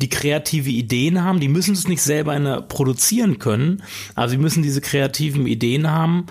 die 0.00 0.08
kreative 0.08 0.70
Ideen 0.70 1.22
haben, 1.22 1.40
die 1.40 1.48
müssen 1.48 1.74
es 1.74 1.88
nicht 1.88 2.02
selber 2.02 2.32
eine 2.32 2.62
produzieren 2.62 3.38
können, 3.38 3.82
aber 4.14 4.28
sie 4.28 4.38
müssen 4.38 4.62
diese 4.62 4.80
kreativen 4.80 5.46
Ideen 5.46 5.90
haben, 5.90 6.26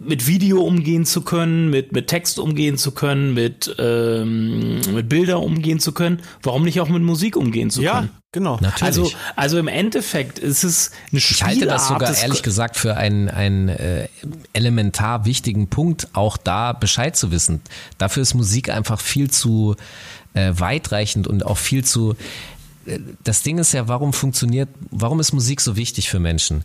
mit 0.00 0.26
Video 0.26 0.62
umgehen 0.62 1.04
zu 1.04 1.22
können, 1.22 1.68
mit, 1.68 1.92
mit 1.92 2.06
Text 2.06 2.38
umgehen 2.38 2.78
zu 2.78 2.92
können, 2.92 3.34
mit, 3.34 3.74
ähm, 3.78 4.80
mit 4.92 5.10
Bilder 5.10 5.40
umgehen 5.40 5.78
zu 5.78 5.92
können. 5.92 6.22
Warum 6.42 6.64
nicht 6.64 6.80
auch 6.80 6.88
mit 6.88 7.02
Musik 7.02 7.36
umgehen 7.36 7.68
zu 7.68 7.82
können? 7.82 8.06
Ja, 8.06 8.20
genau. 8.32 8.58
Natürlich. 8.60 8.82
Also, 8.82 9.10
also 9.36 9.58
im 9.58 9.68
Endeffekt 9.68 10.38
ist 10.38 10.64
es 10.64 10.90
eine 11.10 11.18
Ich 11.18 11.44
halte 11.44 11.66
das 11.66 11.88
sogar 11.88 12.16
ehrlich 12.16 12.42
gesagt 12.42 12.78
für 12.78 12.96
einen, 12.96 13.28
einen 13.28 13.68
äh, 13.68 14.08
elementar 14.54 15.26
wichtigen 15.26 15.68
Punkt, 15.68 16.08
auch 16.14 16.38
da 16.38 16.72
Bescheid 16.72 17.14
zu 17.14 17.30
wissen. 17.30 17.60
Dafür 17.98 18.22
ist 18.22 18.32
Musik 18.32 18.70
einfach 18.70 19.00
viel 19.00 19.30
zu 19.30 19.76
äh, 20.34 20.52
weitreichend 20.56 21.26
und 21.26 21.46
auch 21.46 21.58
viel 21.58 21.84
zu. 21.84 22.14
Äh, 22.86 22.98
das 23.22 23.42
Ding 23.42 23.58
ist 23.58 23.72
ja, 23.72 23.88
warum 23.88 24.12
funktioniert, 24.12 24.68
warum 24.90 25.20
ist 25.20 25.32
Musik 25.32 25.60
so 25.60 25.76
wichtig 25.76 26.10
für 26.10 26.20
Menschen? 26.20 26.64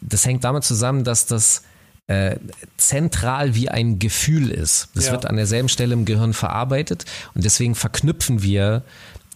Das 0.00 0.26
hängt 0.26 0.44
damit 0.44 0.64
zusammen, 0.64 1.04
dass 1.04 1.26
das 1.26 1.62
äh, 2.06 2.36
zentral 2.76 3.54
wie 3.54 3.70
ein 3.70 3.98
Gefühl 3.98 4.50
ist. 4.50 4.88
Das 4.94 5.06
ja. 5.06 5.12
wird 5.12 5.26
an 5.26 5.36
derselben 5.36 5.70
Stelle 5.70 5.94
im 5.94 6.04
Gehirn 6.04 6.34
verarbeitet 6.34 7.06
und 7.34 7.44
deswegen 7.44 7.74
verknüpfen 7.74 8.42
wir 8.42 8.82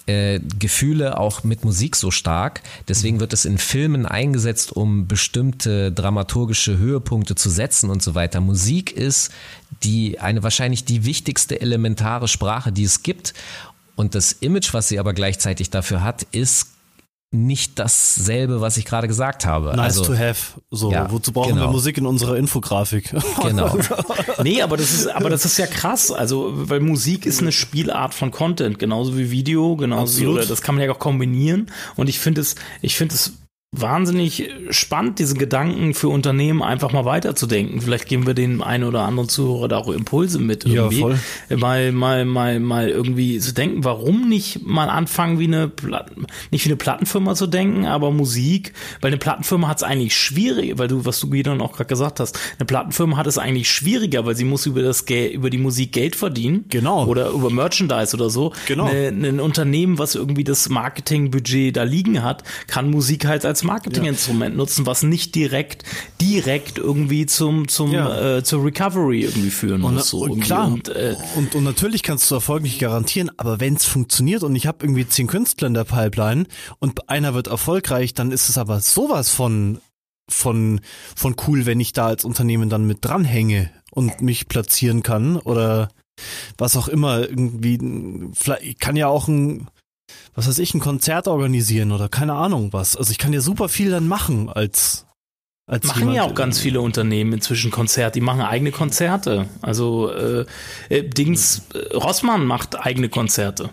äh, 0.09 0.41
Gefühle 0.59 1.19
auch 1.19 1.45
mit 1.45 1.65
Musik 1.65 1.95
so 1.95 2.11
stark. 2.11 2.63
Deswegen 2.89 3.21
wird 3.21 3.35
es 3.35 3.45
in 3.45 3.59
Filmen 3.59 4.07
eingesetzt, 4.07 4.73
um 4.73 5.07
bestimmte 5.07 5.93
dramaturgische 5.93 6.79
Höhepunkte 6.79 7.35
zu 7.35 7.51
setzen 7.51 7.91
und 7.91 8.03
so 8.03 8.15
weiter. 8.15 8.41
Musik 8.41 8.91
ist 8.91 9.31
die 9.83 10.19
eine 10.19 10.43
wahrscheinlich 10.43 10.87
die 10.87 11.05
wichtigste 11.05 11.61
elementare 11.61 12.27
Sprache, 12.27 12.73
die 12.73 12.85
es 12.85 13.03
gibt. 13.03 13.35
Und 13.99 14.15
das 14.15 14.31
Image, 14.31 14.75
was 14.75 14.87
sie 14.87 15.01
aber 15.01 15.13
gleichzeitig 15.13 15.71
dafür 15.71 16.05
hat, 16.05 16.23
ist 16.31 16.69
nicht 17.33 17.81
dasselbe, 17.81 18.61
was 18.61 18.77
ich 18.77 18.85
gerade 18.85 19.09
gesagt 19.09 19.45
habe. 19.45 19.75
Nice 19.75 19.99
also, 19.99 20.05
to 20.05 20.17
have. 20.17 20.61
So, 20.71 20.93
ja, 20.93 21.11
wozu 21.11 21.33
brauchen 21.33 21.55
genau. 21.55 21.67
wir 21.67 21.73
Musik 21.73 21.99
in 21.99 22.07
unserer 22.07 22.37
Infografik? 22.37 23.13
Genau. 23.43 23.77
Nee, 24.45 24.63
aber 24.63 24.77
das 24.77 24.93
ist, 24.93 25.09
aber 25.09 25.31
das 25.31 25.45
ist 25.45 25.59
ja 25.59 25.67
krass. 25.67 26.13
Also, 26.13 26.53
weil 26.55 26.79
Musik 26.79 27.27
ist 27.27 27.41
eine 27.41 27.51
Spielart 27.51 28.15
von 28.15 28.31
Content, 28.31 28.79
genauso 28.79 29.19
wie 29.19 29.33
Video, 29.33 29.75
genauso 29.75 30.13
wie, 30.13 30.23
Absolut. 30.23 30.37
oder 30.37 30.47
das 30.47 30.63
kann 30.63 30.77
man 30.77 30.85
ja 30.85 30.93
auch 30.93 31.01
kombinieren. 31.01 31.69
Und 31.97 32.09
ich 32.09 32.21
finde 32.21 32.43
es, 32.43 32.55
ich 32.83 32.95
finde 32.95 33.17
es 33.17 33.33
wahnsinnig 33.71 34.49
spannend, 34.71 35.19
diesen 35.19 35.37
Gedanken 35.37 35.93
für 35.93 36.09
Unternehmen 36.09 36.63
einfach 36.63 36.91
mal 36.93 37.05
weiterzudenken. 37.05 37.83
Vielleicht 37.83 38.09
geben 38.09 38.27
wir 38.27 38.33
den 38.33 38.63
einen 38.63 38.85
oder 38.85 39.03
anderen 39.03 39.29
Zuhörer 39.29 39.69
da 39.69 39.77
auch 39.77 39.91
Impulse 39.91 40.39
mit 40.39 40.65
Ja, 40.65 40.85
irgendwie. 40.85 41.01
voll. 41.01 41.19
Mal, 41.55 41.93
mal, 41.93 42.25
mal, 42.25 42.61
mal 42.61 42.89
irgendwie 42.89 43.39
zu 43.39 43.53
denken, 43.53 43.85
warum 43.85 44.27
nicht 44.27 44.67
mal 44.67 44.89
anfangen, 44.89 45.39
wie 45.39 45.45
eine 45.47 45.69
Platten, 45.69 46.27
nicht 46.51 46.65
wie 46.65 46.71
eine 46.71 46.77
Plattenfirma 46.77 47.35
zu 47.35 47.47
denken, 47.47 47.85
aber 47.85 48.11
Musik, 48.11 48.73
weil 49.03 49.09
eine 49.09 49.19
Plattenfirma 49.19 49.69
hat 49.69 49.77
es 49.77 49.83
eigentlich 49.83 50.17
schwierig, 50.17 50.79
weil 50.79 50.89
du, 50.89 51.05
was 51.05 51.21
du 51.21 51.29
Gideon 51.29 51.61
auch 51.61 51.73
gerade 51.73 51.89
gesagt 51.89 52.21
hast, 52.21 52.39
eine 52.59 52.65
Plattenfirma 52.65 53.19
hat 53.19 53.27
es 53.27 53.37
eigentlich 53.37 53.71
schwieriger, 53.71 54.25
weil 54.25 54.35
sie 54.35 54.45
muss 54.45 54.65
über 54.65 54.81
das 54.81 55.05
Geld, 55.05 55.35
über 55.35 55.51
die 55.51 55.59
Musik 55.59 55.93
Geld 55.93 56.17
verdienen. 56.17 56.65
Genau. 56.71 57.05
Oder 57.05 57.29
über 57.31 57.51
Merchandise 57.51 58.17
oder 58.17 58.31
so. 58.31 58.55
Genau. 58.67 58.87
Eine, 58.87 59.29
ein 59.29 59.41
Unternehmen, 59.41 59.99
was 59.99 60.15
irgendwie 60.15 60.45
das 60.45 60.71
Marketingbudget 60.71 61.77
da 61.77 61.83
liegen 61.83 62.23
hat, 62.23 62.45
kann 62.67 62.91
Musik 62.91 63.27
halt 63.27 63.45
als 63.45 63.58
Marketinginstrument 63.63 64.57
nutzen, 64.57 64.87
was 64.87 65.03
nicht 65.03 65.35
direkt, 65.35 65.85
direkt 66.21 66.79
irgendwie 66.79 67.27
zum, 67.27 67.69
zum, 67.69 67.93
Ja. 67.93 68.39
äh, 68.39 68.45
zur 68.45 68.65
Recovery 68.65 69.23
irgendwie 69.23 69.51
führen 69.51 69.83
Und, 69.83 69.95
muss. 69.95 70.09
So 70.11 70.21
und 70.21 70.41
klar, 70.41 70.67
Und, 70.69 70.89
äh, 70.89 71.17
und, 71.37 71.55
und 71.55 71.65
natürlich 71.65 72.03
kannst 72.03 72.31
du 72.31 72.35
Erfolg 72.37 72.63
nicht 72.63 72.79
garantieren, 72.79 73.31
aber 73.37 73.61
wenn 73.61 73.75
es 73.75 73.85
funktioniert 73.85 74.43
und 74.43 74.55
ich 74.57 74.67
habe 74.67 74.85
irgendwie 74.85 75.09
zehn 75.09 75.27
Künstler 75.27 75.69
in 75.69 75.75
der 75.75 75.85
Pipeline 75.85 76.47
und 76.79 77.09
einer 77.09 77.35
wird 77.35 77.47
erfolgreich, 77.49 78.15
dann 78.15 78.33
ist 78.33 78.49
es 78.49 78.59
aber 78.59 78.81
sowas 78.81 79.29
von 79.31 79.81
von 80.31 80.81
von 81.17 81.37
cool, 81.47 81.65
wenn 81.65 81.81
ich 81.81 81.95
da 81.95 82.07
als 82.07 82.25
Unternehmen 82.25 82.69
dann 82.69 82.87
mit 82.87 82.99
dranhänge 83.03 83.71
und 83.93 84.21
mich 84.21 84.47
platzieren 84.49 85.03
kann 85.03 85.37
oder 85.37 85.89
was 86.59 86.77
auch 86.77 86.89
immer 86.89 87.21
irgendwie 87.21 87.79
vielleicht 88.35 88.63
ich 88.63 88.79
kann 88.79 88.97
ja 88.97 89.09
auch 89.09 89.27
ein 89.29 89.69
was 90.35 90.49
weiß 90.49 90.59
ich 90.59 90.75
ein 90.75 90.81
Konzert 90.81 91.29
organisieren 91.29 91.93
oder 91.93 92.09
keine 92.09 92.35
Ahnung 92.35 92.73
was. 92.73 92.97
Also 92.97 93.11
ich 93.11 93.19
kann 93.19 93.33
ja 93.33 93.41
super 93.41 93.69
viel 93.69 93.91
dann 93.91 94.09
machen 94.09 94.49
als 94.49 95.07
als 95.67 95.87
machen 95.87 96.13
ja 96.13 96.23
auch 96.23 96.35
ganz 96.35 96.59
viele 96.59 96.81
Unternehmen 96.81 97.35
inzwischen 97.35 97.71
Konzerte, 97.71 98.15
die 98.15 98.25
machen 98.25 98.41
eigene 98.41 98.73
Konzerte. 98.73 99.47
Also 99.61 100.11
äh, 100.11 100.47
äh, 100.89 101.03
Dings, 101.03 101.67
äh, 101.75 101.95
Rossmann 101.95 102.47
macht 102.47 102.81
eigene 102.81 103.11
Konzerte. 103.11 103.69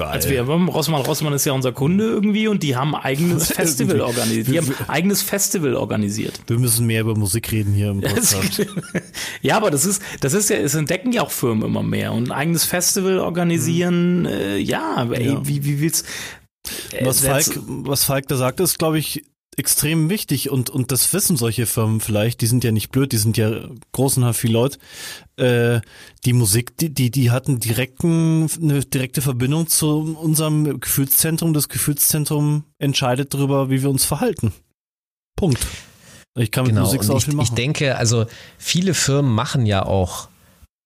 Geil. 0.00 0.08
Also 0.12 0.28
wir 0.30 0.40
Rossmann, 0.68 1.02
Rossmann 1.02 1.32
ist 1.32 1.44
ja 1.44 1.52
unser 1.52 1.72
Kunde 1.72 2.04
irgendwie 2.04 2.48
und 2.48 2.62
die 2.62 2.76
haben 2.76 2.94
eigenes 2.94 3.48
Festival 3.52 4.00
organisiert. 4.00 4.48
Die 4.48 4.58
haben 4.58 4.74
eigenes 4.88 5.22
Festival 5.22 5.74
organisiert. 5.74 6.40
Wir 6.46 6.58
müssen 6.58 6.86
mehr 6.86 7.02
über 7.02 7.14
Musik 7.16 7.52
reden 7.52 7.72
hier 7.72 7.90
im 7.90 8.00
Podcast. 8.02 8.66
ja, 9.42 9.56
aber 9.56 9.70
das 9.70 9.84
ist, 9.84 10.02
das 10.20 10.34
ist 10.34 10.50
ja, 10.50 10.56
es 10.56 10.74
entdecken 10.74 11.12
ja 11.12 11.22
auch 11.22 11.30
Firmen 11.30 11.64
immer 11.64 11.82
mehr 11.82 12.12
und 12.12 12.28
ein 12.28 12.32
eigenes 12.32 12.64
Festival 12.64 13.18
organisieren, 13.18 14.26
äh, 14.26 14.56
ja, 14.58 15.02
ey, 15.12 15.28
Mhm. 15.28 15.34
Ja. 15.34 15.46
wie, 15.46 15.64
wie 15.64 15.80
willst 15.80 16.06
äh, 16.92 17.04
Was 17.04 17.22
that's- 17.24 17.52
Falk, 17.52 17.62
was 17.66 18.04
Falk 18.04 18.26
da 18.28 18.36
sagt, 18.36 18.60
ist, 18.60 18.78
glaube 18.78 18.98
ich, 18.98 19.24
extrem 19.56 20.08
wichtig 20.08 20.50
und, 20.50 20.70
und 20.70 20.92
das 20.92 21.12
wissen 21.12 21.36
solche 21.36 21.66
Firmen 21.66 22.00
vielleicht, 22.00 22.40
die 22.40 22.46
sind 22.46 22.64
ja 22.64 22.72
nicht 22.72 22.90
blöd, 22.90 23.12
die 23.12 23.18
sind 23.18 23.36
ja 23.36 23.68
großenhaft 23.92 24.40
viel 24.40 24.52
Leute. 24.52 24.78
Äh, 25.36 25.80
die 26.24 26.32
Musik, 26.32 26.76
die, 26.78 26.90
die, 26.94 27.10
die 27.10 27.30
hatten 27.30 27.58
direkten, 27.60 28.48
eine 28.62 28.80
direkte 28.80 29.22
Verbindung 29.22 29.66
zu 29.66 30.16
unserem 30.20 30.80
Gefühlszentrum. 30.80 31.52
Das 31.52 31.68
Gefühlszentrum 31.68 32.64
entscheidet 32.78 33.34
darüber, 33.34 33.70
wie 33.70 33.82
wir 33.82 33.90
uns 33.90 34.04
verhalten. 34.04 34.52
Punkt. 35.36 35.66
Ich 36.38 36.50
kann 36.52 36.64
mit 36.64 36.74
Genau, 36.74 36.86
Musik 36.86 37.02
so 37.02 37.16
ich, 37.16 37.24
viel 37.24 37.32
ich 37.32 37.36
machen. 37.36 37.56
denke, 37.56 37.96
also 37.96 38.26
viele 38.56 38.94
Firmen 38.94 39.32
machen 39.32 39.66
ja 39.66 39.84
auch 39.84 40.28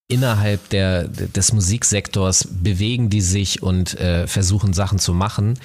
innerhalb 0.09 0.69
der, 0.71 1.09
des 1.09 1.53
Musiksektors, 1.53 2.49
bewegen 2.51 3.11
die 3.11 3.21
sich 3.21 3.63
und 3.63 3.99
äh, 3.99 4.27
versuchen 4.27 4.73
Sachen 4.73 4.99
zu 4.99 5.13
machen. 5.15 5.59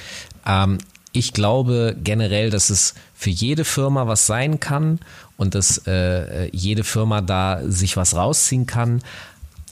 Ähm, 0.46 0.80
ich 1.12 1.34
glaube 1.34 1.96
generell, 2.04 2.50
dass 2.50 2.70
es 2.70 2.94
für 3.14 3.30
jede 3.30 3.66
Firma 3.66 4.08
was 4.08 4.28
sein 4.28 4.60
kann 4.60 5.00
und 5.38 5.56
dass 5.56 5.80
äh, 5.88 6.50
jede 6.56 6.84
Firma 6.84 7.22
da 7.22 7.62
sich 7.68 7.98
was 7.98 8.16
rausziehen 8.16 8.66
kann. 8.66 9.02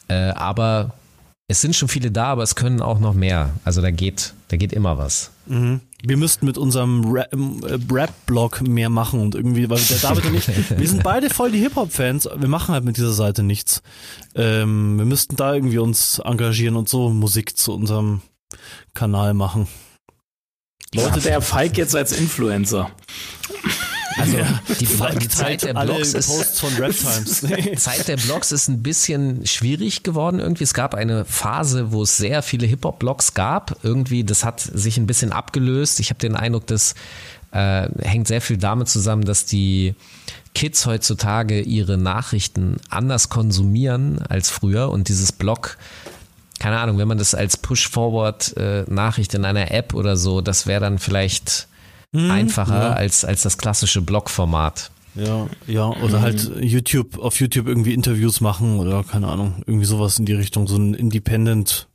Äh, 0.07 0.29
aber 0.31 0.93
es 1.47 1.61
sind 1.61 1.75
schon 1.75 1.87
viele 1.87 2.11
da, 2.11 2.25
aber 2.27 2.43
es 2.43 2.55
können 2.55 2.81
auch 2.81 2.99
noch 2.99 3.13
mehr. 3.13 3.51
Also 3.63 3.81
da 3.81 3.91
geht, 3.91 4.33
da 4.49 4.57
geht 4.57 4.73
immer 4.73 4.97
was. 4.97 5.31
Mhm. 5.45 5.81
Wir 6.03 6.17
müssten 6.17 6.45
mit 6.45 6.57
unserem 6.57 7.05
Rap- 7.11 7.33
äh, 7.33 7.77
Rap-Blog 7.93 8.61
mehr 8.61 8.89
machen 8.89 9.19
und 9.19 9.33
irgendwie, 9.35 9.69
weil 9.69 9.79
der 9.79 9.97
David 9.97 10.25
und 10.25 10.35
ich, 10.35 10.47
wir 10.77 10.87
sind 10.87 11.03
beide 11.03 11.29
voll 11.29 11.51
die 11.51 11.59
Hip-Hop-Fans, 11.59 12.29
wir 12.35 12.47
machen 12.49 12.73
halt 12.73 12.83
mit 12.83 12.97
dieser 12.97 13.13
Seite 13.13 13.43
nichts. 13.43 13.81
Ähm, 14.35 14.97
wir 14.97 15.05
müssten 15.05 15.35
da 15.35 15.53
irgendwie 15.53 15.77
uns 15.79 16.19
engagieren 16.19 16.75
und 16.75 16.89
so 16.89 17.09
Musik 17.09 17.57
zu 17.57 17.73
unserem 17.73 18.21
Kanal 18.93 19.33
machen. 19.33 19.67
Leute, 20.93 21.19
der 21.19 21.41
Falk 21.41 21.77
jetzt 21.77 21.95
als 21.95 22.13
Influencer. 22.13 22.89
Also 24.17 24.37
die, 24.79 24.85
Falk 24.85 25.19
die 25.19 25.27
Zeit 25.27 25.63
der 25.63 25.73
Blogs 25.73 26.13
ist 26.13 26.27
Posts 26.27 26.59
von 26.59 26.73
Rap 26.75 26.95
Times. 26.95 27.41
Zeit 27.83 28.07
der 28.07 28.17
Blogs 28.17 28.51
ist 28.51 28.67
ein 28.67 28.81
bisschen 28.81 29.45
schwierig 29.45 30.03
geworden 30.03 30.39
irgendwie. 30.39 30.63
Es 30.63 30.73
gab 30.73 30.95
eine 30.95 31.25
Phase, 31.25 31.91
wo 31.91 32.03
es 32.03 32.17
sehr 32.17 32.41
viele 32.41 32.65
Hip-Hop-Blogs 32.65 33.33
gab. 33.33 33.77
Irgendwie, 33.83 34.23
das 34.23 34.43
hat 34.43 34.61
sich 34.61 34.97
ein 34.97 35.07
bisschen 35.07 35.31
abgelöst. 35.31 35.99
Ich 35.99 36.09
habe 36.09 36.19
den 36.19 36.35
Eindruck, 36.35 36.65
das 36.67 36.95
äh, 37.51 37.87
hängt 38.01 38.27
sehr 38.27 38.41
viel 38.41 38.57
damit 38.57 38.87
zusammen, 38.89 39.25
dass 39.25 39.45
die 39.45 39.93
Kids 40.55 40.87
heutzutage 40.87 41.61
ihre 41.61 41.97
Nachrichten 41.97 42.77
anders 42.89 43.29
konsumieren 43.29 44.19
als 44.27 44.49
früher 44.49 44.89
und 44.89 45.09
dieses 45.09 45.31
Blog 45.31 45.77
keine 46.59 46.79
Ahnung, 46.79 46.97
wenn 46.97 47.07
man 47.07 47.17
das 47.17 47.35
als 47.35 47.57
Push-Forward-Nachricht 47.57 49.33
in 49.33 49.45
einer 49.45 49.71
App 49.71 49.93
oder 49.93 50.17
so, 50.17 50.41
das 50.41 50.67
wäre 50.67 50.81
dann 50.81 50.99
vielleicht 50.99 51.67
einfacher 52.13 52.89
ja. 52.89 52.93
als, 52.93 53.25
als 53.25 53.43
das 53.43 53.57
klassische 53.57 54.01
Blog-Format. 54.01 54.91
Ja, 55.15 55.47
ja, 55.65 55.87
oder 55.87 56.21
halt 56.21 56.51
YouTube, 56.61 57.17
auf 57.17 57.39
YouTube 57.39 57.67
irgendwie 57.67 57.93
Interviews 57.93 58.39
machen 58.39 58.79
oder 58.79 59.03
keine 59.03 59.27
Ahnung, 59.27 59.63
irgendwie 59.65 59.85
sowas 59.85 60.19
in 60.19 60.25
die 60.25 60.33
Richtung, 60.33 60.67
so 60.67 60.77
ein 60.77 60.93
Independent 60.93 61.87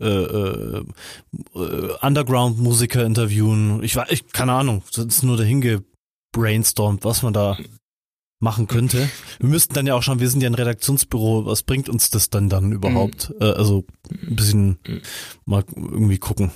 äh, 0.00 0.06
äh, 0.06 0.84
äh, 1.56 1.88
Underground-Musiker 2.00 3.04
interviewen. 3.04 3.82
Ich 3.82 3.96
war, 3.96 4.10
ich, 4.12 4.28
keine 4.28 4.52
Ahnung, 4.52 4.82
das 4.94 5.06
ist 5.06 5.22
nur 5.24 5.36
dahin 5.36 5.60
gebrainstormt, 5.60 7.04
was 7.04 7.22
man 7.22 7.32
da 7.32 7.58
machen 8.40 8.66
könnte. 8.66 9.08
Wir 9.40 9.48
müssten 9.48 9.74
dann 9.74 9.86
ja 9.86 9.94
auch 9.94 10.02
schauen, 10.02 10.20
wir 10.20 10.28
sind 10.28 10.42
ja 10.42 10.48
ein 10.48 10.54
Redaktionsbüro, 10.54 11.46
was 11.46 11.62
bringt 11.62 11.88
uns 11.88 12.10
das 12.10 12.30
dann 12.30 12.48
dann 12.48 12.72
überhaupt? 12.72 13.32
Äh, 13.40 13.44
also 13.44 13.84
ein 14.10 14.36
bisschen 14.36 14.78
mal 15.44 15.64
irgendwie 15.76 16.18
gucken. 16.18 16.52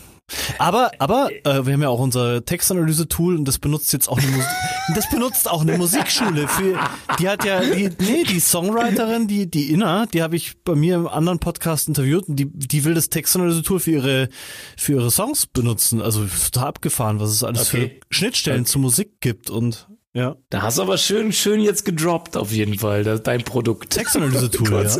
Aber, 0.59 0.93
aber 0.99 1.29
äh, 1.45 1.67
wir 1.67 1.75
haben 1.75 1.83
ja 1.83 1.89
auch 1.89 1.99
unser 1.99 2.45
Textanalyse-Tool 2.45 3.37
und 3.37 3.47
das 3.47 3.59
benutzt 3.59 3.93
jetzt 3.93 4.09
auch 4.09 4.19
eine 4.19 4.29
Musik, 4.29 4.49
das 4.95 5.11
benutzt 5.11 5.51
auch 5.51 5.61
eine 5.61 5.77
Musikschule. 5.77 6.49
Für, 6.49 6.79
die 7.19 7.29
hat 7.29 7.45
ja, 7.45 7.61
die, 7.61 7.91
nee, 7.99 8.25
die 8.25 8.41
Songwriterin, 8.41 9.27
die, 9.27 9.51
die 9.51 9.71
Inna, 9.73 10.07
die 10.07 10.23
habe 10.23 10.37
ich 10.37 10.59
bei 10.63 10.75
mir 10.75 10.95
im 10.97 11.09
anderen 11.09 11.39
Podcast 11.39 11.89
interviewt 11.89 12.29
und 12.29 12.37
die, 12.37 12.47
die 12.47 12.85
will 12.85 12.95
das 12.95 13.11
Textanalyse-Tool 13.11 13.81
für 13.81 13.91
ihre, 13.91 14.29
für 14.79 14.93
ihre 14.93 15.11
Songs 15.11 15.47
benutzen. 15.47 16.01
Also 16.01 16.25
total 16.25 16.69
abgefahren, 16.69 17.21
was 17.21 17.31
es 17.31 17.45
alles 17.45 17.63
Okay. 17.69 18.01
für 18.09 18.15
Schnittstellen 18.15 18.65
zur 18.65 18.81
Musik 18.81 19.21
gibt 19.21 19.51
und 19.51 19.87
ja. 20.15 20.37
Da 20.51 20.63
hast 20.63 20.79
du 20.79 20.83
aber 20.83 20.99
schön, 20.99 21.33
schön 21.33 21.61
jetzt 21.61 21.85
gedroppt 21.85 22.37
auf 22.37 22.53
jeden 22.53 22.79
Fall, 22.79 23.03
das, 23.05 23.23
dein 23.23 23.43
Produkt. 23.45 23.91
Textanalyse-Tool, 23.91 24.71
ja. 24.85 24.97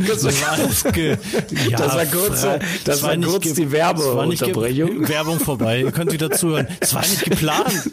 Das 0.06 0.24
war, 0.24 0.52
alles 0.52 0.84
ge 0.84 1.16
ja, 1.68 1.78
Das 1.78 1.94
war 1.96 2.06
kurz- 2.06 2.46
das 2.84 2.96
es 2.98 3.02
war 3.02 3.16
nicht 3.16 3.28
kurz 3.28 3.44
ge- 3.44 3.52
die 3.54 3.72
Werbeunterbrechung. 3.72 5.08
Werbung 5.08 5.40
vorbei. 5.40 5.80
Ihr 5.80 5.92
könnt 5.92 6.12
wieder 6.12 6.30
zuhören. 6.30 6.66
Es 6.80 6.94
war 6.94 7.02
nicht 7.02 7.24
geplant. 7.24 7.90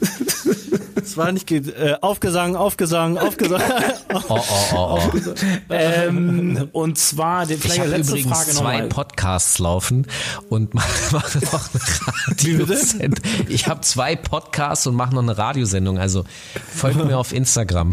Es 0.96 1.16
war 1.16 1.32
nicht 1.32 1.48
ge 1.48 1.62
äh, 1.72 1.96
Aufgesang, 2.02 2.56
Aufgesang, 2.58 3.18
Aufgesang. 3.18 3.62
Oh, 4.14 4.22
oh, 4.30 4.40
oh, 4.76 5.00
oh. 5.14 5.20
ähm, 5.70 6.68
und 6.74 6.98
zwar, 6.98 7.50
Ich 7.50 7.60
vielleicht 7.60 7.80
habe 7.80 7.90
letzte 7.92 8.12
übrigens 8.18 8.38
Frage 8.38 8.52
zwei. 8.52 8.82
Podcasts 8.88 9.60
laufen 9.60 10.08
und 10.50 10.74
mache 10.74 10.90
mach 11.12 11.34
noch 11.34 11.54
eine 11.72 12.28
Radiosendung. 12.32 13.24
Ich 13.48 13.68
habe 13.68 13.82
zwei 13.82 14.16
Podcasts 14.18 14.86
und 14.88 14.96
mache 14.96 15.16
noch 15.16 15.22
eine 15.22 15.38
Radiosendung. 15.38 15.98
Also 15.98 16.17
folgt 16.76 17.04
mir 17.04 17.18
auf 17.18 17.34
Instagram. 17.34 17.92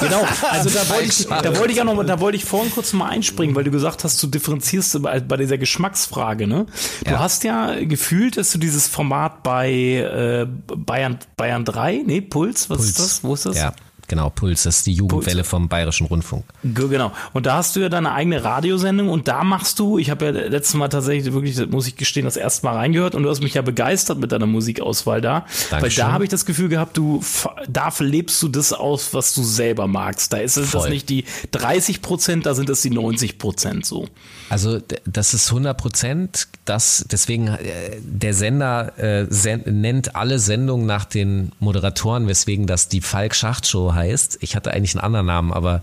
Genau, 0.00 0.24
also 0.50 0.70
da 0.70 0.88
wollte 0.88 1.04
ich, 1.04 1.26
da 1.26 1.58
wollte 1.58 1.72
ich 1.72 1.80
auch 1.80 1.84
noch, 1.84 2.02
da 2.04 2.20
wollte 2.20 2.36
ich 2.36 2.44
vorhin 2.44 2.70
kurz 2.72 2.92
mal 2.92 3.08
einspringen, 3.08 3.54
weil 3.56 3.64
du 3.64 3.70
gesagt 3.70 4.04
hast, 4.04 4.22
du 4.22 4.26
differenzierst 4.26 5.02
bei, 5.02 5.20
bei 5.20 5.36
dieser 5.36 5.58
Geschmacksfrage, 5.58 6.46
ne? 6.46 6.66
Du 7.04 7.10
Ja. 7.12 7.18
hast 7.18 7.44
ja 7.44 7.74
gefühlt, 7.84 8.36
dass 8.36 8.50
du 8.52 8.58
dieses 8.58 8.88
Format 8.88 9.42
bei 9.42 9.70
äh, 9.72 10.46
Bayern, 10.76 11.18
Bayern 11.36 11.64
3, 11.64 12.02
nee, 12.06 12.20
Puls, 12.20 12.68
was 12.70 12.84
ist 12.84 12.98
das? 12.98 13.24
Wo 13.24 13.34
ist 13.34 13.46
das? 13.46 13.56
Ja, 13.56 13.72
genau, 14.08 14.30
Puls, 14.30 14.64
das 14.64 14.78
ist 14.78 14.86
die 14.86 14.92
Jugendwelle 14.92 15.42
Puls. 15.42 15.48
vom 15.48 15.68
Bayerischen 15.68 16.06
Rundfunk. 16.06 16.44
Genau. 16.62 17.12
Und 17.32 17.46
da 17.46 17.56
hast 17.56 17.76
du 17.76 17.80
ja 17.80 17.88
deine 17.88 18.12
eigene 18.12 18.42
Radiosendung 18.44 19.08
und 19.08 19.28
da 19.28 19.44
machst 19.44 19.78
du, 19.78 19.98
ich 19.98 20.10
habe 20.10 20.26
ja 20.26 20.30
letztes 20.30 20.74
Mal 20.74 20.88
tatsächlich 20.88 21.32
wirklich, 21.32 21.68
muss 21.68 21.86
ich 21.86 21.96
gestehen, 21.96 22.24
das 22.24 22.36
erste 22.36 22.66
Mal 22.66 22.76
reingehört 22.76 23.14
und 23.14 23.22
du 23.22 23.30
hast 23.30 23.42
mich 23.42 23.54
ja 23.54 23.62
begeistert 23.62 24.18
mit 24.18 24.32
deiner 24.32 24.46
Musikauswahl 24.46 25.20
da. 25.20 25.46
Dankeschön. 25.70 25.82
Weil 25.82 25.90
da 25.90 26.12
habe 26.12 26.24
ich 26.24 26.30
das 26.30 26.46
Gefühl 26.46 26.68
gehabt, 26.68 26.96
du, 26.96 27.22
da 27.68 27.92
lebst 27.98 28.42
du 28.42 28.48
das 28.48 28.72
aus, 28.72 29.14
was 29.14 29.34
du 29.34 29.42
selber 29.42 29.86
magst. 29.86 30.32
Da 30.32 30.38
ist 30.38 30.56
es 30.56 30.72
das 30.72 30.88
nicht 30.88 31.08
die 31.08 31.24
30 31.52 32.02
Prozent, 32.02 32.46
da 32.46 32.54
sind 32.54 32.68
es 32.70 32.82
die 32.82 32.90
90 32.90 33.38
Prozent 33.38 33.86
so. 33.86 34.06
Also 34.48 34.80
das 35.04 35.34
ist 35.34 35.48
100 35.48 35.76
Prozent, 35.76 36.48
das, 36.64 37.04
deswegen, 37.10 37.48
äh, 37.48 37.98
der 38.00 38.34
Sender 38.34 38.98
äh, 38.98 39.26
send, 39.28 39.66
nennt 39.66 40.14
alle 40.14 40.38
Sendungen 40.38 40.86
nach 40.86 41.04
den 41.04 41.52
Moderatoren, 41.58 42.28
weswegen 42.28 42.66
das 42.66 42.88
die 42.88 43.00
Falk-Schacht-Show 43.00 43.94
heißt. 43.96 44.38
Ich 44.42 44.54
hatte 44.54 44.72
eigentlich 44.72 44.94
einen 44.94 45.04
anderen 45.04 45.26
Namen, 45.26 45.52
aber 45.52 45.80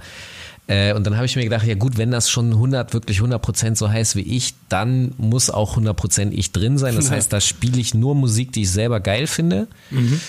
äh, 0.67 0.93
und 0.93 1.05
dann 1.05 1.15
habe 1.15 1.25
ich 1.25 1.35
mir 1.35 1.43
gedacht, 1.43 1.65
ja 1.65 1.75
gut, 1.75 1.97
wenn 1.97 2.11
das 2.11 2.29
schon 2.29 2.53
100, 2.53 2.93
wirklich 2.93 3.17
100 3.17 3.41
Prozent 3.41 3.77
so 3.77 3.89
heißt 3.89 4.15
wie 4.15 4.21
ich, 4.21 4.53
dann 4.69 5.13
muss 5.17 5.49
auch 5.49 5.71
100 5.71 5.95
Prozent 5.95 6.33
ich 6.33 6.53
drin 6.53 6.77
sein. 6.77 6.95
Das 6.95 7.11
heißt, 7.11 7.33
da 7.33 7.41
spiele 7.41 7.79
ich 7.81 7.93
nur 7.93 8.15
Musik, 8.15 8.53
die 8.53 8.61
ich 8.61 8.71
selber 8.71 9.01
geil 9.01 9.27
finde. 9.27 9.67
Mhm. 9.89 10.21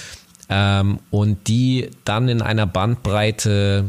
Ähm, 0.49 0.99
und 1.11 1.47
die 1.49 1.91
dann 2.05 2.29
in 2.29 2.43
einer 2.43 2.67
Bandbreite 2.67 3.87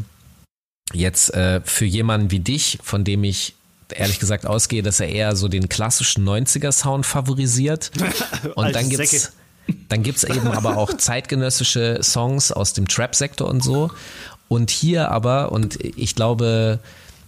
jetzt 0.93 1.33
äh, 1.33 1.61
für 1.63 1.85
jemanden 1.85 2.31
wie 2.31 2.39
dich, 2.39 2.79
von 2.83 3.03
dem 3.03 3.23
ich 3.23 3.55
ehrlich 3.89 4.19
gesagt 4.19 4.45
ausgehe, 4.45 4.83
dass 4.83 4.99
er 4.99 5.09
eher 5.09 5.35
so 5.35 5.47
den 5.47 5.67
klassischen 5.69 6.27
90er-Sound 6.27 7.05
favorisiert. 7.05 7.91
Und 8.55 8.73
dann 8.75 8.89
gibt's, 8.89 9.33
dann 9.89 10.03
gibt's 10.03 10.23
eben 10.23 10.47
aber 10.47 10.77
auch 10.77 10.93
zeitgenössische 10.97 11.99
Songs 12.01 12.51
aus 12.51 12.73
dem 12.73 12.87
Trap-Sektor 12.87 13.47
und 13.47 13.63
so. 13.63 13.91
Und 14.47 14.69
hier 14.69 15.11
aber, 15.11 15.51
und 15.51 15.79
ich 15.83 16.15
glaube, 16.15 16.79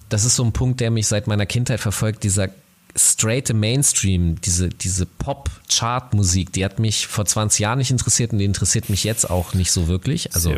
das 0.09 0.23
ist 0.23 0.35
so 0.35 0.43
ein 0.43 0.53
Punkt, 0.53 0.79
der 0.79 0.91
mich 0.91 1.07
seit 1.07 1.27
meiner 1.27 1.45
Kindheit 1.45 1.79
verfolgt, 1.79 2.23
dieser 2.23 2.49
straight 2.97 3.53
Mainstream, 3.53 4.41
diese, 4.41 4.69
diese 4.69 5.05
Pop-Chart-Musik, 5.05 6.51
die 6.53 6.65
hat 6.65 6.79
mich 6.79 7.07
vor 7.07 7.25
20 7.25 7.59
Jahren 7.59 7.77
nicht 7.77 7.91
interessiert 7.91 8.31
und 8.31 8.39
die 8.39 8.45
interessiert 8.45 8.89
mich 8.89 9.03
jetzt 9.03 9.29
auch 9.29 9.53
nicht 9.53 9.71
so 9.71 9.87
wirklich. 9.87 10.33
Also 10.33 10.55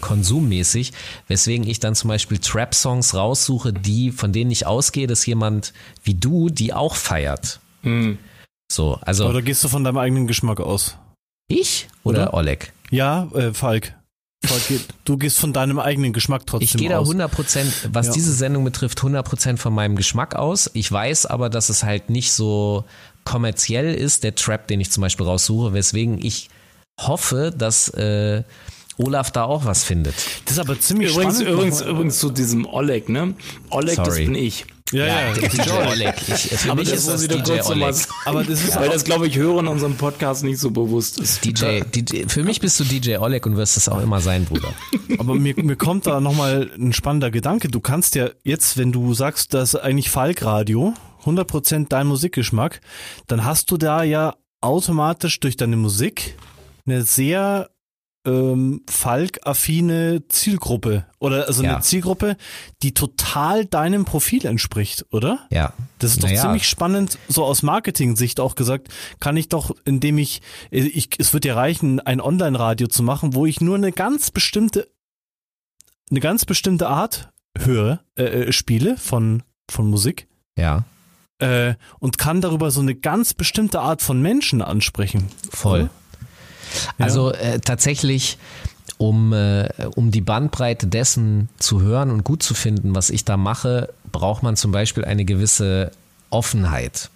konsummäßig. 0.00 0.92
Weswegen 1.28 1.66
ich 1.66 1.80
dann 1.80 1.94
zum 1.94 2.08
Beispiel 2.08 2.38
Trap-Songs 2.38 3.14
raussuche, 3.14 3.72
die, 3.72 4.12
von 4.12 4.32
denen 4.32 4.50
ich 4.50 4.66
ausgehe, 4.66 5.06
dass 5.06 5.26
jemand 5.26 5.72
wie 6.04 6.14
du 6.14 6.48
die 6.48 6.72
auch 6.72 6.94
feiert. 6.94 7.60
Mhm. 7.82 8.18
So, 8.70 8.98
also. 9.02 9.28
Oder 9.28 9.42
gehst 9.42 9.64
du 9.64 9.68
von 9.68 9.82
deinem 9.82 9.98
eigenen 9.98 10.26
Geschmack 10.28 10.60
aus? 10.60 10.96
Ich 11.50 11.88
oder? 12.04 12.32
Oleg? 12.34 12.72
Ja, 12.90 13.28
äh, 13.34 13.52
Falk. 13.52 13.94
Du 15.04 15.18
gehst 15.18 15.38
von 15.38 15.52
deinem 15.52 15.78
eigenen 15.78 16.12
Geschmack 16.12 16.46
trotzdem 16.46 16.66
aus. 16.66 16.74
Ich 16.74 16.80
gehe 16.80 16.88
da 16.88 17.00
100 17.00 17.30
Prozent, 17.30 17.88
was 17.92 18.06
ja. 18.06 18.12
diese 18.12 18.32
Sendung 18.32 18.64
betrifft, 18.64 18.98
100 18.98 19.26
Prozent 19.26 19.58
von 19.58 19.74
meinem 19.74 19.96
Geschmack 19.96 20.34
aus. 20.34 20.70
Ich 20.72 20.90
weiß 20.90 21.26
aber, 21.26 21.50
dass 21.50 21.68
es 21.68 21.82
halt 21.82 22.08
nicht 22.08 22.32
so 22.32 22.84
kommerziell 23.24 23.94
ist, 23.94 24.24
der 24.24 24.34
Trap, 24.34 24.66
den 24.68 24.80
ich 24.80 24.90
zum 24.90 25.02
Beispiel 25.02 25.26
raussuche, 25.26 25.72
weswegen 25.74 26.24
ich 26.24 26.48
hoffe, 26.98 27.52
dass 27.56 27.88
äh, 27.90 28.44
Olaf 29.04 29.30
da 29.30 29.44
auch 29.44 29.64
was 29.64 29.84
findet. 29.84 30.14
Das 30.44 30.54
ist 30.54 30.58
aber 30.58 30.78
ziemlich 30.78 31.12
übrigens, 31.12 31.36
spannend. 31.36 31.54
Übrigens, 31.54 31.80
übrigens 31.82 32.18
zu 32.18 32.30
diesem 32.30 32.66
Oleg, 32.66 33.08
ne? 33.08 33.34
Oleg, 33.70 33.96
Sorry. 33.96 34.08
das 34.08 34.16
bin 34.16 34.34
ich. 34.34 34.66
Ja, 34.92 35.06
ja, 35.06 35.34
ja 35.34 35.34
DJ 35.48 35.70
Oleg. 35.70 36.14
Ich, 36.28 36.48
für 36.48 36.70
aber 36.70 36.80
mich 36.80 36.90
das 36.90 37.06
ist 37.06 37.08
das 37.08 37.28
DJ 37.28 37.60
Oleg. 37.62 37.94
Aber 38.24 38.44
das 38.44 38.64
ist 38.64 38.76
Weil 38.76 38.88
das, 38.88 39.04
glaube 39.04 39.28
ich, 39.28 39.36
Hörern 39.36 39.66
in 39.66 39.72
unserem 39.72 39.96
Podcast 39.96 40.42
nicht 40.44 40.58
so 40.58 40.70
bewusst 40.70 41.20
ist. 41.20 41.44
DJ, 41.44 41.80
DJ, 41.80 42.24
für 42.26 42.42
mich 42.42 42.60
bist 42.60 42.78
du 42.80 42.84
DJ 42.84 43.16
Oleg 43.16 43.46
und 43.46 43.56
wirst 43.56 43.76
es 43.76 43.88
auch 43.88 44.02
immer 44.02 44.20
sein, 44.20 44.44
Bruder. 44.44 44.72
Aber 45.18 45.34
mir, 45.34 45.54
mir 45.56 45.76
kommt 45.76 46.06
da 46.06 46.20
nochmal 46.20 46.70
ein 46.76 46.92
spannender 46.92 47.30
Gedanke. 47.30 47.68
Du 47.68 47.80
kannst 47.80 48.14
ja 48.14 48.30
jetzt, 48.42 48.76
wenn 48.76 48.92
du 48.92 49.14
sagst, 49.14 49.54
dass 49.54 49.76
eigentlich 49.76 50.10
Falk-Radio 50.10 50.94
100% 51.24 51.86
dein 51.88 52.06
Musikgeschmack, 52.06 52.80
dann 53.26 53.44
hast 53.44 53.70
du 53.70 53.76
da 53.76 54.02
ja 54.02 54.34
automatisch 54.60 55.40
durch 55.40 55.56
deine 55.56 55.76
Musik 55.76 56.36
eine 56.86 57.02
sehr 57.02 57.70
ähm, 58.24 58.82
Falk-affine 58.88 60.24
Zielgruppe 60.28 61.06
oder 61.18 61.46
also 61.46 61.62
ja. 61.62 61.74
eine 61.74 61.82
Zielgruppe, 61.82 62.36
die 62.82 62.92
total 62.92 63.64
deinem 63.64 64.04
Profil 64.04 64.46
entspricht, 64.46 65.06
oder? 65.10 65.46
Ja. 65.50 65.72
Das 65.98 66.12
ist 66.12 66.22
doch 66.22 66.28
naja. 66.28 66.42
ziemlich 66.42 66.68
spannend, 66.68 67.18
so 67.28 67.44
aus 67.44 67.62
Marketing-Sicht 67.62 68.40
auch 68.40 68.54
gesagt, 68.54 68.88
kann 69.20 69.36
ich 69.36 69.48
doch, 69.48 69.74
indem 69.84 70.18
ich, 70.18 70.42
ich 70.70 71.10
es 71.18 71.32
wird 71.32 71.44
ja 71.44 71.54
reichen, 71.54 72.00
ein 72.00 72.20
Online-Radio 72.20 72.88
zu 72.88 73.02
machen, 73.02 73.34
wo 73.34 73.46
ich 73.46 73.60
nur 73.60 73.76
eine 73.76 73.92
ganz 73.92 74.30
bestimmte, 74.30 74.88
eine 76.10 76.20
ganz 76.20 76.44
bestimmte 76.44 76.88
Art 76.88 77.30
höre, 77.58 78.00
äh, 78.16 78.24
äh 78.24 78.52
spiele 78.52 78.96
von, 78.96 79.42
von 79.70 79.88
Musik. 79.88 80.28
Ja. 80.58 80.84
Äh, 81.38 81.74
und 82.00 82.18
kann 82.18 82.42
darüber 82.42 82.70
so 82.70 82.80
eine 82.82 82.94
ganz 82.94 83.32
bestimmte 83.32 83.80
Art 83.80 84.02
von 84.02 84.20
Menschen 84.20 84.60
ansprechen. 84.60 85.28
Voll. 85.50 85.82
Oder? 85.82 85.90
Also 86.98 87.32
äh, 87.32 87.60
tatsächlich, 87.60 88.38
um, 88.98 89.32
äh, 89.32 89.68
um 89.94 90.10
die 90.10 90.20
Bandbreite 90.20 90.86
dessen 90.86 91.48
zu 91.58 91.80
hören 91.80 92.10
und 92.10 92.24
gut 92.24 92.42
zu 92.42 92.54
finden, 92.54 92.94
was 92.94 93.10
ich 93.10 93.24
da 93.24 93.36
mache, 93.36 93.92
braucht 94.12 94.42
man 94.42 94.56
zum 94.56 94.72
Beispiel 94.72 95.04
eine 95.04 95.24
gewisse 95.24 95.90
Offenheit. 96.30 97.10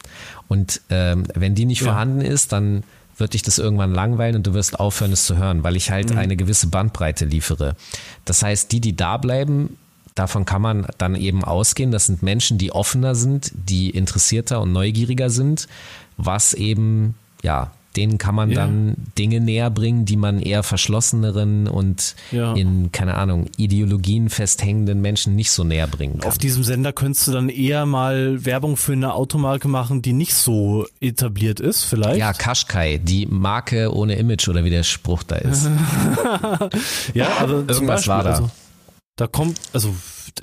Und 0.48 0.80
ähm, 0.90 1.24
wenn 1.34 1.54
die 1.54 1.64
nicht 1.64 1.80
ja. 1.80 1.86
vorhanden 1.86 2.20
ist, 2.20 2.52
dann 2.52 2.84
wird 3.16 3.34
dich 3.34 3.42
das 3.42 3.58
irgendwann 3.58 3.92
langweilen 3.94 4.36
und 4.36 4.46
du 4.46 4.54
wirst 4.54 4.80
aufhören, 4.80 5.12
es 5.12 5.24
zu 5.24 5.36
hören, 5.36 5.62
weil 5.62 5.76
ich 5.76 5.90
halt 5.90 6.10
mhm. 6.10 6.18
eine 6.18 6.36
gewisse 6.36 6.66
Bandbreite 6.66 7.24
liefere. 7.24 7.76
Das 8.24 8.42
heißt, 8.42 8.72
die, 8.72 8.80
die 8.80 8.96
da 8.96 9.16
bleiben, 9.18 9.76
davon 10.14 10.44
kann 10.44 10.62
man 10.62 10.86
dann 10.98 11.14
eben 11.14 11.44
ausgehen, 11.44 11.90
das 11.90 12.06
sind 12.06 12.22
Menschen, 12.22 12.58
die 12.58 12.72
offener 12.72 13.14
sind, 13.14 13.52
die 13.54 13.90
interessierter 13.90 14.60
und 14.60 14.72
neugieriger 14.72 15.30
sind, 15.30 15.68
was 16.16 16.54
eben, 16.54 17.14
ja, 17.42 17.72
denen 17.96 18.18
kann 18.18 18.34
man 18.34 18.50
ja. 18.50 18.60
dann 18.60 18.94
Dinge 19.18 19.40
näher 19.40 19.70
bringen, 19.70 20.04
die 20.04 20.16
man 20.16 20.40
eher 20.40 20.62
verschlosseneren 20.62 21.68
und 21.68 22.14
ja. 22.30 22.54
in, 22.54 22.92
keine 22.92 23.14
Ahnung, 23.14 23.46
Ideologien 23.56 24.28
festhängenden 24.30 25.00
Menschen 25.00 25.34
nicht 25.34 25.50
so 25.50 25.64
näher 25.64 25.86
bringen 25.86 26.18
kann. 26.18 26.28
Auf 26.28 26.38
diesem 26.38 26.64
Sender 26.64 26.92
könntest 26.92 27.28
du 27.28 27.32
dann 27.32 27.48
eher 27.48 27.86
mal 27.86 28.44
Werbung 28.44 28.76
für 28.76 28.92
eine 28.92 29.14
Automarke 29.14 29.68
machen, 29.68 30.02
die 30.02 30.12
nicht 30.12 30.34
so 30.34 30.86
etabliert 31.00 31.60
ist, 31.60 31.84
vielleicht? 31.84 32.18
Ja, 32.18 32.32
Qashqai, 32.32 32.98
die 32.98 33.26
Marke 33.26 33.94
ohne 33.94 34.16
Image 34.16 34.48
oder 34.48 34.64
wie 34.64 34.70
der 34.70 34.82
Spruch 34.82 35.22
da 35.22 35.36
ist. 35.36 35.68
ja, 37.14 37.28
also 37.38 37.56
irgendwas 37.56 37.86
Beispiel, 37.86 38.12
war 38.12 38.24
da. 38.24 38.30
Also, 38.30 38.50
da 39.16 39.26
kommt, 39.26 39.60
also 39.72 39.94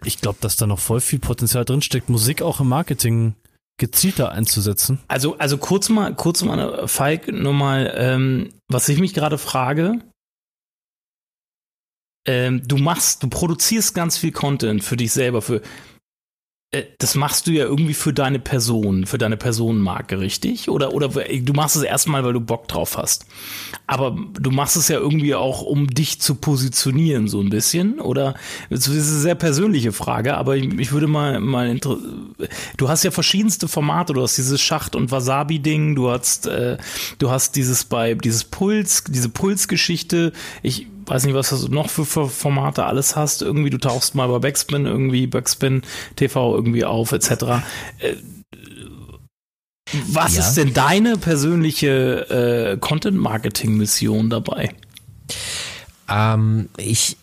ich 0.05 0.21
glaube, 0.21 0.37
dass 0.41 0.55
da 0.55 0.67
noch 0.67 0.79
voll 0.79 1.01
viel 1.01 1.19
Potenzial 1.19 1.65
drinsteckt, 1.65 2.09
Musik 2.09 2.41
auch 2.41 2.61
im 2.61 2.69
Marketing 2.69 3.35
gezielter 3.77 4.31
einzusetzen? 4.31 4.99
Also, 5.07 5.37
also 5.37 5.57
kurz 5.57 5.89
mal, 5.89 6.15
kurz 6.15 6.43
mal, 6.43 6.87
Falk, 6.87 7.27
nochmal, 7.29 7.93
ähm, 7.95 8.49
was 8.67 8.89
ich 8.89 8.99
mich 8.99 9.13
gerade 9.13 9.37
frage. 9.37 9.99
Ähm, 12.27 12.67
du 12.67 12.77
machst, 12.77 13.23
du 13.23 13.29
produzierst 13.29 13.95
ganz 13.95 14.17
viel 14.17 14.31
Content 14.31 14.83
für 14.83 14.95
dich 14.95 15.11
selber, 15.11 15.41
für 15.41 15.61
das 16.99 17.15
machst 17.15 17.47
du 17.47 17.51
ja 17.51 17.65
irgendwie 17.65 17.93
für 17.93 18.13
deine 18.13 18.39
Person, 18.39 19.05
für 19.05 19.17
deine 19.17 19.35
Personenmarke, 19.35 20.21
richtig? 20.21 20.69
Oder, 20.69 20.93
oder 20.93 21.09
du 21.09 21.51
machst 21.51 21.75
es 21.75 21.83
erstmal, 21.83 22.23
weil 22.23 22.31
du 22.31 22.39
Bock 22.39 22.69
drauf 22.69 22.97
hast. 22.97 23.25
Aber 23.87 24.17
du 24.39 24.51
machst 24.51 24.77
es 24.77 24.87
ja 24.87 24.97
irgendwie 24.97 25.35
auch, 25.35 25.61
um 25.61 25.87
dich 25.87 26.21
zu 26.21 26.35
positionieren, 26.35 27.27
so 27.27 27.41
ein 27.41 27.49
bisschen. 27.49 27.99
Oder 27.99 28.35
das 28.69 28.87
ist 28.87 29.09
eine 29.09 29.19
sehr 29.19 29.35
persönliche 29.35 29.91
Frage, 29.91 30.37
aber 30.37 30.55
ich, 30.55 30.63
ich 30.79 30.93
würde 30.93 31.07
mal, 31.07 31.41
mal 31.41 31.77
du 32.77 32.87
hast 32.87 33.03
ja 33.03 33.11
verschiedenste 33.11 33.67
Formate, 33.67 34.13
du 34.13 34.21
hast 34.21 34.37
dieses 34.37 34.61
Schacht- 34.61 34.95
und 34.95 35.11
Wasabi-Ding, 35.11 35.95
du 35.95 36.09
hast, 36.09 36.47
äh, 36.47 36.77
du 37.17 37.29
hast 37.29 37.57
dieses 37.57 37.83
bei, 37.83 38.13
dieses 38.13 38.45
Puls, 38.45 39.03
diese 39.09 39.27
Pulsgeschichte. 39.27 40.31
Ich, 40.63 40.87
weiß 41.11 41.25
nicht, 41.25 41.35
was 41.35 41.49
du 41.49 41.67
noch 41.67 41.89
für, 41.89 42.05
Formate 42.05 42.85
alles 42.85 43.17
hast. 43.17 43.41
Irgendwie, 43.41 43.69
du 43.69 43.77
tauchst 43.77 44.15
mal 44.15 44.27
bei 44.27 44.39
Backspin, 44.39 44.85
irgendwie 44.85 45.27
Backspin 45.27 45.81
TV 46.15 46.55
irgendwie 46.55 46.85
auf, 46.85 47.11
etc. 47.11 47.31
Äh, 47.99 48.15
was 50.07 50.35
ja. 50.35 50.41
ist 50.41 50.53
denn 50.55 50.73
deine 50.73 51.17
persönliche 51.17 52.71
äh, 52.71 52.77
Content-Marketing-Mission 52.77 54.29
dabei? 54.29 54.73
Ähm, 56.07 56.69
ich, 56.77 57.17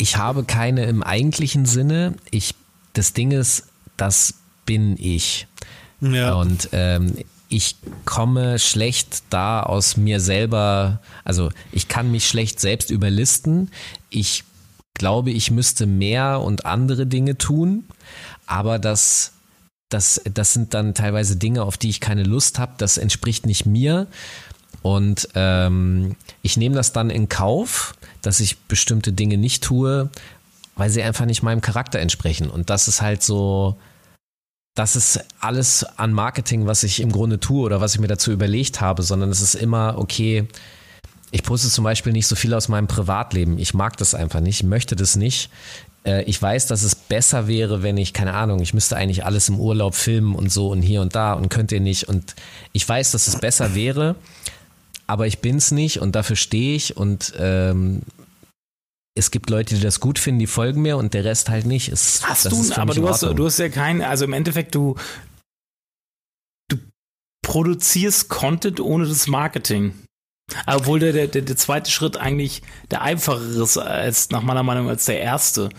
ich 0.00 0.16
habe 0.16 0.44
keine 0.44 0.86
im 0.86 1.02
eigentlichen 1.02 1.66
Sinne. 1.66 2.14
Ich, 2.30 2.54
das 2.94 3.12
Ding 3.12 3.32
ist, 3.32 3.66
das 3.98 4.34
bin 4.64 4.96
ich. 4.98 5.46
Ja. 6.00 6.34
Und 6.34 6.70
ähm, 6.72 7.16
ich 7.56 7.76
komme 8.04 8.58
schlecht 8.58 9.22
da 9.30 9.62
aus 9.62 9.96
mir 9.96 10.20
selber, 10.20 11.00
also 11.24 11.48
ich 11.72 11.88
kann 11.88 12.10
mich 12.10 12.28
schlecht 12.28 12.60
selbst 12.60 12.90
überlisten. 12.90 13.70
Ich 14.10 14.44
glaube, 14.92 15.30
ich 15.30 15.50
müsste 15.50 15.86
mehr 15.86 16.42
und 16.42 16.66
andere 16.66 17.06
Dinge 17.06 17.38
tun, 17.38 17.84
aber 18.46 18.78
das, 18.78 19.32
das, 19.88 20.20
das 20.30 20.52
sind 20.52 20.74
dann 20.74 20.92
teilweise 20.92 21.36
Dinge, 21.36 21.62
auf 21.62 21.78
die 21.78 21.88
ich 21.88 22.00
keine 22.00 22.24
Lust 22.24 22.58
habe, 22.58 22.74
das 22.76 22.98
entspricht 22.98 23.46
nicht 23.46 23.64
mir. 23.64 24.06
Und 24.82 25.30
ähm, 25.34 26.14
ich 26.42 26.58
nehme 26.58 26.76
das 26.76 26.92
dann 26.92 27.08
in 27.08 27.30
Kauf, 27.30 27.94
dass 28.20 28.38
ich 28.40 28.58
bestimmte 28.68 29.14
Dinge 29.14 29.38
nicht 29.38 29.64
tue, 29.64 30.10
weil 30.76 30.90
sie 30.90 31.02
einfach 31.02 31.24
nicht 31.24 31.42
meinem 31.42 31.62
Charakter 31.62 32.00
entsprechen. 32.00 32.50
Und 32.50 32.68
das 32.68 32.86
ist 32.86 33.00
halt 33.00 33.22
so, 33.22 33.78
das 34.76 34.94
ist 34.94 35.24
alles 35.40 35.84
an 35.96 36.12
Marketing, 36.12 36.66
was 36.66 36.82
ich 36.82 37.00
im 37.00 37.10
Grunde 37.10 37.40
tue 37.40 37.64
oder 37.64 37.80
was 37.80 37.94
ich 37.94 38.00
mir 38.00 38.08
dazu 38.08 38.30
überlegt 38.30 38.80
habe, 38.82 39.02
sondern 39.02 39.30
es 39.30 39.40
ist 39.40 39.54
immer, 39.54 39.96
okay, 39.98 40.46
ich 41.30 41.42
poste 41.42 41.68
zum 41.68 41.82
Beispiel 41.82 42.12
nicht 42.12 42.26
so 42.26 42.36
viel 42.36 42.52
aus 42.54 42.68
meinem 42.68 42.86
Privatleben. 42.86 43.58
Ich 43.58 43.72
mag 43.74 43.96
das 43.96 44.14
einfach 44.14 44.40
nicht, 44.40 44.62
möchte 44.62 44.94
das 44.94 45.16
nicht. 45.16 45.50
Äh, 46.04 46.24
ich 46.24 46.40
weiß, 46.40 46.66
dass 46.66 46.82
es 46.82 46.94
besser 46.94 47.48
wäre, 47.48 47.82
wenn 47.82 47.96
ich, 47.96 48.12
keine 48.12 48.34
Ahnung, 48.34 48.60
ich 48.60 48.74
müsste 48.74 48.96
eigentlich 48.96 49.24
alles 49.24 49.48
im 49.48 49.58
Urlaub 49.58 49.94
filmen 49.94 50.34
und 50.34 50.52
so 50.52 50.68
und 50.70 50.82
hier 50.82 51.00
und 51.00 51.14
da 51.14 51.32
und 51.32 51.48
könnt 51.48 51.72
ihr 51.72 51.80
nicht. 51.80 52.04
Und 52.04 52.34
ich 52.72 52.86
weiß, 52.86 53.12
dass 53.12 53.28
es 53.28 53.40
besser 53.40 53.74
wäre, 53.74 54.14
aber 55.06 55.26
ich 55.26 55.38
bin 55.38 55.56
es 55.56 55.70
nicht 55.70 56.00
und 56.00 56.14
dafür 56.14 56.36
stehe 56.36 56.76
ich 56.76 56.98
und 56.98 57.32
ähm, 57.38 58.02
es 59.16 59.30
gibt 59.30 59.50
Leute, 59.50 59.74
die 59.74 59.80
das 59.80 59.98
gut 59.98 60.18
finden, 60.18 60.38
die 60.38 60.46
folgen 60.46 60.82
mir 60.82 60.96
und 60.98 61.14
der 61.14 61.24
Rest 61.24 61.48
halt 61.48 61.66
nicht. 61.66 61.88
Es, 61.88 62.22
hast 62.24 62.52
du, 62.52 62.74
aber 62.74 62.94
du 62.94 63.08
hast, 63.08 63.22
du 63.22 63.44
hast 63.44 63.58
ja 63.58 63.70
kein, 63.70 64.02
also 64.02 64.24
im 64.24 64.34
Endeffekt, 64.34 64.74
du, 64.74 64.94
du 66.68 66.76
produzierst 67.42 68.28
Content 68.28 68.78
ohne 68.78 69.06
das 69.06 69.26
Marketing. 69.26 69.94
Obwohl 70.66 71.00
der, 71.00 71.26
der, 71.26 71.42
der 71.42 71.56
zweite 71.56 71.90
Schritt 71.90 72.16
eigentlich 72.16 72.62
der 72.92 73.02
einfachere 73.02 73.64
ist 73.64 73.78
als 73.78 74.30
nach 74.30 74.42
meiner 74.42 74.62
Meinung 74.62 74.88
als 74.88 75.06
der 75.06 75.18
erste. 75.18 75.70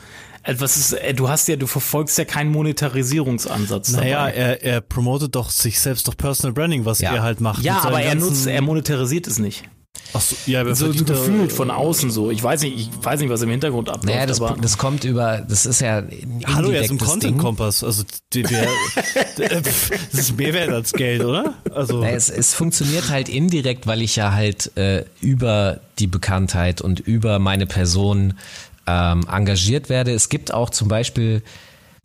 Was 0.45 0.75
ist, 0.75 0.93
äh, 0.93 1.13
du 1.13 1.29
hast 1.29 1.47
ja, 1.47 1.57
du 1.57 1.67
verfolgst 1.67 2.17
ja 2.17 2.25
keinen 2.25 2.51
Monetarisierungsansatz. 2.51 3.91
Naja, 3.91 4.27
dabei. 4.27 4.33
er, 4.33 4.63
er 4.63 4.81
promotet 4.81 5.35
doch 5.35 5.51
sich 5.51 5.79
selbst 5.79 6.07
durch 6.07 6.17
Personal 6.17 6.53
Branding, 6.53 6.85
was 6.85 6.99
ja. 6.99 7.13
er 7.13 7.21
halt 7.21 7.39
macht. 7.39 7.63
Ja, 7.63 7.81
aber 7.83 8.01
er 8.01 8.15
nutzt, 8.15 8.47
er 8.47 8.61
monetarisiert 8.61 9.27
es 9.27 9.39
nicht. 9.39 9.69
Ach 10.13 10.21
so, 10.21 10.35
ja, 10.45 10.61
aber 10.61 10.75
so, 10.75 10.91
so 10.91 11.03
gefühlt 11.03 11.51
von 11.51 11.69
außen 11.69 12.11
so. 12.11 12.31
Ich 12.31 12.41
weiß 12.41 12.61
nicht, 12.61 12.77
ich 12.77 12.89
weiß 13.03 13.19
nicht, 13.19 13.29
was 13.29 13.41
im 13.41 13.49
Hintergrund 13.49 13.89
abläuft. 13.89 14.15
Naja, 14.15 14.25
das, 14.25 14.41
das 14.61 14.77
kommt 14.77 15.03
über, 15.03 15.39
das 15.47 15.65
ist 15.65 15.81
ja. 15.81 16.03
Hallo, 16.45 16.69
er 16.69 16.81
ist 16.81 16.91
ein 16.91 16.97
Content-Kompass. 16.97 17.83
Also, 17.83 18.03
die, 18.33 18.43
der, 18.43 18.67
das 19.37 20.13
ist 20.13 20.37
mehr 20.37 20.53
wert 20.53 20.69
als 20.69 20.93
Geld, 20.93 21.23
oder? 21.23 21.55
Also. 21.73 22.01
Naja, 22.01 22.15
es, 22.15 22.29
es 22.29 22.53
funktioniert 22.53 23.09
halt 23.09 23.29
indirekt, 23.29 23.87
weil 23.87 24.01
ich 24.01 24.15
ja 24.15 24.31
halt 24.31 24.75
äh, 24.77 25.05
über 25.21 25.79
die 25.99 26.07
Bekanntheit 26.07 26.81
und 26.81 26.99
über 26.99 27.39
meine 27.39 27.65
Person 27.65 28.33
ähm, 28.87 29.25
engagiert 29.31 29.89
werde. 29.89 30.11
Es 30.11 30.29
gibt 30.29 30.53
auch 30.53 30.69
zum 30.69 30.87
Beispiel 30.87 31.43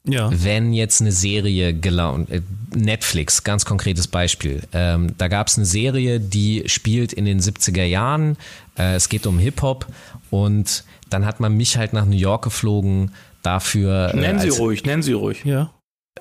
ja. 0.04 0.30
Wenn 0.32 0.72
jetzt 0.72 1.00
eine 1.00 1.12
Serie 1.12 1.74
gelaunt, 1.74 2.30
äh, 2.30 2.42
Netflix, 2.74 3.44
ganz 3.44 3.64
konkretes 3.64 4.08
Beispiel. 4.08 4.62
Ähm, 4.72 5.14
da 5.18 5.28
gab 5.28 5.46
es 5.46 5.56
eine 5.56 5.66
Serie, 5.66 6.18
die 6.18 6.64
spielt 6.66 7.12
in 7.12 7.24
den 7.24 7.40
70er 7.40 7.84
Jahren. 7.84 8.36
Äh, 8.76 8.94
es 8.94 9.08
geht 9.08 9.26
um 9.26 9.38
Hip-Hop 9.38 9.86
und 10.30 10.84
dann 11.08 11.24
hat 11.24 11.40
man 11.40 11.56
mich 11.56 11.76
halt 11.76 11.92
nach 11.92 12.04
New 12.04 12.16
York 12.16 12.42
geflogen 12.42 13.12
dafür. 13.42 14.12
Äh, 14.12 14.16
nennen 14.16 14.38
äh, 14.40 14.50
Sie 14.50 14.58
ruhig, 14.58 14.84
nennen 14.84 15.02
Sie 15.02 15.12
ruhig. 15.12 15.44
Ja. 15.44 15.70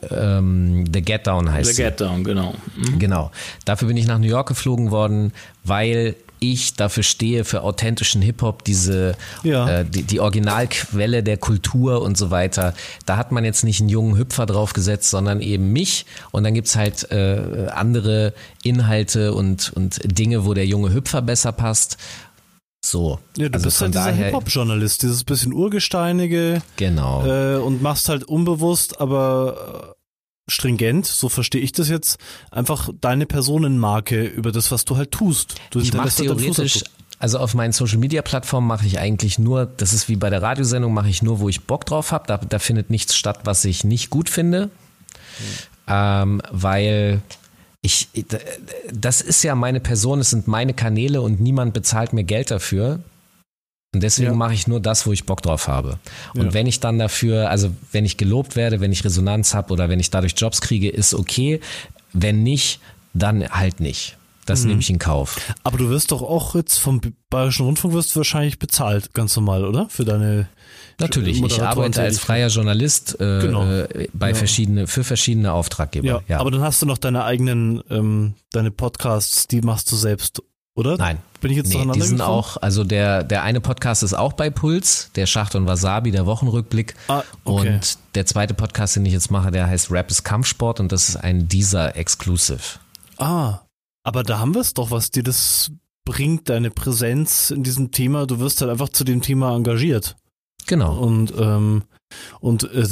Ähm, 0.09 0.85
The 0.91 1.01
Get 1.01 1.27
Down 1.27 1.51
heißt 1.51 1.75
The 1.75 1.83
Get 1.83 2.01
Down, 2.01 2.23
genau. 2.23 2.53
Mhm. 2.75 2.99
Genau. 2.99 3.31
Dafür 3.65 3.87
bin 3.87 3.97
ich 3.97 4.07
nach 4.07 4.19
New 4.19 4.27
York 4.27 4.47
geflogen 4.47 4.91
worden, 4.91 5.33
weil 5.63 6.15
ich 6.41 6.73
dafür 6.73 7.03
stehe, 7.03 7.45
für 7.45 7.61
authentischen 7.61 8.22
Hip-Hop, 8.22 8.63
diese 8.63 9.15
ja. 9.43 9.69
äh, 9.69 9.85
die, 9.85 10.03
die, 10.03 10.19
Originalquelle 10.19 11.22
der 11.22 11.38
Kultur 11.38 12.01
und 12.01 12.18
so 12.18 12.31
weiter. 12.31 12.73
Da 13.05 13.15
hat 13.15 13.31
man 13.31 13.45
jetzt 13.45 13.63
nicht 13.63 13.80
einen 13.80 13.89
jungen 13.89 14.18
Hüpfer 14.18 14.47
draufgesetzt, 14.47 15.11
sondern 15.11 15.39
eben 15.39 15.72
mich. 15.72 16.05
Und 16.31 16.43
dann 16.43 16.55
gibt's 16.55 16.76
halt 16.76 17.09
äh, 17.11 17.68
andere 17.72 18.34
Inhalte 18.63 19.34
und, 19.34 19.72
und 19.73 19.99
Dinge, 20.03 20.43
wo 20.45 20.55
der 20.55 20.65
junge 20.65 20.91
Hüpfer 20.91 21.22
besser 21.22 21.51
passt. 21.51 21.97
So. 22.84 23.19
Ja, 23.38 23.47
du 23.47 23.53
also 23.53 23.65
bist 23.65 23.81
halt 23.81 23.93
dieser 23.93 24.11
Hip-Hop-Journalist, 24.11 25.03
dieses 25.03 25.23
bisschen 25.23 25.53
Urgesteinige. 25.53 26.63
Genau. 26.76 27.23
Äh, 27.23 27.57
und 27.57 27.84
machst 27.84 28.09
halt 28.09 28.23
unbewusst, 28.23 28.99
aber 28.99 29.95
stringent, 30.52 31.06
so 31.06 31.30
verstehe 31.30 31.61
ich 31.61 31.72
das 31.72 31.90
jetzt, 31.90 32.19
einfach 32.52 32.90
deine 32.99 33.26
Personenmarke 33.26 34.23
über 34.26 34.52
das, 34.52 34.72
was 34.72 34.86
du 34.86 34.98
halt 34.98 35.11
tust. 35.11 35.56
Du 35.72 35.80
ich 35.80 35.94
mache 35.94 36.10
halt 36.10 36.15
theoretisch, 36.15 36.84
also 37.19 37.38
auf 37.38 37.53
meinen 37.53 37.72
Social 37.72 37.99
Media 37.99 38.22
Plattformen 38.22 38.68
mache 38.68 38.86
ich 38.86 38.99
eigentlich 38.99 39.38
nur, 39.38 39.65
das 39.65 39.94
ist 39.94 40.10
wie 40.10 40.15
bei 40.15 40.30
der 40.30 40.41
Radiosendung, 40.41 40.94
mache 40.94 41.10
ich 41.10 41.22
nur, 41.22 41.40
wo 41.40 41.49
ich 41.49 41.61
Bock 41.61 41.86
drauf 41.86 42.11
habe. 42.11 42.26
Da, 42.28 42.38
da, 42.38 42.57
findet 42.60 42.90
nichts 42.90 43.15
statt, 43.15 43.41
was 43.44 43.64
ich 43.64 43.84
nicht 43.84 44.10
gut 44.10 44.28
finde. 44.28 44.65
Mhm. 44.65 44.72
Ähm, 45.88 46.41
weil 46.52 47.22
ich, 47.82 48.10
das 48.91 49.22
ist 49.22 49.44
ja 49.44 49.56
meine 49.56 49.80
Person, 49.80 50.19
es 50.19 50.32
sind 50.32 50.48
meine 50.48 50.73
Kanäle 50.73 51.22
und 51.22 51.40
niemand 51.40 51.73
bezahlt 51.73 52.14
mir 52.14 52.23
Geld 52.23 52.52
dafür. 52.52 52.99
Und 53.93 54.03
deswegen 54.03 54.31
ja. 54.31 54.35
mache 54.35 54.53
ich 54.53 54.68
nur 54.68 54.80
das, 54.80 55.05
wo 55.05 55.11
ich 55.11 55.26
Bock 55.26 55.41
drauf 55.41 55.68
habe. 55.68 55.99
Und 56.34 56.45
ja. 56.45 56.53
wenn 56.53 56.65
ich 56.65 56.80
dann 56.80 56.97
dafür, 56.97 57.49
also 57.49 57.72
wenn 57.91 58.05
ich 58.05 58.15
gelobt 58.15 58.55
werde, 58.55 58.80
wenn 58.80 58.93
ich 58.93 59.03
Resonanz 59.03 59.53
habe 59.53 59.73
oder 59.73 59.89
wenn 59.89 59.99
ich 59.99 60.09
dadurch 60.09 60.34
Jobs 60.38 60.61
kriege, 60.61 60.89
ist 60.89 61.13
okay. 61.13 61.59
Wenn 62.13 62.41
nicht, 62.43 62.80
dann 63.13 63.49
halt 63.49 63.81
nicht. 63.81 64.18
Das 64.45 64.61
mhm. 64.61 64.69
nehme 64.69 64.81
ich 64.81 64.89
in 64.89 64.99
Kauf. 64.99 65.38
Aber 65.63 65.77
du 65.77 65.89
wirst 65.89 66.11
doch 66.11 66.22
auch 66.22 66.55
jetzt 66.55 66.77
vom 66.77 67.01
Bayerischen 67.30 67.65
Rundfunk 67.65 67.93
wirst 67.93 68.15
du 68.15 68.19
wahrscheinlich 68.19 68.59
bezahlt, 68.59 69.13
ganz 69.13 69.35
normal, 69.35 69.65
oder? 69.65 69.88
Für 69.89 70.05
deine 70.05 70.47
Natürlich, 70.99 71.41
ich 71.41 71.61
arbeite 71.61 72.01
als 72.01 72.19
freier 72.19 72.47
Journalist 72.47 73.19
äh, 73.19 73.39
genau. 73.41 73.85
Bei 74.13 74.30
ja. 74.30 74.35
verschiedene, 74.35 74.88
für 74.88 75.03
verschiedene 75.03 75.51
Auftraggeber. 75.51 76.05
Ja, 76.05 76.22
ja, 76.27 76.39
aber 76.39 76.51
dann 76.51 76.61
hast 76.61 76.81
du 76.81 76.85
noch 76.85 76.97
deine 76.97 77.23
eigenen, 77.23 77.81
ähm, 77.89 78.35
deine 78.51 78.72
Podcasts, 78.72 79.47
die 79.47 79.61
machst 79.61 79.91
du 79.91 79.95
selbst, 79.95 80.43
oder? 80.76 80.97
Nein. 80.97 81.18
Bin 81.41 81.51
ich 81.51 81.57
jetzt 81.57 81.73
nee, 81.73 81.85
Die 81.93 82.01
sind 82.01 82.19
gekommen? 82.19 82.22
auch, 82.22 82.57
also 82.57 82.84
der, 82.84 83.23
der 83.23 83.41
eine 83.41 83.59
Podcast 83.61 84.03
ist 84.03 84.13
auch 84.13 84.34
bei 84.34 84.49
Puls, 84.51 85.09
der 85.15 85.26
Schacht 85.26 85.55
und 85.55 85.65
Wasabi, 85.65 86.11
der 86.11 86.27
Wochenrückblick. 86.27 86.93
Ah, 87.07 87.23
okay. 87.43 87.73
Und 87.73 87.97
der 88.15 88.27
zweite 88.27 88.53
Podcast, 88.53 88.95
den 88.95 89.05
ich 89.07 89.13
jetzt 89.13 89.31
mache, 89.31 89.49
der 89.49 89.68
heißt 89.68 89.89
Rap 89.91 90.11
ist 90.11 90.23
Kampfsport 90.23 90.80
und 90.80 90.91
das 90.91 91.09
ist 91.09 91.15
ein 91.15 91.47
dieser 91.47 91.95
Exclusive. 91.97 92.80
Ah, 93.18 93.59
aber 94.03 94.23
da 94.23 94.39
haben 94.39 94.53
wir 94.53 94.61
es 94.61 94.76
doch, 94.76 94.91
was 94.91 95.09
dir 95.09 95.23
das 95.23 95.72
bringt, 96.05 96.49
deine 96.49 96.69
Präsenz 96.69 97.49
in 97.49 97.63
diesem 97.63 97.91
Thema. 97.91 98.27
Du 98.27 98.39
wirst 98.39 98.61
halt 98.61 98.69
einfach 98.72 98.89
zu 98.89 99.03
dem 99.03 99.22
Thema 99.22 99.55
engagiert. 99.55 100.15
Genau. 100.68 100.95
Und, 100.97 101.34
ähm, 101.38 101.84
und 102.39 102.63
äh, 102.72 102.88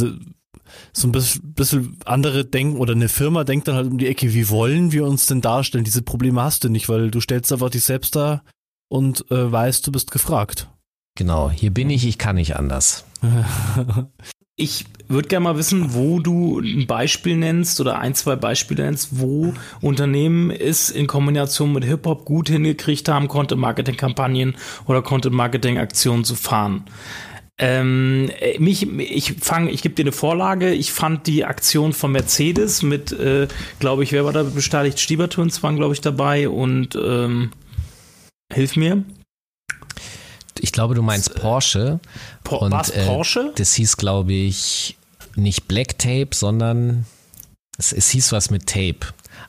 so 0.93 1.07
ein 1.07 1.11
bisschen 1.11 1.97
andere 2.05 2.45
denken 2.45 2.77
oder 2.77 2.93
eine 2.93 3.09
Firma 3.09 3.43
denkt 3.43 3.67
dann 3.67 3.75
halt 3.75 3.87
um 3.87 3.97
die 3.97 4.07
Ecke, 4.07 4.33
wie 4.33 4.49
wollen 4.49 4.91
wir 4.91 5.05
uns 5.05 5.25
denn 5.25 5.41
darstellen? 5.41 5.83
Diese 5.83 6.01
Probleme 6.01 6.41
hast 6.41 6.63
du 6.63 6.69
nicht, 6.69 6.89
weil 6.89 7.11
du 7.11 7.21
stellst 7.21 7.51
einfach 7.51 7.69
dich 7.69 7.83
selbst 7.83 8.15
da 8.15 8.43
und 8.89 9.29
äh, 9.31 9.51
weißt, 9.51 9.85
du 9.85 9.91
bist 9.91 10.11
gefragt. 10.11 10.69
Genau, 11.15 11.49
hier 11.49 11.71
bin 11.71 11.89
ich, 11.89 12.07
ich 12.07 12.17
kann 12.17 12.35
nicht 12.35 12.55
anders. 12.55 13.05
ich 14.55 14.85
würde 15.07 15.27
gerne 15.27 15.45
mal 15.45 15.57
wissen, 15.57 15.93
wo 15.93 16.19
du 16.19 16.59
ein 16.59 16.85
Beispiel 16.85 17.35
nennst 17.35 17.79
oder 17.81 17.99
ein, 17.99 18.13
zwei 18.13 18.35
Beispiele 18.35 18.83
nennst, 18.83 19.19
wo 19.19 19.53
Unternehmen 19.81 20.51
es 20.51 20.89
in 20.89 21.07
Kombination 21.07 21.73
mit 21.73 21.83
Hip-Hop 21.83 22.25
gut 22.25 22.49
hingekriegt 22.49 23.09
haben, 23.09 23.27
Content-Marketing-Kampagnen 23.27 24.55
oder 24.85 25.01
Content-Marketing-Aktionen 25.01 26.23
zu 26.23 26.35
fahren. 26.35 26.85
Ähm, 27.61 28.31
mich, 28.57 28.89
ich 28.89 29.33
fange, 29.41 29.69
ich 29.71 29.81
gebe 29.81 29.93
dir 29.93 30.03
eine 30.03 30.13
Vorlage. 30.13 30.73
Ich 30.73 30.93
fand 30.93 31.27
die 31.27 31.43
Aktion 31.43 31.91
von 31.91 32.13
Mercedes 32.13 32.81
mit, 32.83 33.11
äh, 33.11 33.49
glaube 33.79 34.03
ich, 34.03 34.13
wer 34.13 34.23
war 34.23 34.31
da 34.31 34.43
beteiligt? 34.43 34.99
Stiebertons 34.99 35.61
waren, 35.61 35.75
glaube 35.75 35.93
ich, 35.93 35.99
dabei 35.99 36.47
und 36.47 36.95
ähm, 36.95 37.51
hilf 38.51 38.77
mir. 38.77 39.03
Ich 40.57 40.71
glaube, 40.71 40.95
du 40.95 41.01
meinst 41.01 41.35
Porsche. 41.35 41.99
Po 42.45 42.57
und, 42.57 42.71
was, 42.71 42.91
Porsche? 42.91 43.51
Äh, 43.51 43.55
das 43.55 43.73
hieß, 43.73 43.97
glaube 43.97 44.33
ich, 44.33 44.97
nicht 45.35 45.67
Black 45.67 45.97
Tape, 45.99 46.29
sondern 46.33 47.05
es, 47.77 47.91
es 47.91 48.09
hieß 48.09 48.31
was 48.31 48.49
mit 48.51 48.67
Tape. 48.67 48.99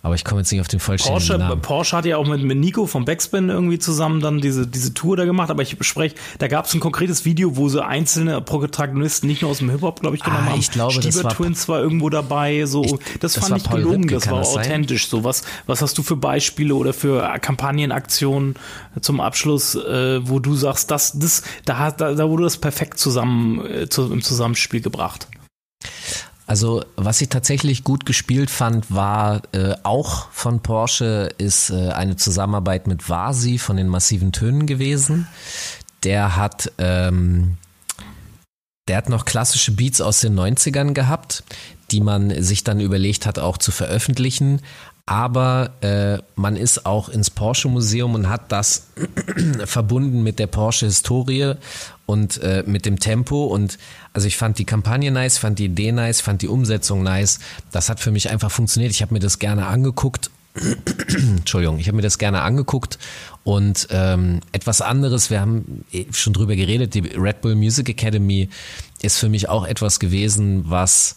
Aber 0.02 0.14
ich 0.14 0.24
komme 0.24 0.40
jetzt 0.40 0.50
nicht 0.50 0.62
auf 0.62 0.68
den 0.68 0.80
vollständigen 0.80 1.26
Porsche, 1.26 1.38
Namen. 1.38 1.60
Porsche 1.60 1.96
hat 1.96 2.06
ja 2.06 2.16
auch 2.16 2.26
mit, 2.26 2.42
mit 2.42 2.56
Nico 2.56 2.86
vom 2.86 3.04
Backspin 3.04 3.50
irgendwie 3.50 3.78
zusammen 3.78 4.20
dann 4.20 4.40
diese, 4.40 4.66
diese 4.66 4.94
Tour 4.94 5.16
da 5.16 5.26
gemacht. 5.26 5.50
Aber 5.50 5.62
ich 5.62 5.76
bespreche, 5.76 6.14
da 6.38 6.48
gab 6.48 6.64
es 6.64 6.72
ein 6.74 6.80
konkretes 6.80 7.26
Video, 7.26 7.56
wo 7.56 7.68
so 7.68 7.80
einzelne 7.80 8.40
Protagonisten 8.40 9.26
nicht 9.26 9.42
nur 9.42 9.50
aus 9.50 9.58
dem 9.58 9.68
Hip-Hop, 9.68 10.00
glaube 10.00 10.16
ich, 10.16 10.22
genommen 10.22 10.44
ah, 10.46 10.50
haben. 10.52 10.60
Ich 10.60 10.70
glaube, 10.70 10.94
Stieber 10.94 11.06
das 11.06 11.24
war, 11.24 11.34
Twins 11.34 11.68
war 11.68 11.80
irgendwo 11.80 12.08
dabei. 12.08 12.64
So, 12.64 12.84
ich, 12.84 12.92
das, 13.20 13.34
das 13.34 13.46
fand 13.46 13.62
ich 13.62 13.68
gelungen, 13.68 14.04
Ripke, 14.04 14.14
das 14.14 14.30
war 14.30 14.38
das 14.38 14.56
authentisch. 14.56 15.08
So, 15.08 15.22
was, 15.22 15.42
was 15.66 15.82
hast 15.82 15.98
du 15.98 16.02
für 16.02 16.16
Beispiele 16.16 16.74
oder 16.74 16.94
für 16.94 17.38
Kampagnenaktionen 17.40 18.54
zum 19.02 19.20
Abschluss, 19.20 19.74
äh, 19.74 20.26
wo 20.26 20.38
du 20.38 20.54
sagst, 20.54 20.90
das, 20.90 21.18
das, 21.18 21.42
da, 21.66 21.90
da, 21.90 22.14
da 22.14 22.28
wurde 22.28 22.44
das 22.44 22.56
perfekt 22.56 22.98
zusammen 22.98 23.66
äh, 23.66 23.88
zu, 23.88 24.10
im 24.10 24.22
Zusammenspiel 24.22 24.80
gebracht? 24.80 25.26
Also 26.50 26.84
was 26.96 27.20
ich 27.20 27.28
tatsächlich 27.28 27.84
gut 27.84 28.04
gespielt 28.04 28.50
fand, 28.50 28.92
war 28.92 29.42
äh, 29.52 29.76
auch 29.84 30.32
von 30.32 30.58
Porsche, 30.58 31.28
ist 31.38 31.70
äh, 31.70 31.90
eine 31.90 32.16
Zusammenarbeit 32.16 32.88
mit 32.88 33.08
Vasi 33.08 33.56
von 33.56 33.76
den 33.76 33.86
massiven 33.86 34.32
Tönen 34.32 34.66
gewesen. 34.66 35.28
Der 36.02 36.34
hat, 36.34 36.72
ähm, 36.78 37.56
der 38.88 38.96
hat 38.96 39.08
noch 39.08 39.26
klassische 39.26 39.70
Beats 39.70 40.00
aus 40.00 40.22
den 40.22 40.36
90ern 40.36 40.92
gehabt. 40.92 41.44
die 41.92 42.00
man 42.00 42.42
sich 42.42 42.64
dann 42.64 42.80
überlegt 42.80 43.26
hat, 43.26 43.38
auch 43.38 43.56
zu 43.58 43.70
veröffentlichen. 43.70 44.60
Aber 45.06 45.70
äh, 45.82 46.18
man 46.36 46.56
ist 46.56 46.86
auch 46.86 47.08
ins 47.08 47.30
Porsche 47.30 47.68
Museum 47.68 48.14
und 48.14 48.28
hat 48.28 48.52
das 48.52 48.88
verbunden 49.64 50.22
mit 50.22 50.38
der 50.38 50.46
Porsche 50.46 50.86
Historie 50.86 51.54
und 52.10 52.42
äh, 52.42 52.64
mit 52.66 52.86
dem 52.86 52.98
Tempo. 52.98 53.44
Und 53.44 53.78
also 54.12 54.26
ich 54.26 54.36
fand 54.36 54.58
die 54.58 54.64
Kampagne 54.64 55.12
nice, 55.12 55.38
fand 55.38 55.60
die 55.60 55.66
Idee 55.66 55.92
nice, 55.92 56.20
fand 56.20 56.42
die 56.42 56.48
Umsetzung 56.48 57.04
nice. 57.04 57.38
Das 57.70 57.88
hat 57.88 58.00
für 58.00 58.10
mich 58.10 58.30
einfach 58.30 58.50
funktioniert. 58.50 58.92
Ich 58.92 59.00
habe 59.00 59.14
mir 59.14 59.20
das 59.20 59.38
gerne 59.38 59.66
angeguckt. 59.66 60.30
Entschuldigung, 61.08 61.78
ich 61.78 61.86
habe 61.86 61.94
mir 61.94 62.02
das 62.02 62.18
gerne 62.18 62.42
angeguckt 62.42 62.98
und 63.44 63.86
ähm, 63.92 64.40
etwas 64.50 64.80
anderes, 64.80 65.30
wir 65.30 65.40
haben 65.40 65.84
eh 65.92 66.06
schon 66.10 66.32
drüber 66.32 66.56
geredet, 66.56 66.94
die 66.94 67.06
Red 67.16 67.40
Bull 67.40 67.54
Music 67.54 67.88
Academy 67.88 68.48
ist 69.00 69.18
für 69.18 69.28
mich 69.28 69.48
auch 69.48 69.64
etwas 69.64 70.00
gewesen, 70.00 70.64
was 70.66 71.14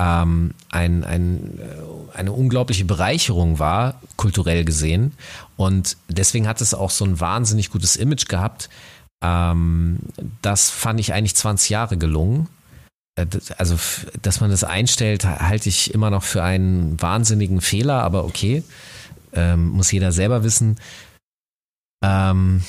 ähm, 0.00 0.54
ein, 0.68 1.04
ein, 1.04 1.60
äh, 1.60 2.16
eine 2.18 2.32
unglaubliche 2.32 2.84
Bereicherung 2.84 3.60
war, 3.60 4.00
kulturell 4.16 4.64
gesehen. 4.64 5.12
Und 5.56 5.96
deswegen 6.08 6.48
hat 6.48 6.60
es 6.60 6.74
auch 6.74 6.90
so 6.90 7.04
ein 7.04 7.20
wahnsinnig 7.20 7.70
gutes 7.70 7.94
Image 7.94 8.26
gehabt. 8.26 8.68
Ähm, 9.22 10.00
das 10.42 10.70
fand 10.70 11.00
ich 11.00 11.12
eigentlich 11.12 11.36
20 11.36 11.70
Jahre 11.70 11.96
gelungen. 11.96 12.48
Äh, 13.16 13.26
also, 13.56 13.76
dass 14.20 14.40
man 14.40 14.50
das 14.50 14.64
einstellt, 14.64 15.24
halte 15.24 15.68
ich 15.68 15.94
immer 15.94 16.10
noch 16.10 16.24
für 16.24 16.42
einen 16.42 17.00
wahnsinnigen 17.00 17.60
Fehler, 17.60 18.02
aber 18.02 18.24
okay. 18.24 18.64
Ähm, 19.32 19.68
muss 19.68 19.92
jeder 19.92 20.12
selber 20.12 20.44
wissen. 20.44 20.76
Ähm, 22.04 22.62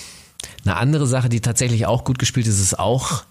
eine 0.64 0.78
andere 0.78 1.08
Sache, 1.08 1.28
die 1.28 1.42
tatsächlich 1.42 1.86
auch 1.86 2.06
gut 2.06 2.20
gespielt 2.20 2.48
ist, 2.48 2.62
ist 2.62 2.80
auch 2.80 3.26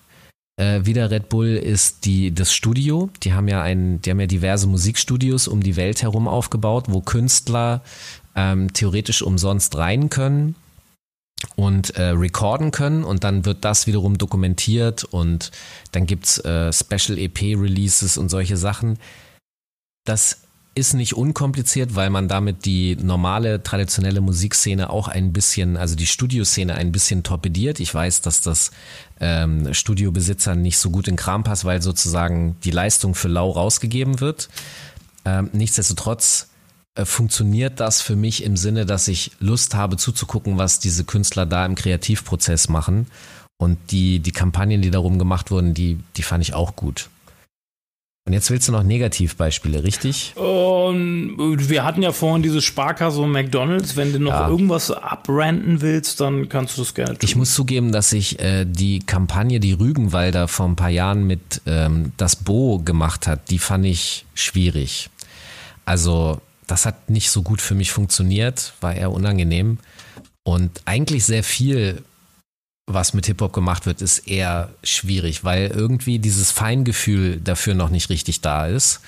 äh, 0.56 0.84
wieder 0.84 1.10
Red 1.10 1.28
Bull, 1.28 1.48
ist 1.48 2.04
die, 2.04 2.34
das 2.34 2.52
Studio. 2.52 3.08
Die 3.22 3.32
haben 3.32 3.48
ja 3.48 3.62
ein, 3.62 4.02
die 4.02 4.10
haben 4.10 4.20
ja 4.20 4.26
diverse 4.26 4.66
Musikstudios 4.66 5.48
um 5.48 5.62
die 5.62 5.76
Welt 5.76 6.02
herum 6.02 6.28
aufgebaut, 6.28 6.86
wo 6.88 7.00
Künstler 7.00 7.82
ähm, 8.34 8.72
theoretisch 8.72 9.22
umsonst 9.22 9.76
rein 9.76 10.10
können 10.10 10.56
und 11.56 11.96
äh, 11.96 12.10
recorden 12.10 12.70
können 12.70 13.04
und 13.04 13.24
dann 13.24 13.44
wird 13.44 13.64
das 13.64 13.86
wiederum 13.86 14.18
dokumentiert 14.18 15.04
und 15.04 15.50
dann 15.92 16.06
gibt's 16.06 16.38
äh, 16.38 16.72
Special 16.72 17.18
EP 17.18 17.40
Releases 17.40 18.16
und 18.18 18.28
solche 18.28 18.56
Sachen. 18.56 18.98
Das 20.04 20.38
ist 20.74 20.94
nicht 20.94 21.14
unkompliziert, 21.14 21.94
weil 21.96 22.08
man 22.08 22.28
damit 22.28 22.64
die 22.64 22.96
normale 22.96 23.62
traditionelle 23.62 24.22
Musikszene 24.22 24.88
auch 24.88 25.08
ein 25.08 25.32
bisschen, 25.32 25.76
also 25.76 25.94
die 25.94 26.06
Studioszene 26.06 26.74
ein 26.74 26.92
bisschen 26.92 27.22
torpediert. 27.22 27.78
Ich 27.78 27.94
weiß, 27.94 28.22
dass 28.22 28.40
das 28.40 28.70
ähm, 29.20 29.74
Studiobesitzern 29.74 30.62
nicht 30.62 30.78
so 30.78 30.90
gut 30.90 31.08
in 31.08 31.16
Kram 31.16 31.44
passt, 31.44 31.66
weil 31.66 31.82
sozusagen 31.82 32.56
die 32.64 32.70
Leistung 32.70 33.14
für 33.14 33.28
lau 33.28 33.50
rausgegeben 33.50 34.20
wird. 34.20 34.48
Ähm, 35.26 35.50
nichtsdestotrotz 35.52 36.48
funktioniert 36.96 37.80
das 37.80 38.02
für 38.02 38.16
mich 38.16 38.44
im 38.44 38.56
Sinne, 38.56 38.84
dass 38.86 39.08
ich 39.08 39.32
Lust 39.40 39.74
habe 39.74 39.96
zuzugucken, 39.96 40.58
was 40.58 40.78
diese 40.78 41.04
Künstler 41.04 41.46
da 41.46 41.64
im 41.64 41.74
Kreativprozess 41.74 42.68
machen. 42.68 43.06
Und 43.58 43.78
die, 43.90 44.18
die 44.18 44.32
Kampagnen, 44.32 44.82
die 44.82 44.90
darum 44.90 45.18
gemacht 45.18 45.50
wurden, 45.50 45.72
die, 45.72 45.98
die 46.16 46.22
fand 46.22 46.42
ich 46.42 46.52
auch 46.54 46.74
gut. 46.76 47.08
Und 48.24 48.34
jetzt 48.34 48.50
willst 48.50 48.68
du 48.68 48.72
noch 48.72 48.84
Negativbeispiele, 48.84 49.82
richtig? 49.82 50.34
Und 50.36 51.68
wir 51.68 51.82
hatten 51.84 52.02
ja 52.02 52.12
vorhin 52.12 52.42
diese 52.42 52.62
Sparkasse 52.62 53.20
und 53.20 53.32
McDonalds. 53.32 53.96
Wenn 53.96 54.12
du 54.12 54.20
noch 54.20 54.30
Ja. 54.32 54.48
irgendwas 54.48 54.92
abranden 54.92 55.80
willst, 55.80 56.20
dann 56.20 56.48
kannst 56.48 56.76
du 56.76 56.82
das 56.82 56.94
gerne 56.94 57.12
tun. 57.14 57.18
Ich 57.22 57.34
muss 57.34 57.52
zugeben, 57.54 57.90
dass 57.90 58.12
ich 58.12 58.38
äh, 58.38 58.64
die 58.64 59.00
Kampagne, 59.00 59.58
die 59.58 59.72
Rügenwalder 59.72 60.46
vor 60.46 60.66
ein 60.66 60.76
paar 60.76 60.90
Jahren 60.90 61.26
mit 61.26 61.62
ähm, 61.66 62.12
das 62.16 62.36
Bo 62.36 62.78
gemacht 62.78 63.26
hat, 63.26 63.50
die 63.50 63.58
fand 63.58 63.86
ich 63.86 64.24
schwierig. 64.34 65.10
Also 65.84 66.40
das 66.72 66.86
hat 66.86 67.10
nicht 67.10 67.30
so 67.30 67.42
gut 67.42 67.60
für 67.60 67.74
mich 67.74 67.92
funktioniert, 67.92 68.72
war 68.80 68.94
eher 68.94 69.12
unangenehm. 69.12 69.76
Und 70.42 70.80
eigentlich 70.86 71.26
sehr 71.26 71.44
viel, 71.44 72.02
was 72.86 73.12
mit 73.12 73.26
Hip-Hop 73.26 73.52
gemacht 73.52 73.84
wird, 73.84 74.00
ist 74.00 74.20
eher 74.26 74.70
schwierig, 74.82 75.44
weil 75.44 75.66
irgendwie 75.66 76.18
dieses 76.18 76.50
Feingefühl 76.50 77.38
dafür 77.40 77.74
noch 77.74 77.90
nicht 77.90 78.08
richtig 78.08 78.40
da 78.40 78.66
ist. 78.66 79.00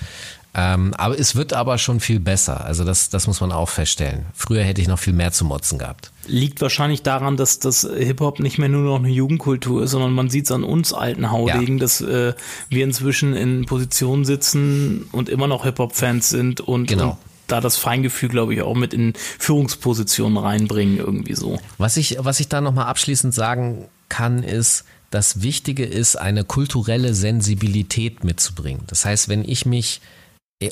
Ähm, 0.57 0.93
aber 0.93 1.19
es 1.19 1.35
wird 1.35 1.53
aber 1.53 1.79
schon 1.79 1.99
viel 1.99 2.19
besser. 2.19 2.63
Also 2.63 2.85
das, 2.85 3.09
das 3.09 3.25
muss 3.25 3.41
man 3.41 3.51
auch 3.51 3.67
feststellen. 3.67 4.27
Früher 4.35 4.63
hätte 4.63 4.79
ich 4.79 4.87
noch 4.87 4.99
viel 4.99 5.11
mehr 5.11 5.31
zu 5.31 5.43
motzen 5.43 5.79
gehabt. 5.79 6.11
Liegt 6.27 6.61
wahrscheinlich 6.61 7.01
daran, 7.01 7.35
dass 7.35 7.57
das 7.57 7.81
Hip-Hop 7.81 8.39
nicht 8.39 8.59
mehr 8.59 8.69
nur 8.69 8.83
noch 8.83 8.99
eine 8.99 9.09
Jugendkultur 9.09 9.83
ist, 9.83 9.91
sondern 9.91 10.13
man 10.13 10.29
sieht 10.29 10.45
es 10.45 10.51
an 10.51 10.63
uns 10.63 10.93
alten 10.93 11.31
Haudegen, 11.31 11.79
dass 11.79 11.99
äh, 11.99 12.33
wir 12.69 12.83
inzwischen 12.83 13.35
in 13.35 13.65
Positionen 13.65 14.23
sitzen 14.23 15.09
und 15.11 15.29
immer 15.29 15.47
noch 15.47 15.63
Hip-Hop-Fans 15.63 16.29
sind 16.29 16.61
und, 16.61 16.87
Genau. 16.87 17.09
und 17.09 17.17
da 17.47 17.61
das 17.61 17.77
Feingefühl, 17.77 18.29
glaube 18.29 18.53
ich, 18.53 18.61
auch 18.61 18.75
mit 18.75 18.93
in 18.93 19.13
Führungspositionen 19.15 20.37
reinbringen, 20.37 20.97
irgendwie 20.97 21.35
so. 21.35 21.59
Was 21.77 21.97
ich, 21.97 22.17
was 22.19 22.39
ich 22.39 22.47
da 22.47 22.61
nochmal 22.61 22.85
abschließend 22.85 23.33
sagen 23.33 23.85
kann, 24.09 24.43
ist, 24.43 24.85
das 25.11 25.41
Wichtige 25.41 25.85
ist, 25.85 26.15
eine 26.15 26.43
kulturelle 26.43 27.13
Sensibilität 27.13 28.23
mitzubringen. 28.23 28.83
Das 28.87 29.05
heißt, 29.05 29.29
wenn 29.29 29.47
ich 29.47 29.65
mich, 29.65 30.01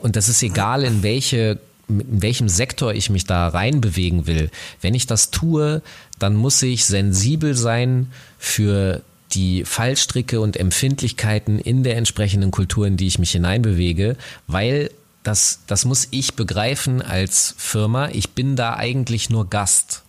und 0.01 0.15
das 0.15 0.27
ist 0.27 0.43
egal, 0.43 0.83
in 0.83 1.03
welche 1.03 1.59
in 1.89 2.21
welchem 2.21 2.49
Sektor 2.49 2.93
ich 2.93 3.09
mich 3.09 3.25
da 3.25 3.47
reinbewegen 3.49 4.25
will. 4.25 4.49
Wenn 4.81 4.93
ich 4.93 5.05
das 5.05 5.31
tue, 5.31 5.81
dann 6.17 6.35
muss 6.35 6.61
ich 6.61 6.85
sensibel 6.85 7.55
sein 7.55 8.11
für 8.37 9.01
die 9.33 9.65
Fallstricke 9.65 10.39
und 10.39 10.57
Empfindlichkeiten 10.57 11.59
in 11.59 11.83
der 11.83 11.97
entsprechenden 11.97 12.51
Kultur, 12.51 12.87
in 12.87 12.97
die 12.97 13.07
ich 13.07 13.19
mich 13.19 13.31
hineinbewege, 13.31 14.15
weil 14.47 14.91
das, 15.23 15.61
das 15.67 15.85
muss 15.85 16.07
ich 16.11 16.35
begreifen 16.35 17.01
als 17.01 17.55
Firma. 17.57 18.09
Ich 18.09 18.31
bin 18.31 18.55
da 18.55 18.75
eigentlich 18.75 19.29
nur 19.29 19.49
Gast. 19.49 20.03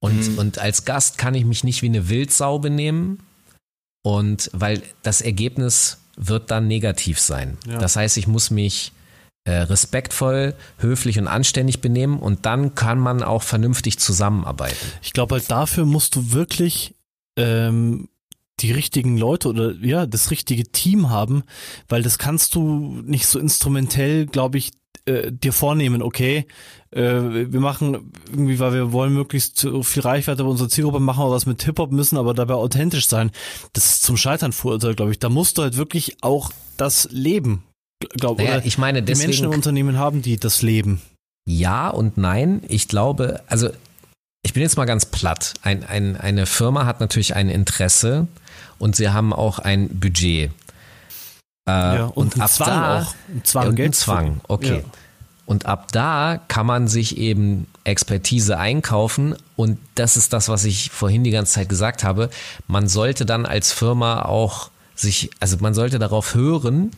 Und, 0.00 0.38
und 0.38 0.58
als 0.58 0.84
Gast 0.84 1.18
kann 1.18 1.34
ich 1.34 1.44
mich 1.44 1.62
nicht 1.62 1.82
wie 1.82 1.86
eine 1.86 2.08
Wildsau 2.08 2.58
benehmen. 2.58 3.20
Und 4.02 4.50
weil 4.52 4.82
das 5.02 5.20
Ergebnis 5.20 5.98
wird 6.16 6.50
dann 6.50 6.66
negativ 6.66 7.20
sein. 7.20 7.56
Ja. 7.66 7.78
Das 7.78 7.96
heißt, 7.96 8.16
ich 8.16 8.26
muss 8.26 8.50
mich 8.50 8.92
äh, 9.44 9.52
respektvoll, 9.52 10.54
höflich 10.78 11.18
und 11.18 11.28
anständig 11.28 11.80
benehmen 11.80 12.18
und 12.18 12.44
dann 12.46 12.74
kann 12.74 12.98
man 12.98 13.22
auch 13.22 13.42
vernünftig 13.42 13.98
zusammenarbeiten. 13.98 14.76
Ich 15.02 15.12
glaube 15.12 15.36
halt 15.36 15.50
dafür 15.50 15.86
musst 15.86 16.16
du 16.16 16.32
wirklich 16.32 16.94
ähm, 17.36 18.08
die 18.62 18.72
richtigen 18.72 19.16
Leute 19.16 19.48
oder 19.48 19.74
ja, 19.80 20.06
das 20.06 20.30
richtige 20.30 20.64
Team 20.64 21.10
haben, 21.10 21.42
weil 21.88 22.02
das 22.02 22.18
kannst 22.18 22.54
du 22.54 23.00
nicht 23.04 23.26
so 23.26 23.38
instrumentell, 23.38 24.26
glaube 24.26 24.58
ich, 24.58 24.72
äh, 25.06 25.32
dir 25.32 25.52
vornehmen, 25.52 26.02
okay, 26.02 26.46
äh, 26.90 27.00
wir 27.00 27.60
machen 27.60 28.12
irgendwie, 28.30 28.58
weil 28.58 28.74
wir 28.74 28.92
wollen 28.92 29.14
möglichst 29.14 29.66
viel 29.82 30.02
Reichweite 30.02 30.44
bei 30.44 30.50
unserer 30.50 30.68
Zielgruppe 30.68 31.00
machen 31.00 31.24
wir 31.24 31.30
was 31.30 31.46
mit 31.46 31.62
Hip-Hop, 31.62 31.90
müssen 31.92 32.18
aber 32.18 32.34
dabei 32.34 32.54
authentisch 32.54 33.08
sein. 33.08 33.30
Das 33.72 33.86
ist 33.86 34.02
zum 34.02 34.16
Scheitern 34.16 34.52
verurteilt, 34.52 34.96
glaube 34.96 35.12
ich. 35.12 35.18
Da 35.18 35.28
musst 35.28 35.58
du 35.58 35.62
halt 35.62 35.76
wirklich 35.76 36.22
auch 36.22 36.52
das 36.76 37.08
leben, 37.10 37.62
glaube 38.16 38.42
Naja, 38.42 38.60
ich 38.64 38.78
meine, 38.78 39.02
die 39.02 39.12
Menschen 39.12 39.26
im 39.26 39.32
deswegen 39.32 39.54
Unternehmen 39.54 39.98
haben, 39.98 40.22
die 40.22 40.36
das 40.36 40.62
leben. 40.62 41.00
ja 41.46 41.88
und 41.88 42.18
nein. 42.18 42.62
Ich 42.68 42.88
glaube, 42.88 43.40
also 43.46 43.70
ich 44.42 44.52
bin 44.52 44.62
jetzt 44.62 44.76
mal 44.76 44.86
ganz 44.86 45.06
platt. 45.06 45.54
Ein, 45.62 45.84
ein, 45.84 46.16
eine 46.16 46.46
Firma 46.46 46.86
hat 46.86 47.00
natürlich 47.00 47.34
ein 47.34 47.48
Interesse 47.48 48.26
und 48.80 48.96
sie 48.96 49.10
haben 49.10 49.32
auch 49.32 49.60
ein 49.60 49.88
Budget. 50.00 50.50
Äh, 51.68 51.70
Ja, 51.70 52.04
und 52.06 52.34
einen 52.34 52.42
ab 52.42 52.50
Zwang 52.50 52.68
da, 52.68 53.00
auch. 53.00 53.14
Einen 53.28 53.44
Zwang, 53.44 53.68
und 53.68 53.94
zu 53.94 54.04
Zwang, 54.04 54.40
okay. 54.48 54.78
Ja. 54.78 54.90
Und 55.46 55.66
ab 55.66 55.90
da 55.90 56.40
kann 56.48 56.64
man 56.66 56.86
sich 56.86 57.16
eben 57.18 57.66
Expertise 57.82 58.56
einkaufen 58.58 59.34
und 59.56 59.78
das 59.96 60.16
ist 60.16 60.32
das, 60.32 60.48
was 60.48 60.64
ich 60.64 60.90
vorhin 60.90 61.24
die 61.24 61.32
ganze 61.32 61.54
Zeit 61.54 61.68
gesagt 61.68 62.04
habe. 62.04 62.30
Man 62.68 62.86
sollte 62.88 63.26
dann 63.26 63.46
als 63.46 63.72
Firma 63.72 64.22
auch 64.22 64.70
sich, 64.94 65.30
also 65.40 65.56
man 65.60 65.74
sollte 65.74 65.98
darauf 65.98 66.34
hören, 66.34 66.92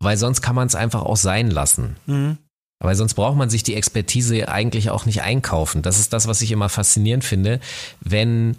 weil 0.00 0.16
sonst 0.18 0.42
kann 0.42 0.54
man 0.54 0.66
es 0.66 0.74
einfach 0.74 1.02
auch 1.02 1.16
sein 1.16 1.50
lassen. 1.50 1.96
Mhm. 2.06 2.38
Weil 2.78 2.94
sonst 2.94 3.14
braucht 3.14 3.36
man 3.36 3.50
sich 3.50 3.62
die 3.62 3.74
Expertise 3.74 4.48
eigentlich 4.48 4.90
auch 4.90 5.06
nicht 5.06 5.22
einkaufen. 5.22 5.82
Das 5.82 5.98
ist 5.98 6.12
das, 6.12 6.26
was 6.26 6.40
ich 6.42 6.50
immer 6.52 6.68
faszinierend 6.68 7.24
finde. 7.24 7.60
Wenn, 8.00 8.56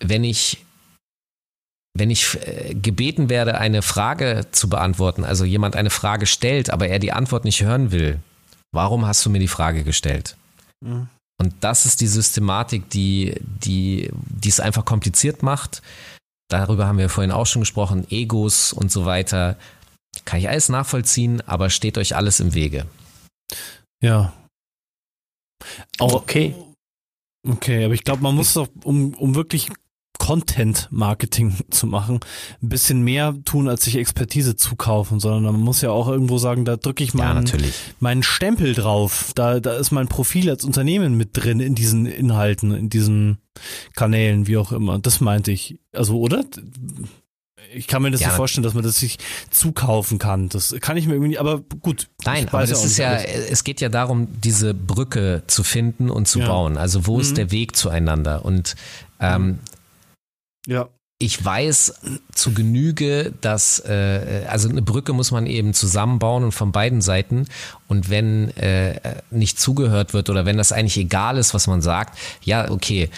wenn 0.00 0.24
ich, 0.24 0.64
wenn 1.94 2.10
ich 2.10 2.38
äh, 2.46 2.74
gebeten 2.74 3.28
werde, 3.28 3.58
eine 3.58 3.82
Frage 3.82 4.46
zu 4.50 4.68
beantworten, 4.68 5.24
also 5.24 5.44
jemand 5.44 5.76
eine 5.76 5.90
Frage 5.90 6.26
stellt, 6.26 6.70
aber 6.70 6.88
er 6.88 6.98
die 6.98 7.12
Antwort 7.12 7.44
nicht 7.44 7.62
hören 7.62 7.92
will, 7.92 8.20
warum 8.72 9.06
hast 9.06 9.24
du 9.24 9.30
mir 9.30 9.38
die 9.38 9.48
Frage 9.48 9.84
gestellt? 9.84 10.36
Mhm. 10.80 11.08
Und 11.40 11.54
das 11.60 11.86
ist 11.86 12.00
die 12.00 12.06
Systematik, 12.06 12.88
die, 12.90 13.34
die, 13.40 14.10
die 14.12 14.48
es 14.48 14.60
einfach 14.60 14.84
kompliziert 14.84 15.42
macht. 15.42 15.82
Darüber 16.48 16.86
haben 16.86 16.98
wir 16.98 17.08
vorhin 17.08 17.32
auch 17.32 17.46
schon 17.46 17.62
gesprochen, 17.62 18.06
Egos 18.10 18.72
und 18.72 18.92
so 18.92 19.06
weiter. 19.06 19.56
Kann 20.24 20.38
ich 20.38 20.48
alles 20.48 20.68
nachvollziehen, 20.68 21.40
aber 21.46 21.70
steht 21.70 21.98
euch 21.98 22.14
alles 22.14 22.40
im 22.40 22.54
Wege. 22.54 22.86
Ja. 24.02 24.32
Auch, 25.98 26.14
Okay. 26.14 26.54
Okay, 27.44 27.84
aber 27.84 27.94
ich 27.94 28.04
glaube, 28.04 28.22
man 28.22 28.36
muss 28.36 28.52
doch, 28.52 28.68
um, 28.84 29.14
um 29.14 29.34
wirklich 29.34 29.68
Content-Marketing 30.22 31.54
zu 31.70 31.86
machen, 31.86 32.20
ein 32.62 32.68
bisschen 32.68 33.02
mehr 33.02 33.34
tun, 33.44 33.68
als 33.68 33.84
sich 33.84 33.96
Expertise 33.96 34.56
zukaufen, 34.56 35.20
sondern 35.20 35.42
man 35.52 35.60
muss 35.60 35.80
ja 35.82 35.90
auch 35.90 36.08
irgendwo 36.08 36.38
sagen, 36.38 36.64
da 36.64 36.76
drücke 36.76 37.02
ich 37.04 37.12
meinen, 37.14 37.44
Ja, 37.46 37.54
meinen 38.00 38.22
Stempel 38.22 38.74
drauf. 38.74 39.32
Da, 39.34 39.60
da 39.60 39.74
ist 39.74 39.90
mein 39.90 40.08
Profil 40.08 40.48
als 40.48 40.64
Unternehmen 40.64 41.16
mit 41.16 41.30
drin 41.32 41.60
in 41.60 41.74
diesen 41.74 42.06
Inhalten, 42.06 42.72
in 42.72 42.88
diesen 42.88 43.38
Kanälen, 43.94 44.46
wie 44.46 44.56
auch 44.56 44.72
immer. 44.72 44.98
Das 44.98 45.20
meinte 45.20 45.50
ich. 45.50 45.78
Also, 45.92 46.18
oder? 46.18 46.44
Ich 47.74 47.86
kann 47.86 48.02
mir 48.02 48.10
das 48.10 48.20
Ja. 48.20 48.28
nicht 48.28 48.36
vorstellen, 48.36 48.64
dass 48.64 48.74
man 48.74 48.82
das 48.84 48.96
sich 48.96 49.18
zukaufen 49.50 50.18
kann. 50.18 50.48
Das 50.50 50.74
kann 50.80 50.96
ich 50.96 51.06
mir 51.06 51.14
irgendwie 51.14 51.30
nicht, 51.30 51.40
aber 51.40 51.60
gut. 51.80 52.08
Nein, 52.24 52.46
aber 52.48 52.66
das 52.66 52.84
ist 52.84 52.98
ja, 52.98 53.10
alles. 53.10 53.24
es 53.50 53.64
geht 53.64 53.80
ja 53.80 53.88
darum, 53.88 54.28
diese 54.42 54.74
Brücke 54.74 55.42
zu 55.46 55.62
finden 55.64 56.10
und 56.10 56.28
zu 56.28 56.40
Ja. 56.40 56.48
bauen. 56.48 56.76
Also 56.76 57.06
wo 57.06 57.14
Mhm. 57.16 57.20
ist 57.22 57.36
der 57.38 57.50
Weg 57.50 57.74
zueinander? 57.76 58.44
Und 58.44 58.74
ähm, 59.20 59.58
Ja. 60.66 60.88
ich 61.18 61.44
weiß 61.44 62.00
zu 62.34 62.52
Genüge, 62.52 63.32
dass 63.40 63.78
äh, 63.80 64.44
also 64.48 64.68
eine 64.68 64.82
Brücke 64.82 65.12
muss 65.12 65.30
man 65.30 65.46
eben 65.46 65.72
zusammenbauen 65.72 66.44
und 66.44 66.52
von 66.52 66.72
beiden 66.72 67.00
Seiten. 67.00 67.46
Und 67.88 68.10
wenn 68.10 68.50
äh, 68.56 69.20
nicht 69.30 69.60
zugehört 69.60 70.14
wird 70.14 70.30
oder 70.30 70.46
wenn 70.46 70.56
das 70.56 70.72
eigentlich 70.72 70.98
egal 70.98 71.38
ist, 71.38 71.54
was 71.54 71.66
man 71.66 71.80
sagt, 71.80 72.18
ja, 72.42 72.70
okay. 72.70 73.08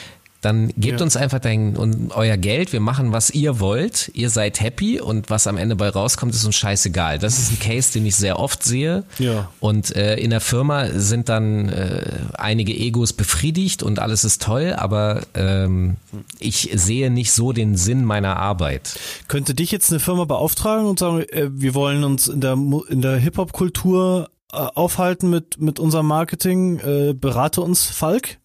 Dann 0.45 0.69
gebt 0.77 1.01
Ja. 1.01 1.05
uns 1.05 1.17
einfach 1.17 1.39
dein, 1.39 1.75
und 1.77 2.13
euer 2.15 2.37
Geld, 2.37 2.73
wir 2.75 2.81
machen, 2.81 3.13
was 3.13 3.31
ihr 3.31 3.61
wollt, 3.61 4.11
ihr 4.15 4.29
seid 4.29 4.61
happy 4.61 5.01
und 5.01 5.31
was 5.31 5.47
am 5.47 5.57
Ende 5.57 5.75
bei 5.75 5.89
rauskommt, 5.89 6.35
ist 6.35 6.45
uns 6.45 6.57
scheißegal. 6.57 7.19
Das 7.19 7.39
ist 7.39 7.51
ein 7.53 7.59
Case, 7.61 7.93
den 7.95 8.05
ich 8.05 8.17
sehr 8.17 8.39
oft 8.39 8.63
sehe. 8.63 9.05
Ja. 9.19 9.51
Und 9.61 9.97
äh, 9.97 10.17
in 10.17 10.29
der 10.29 10.41
Firma 10.43 10.89
sind 10.91 11.31
dann 11.31 11.71
äh, 11.71 12.03
einige 12.35 12.75
Egos 12.75 13.15
befriedigt 13.15 13.83
und 13.83 13.99
alles 14.01 14.25
ist 14.25 14.43
toll, 14.43 14.75
aber 14.77 15.23
ähm, 15.35 15.97
ich 16.39 16.71
sehe 16.75 17.11
nicht 17.11 17.33
so 17.33 17.53
den 17.53 17.77
Sinn 17.77 18.05
meiner 18.05 18.37
Arbeit. 18.37 18.99
Könnte 19.29 19.55
dich 19.55 19.71
jetzt 19.71 19.91
eine 19.91 20.01
Firma 20.01 20.25
beauftragen 20.25 20.87
und 20.87 20.99
sagen, 20.99 21.21
äh, 21.31 21.49
wir 21.53 21.75
wollen 21.75 22.05
uns 22.05 22.29
in 22.29 22.41
der, 22.43 22.59
in 22.89 23.01
der 23.01 23.17
Hip-Hop-Kultur 23.17 24.29
äh, 24.53 24.57
aufhalten 24.57 25.31
mit, 25.31 25.59
mit 25.61 25.79
unserem 25.79 26.07
Marketing, 26.07 26.79
äh, 26.81 27.15
berate 27.15 27.61
uns, 27.63 27.87
Falk? 27.87 28.37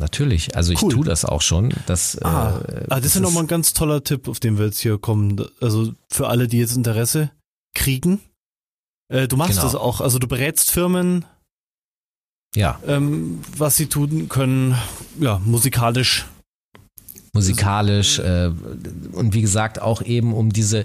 Natürlich, 0.00 0.56
also 0.56 0.72
ich 0.72 0.82
Cool. 0.82 0.92
tue 0.92 1.04
das 1.04 1.24
auch 1.24 1.42
schon. 1.42 1.72
Das, 1.86 2.16
Ah, 2.22 2.58
äh, 2.66 2.86
ah, 2.88 2.96
das, 2.96 3.06
ist 3.06 3.14
ja 3.16 3.20
nochmal 3.20 3.44
ein 3.44 3.48
ganz 3.48 3.74
toller 3.74 4.02
Tipp, 4.02 4.26
auf 4.28 4.40
den 4.40 4.56
wir 4.58 4.66
jetzt 4.66 4.80
hier 4.80 4.96
kommen. 4.98 5.44
Also 5.60 5.92
für 6.10 6.28
alle, 6.28 6.48
die 6.48 6.58
jetzt 6.58 6.76
Interesse 6.76 7.30
kriegen. 7.74 8.20
Äh, 9.08 9.28
du 9.28 9.36
machst 9.36 9.52
Genau. 9.52 9.62
das 9.64 9.74
auch, 9.74 10.00
also 10.00 10.18
du 10.18 10.26
berätst 10.26 10.70
Firmen, 10.70 11.26
ja, 12.56 12.80
ähm, 12.86 13.40
was 13.56 13.76
sie 13.76 13.86
tun 13.86 14.28
können, 14.30 14.76
ja, 15.20 15.38
musikalisch. 15.44 16.26
musikalisch 17.34 18.18
äh, 18.18 18.50
und 19.12 19.32
wie 19.34 19.40
gesagt 19.40 19.80
auch 19.80 20.02
eben 20.02 20.32
um 20.34 20.52
diese 20.52 20.84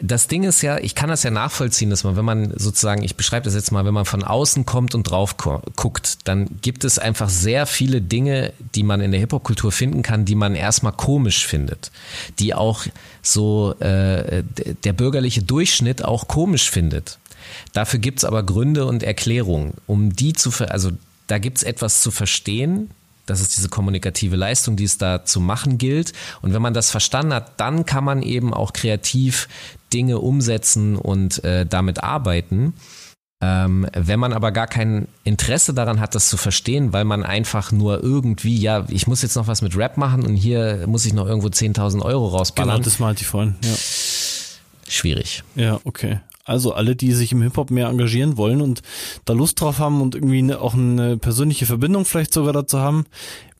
das 0.00 0.28
Ding 0.28 0.44
ist 0.44 0.62
ja, 0.62 0.78
ich 0.78 0.94
kann 0.94 1.08
das 1.08 1.24
ja 1.24 1.30
nachvollziehen, 1.30 1.90
dass 1.90 2.04
man, 2.04 2.16
wenn 2.16 2.24
man 2.24 2.52
sozusagen, 2.56 3.02
ich 3.02 3.16
beschreibe 3.16 3.44
das 3.44 3.54
jetzt 3.54 3.72
mal, 3.72 3.84
wenn 3.84 3.94
man 3.94 4.04
von 4.04 4.22
außen 4.22 4.64
kommt 4.64 4.94
und 4.94 5.04
drauf 5.04 5.36
guckt, 5.36 6.18
dann 6.24 6.48
gibt 6.62 6.84
es 6.84 7.00
einfach 7.00 7.28
sehr 7.28 7.66
viele 7.66 8.00
Dinge, 8.00 8.52
die 8.76 8.84
man 8.84 9.00
in 9.00 9.10
der 9.10 9.18
Hip-Hop-Kultur 9.18 9.72
finden 9.72 10.02
kann, 10.02 10.24
die 10.24 10.36
man 10.36 10.54
erstmal 10.54 10.92
komisch 10.92 11.46
findet, 11.46 11.90
die 12.38 12.54
auch 12.54 12.84
so 13.22 13.74
äh, 13.80 14.44
der 14.84 14.92
bürgerliche 14.92 15.42
Durchschnitt 15.42 16.04
auch 16.04 16.28
komisch 16.28 16.70
findet. 16.70 17.18
Dafür 17.72 17.98
gibt's 17.98 18.24
aber 18.24 18.44
Gründe 18.44 18.86
und 18.86 19.02
Erklärungen, 19.02 19.74
um 19.86 20.14
die 20.14 20.32
zu, 20.32 20.50
also 20.68 20.92
da 21.26 21.38
gibt's 21.38 21.64
etwas 21.64 22.02
zu 22.02 22.12
verstehen, 22.12 22.90
das 23.28 23.40
ist 23.40 23.56
diese 23.56 23.68
kommunikative 23.68 24.36
Leistung, 24.36 24.76
die 24.76 24.84
es 24.84 24.98
da 24.98 25.24
zu 25.24 25.40
machen 25.40 25.78
gilt. 25.78 26.12
Und 26.42 26.52
wenn 26.54 26.62
man 26.62 26.74
das 26.74 26.90
verstanden 26.90 27.34
hat, 27.34 27.60
dann 27.60 27.84
kann 27.86 28.04
man 28.04 28.22
eben 28.22 28.52
auch 28.54 28.72
kreativ 28.72 29.48
Dinge 29.92 30.18
umsetzen 30.18 30.96
und 30.96 31.42
äh, 31.44 31.64
damit 31.66 32.02
arbeiten. 32.02 32.74
Ähm, 33.40 33.86
wenn 33.94 34.18
man 34.18 34.32
aber 34.32 34.50
gar 34.50 34.66
kein 34.66 35.06
Interesse 35.22 35.72
daran 35.72 36.00
hat, 36.00 36.16
das 36.16 36.28
zu 36.28 36.36
verstehen, 36.36 36.92
weil 36.92 37.04
man 37.04 37.22
einfach 37.22 37.70
nur 37.70 38.02
irgendwie, 38.02 38.58
ja, 38.58 38.84
ich 38.88 39.06
muss 39.06 39.22
jetzt 39.22 39.36
noch 39.36 39.46
was 39.46 39.62
mit 39.62 39.76
Rap 39.76 39.96
machen 39.96 40.26
und 40.26 40.34
hier 40.34 40.84
muss 40.88 41.06
ich 41.06 41.12
noch 41.12 41.26
irgendwo 41.26 41.46
10.000 41.46 42.02
Euro 42.02 42.26
Genau, 42.26 42.38
rausballern. 42.38 42.82
das 42.82 42.98
meinte 42.98 43.22
ich 43.22 43.28
vorhin. 43.28 43.54
Ja. 43.62 43.74
Schwierig. 44.88 45.44
Ja, 45.54 45.78
okay. 45.84 46.20
Also 46.48 46.72
alle, 46.72 46.96
die 46.96 47.12
sich 47.12 47.32
im 47.32 47.42
Hip-Hop 47.42 47.70
mehr 47.70 47.88
engagieren 47.88 48.36
wollen 48.36 48.60
und 48.60 48.82
da 49.24 49.34
Lust 49.34 49.60
drauf 49.60 49.78
haben 49.78 50.00
und 50.00 50.14
irgendwie 50.14 50.38
eine, 50.38 50.60
auch 50.60 50.74
eine 50.74 51.16
persönliche 51.18 51.66
Verbindung 51.66 52.04
vielleicht 52.04 52.32
sogar 52.32 52.52
dazu 52.52 52.78
haben, 52.78 53.04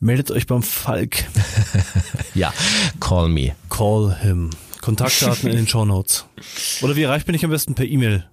meldet 0.00 0.30
euch 0.30 0.46
beim 0.46 0.62
Falk. 0.62 1.24
Ja, 2.34 2.52
call 3.00 3.28
me. 3.30 3.56
Call 3.68 4.16
him. 4.20 4.50
Kontaktdaten 4.80 5.50
in 5.50 5.56
den 5.56 5.66
Show 5.68 5.84
Notes. 5.84 6.24
Oder 6.82 6.94
wie 6.94 7.02
erreicht 7.02 7.26
bin 7.26 7.34
ich 7.34 7.44
am 7.44 7.50
besten 7.50 7.74
per 7.74 7.84
E-Mail? 7.84 8.24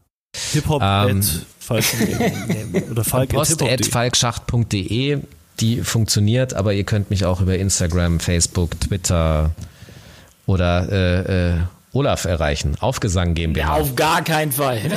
Hiphop 0.53 0.81
Ähm, 0.83 1.19
at 1.19 1.45
Falk 1.59 1.83
oder 2.91 3.03
Falk 3.03 3.29
at 3.31 3.35
Post 3.35 3.51
hiphop.de. 3.61 3.73
at 3.73 3.85
falkschacht.de, 3.85 5.19
die 5.59 5.81
funktioniert, 5.81 6.53
aber 6.53 6.73
ihr 6.73 6.83
könnt 6.83 7.09
mich 7.09 7.25
auch 7.25 7.41
über 7.41 7.57
Instagram, 7.57 8.19
Facebook, 8.19 8.79
Twitter 8.79 9.51
oder 10.45 10.87
äh, 10.91 11.53
äh, 11.55 11.59
Olaf 11.95 12.25
erreichen. 12.25 12.75
Aufgesang 12.81 13.33
GmbH. 13.35 13.75
Auf 13.75 13.95
gar 13.95 14.21
keinen 14.21 14.51
Fall. 14.51 14.81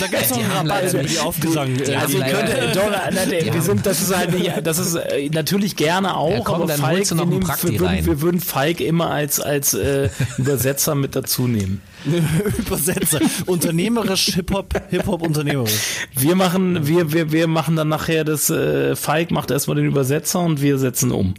Da 0.00 0.06
gibt's 0.06 0.30
noch 0.30 0.38
Die 0.38 0.44
einen 0.44 0.52
Rabatt 0.68 0.92
über 0.92 1.02
die 1.02 1.18
Aufgesang. 1.18 1.74
die 1.76 1.82
äh, 1.84 1.94
haben 1.96 2.02
Also 2.02 2.14
ihr 2.14 2.20
leider- 2.20 2.42
könnt, 2.54 2.76
doch, 2.76 2.90
nein, 2.90 3.14
nein, 3.30 3.52
wir 3.54 3.62
sind, 3.62 3.84
das 3.86 4.00
ist 4.00 4.16
halt 4.16 4.32
nicht, 4.32 4.52
das 4.66 4.78
ist 4.78 4.94
äh, 4.94 5.28
natürlich 5.32 5.76
gerne 5.76 6.16
auch, 6.16 6.30
Ja, 6.30 6.40
komm, 6.42 6.54
aber 6.56 6.66
dann 6.66 6.80
Falk, 6.80 6.96
holst 6.98 7.10
du 7.10 7.14
noch 7.16 7.24
wir, 7.24 7.38
nehmen, 7.38 7.46
wir, 7.46 7.62
würden, 7.72 7.86
rein. 7.86 8.06
wir 8.06 8.20
würden 8.22 8.40
Falk 8.40 8.80
immer 8.80 9.10
als, 9.10 9.40
als 9.40 9.74
äh, 9.74 10.08
Übersetzer 10.38 10.94
mit 10.94 11.14
dazu 11.14 11.46
nehmen. 11.46 11.82
Übersetzer. 12.58 13.20
Unternehmerisch, 13.46 14.26
Hip-Hop, 14.34 14.74
Hip-Hop 14.90 15.22
unternehmerisch. 15.22 15.72
Wir 16.16 16.36
machen, 16.36 16.86
wir, 16.86 17.12
wir, 17.12 17.30
wir 17.32 17.46
machen 17.46 17.76
dann 17.76 17.88
nachher 17.88 18.24
das, 18.24 18.48
äh, 18.50 18.96
Falk 18.96 19.30
macht 19.30 19.50
erstmal 19.50 19.76
den 19.76 19.86
Übersetzer 19.86 20.40
und 20.40 20.60
wir 20.62 20.78
setzen 20.78 21.12
um. 21.12 21.34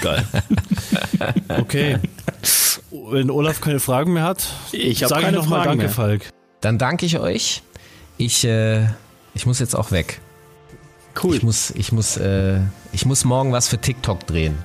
Geil. 0.00 0.24
Okay. 1.48 1.98
Wenn 2.90 3.30
Olaf 3.30 3.60
keine 3.60 3.80
Fragen 3.80 4.12
mehr 4.12 4.24
hat, 4.24 4.46
Ich 4.72 4.98
sage 5.00 5.26
ich 5.26 5.32
nochmal 5.32 5.64
Danke, 5.64 5.84
mehr. 5.84 5.88
Falk. 5.88 6.30
Dann 6.60 6.78
danke 6.78 7.06
ich 7.06 7.18
euch. 7.18 7.62
Ich, 8.18 8.44
äh, 8.44 8.86
ich 9.34 9.46
muss 9.46 9.58
jetzt 9.58 9.74
auch 9.74 9.90
weg. 9.90 10.20
Cool. 11.22 11.36
Ich 11.36 11.42
muss, 11.42 11.70
ich 11.72 11.92
muss, 11.92 12.16
äh, 12.16 12.60
ich 12.92 13.04
muss 13.04 13.24
morgen 13.24 13.52
was 13.52 13.68
für 13.68 13.78
TikTok 13.78 14.26
drehen. 14.26 14.56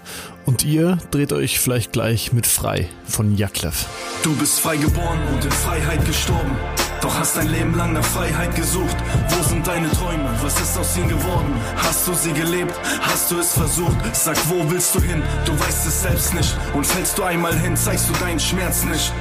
Und 0.48 0.64
ihr 0.64 0.98
dreht 1.12 1.34
euch 1.34 1.60
vielleicht 1.60 1.92
gleich 1.92 2.32
mit 2.32 2.48
Frei 2.48 2.88
von 3.06 3.36
Jaklev. 3.36 3.86
Du 4.24 4.34
bist 4.38 4.62
frei 4.62 4.78
geboren 4.78 5.20
und 5.34 5.44
in 5.44 5.52
Freiheit 5.52 6.06
gestorben. 6.06 6.56
Doch 7.02 7.20
hast 7.20 7.36
dein 7.36 7.50
Leben 7.50 7.76
lang 7.76 7.94
nach 7.94 8.04
Freiheit 8.04 8.56
gesucht. 8.56 8.96
Wo 9.30 9.44
sind 9.44 9.68
deine 9.68 9.92
Träume? 9.92 10.30
Was 10.42 10.60
ist 10.60 10.78
aus 10.78 10.98
ihnen 10.98 11.10
geworden? 11.10 11.54
Hast 11.76 12.08
du 12.08 12.14
sie 12.14 12.32
gelebt? 12.32 12.74
Hast 13.02 13.30
du 13.30 13.40
es 13.40 13.54
versucht? 13.54 13.98
Sag, 14.14 14.38
wo 14.50 14.70
willst 14.72 14.96
du 14.96 15.02
hin? 15.02 15.22
Du 15.46 15.52
weißt 15.60 15.86
es 15.86 16.02
selbst 16.02 16.34
nicht. 16.34 16.58
Und 16.74 16.88
fällst 16.88 17.18
du 17.18 17.24
einmal 17.24 17.54
hin, 17.60 17.76
zeigst 17.76 18.10
du 18.10 18.14
deinen 18.14 18.40
Schmerz 18.40 18.86
nicht. 18.86 19.14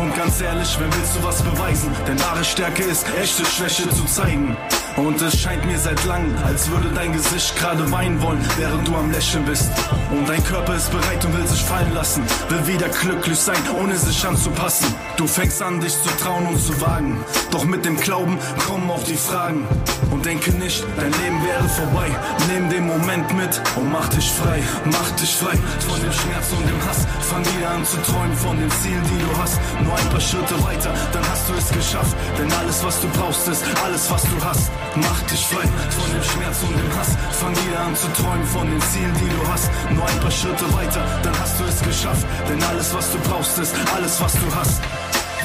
Und 0.00 0.16
ganz 0.16 0.40
ehrlich, 0.40 0.78
wem 0.80 0.92
willst 0.92 1.16
du 1.16 1.22
was 1.22 1.42
beweisen? 1.42 1.90
Denn 2.08 2.18
wahre 2.20 2.44
Stärke 2.44 2.82
ist, 2.82 3.06
echte 3.20 3.44
Schwäche 3.44 3.88
zu 3.90 4.04
zeigen. 4.06 4.56
Und 4.96 5.22
es 5.22 5.40
scheint 5.40 5.64
mir 5.64 5.78
seit 5.78 6.04
langem, 6.04 6.34
als 6.44 6.68
würde 6.70 6.90
dein 6.94 7.12
Gesicht 7.12 7.56
gerade 7.56 7.90
weinen 7.90 8.20
wollen, 8.20 8.44
während 8.58 8.86
du 8.86 8.94
am 8.94 9.10
Lächeln 9.10 9.44
bist. 9.44 9.70
Und 10.10 10.28
dein 10.28 10.42
Körper 10.44 10.61
ist 10.70 10.90
bereit 10.90 11.24
und 11.24 11.36
will 11.36 11.46
sich 11.46 11.62
fallen 11.62 11.92
lassen. 11.94 12.22
Will 12.48 12.66
wieder 12.66 12.88
glücklich 12.88 13.38
sein, 13.38 13.56
ohne 13.80 13.96
sich 13.96 14.26
anzupassen. 14.26 14.94
Du 15.16 15.26
fängst 15.26 15.60
an, 15.62 15.80
dich 15.80 15.92
zu 15.92 16.08
trauen 16.22 16.46
und 16.46 16.60
zu 16.60 16.80
wagen. 16.80 17.18
Doch 17.50 17.64
mit 17.64 17.84
dem 17.84 17.96
Glauben 17.96 18.38
kommen 18.66 18.90
auch 18.90 19.02
die 19.02 19.16
Fragen. 19.16 19.66
Und 20.10 20.24
denke 20.24 20.52
nicht, 20.52 20.84
dein 20.96 21.12
Leben 21.22 21.44
wäre 21.44 21.68
vorbei. 21.68 22.08
Nimm 22.52 22.68
den 22.70 22.86
Moment 22.86 23.34
mit 23.36 23.60
und 23.76 23.90
mach 23.90 24.08
dich 24.08 24.30
frei. 24.30 24.62
Mach 24.84 25.10
dich 25.12 25.34
frei 25.34 25.56
von 25.88 26.00
dem 26.00 26.12
Schmerz 26.12 26.52
und 26.52 26.68
dem 26.68 26.80
Hass. 26.86 27.06
Fang 27.28 27.44
wieder 27.56 27.70
an 27.70 27.84
zu 27.84 27.96
träumen 28.02 28.36
von 28.36 28.58
den 28.58 28.70
Zielen, 28.70 29.02
die 29.10 29.24
du 29.24 29.30
hast. 29.40 29.58
Nur 29.82 29.94
ein 29.94 30.08
paar 30.10 30.20
Schritte 30.20 30.56
weiter, 30.64 30.92
dann 31.12 31.24
hast 31.30 31.48
du 31.48 31.54
es 31.54 31.68
geschafft. 31.70 32.16
Denn 32.38 32.50
alles, 32.52 32.84
was 32.84 33.00
du 33.00 33.08
brauchst, 33.08 33.48
ist 33.48 33.64
alles, 33.84 34.10
was 34.10 34.22
du 34.22 34.36
hast. 34.44 34.70
Mach 34.96 35.20
dich 35.30 35.44
frei 35.46 35.66
von 35.96 36.08
dem 36.12 36.22
Schmerz 36.22 36.58
und 36.62 36.76
dem 36.76 36.90
Hass. 36.98 37.16
Fang 37.40 37.54
wieder 37.66 37.80
an 37.80 37.96
zu 37.96 38.08
träumen 38.12 38.46
von 38.46 38.66
den 38.68 38.80
Zielen, 38.92 39.14
die 39.20 39.28
du 39.28 39.42
hast. 39.50 39.70
Nur 39.90 40.06
ein 40.06 40.20
paar 40.20 40.30
Schritte 40.30 40.51
weiter, 40.74 41.04
dann 41.22 41.38
hast 41.38 41.58
du 41.60 41.64
es 41.64 41.80
geschafft. 41.82 42.26
Denn 42.48 42.62
alles, 42.64 42.94
was 42.94 43.12
du 43.12 43.18
brauchst, 43.18 43.58
ist 43.58 43.74
alles, 43.94 44.20
was 44.20 44.32
du 44.34 44.54
hast. 44.54 44.82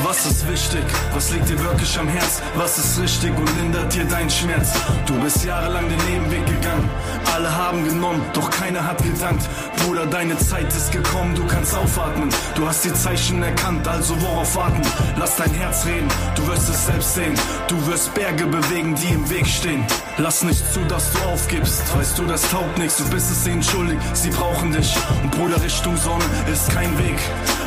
Was 0.04 0.26
ist 0.28 0.48
wichtig? 0.48 0.84
Was 1.14 1.32
liegt 1.32 1.50
dir 1.50 1.60
wirklich 1.60 1.98
am 1.98 2.08
Herz? 2.08 2.42
Was 2.56 2.78
ist 2.78 3.00
richtig 3.00 3.36
und 3.36 3.58
lindert 3.58 3.92
dir 3.92 4.06
deinen 4.06 4.30
Schmerz? 4.30 4.74
Du 5.08 5.20
bist 5.20 5.44
jahrelang 5.44 5.90
den 5.90 5.98
Nebenweg 6.06 6.46
gegangen. 6.46 6.88
Alle 7.34 7.56
haben 7.56 7.84
genommen, 7.84 8.22
doch 8.34 8.50
keiner 8.52 8.86
hat 8.86 9.02
gedankt. 9.02 9.50
Bruder, 9.78 10.06
deine 10.06 10.38
Zeit 10.38 10.68
ist 10.68 10.92
gekommen, 10.92 11.34
du 11.34 11.46
kannst 11.48 11.76
aufatmen. 11.76 12.30
Du 12.56 12.68
hast 12.68 12.86
die 12.86 12.94
Zeichen 12.94 13.42
erkannt, 13.42 13.88
also 13.88 14.20
worauf 14.22 14.56
warten? 14.56 14.82
Lass 15.18 15.36
dein 15.36 15.52
Herz 15.52 15.86
reden, 15.88 16.08
du 16.36 16.48
wirst 16.48 16.70
es 16.70 16.86
selbst 16.86 17.16
sehen. 17.16 17.34
Du 17.68 17.88
wirst 17.88 18.14
Berge 18.14 18.46
bewegen, 18.46 18.94
die 18.94 19.14
im 19.14 19.28
Weg 19.32 19.48
stehen. 19.48 19.84
Lass 20.18 20.44
nicht 20.44 20.74
zu, 20.74 20.80
dass 20.82 21.12
du 21.14 21.20
aufgibst. 21.24 21.82
Weißt 21.98 22.20
du, 22.20 22.26
das 22.26 22.44
taugt 22.52 22.78
nichts, 22.78 22.98
du 22.98 23.10
bist 23.10 23.32
es 23.32 23.48
ihnen 23.48 23.64
schuldig. 23.64 23.98
Sie 24.14 24.30
brauchen 24.30 24.72
dich. 24.72 24.96
Und 25.24 25.32
Bruder, 25.32 25.62
Richtung 25.62 25.98
Sonne 25.98 26.26
ist 26.52 26.70
kein 26.70 26.96
Weg 27.00 27.18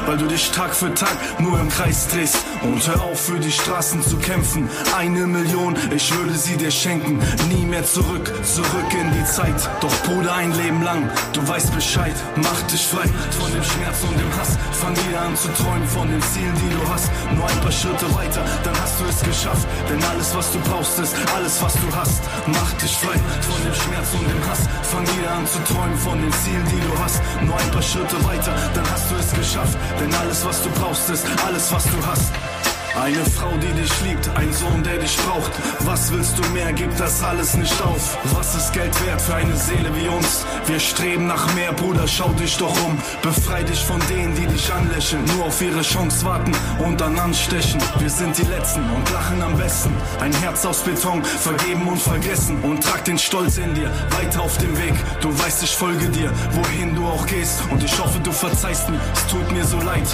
weil 0.07 0.19
du 0.19 0.27
dich 0.27 0.51
Tag 0.51 0.75
für 0.75 0.93
Tag 0.95 1.17
nur 1.39 1.59
im 1.61 1.69
Kreis 1.69 2.09
drehst. 2.09 2.20
Und 2.63 2.87
hör 2.87 3.01
auf 3.03 3.19
für 3.19 3.39
die 3.39 3.51
Straßen 3.51 4.03
zu 4.03 4.19
kämpfen. 4.19 4.69
Eine 4.95 5.27
Million, 5.27 5.75
ich 5.95 6.15
würde 6.15 6.35
sie 6.35 6.57
dir 6.59 6.71
schenken. 6.71 7.19
Nie 7.49 7.65
mehr 7.65 7.85
zurück, 7.85 8.31
zurück 8.45 8.93
in 8.93 9.11
die 9.13 9.25
Zeit. 9.25 9.57
Doch 9.81 9.95
Bruder, 10.03 10.35
ein 10.35 10.53
Leben 10.53 10.83
lang, 10.83 11.09
du 11.33 11.41
weißt 11.49 11.75
Bescheid. 11.75 12.15
Mach 12.37 12.61
dich 12.69 12.87
frei 12.87 13.09
von 13.39 13.51
dem 13.53 13.65
Schmerz 13.65 14.03
und 14.03 14.21
dem 14.21 14.31
Hass. 14.39 14.59
Fang 14.73 14.95
wieder 15.09 15.23
an 15.23 15.35
zu 15.35 15.49
träumen 15.49 15.89
von 15.89 16.09
den 16.09 16.21
Zielen, 16.21 16.55
die 16.57 16.75
du 16.77 16.93
hast. 16.93 17.09
Nur 17.35 17.49
ein 17.49 17.61
paar 17.61 17.73
Schritte 17.73 18.15
weiter, 18.15 18.45
dann 18.65 18.77
hast 18.83 19.01
du 19.01 19.05
es 19.09 19.21
geschafft. 19.23 19.67
Denn 19.89 20.03
alles, 20.05 20.35
was 20.37 20.53
du 20.53 20.59
brauchst, 20.69 20.99
ist 20.99 21.17
alles, 21.35 21.63
was 21.63 21.73
du 21.73 21.89
hast. 21.97 22.21
Mach 22.47 22.73
dich 22.83 22.93
frei 22.99 23.17
von 23.49 23.61
dem 23.65 23.75
Schmerz 23.75 24.09
und 24.13 24.29
dem 24.29 24.43
Hass. 24.45 24.69
Fang 24.93 25.07
wieder 25.17 25.33
an 25.33 25.47
zu 25.47 25.59
träumen 25.73 25.97
von 25.97 26.21
den 26.21 26.33
Zielen, 26.45 26.67
die 26.69 26.81
du 26.85 26.93
hast. 27.03 27.23
Nur 27.41 27.57
ein 27.57 27.71
paar 27.71 27.83
Schritte 27.83 28.23
weiter, 28.29 28.53
dann 28.75 28.85
hast 28.93 29.11
du 29.11 29.15
es 29.17 29.33
geschafft. 29.33 29.79
Denn 29.99 30.13
alles, 30.21 30.45
was 30.45 30.63
du 30.63 30.69
brauchst, 30.81 31.09
ist 31.09 31.25
alles, 31.47 31.73
was 31.73 31.85
du 31.85 31.97
hast. 32.05 32.10
verpassen. 32.11 32.60
Eine 32.99 33.25
Frau, 33.25 33.51
die 33.57 33.81
dich 33.81 34.01
liebt, 34.03 34.29
ein 34.37 34.53
Sohn, 34.53 34.83
der 34.83 34.99
dich 34.99 35.17
braucht. 35.19 35.53
Was 35.81 36.13
willst 36.13 36.37
du 36.39 36.43
mehr? 36.51 36.73
Gib 36.73 36.95
das 36.97 37.23
alles 37.23 37.55
nicht 37.55 37.81
auf. 37.83 38.19
Was 38.37 38.55
ist 38.57 38.73
Geld 38.73 38.93
wert 39.07 39.21
für 39.21 39.35
eine 39.35 39.57
Seele 39.57 39.91
wie 39.95 40.09
uns? 40.09 40.45
Wir 40.67 40.81
streben 40.81 41.29
nach 41.29 41.55
mehr, 41.55 41.73
Bruder, 41.73 42.07
schau 42.09 42.29
dich 42.31 42.57
doch 42.57 42.75
um. 42.85 42.99
Befrei 43.23 43.63
dich 43.63 43.85
von 43.85 44.01
denen, 44.11 44.35
die 44.35 44.47
dich 44.47 44.73
anlächeln, 44.73 45.25
nur 45.37 45.47
auf 45.47 45.63
ihre 45.63 45.83
Chance 45.83 46.25
warten 46.25 46.53
und 46.85 47.01
dann 47.01 47.19
anstechen. 47.19 47.81
Wir 47.99 48.11
sind 48.11 48.37
die 48.37 48.47
Letzten 48.47 48.83
und 48.91 49.11
lachen 49.13 49.41
am 49.41 49.57
besten. 49.57 49.95
Ein 50.21 50.33
Herz 50.35 50.67
aus 50.67 50.83
Beton, 50.83 51.25
vergeben 51.25 51.87
und 51.87 52.03
vergessen. 52.03 52.61
Und 52.63 52.83
trag 52.83 53.05
den 53.05 53.19
Stolz 53.19 53.57
in 53.59 53.73
dir, 53.75 53.91
weiter 54.19 54.43
auf 54.43 54.59
dem 54.59 54.77
Weg. 54.77 54.95
Du 55.21 55.29
weißt, 55.39 55.63
ich 55.63 55.77
folge 55.77 56.09
dir, 56.09 56.33
wohin 56.53 56.97
du 56.97 57.07
auch 57.07 57.25
gehst. 57.27 57.63
Und 57.71 57.85
ich 57.85 57.99
hoffe, 57.99 58.19
du 58.19 58.33
verzeihst 58.33 58.91
mir, 58.91 59.01
es 59.15 59.27
tut 59.29 59.51
mir 59.53 59.65
so 59.65 59.79
leid. 59.79 60.09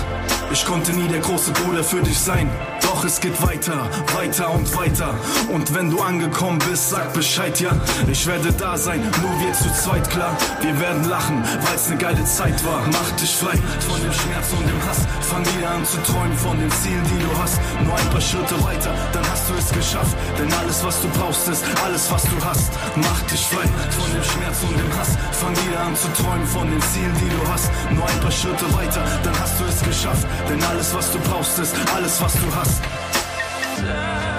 Ich 0.53 0.65
konnte 0.65 0.93
nie 0.93 1.09
der 1.09 1.21
große 1.21 1.51
Bruder 1.53 1.83
für 1.83 2.01
dich 2.01 2.19
sein. 2.19 2.49
Doch 2.83 3.05
es 3.05 3.21
geht 3.21 3.41
weiter, 3.43 3.89
weiter 4.15 4.51
und 4.51 4.75
weiter. 4.77 5.15
Und 5.53 5.75
wenn 5.75 5.91
du 5.91 6.01
angekommen 6.01 6.59
bist, 6.71 6.91
sag 6.91 7.13
Bescheid, 7.13 7.59
ja. 7.61 7.71
Ich 8.11 8.27
werde 8.27 8.53
da 8.53 8.77
sein, 8.77 9.01
nur 9.23 9.41
wir 9.41 9.53
zu 9.53 9.73
zweit, 9.73 10.09
klar. 10.11 10.37
Wir 10.61 10.79
werden 10.81 11.09
lachen, 11.09 11.43
weil's 11.69 11.89
ne 11.89 11.97
geile 11.97 12.25
Zeit 12.25 12.65
war. 12.65 12.81
Mach 12.93 13.11
dich 13.21 13.35
frei 13.35 13.57
von 13.87 14.01
dem 14.01 14.13
Schmerz 14.13 14.53
und 14.53 14.67
dem 14.67 14.81
Hass. 14.89 15.01
Fang 15.21 15.45
wieder 15.57 15.71
an 15.71 15.85
zu 15.85 15.99
träumen 16.03 16.37
von 16.37 16.59
den 16.59 16.71
Zielen, 16.71 17.05
die 17.05 17.23
du 17.23 17.31
hast. 17.41 17.61
Nur 17.85 17.95
ein 17.95 18.11
paar 18.11 18.21
Schritte 18.21 18.57
weiter, 18.65 18.95
dann 19.13 19.25
hast 19.31 19.49
du 19.49 19.55
es 19.55 19.71
geschafft. 19.71 20.17
Denn 20.39 20.53
alles, 20.55 20.85
was 20.85 21.01
du 21.01 21.09
brauchst, 21.09 21.49
ist 21.49 21.65
alles, 21.85 22.11
was 22.11 22.23
du 22.23 22.37
hast. 22.45 22.73
Mach 22.97 23.21
dich 23.31 23.47
frei 23.47 23.67
von 23.99 24.11
dem 24.13 24.25
Schmerz 24.25 24.59
und 24.63 24.77
dem 24.79 24.99
Hass. 24.99 25.11
Fang 25.33 25.55
wieder 25.65 25.81
an 25.81 25.97
zu 25.97 26.09
träumen 26.21 26.47
von 26.47 26.71
den 26.71 26.83
Zielen, 26.83 27.15
die 27.21 27.29
du 27.29 27.41
hast. 27.53 27.71
Nur 27.91 28.07
ein 28.09 28.21
paar 28.21 28.33
Schritte 28.33 28.67
weiter, 28.75 29.03
dann 29.23 29.35
hast 29.41 29.61
du 29.61 29.65
es 29.65 29.83
geschafft. 29.83 30.27
Denn 30.49 30.63
alles, 30.65 30.95
was 30.95 31.13
du 31.13 31.19
brauchst, 31.21 31.59
ist 31.59 31.75
alles, 31.95 32.21
was 32.21 32.33
du 32.35 32.49
hast. 32.55 32.66
Yeah. 33.79 34.36